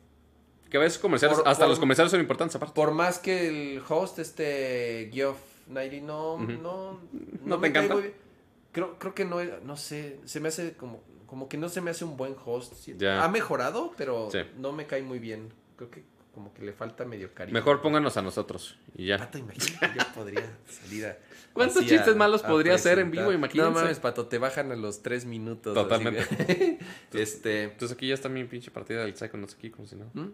[0.69, 2.73] Que a veces comerciales, Por- hasta por- los comerciales son importantes aparte.
[2.75, 5.37] por más que el host, este Geoff
[5.67, 6.99] Nighty, no, no,
[7.45, 7.93] ¿No te me cae encanta?
[7.93, 8.13] muy bien.
[8.73, 11.91] Creo, creo que no, no sé, se me hace como, como que no se me
[11.91, 12.73] hace un buen host.
[12.97, 13.23] Ya.
[13.23, 14.39] Ha mejorado, pero Sí.
[14.57, 15.53] no me cae muy bien.
[15.77, 16.03] Creo que
[16.37, 17.55] como que le falta medio cariño.
[17.55, 19.17] Mejor pónganos a nosotros y ya.
[19.17, 21.17] Pato, imagínate, yo podría salir a...
[21.53, 23.31] ¿Cuántos chistes a- malos a podría hacer en vivo?
[23.31, 23.71] Imagínense.
[23.71, 25.73] No mames, Pato, te bajan a los tres minutos.
[25.73, 26.19] Totalmente.
[26.19, 26.77] así
[27.13, 27.63] este...
[27.63, 30.05] Entonces aquí ya está mi pinche partida del Psychonauts aquí, como si no.
[30.13, 30.27] ¿Mm?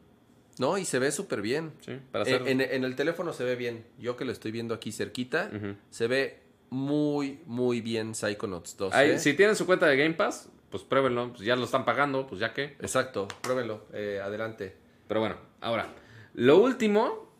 [0.60, 1.72] No, y se ve súper bien.
[1.80, 2.48] Sí, para Eh, hacer...
[2.50, 3.86] en, en el teléfono se ve bien.
[3.98, 5.50] Yo que lo estoy viendo aquí cerquita,
[5.90, 8.94] se ve muy, muy bien Psychonauts 2.
[8.94, 9.20] Ahí, ¿eh?
[9.20, 11.30] Si tienen su cuenta de Game Pass, pues pruébenlo.
[11.32, 12.76] Pues ya lo están pagando, pues ya que.
[12.82, 13.86] Exacto, pruébenlo.
[13.94, 14.76] eh, adelante.
[15.14, 15.94] Pero bueno, ahora.
[16.34, 17.31] Lo último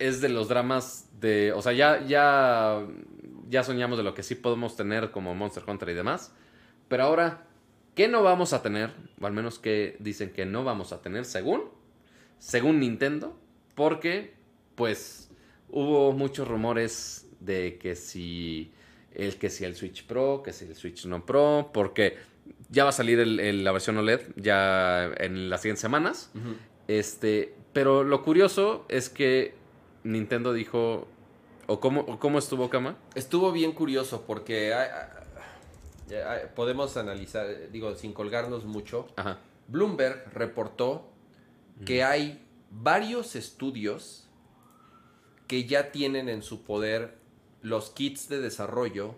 [0.00, 1.52] es de los dramas de.
[1.52, 2.04] O sea, ya.
[2.04, 2.84] ya
[3.48, 6.34] ya soñamos de lo que sí podemos tener como Monster Hunter y demás.
[6.88, 7.46] Pero ahora,
[7.94, 8.90] ¿qué no vamos a tener?
[9.20, 11.62] O al menos que dicen que no vamos a tener, según,
[12.38, 13.38] según Nintendo.
[13.76, 14.34] Porque,
[14.74, 15.30] pues,
[15.68, 18.72] hubo muchos rumores de que si
[19.12, 22.16] el que si el Switch Pro, que si el Switch no Pro, porque
[22.70, 26.32] ya va a salir la versión OLED ya en las siguientes semanas.
[26.88, 29.54] Este, pero lo curioso es que
[30.04, 31.08] Nintendo dijo,
[31.66, 32.96] o cómo, o cómo estuvo Kama.
[33.14, 34.88] Estuvo bien curioso porque hay-
[36.10, 39.08] hay- hay- podemos analizar, digo, sin colgarnos mucho.
[39.16, 39.38] Ajá.
[39.68, 41.08] Bloomberg reportó
[41.86, 44.28] que hay varios estudios
[45.46, 47.16] que ya tienen en su poder
[47.62, 49.14] los kits de desarrollo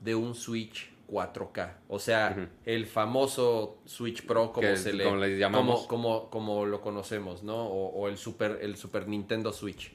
[0.00, 1.72] de un Switch 4K.
[1.88, 5.86] O sea, el famoso Switch Pro como se le, como le llamamos.
[5.86, 7.66] como, como, como lo conocemos, ¿no?
[7.66, 9.92] O, o el Super, el Super Nintendo Switch.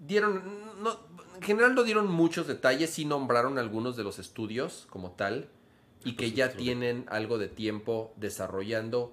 [0.00, 0.42] Dieron,
[0.82, 0.98] no,
[1.36, 5.48] en general no dieron muchos detalles, sí nombraron algunos de los estudios como tal
[6.04, 9.12] y que ya tienen algo de tiempo desarrollando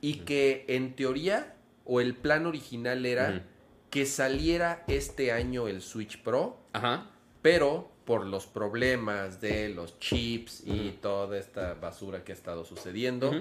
[0.00, 1.56] y que en teoría
[1.86, 3.46] o el plan original era
[3.88, 7.10] que saliera este año el Switch Pro, Ajá.
[7.40, 13.32] pero por los problemas de los chips y toda esta basura que ha estado sucediendo,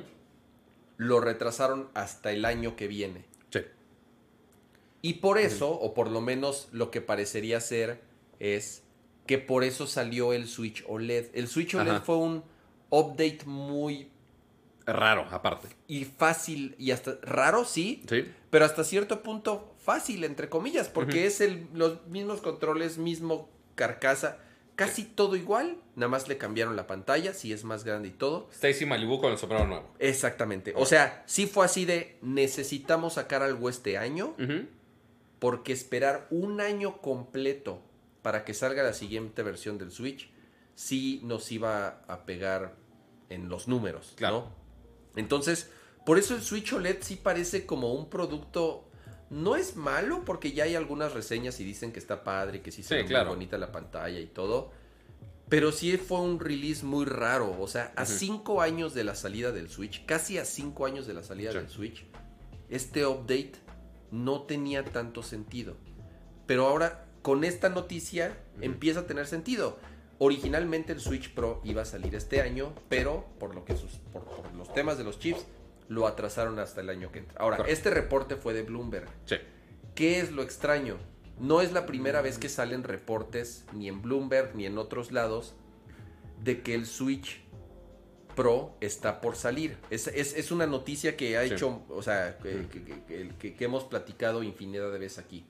[0.98, 3.26] lo retrasaron hasta el año que viene.
[3.52, 3.60] Sí.
[5.02, 8.00] Y por eso, o por lo menos lo que parecería ser,
[8.40, 8.84] es
[9.26, 11.28] que por eso salió el Switch OLED.
[11.34, 12.02] El Switch OLED Ajá.
[12.02, 12.44] fue un
[12.90, 14.10] update muy
[14.86, 15.70] Raro, aparte.
[15.88, 18.26] y fácil y hasta raro, sí, Sí.
[18.50, 24.40] pero hasta cierto punto fácil, entre comillas, porque es el, los mismos controles, mismo carcasa,
[24.88, 28.50] casi todo igual, nada más le cambiaron la pantalla, si es más grande y todo.
[28.52, 29.94] Stacy Malibu con el sombrero nuevo.
[30.00, 30.74] Exactamente.
[30.76, 34.36] O sea, sí fue así de necesitamos sacar algo este año.
[35.40, 37.82] Porque esperar un año completo
[38.22, 40.30] para que salga la siguiente versión del Switch
[40.76, 42.76] sí nos iba a pegar
[43.30, 44.48] en los números, Claro.
[45.16, 45.20] ¿no?
[45.20, 45.70] Entonces,
[46.06, 48.86] por eso el Switch OLED sí parece como un producto
[49.34, 52.84] no es malo porque ya hay algunas reseñas y dicen que está padre, que sí
[52.84, 54.72] se Sí, ve muy bonita la pantalla y todo.
[55.50, 57.56] Pero sí fue un release muy raro.
[57.60, 61.14] O sea, a cinco años de la salida del Switch, casi a cinco años de
[61.14, 61.58] la salida Sí.
[61.58, 62.06] del Switch,
[62.70, 63.54] este update
[64.12, 65.76] no tenía tanto sentido.
[66.48, 69.78] Pero ahora, con esta noticia, empieza a tener sentido.
[70.20, 74.24] Originalmente el Switch Pro iba a salir este año, pero por, lo que sus- por,
[74.24, 75.46] por los temas de los chips,
[75.94, 77.40] lo atrasaron hasta el año que entra.
[77.40, 77.74] Ahora, Correcto.
[77.78, 79.08] este reporte fue de Bloomberg.
[79.26, 79.36] Sí.
[79.96, 80.98] ¿Qué es lo extraño?
[81.40, 85.56] No es la primera vez que salen reportes, ni en Bloomberg ni en otros lados,
[86.44, 87.42] de que el Switch
[88.36, 89.78] Pro está por salir.
[89.92, 91.54] Es, es- es una noticia que ha Sí.
[91.54, 95.46] hecho, o sea, que, que- que- que- hemos platicado infinidad de veces aquí.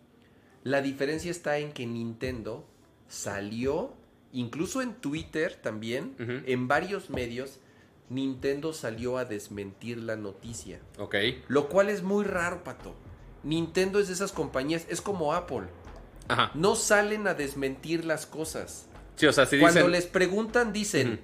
[0.64, 2.68] La diferencia está en que Nintendo
[3.07, 3.94] salió,
[4.34, 6.15] incluso en Twitter también,
[6.45, 7.60] en varios medios,
[8.10, 10.80] Nintendo salió a desmentir la noticia.
[10.98, 11.16] Ok.
[11.48, 12.96] Lo cual es muy raro, Pato.
[13.44, 15.68] Nintendo es de esas compañías, es como Apple.
[16.28, 16.52] Ajá.
[16.54, 18.86] No salen a desmentir las cosas.
[19.16, 19.92] Sí, o sea, si Cuando dicen...
[19.92, 21.22] les preguntan, dicen,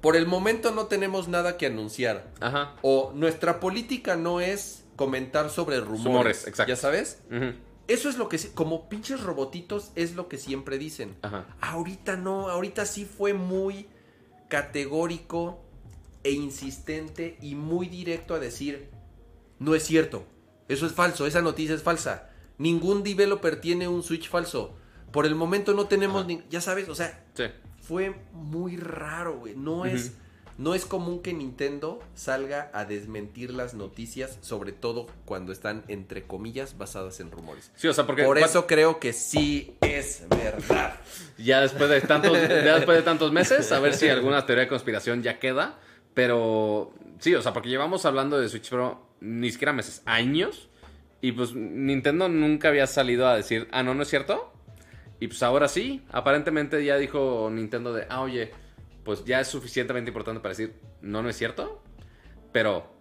[0.00, 2.30] por el momento no tenemos nada que anunciar.
[2.40, 2.74] Ajá.
[2.82, 6.04] O nuestra política no es comentar sobre rumores.
[6.04, 6.70] Rumores, exacto.
[6.70, 7.22] ¿Ya sabes?
[7.88, 11.16] Eso es lo que, como pinches robotitos, es lo que siempre dicen.
[11.22, 11.46] Ajá.
[11.60, 13.88] Ahorita no, ahorita sí fue muy
[14.50, 15.64] categórico
[16.22, 18.90] e insistente y muy directo a decir,
[19.58, 20.24] no es cierto,
[20.68, 22.28] eso es falso, esa noticia es falsa,
[22.58, 24.74] ningún developer tiene un Switch falso,
[25.12, 27.44] por el momento no tenemos, ni- ya sabes, o sea, Sí.
[27.80, 30.12] fue muy raro, güey, no es...
[30.60, 36.24] No es común que Nintendo salga a desmentir las noticias, sobre todo cuando están, entre
[36.24, 37.72] comillas, basadas en rumores.
[37.76, 38.24] Sí, o sea, porque...
[38.24, 41.00] Por eso creo que sí es verdad.
[41.38, 44.68] Ya después de tantos, ya después de tantos meses, a ver si alguna teoría de
[44.68, 45.78] conspiración ya queda.
[46.12, 50.68] Pero sí, o sea, porque llevamos hablando de Switch Pro ni siquiera meses, años.
[51.22, 54.52] Y pues Nintendo nunca había salido a decir, ah, no, no es cierto.
[55.20, 58.50] Y pues ahora sí, aparentemente ya dijo Nintendo de, ah, oye,
[59.04, 61.82] pues ya es suficientemente importante para decir, no, no es cierto.
[62.52, 62.92] Pero,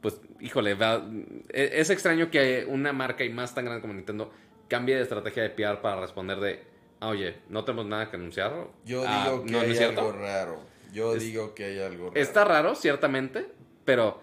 [0.00, 1.04] pues, híjole, va-
[1.50, 4.30] e- es extraño que una marca y más tan grande como Nintendo
[4.68, 6.62] cambie de estrategia de PR para responder de,
[7.00, 8.68] ah, oye, no tenemos nada que anunciar.
[8.84, 10.00] Yo Ah, digo que no, no hay es cierto.
[10.00, 10.60] algo raro.
[10.92, 12.20] Yo Es- digo que hay algo raro.
[12.20, 13.46] Está raro, ciertamente,
[13.84, 14.20] pero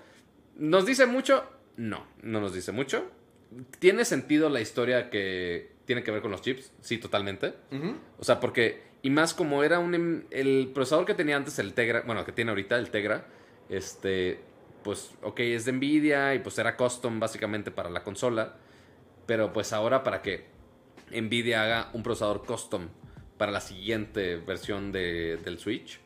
[0.56, 1.44] ¿nos dice mucho?
[1.78, 3.10] No, no nos dice mucho.
[3.80, 6.72] ¿Tiene sentido la historia que tiene que ver con los chips?
[6.82, 7.54] Sí, totalmente.
[8.20, 11.74] O sea, porque, y más como era un, em- el procesador que tenía antes, el
[11.74, 13.26] Tegra, bueno, que tiene ahorita el Tegra,
[13.70, 14.40] este,
[14.84, 18.56] pues, ok, es de Nvidia y pues era custom básicamente para la consola,
[19.26, 20.46] pero pues ahora para que
[21.12, 22.88] Nvidia haga un procesador custom
[23.38, 26.00] para la siguiente versión de- del Switch.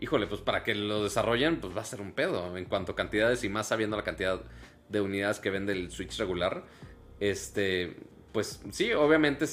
[0.00, 2.96] Híjole, pues para que lo desarrollen, pues va a ser un pedo en cuanto a
[2.96, 4.40] cantidades y más sabiendo la cantidad
[4.88, 6.64] de unidades que vende el Switch regular.
[7.20, 7.96] Este,
[8.32, 9.44] pues sí, obviamente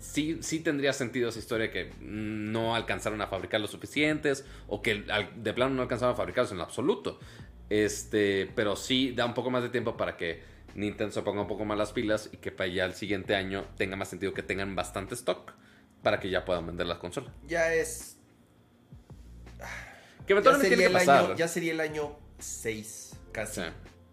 [0.00, 5.04] sí, sí tendría sentido esa historia que no alcanzaron a fabricar lo suficientes o que
[5.36, 7.18] de plano no alcanzaron a fabricarlos en lo absoluto.
[7.68, 10.42] Este, pero sí da un poco más de tiempo para que
[10.74, 13.66] Nintendo se ponga un poco más las pilas y que para ya el siguiente año
[13.76, 15.52] tenga más sentido que tengan bastante stock
[16.02, 17.32] para que ya puedan vender las consolas.
[17.46, 18.18] Ya es.
[20.26, 23.60] Que Ya eventualmente sería, tiene que el año, ya sería el año 6, casi.
[23.60, 23.66] Sí.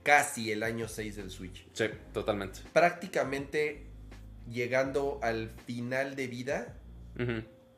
[0.03, 1.65] Casi el año 6 del Switch.
[1.73, 2.59] Sí, totalmente.
[2.73, 3.92] Prácticamente
[4.49, 6.77] llegando al final de vida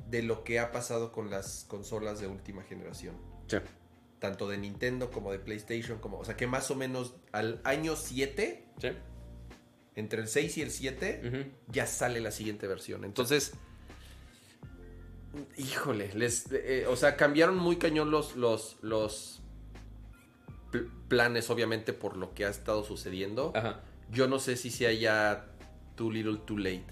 [0.09, 3.15] de lo que ha pasado con las consolas de última generación.
[3.47, 3.57] Sí.
[4.19, 7.95] Tanto de Nintendo como de PlayStation, como, o sea que más o menos al año
[7.95, 8.89] 7, Sí.
[9.95, 11.51] entre el 6 y el 7, Ujú.
[11.71, 13.03] ya sale la siguiente versión.
[13.03, 13.53] Entonces,
[15.57, 19.41] híjole, les, eh, o sea, cambiaron muy cañón los, los, los
[20.71, 23.51] pl- planes, obviamente, por lo que ha estado sucediendo.
[23.55, 23.81] Ajá.
[24.11, 25.47] Yo no sé si sea ya
[25.95, 26.85] too little, too late,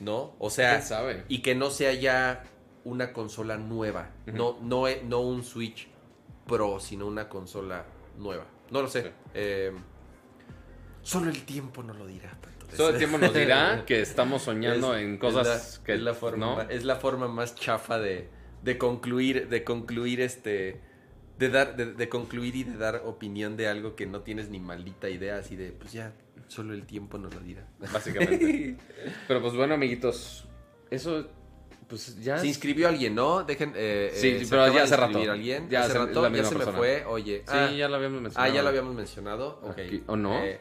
[0.00, 0.34] ¿no?
[0.38, 1.24] O sea, ¿Quién sabe?
[1.28, 2.44] y que no sea ya
[2.84, 5.88] una consola nueva, no, no, no un Switch
[6.46, 7.84] Pro, sino una consola
[8.18, 8.46] nueva.
[8.70, 9.02] No lo sé.
[9.02, 9.08] Sí.
[9.34, 9.72] Eh,
[11.02, 12.30] solo el tiempo no lo dirá.
[12.40, 12.76] Pato.
[12.76, 16.00] Todo el tiempo nos dirá que estamos soñando Es- en cosas es la, que es
[16.00, 16.60] la forma, ¿no?
[16.62, 18.28] es la forma más chafa de,
[18.62, 20.80] de concluir, de concluir este,
[21.38, 24.60] de dar, de, de concluir y de dar opinión de algo que no tienes ni
[24.60, 26.12] maldita idea, así de, pues ya,
[26.50, 27.66] solo el tiempo nos lo dirá.
[27.92, 28.76] básicamente.
[29.28, 30.44] Pero pues bueno, amiguitos,
[30.90, 31.26] eso
[31.88, 33.42] pues ya Se inscribió alguien, ¿no?
[33.42, 35.18] Dejen, eh, Sí, eh, se pero ya hace rato.
[35.18, 35.68] alguien.
[35.68, 37.38] Ya hace rato, ya se me fue, oye.
[37.46, 38.54] Sí, ah, ya lo habíamos ah, mencionado.
[38.54, 39.60] ya lo habíamos mencionado.
[39.64, 39.78] Ok.
[39.78, 40.38] Aquí- ¿o no?
[40.38, 40.60] Eh,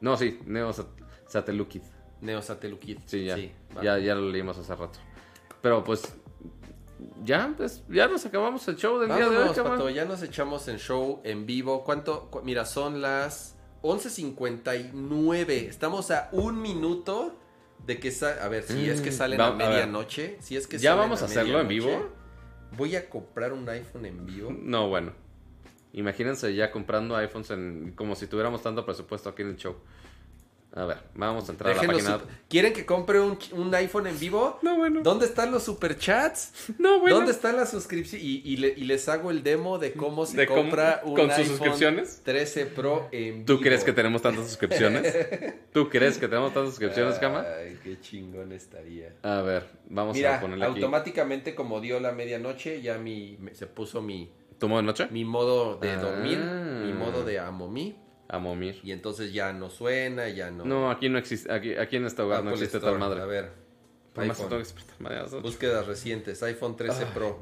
[0.00, 0.86] No, sí, Neo Sat-
[1.28, 1.82] Satelukid.
[2.22, 2.98] Neosatelukid.
[3.06, 3.36] Sí, ya.
[3.76, 3.82] va.
[3.82, 4.98] ya, ya lo leímos hace rato.
[5.60, 6.02] Pero pues
[7.24, 9.48] ya, pues ya nos acabamos el show del día de hoy.
[9.54, 11.84] Pato, ya nos echamos en show en vivo.
[11.84, 12.30] ¿Cuánto?
[12.30, 13.51] cu- mira, son las
[13.82, 15.48] 11.59.
[15.68, 17.36] Estamos a un minuto
[17.86, 20.36] de que A ver, si es que Mm, salen va- a medianoche.
[20.40, 22.10] Si es que ¿Ya vamos a hacerlo en vivo?
[22.76, 24.50] Voy a comprar un iPhone en vivo.
[24.56, 25.12] No, bueno.
[25.92, 29.76] Imagínense ya comprando iPhones en, como si tuviéramos tanto presupuesto aquí en el show.
[30.74, 32.18] A ver, vamos a entrar a la página.
[32.48, 34.58] ¿Quieren que compre un, un iPhone en vivo?
[34.62, 35.00] No, bueno.
[35.02, 36.52] ¿Dónde están los superchats?
[36.78, 37.16] No, bueno.
[37.16, 38.24] ¿Dónde están las suscripciones?
[38.24, 41.14] Y, y le- y les hago el demo de cómo se ¿De cómo- compra un
[41.14, 42.20] con sus iPhone suscripciones?
[42.24, 43.62] 13 Pro en ¿Tú vivo.
[43.64, 45.14] crees que tenemos tantas suscripciones?
[45.74, 47.44] ¿Tú crees que tenemos tantas suscripciones, Cama?
[47.58, 49.12] Ay, qué chingón estaría.
[49.22, 50.74] A ver, vamos Mira, a ponerle aquí.
[50.76, 55.08] automáticamente como dio la medianoche, ya mi, me- se puso mi, ¿Tu modo de noche?
[55.10, 55.96] mi modo de Ah.
[55.96, 57.96] dormir, mi modo de amomí,
[58.28, 58.80] A Momir.
[58.82, 60.64] y entonces ya no suena, ya no...
[60.64, 63.20] No, aquí no existe, aquí, aquí en este hogar no existe Store, tal madre.
[63.20, 63.50] A ver,
[64.16, 64.64] iPhone.
[65.00, 67.40] madre, búsquedas recientes, iPhone 13 Pro.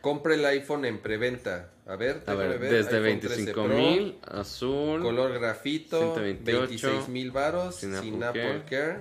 [0.00, 1.72] Compre el iPhone en preventa.
[1.86, 2.72] A ver, A ver, ver.
[2.72, 5.02] desde iPhone 13 25 Pro, mil, azul.
[5.02, 9.00] Color grafito, 128, 26 mil varos, sin sin, Apple Apple Care.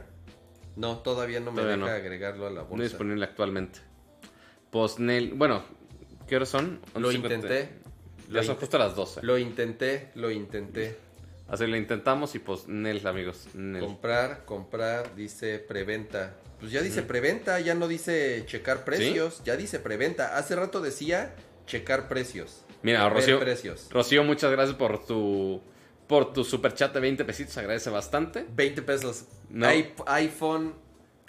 [0.75, 2.03] No, todavía no me Todavía deja no.
[2.03, 2.83] agregarlo a la No bolsa.
[2.83, 3.79] disponible actualmente.
[4.71, 5.33] Postnel.
[5.35, 5.63] Bueno,
[6.27, 6.81] ¿qué horas son?
[6.95, 7.15] Lo 11:50.
[7.15, 7.69] intenté.
[8.29, 9.21] Ya son justo las 12.
[9.23, 10.95] Lo intenté, lo intenté.
[11.47, 13.47] Así lo intentamos y pues Nel, amigos.
[13.79, 16.35] Comprar, comprar, dice preventa.
[16.59, 20.37] Pues ya dice preventa, ya no dice checar precios, ya dice preventa.
[20.37, 21.33] Hace rato decía
[21.65, 22.65] checar precios.
[22.83, 23.87] Mira, Rocío, precios.
[23.89, 25.61] Rocío, muchas gracias por tu
[26.07, 28.45] por tu super chat de 20 pesitos, agradece bastante.
[28.55, 29.25] 20 pesos.
[29.49, 29.71] No.
[29.73, 30.73] I- iPhone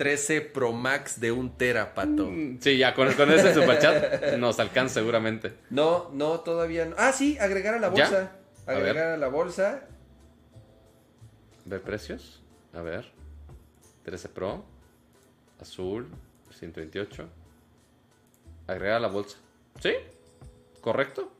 [0.00, 2.24] 13 Pro Max de un tera, pato.
[2.30, 5.52] Mm, Sí, ya con, con ese super chat nos alcanza seguramente.
[5.68, 6.96] No, no, todavía no.
[6.96, 8.32] Ah, sí, agregar a la bolsa.
[8.66, 9.82] Agregar a la bolsa.
[11.66, 12.42] ¿Ver precios?
[12.72, 13.12] A ver.
[14.04, 14.64] 13 Pro.
[15.60, 16.08] Azul.
[16.50, 17.28] 128.
[18.68, 19.36] Agregar a la bolsa.
[19.82, 19.92] ¿Sí?
[20.80, 21.30] ¿Correcto?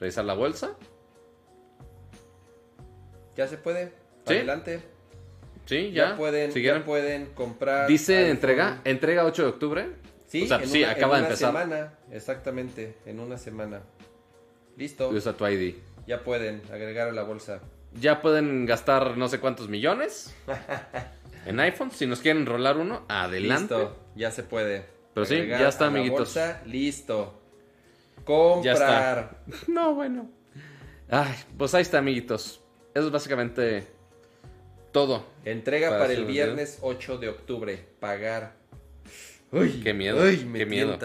[0.00, 0.70] Revisar la bolsa.
[3.36, 3.92] Ya se puede.
[4.26, 4.32] ¿Sí?
[4.32, 4.95] Adelante.
[5.66, 6.16] Sí, Ya, ya.
[6.16, 7.86] pueden, Si ya pueden comprar.
[7.88, 8.30] Dice iPhone.
[8.30, 9.88] entrega, entrega 8 de octubre.
[10.26, 11.48] Sí, o sea, en sí, una- acaba en de una empezar.
[11.52, 13.82] semana, exactamente, en una semana.
[14.76, 15.74] Listo, Usa tu ID.
[16.06, 17.60] ya pueden agregar a la bolsa.
[18.00, 20.34] Ya pueden gastar no sé cuántos millones
[21.46, 21.90] en iPhone.
[21.90, 23.74] Si nos quieren rolar uno, adelante.
[23.74, 24.84] Listo, ya se puede.
[25.14, 26.18] Pero sí, ya está, a la amiguitos.
[26.34, 27.40] bolsa, listo.
[28.18, 29.36] Ya Comprar.
[29.48, 29.66] está.
[29.72, 30.28] No, bueno.
[31.08, 32.60] Ay, pues ahí está, amiguitos.
[32.94, 33.86] Eso es básicamente
[34.96, 35.26] todo.
[35.44, 37.78] Entrega Para el viernes 8 de octubre.
[38.00, 38.54] Pagar.
[39.52, 40.24] Uy, qué miedo.
[40.24, 40.98] Uy, me qué miedo.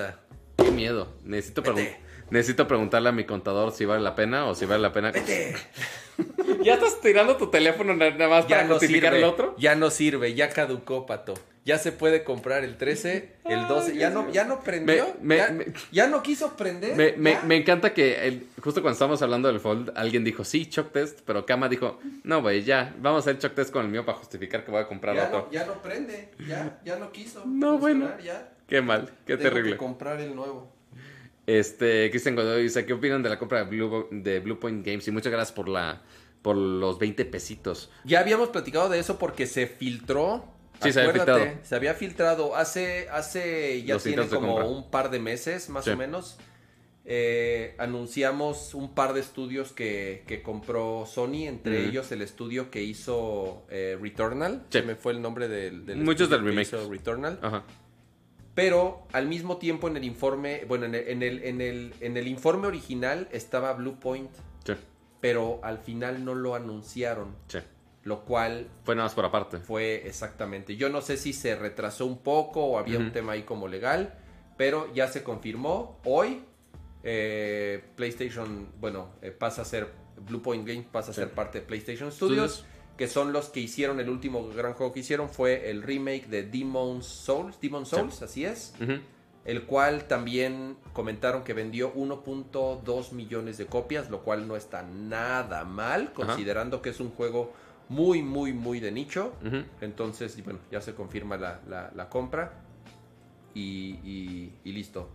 [0.55, 1.09] Qué miedo.
[1.25, 1.97] Necesito, pregun- Vete.
[2.31, 5.11] Necesito preguntarle a mi contador si vale la pena o si vale la pena.
[5.11, 5.55] Vete.
[6.63, 9.55] ¿Ya estás tirando tu teléfono na- nada más para no notificar el otro?
[9.57, 11.33] Ya no sirve, ya caducó, pato.
[11.63, 13.95] Ya se puede comprar el 13, el 12.
[13.95, 15.15] Ya no, ya no prendió.
[15.21, 16.95] Me- me- ya, me- ya no quiso prender.
[16.95, 17.41] Me, me, ya.
[17.43, 21.19] me encanta que el- justo cuando estábamos hablando del Fold, alguien dijo, sí, shock test,
[21.25, 24.17] pero Kama dijo, no, güey, ya, vamos a hacer choc test con el mío para
[24.17, 25.39] justificar que voy a comprar ya, otro.
[25.45, 26.29] no, ya no prende.
[26.47, 27.43] Ya, ya no quiso.
[27.45, 28.09] No, bueno.
[28.23, 28.49] Ya.
[28.67, 29.71] Qué mal, qué Tengo terrible.
[29.73, 30.71] que comprar el nuevo.
[31.59, 35.07] Este, Cristian Godoy dice, ¿qué opinan de la compra de Blue, de Blue Point Games?
[35.07, 36.01] Y muchas gracias por la
[36.41, 37.91] por los 20 pesitos.
[38.03, 40.45] Ya habíamos platicado de eso porque se filtró.
[40.81, 41.65] Sí, se había Acuérdate, filtrado.
[41.67, 45.91] Se había filtrado hace, hace ya Los tiene como un par de meses, más Sí.
[45.91, 46.37] o menos.
[47.05, 52.81] Eh, anunciamos un par de estudios que, que compró Sony, entre ellos el estudio que
[52.83, 54.63] hizo eh, Returnal.
[54.69, 54.79] Sí.
[54.79, 56.67] Se me fue el nombre del, del Muchos del remake.
[56.67, 57.39] hizo Returnal.
[57.41, 57.63] Ajá.
[58.53, 62.17] Pero al mismo tiempo en el informe, bueno, en el, en el, en el, en
[62.17, 64.31] el informe original estaba Blue Point,
[64.65, 64.73] Sí,
[65.21, 67.59] pero al final no lo anunciaron, sí.
[68.03, 69.57] lo cual Fue nada más por aparte.
[69.59, 70.75] fue exactamente.
[70.75, 74.15] Yo no sé si se retrasó un poco o había un tema ahí como legal,
[74.57, 75.99] pero ya se confirmó.
[76.03, 76.43] Hoy
[77.03, 79.89] eh, PlayStation, bueno, eh, pasa a ser,
[80.27, 81.21] Blue Point Games pasa a Sí.
[81.21, 82.65] ser parte de PlayStation Studios, Studios.
[82.97, 86.43] Que son los que hicieron el último gran juego que hicieron, fue el remake de
[86.43, 88.73] Demon's Souls, Demon Souls, así es.
[89.43, 95.63] El cual también comentaron que vendió 1.2 millones de copias, lo cual no está nada
[95.65, 97.51] mal, considerando que es un juego
[97.89, 99.33] muy, muy, muy de nicho.
[99.81, 102.53] Entonces, bueno, ya se confirma la, la- la compra.
[103.53, 105.09] Y, y- y listo.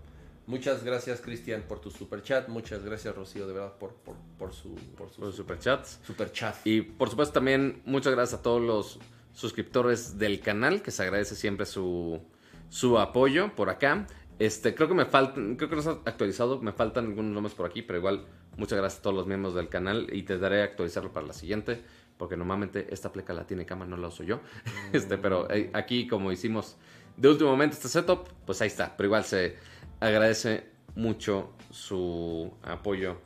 [0.47, 2.49] Muchas gracias, Cristian, por tu super chat.
[2.49, 5.99] Muchas gracias, Rocío, de verdad, por, por, por su, por su Por los superchats.
[6.07, 6.55] super chat.
[6.65, 9.00] Y por supuesto también muchas gracias a todos los
[9.33, 12.20] suscriptores del canal, que se agradece siempre su,
[12.68, 14.07] su apoyo por acá.
[14.39, 17.66] Este, creo que me faltan, creo que no está actualizado, me faltan algunos nombres por
[17.66, 18.26] aquí, pero igual
[18.57, 21.33] muchas gracias a todos los miembros del canal y te daré a actualizarlo para la
[21.33, 21.83] siguiente,
[22.18, 24.41] porque normalmente esta pleca la tiene cama, no la uso yo.
[24.92, 26.76] Este, pero eh, aquí como hicimos
[27.16, 29.57] de último momento este setup, pues ahí está, pero igual se
[30.00, 33.18] agradece mucho su apoyo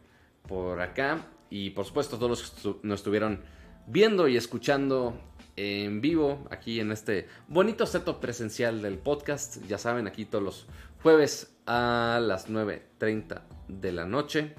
[0.47, 1.26] por acá.
[1.50, 3.40] Y por supuesto, todos los que nos estuvieron
[3.86, 5.18] viendo y escuchando
[5.57, 9.58] en vivo aquí en este bonito setup presencial del podcast.
[9.66, 10.66] Ya saben, aquí todos los
[11.02, 14.55] jueves a las 9.30 de la noche.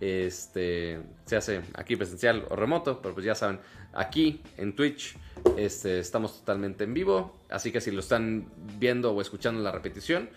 [0.00, 3.60] Este se hace aquí presencial o remoto, pero pues ya saben,
[3.92, 5.16] aquí en Twitch
[5.56, 7.38] este, estamos totalmente en vivo.
[7.48, 10.28] Así que si lo están viendo o escuchando la repetición,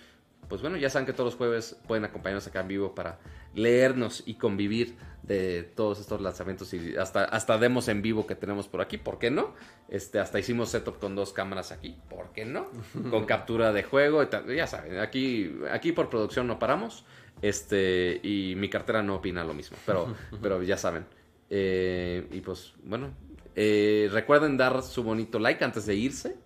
[0.47, 3.19] pues bueno, ya saben que todos los jueves pueden acompañarnos acá en vivo para
[3.53, 8.67] leernos y convivir de todos estos lanzamientos y hasta, hasta demos en vivo que tenemos
[8.67, 9.53] por aquí, ¿por qué no?
[9.89, 12.67] Este, hasta hicimos setup con dos cámaras aquí, ¿por qué no?
[13.09, 17.05] Con captura de juego, y tal, ya saben, aquí, aquí por producción no paramos,
[17.41, 21.05] este, y mi cartera no opina lo mismo, pero, pero ya saben.
[21.49, 23.11] Eh, y pues, bueno,
[23.55, 26.37] eh, recuerden dar su bonito like antes de irse,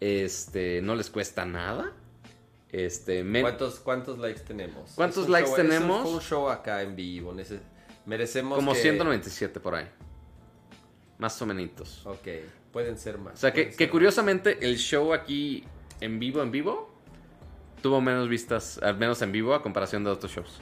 [0.00, 1.92] este, no les cuesta nada.
[2.74, 4.90] Este, ¿Cuántos, ¿Cuántos likes tenemos?
[4.96, 6.08] ¿Cuántos likes show- tenemos?
[6.08, 7.32] un show acá en vivo.
[8.04, 9.88] Merecemos como que- 197 por ahí.
[11.18, 12.04] Más o menos.
[12.04, 12.26] Ok,
[12.72, 13.34] pueden ser más.
[13.34, 15.62] O sea, que, curiosamente el show aquí
[16.00, 16.92] en vivo, en vivo,
[17.80, 20.58] tuvo menos vistas, al menos en vivo, a comparación de otros shows.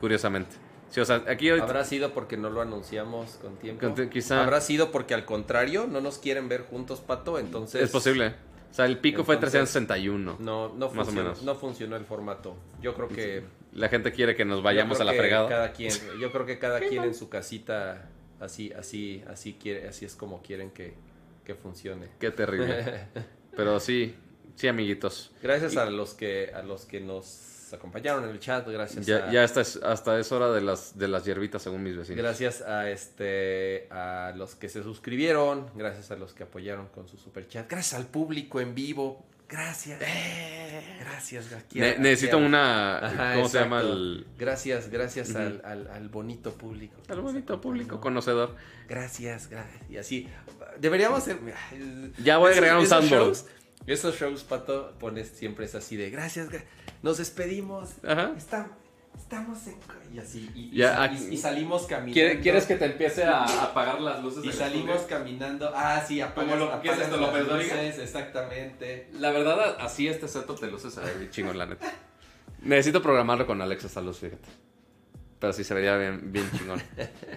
[0.00, 0.56] Curiosamente.
[0.88, 1.66] Sí, o sea, aquí ahorita...
[1.66, 3.94] ¿Habrá sido porque no lo anunciamos con tiempo?
[3.94, 4.42] Con quizá.
[4.42, 7.38] ¿Habrá sido porque al contrario no nos quieren ver juntos, Pato?
[7.38, 7.82] Entonces...
[7.82, 8.34] Es posible.
[8.72, 10.38] O sea, el pico fue Entonces- 361.
[10.40, 11.42] No, no, Más o funcionó, menos.
[11.42, 12.56] no funcionó el formato.
[12.80, 13.44] Yo creo que...
[13.74, 15.48] La gente quiere que nos vayamos a la fregada.
[15.48, 18.08] Cada quien, yo creo que cada quien en su casita
[18.40, 20.94] así, así, así quiere, así es como quieren que,
[21.44, 22.08] que funcione.
[22.18, 23.08] Qué terrible.
[23.56, 24.14] Pero sí,
[24.56, 25.32] sí, amiguitos.
[25.42, 27.24] Gracias a los que a los que nos
[27.72, 30.98] acompañaron en el chat, gracias Ya, a, ya hasta, es, hasta es hora de las,
[30.98, 32.22] de las hierbitas, según mis vecinos.
[32.22, 37.16] gracias a este a los que se suscribieron, gracias a los que apoyaron con su
[37.18, 40.00] super chat, gracias al público en vivo, gracias.
[41.00, 42.98] Gracias, aquí a- Ne- necesito una...
[42.98, 43.80] Ajá, ¿Cómo se llama?
[43.80, 46.96] El, Gracias, gracias al, al- al bonito público.
[47.08, 48.54] al bonito público conocedor.
[48.88, 49.82] Gracias, gracias.
[49.90, 50.28] Y así.
[50.78, 51.38] Deberíamos hacer.
[52.22, 53.46] Ya voy a agregar un shows-
[53.86, 56.64] Esos shows, Pato, pones siempre es así de gracias, gra-
[57.02, 57.90] nos despedimos.
[58.06, 58.32] Ajá.
[58.36, 58.70] Estamos,
[59.18, 59.76] estamos en.
[60.14, 60.50] Y así.
[60.54, 61.02] Y, Ya,
[61.36, 62.12] salimos caminando.
[62.14, 64.44] ¿Quiere- ¿Quieres que te empiece a apagar las luces?
[64.44, 65.18] Y salimos estudio?
[65.18, 65.72] caminando.
[65.74, 67.74] Ah, sí, apagas, lo apagas López las Dóriga.
[67.76, 69.08] luces, Exactamente.
[69.14, 71.90] La verdad, así este setup de luces se ve chingón, la neta.
[72.60, 74.48] Necesito programarlo con Alexa esta luz, fíjate.
[75.40, 76.80] Pero sí se vería bien, bien chingón.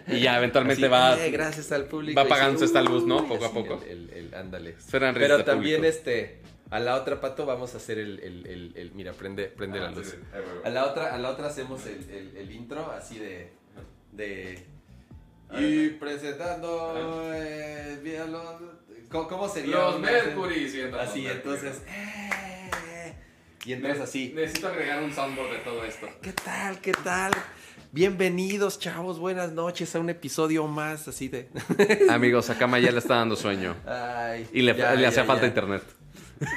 [0.07, 1.17] Y ya eventualmente Así, va...
[1.25, 2.15] eh, gracias al público.
[2.19, 3.25] va apagándose esta luz, ¿no?
[3.27, 3.81] Poco a poco.
[3.89, 4.75] El, el- el- ándale.
[4.91, 5.97] Pero también público.
[5.97, 9.79] este, a la otra pato vamos a hacer el, el, el, el- mira, prende, prende
[9.79, 10.07] Ah, la luz.
[10.07, 10.39] sí, sí.
[10.63, 13.51] A la otra, a la otra hacemos el, el, el intro así de,
[14.11, 14.65] de
[15.59, 17.31] Y presentando.
[17.33, 18.61] eh, mira, los-
[19.09, 19.75] ¿cómo, cómo sería?
[19.75, 21.81] Los Mercury, sí, entonces, Así, entonces.
[21.87, 23.13] eh,
[23.65, 24.31] y entras así.
[24.35, 26.07] Necesito agregar un soundboard de todo esto.
[26.21, 26.79] ¿Qué tal?
[26.81, 27.31] ¿Qué tal?
[27.91, 29.19] Bienvenidos, chavos.
[29.19, 31.47] Buenas noches a un episodio más así de.
[32.09, 33.75] Amigos, a Kama ya le está dando sueño.
[33.87, 35.47] Ay, Y le, ya, le ya, hacía falta ya.
[35.47, 35.81] internet.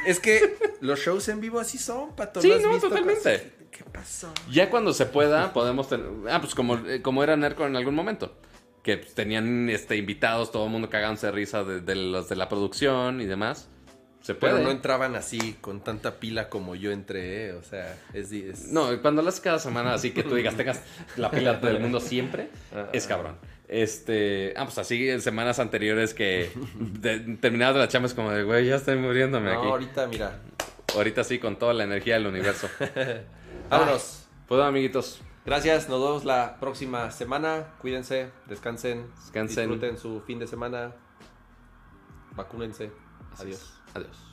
[0.07, 2.41] Es que los shows en vivo así son, pato.
[2.41, 2.89] Sí, ¿lo has no, visto?
[2.89, 3.53] totalmente.
[3.71, 4.33] ¿Qué pasó?
[4.51, 6.07] Ya cuando se pueda, podemos tener.
[6.31, 8.37] Ah, pues como, eh, como era Nerco en algún momento.
[8.83, 12.37] Que pues, tenían este, invitados, todo el mundo cagándose de risa de, de los de
[12.37, 13.69] la producción y demás.
[14.23, 14.55] Se puede.
[14.55, 17.53] Pero no entraban así con tanta pila como yo entré, ¿eh?
[17.53, 20.81] o sea, es, es- No, cuando lo haces cada semana, así que tú digas, tengas
[21.17, 22.51] la pila del mundo siempre,
[22.93, 23.37] es cabrón.
[23.69, 26.51] Este, ah, pues así en semanas anteriores que
[27.41, 29.67] terminadas las chambas como de, güey, ya estoy muriéndome aquí.
[29.67, 30.41] ahorita, mira.
[30.95, 32.69] Ahorita sí, con toda la energía del universo.
[33.71, 34.25] Vámonos.
[34.25, 35.21] Ah, pues, amiguitos.
[35.45, 37.75] Gracias, nos vemos la próxima semana.
[37.81, 39.71] Cuídense, descansen, descansen.
[39.71, 40.95] disfruten su fin de semana.
[42.33, 42.91] Vacúnense.
[43.39, 43.75] Adiós.
[43.95, 44.29] Adiós.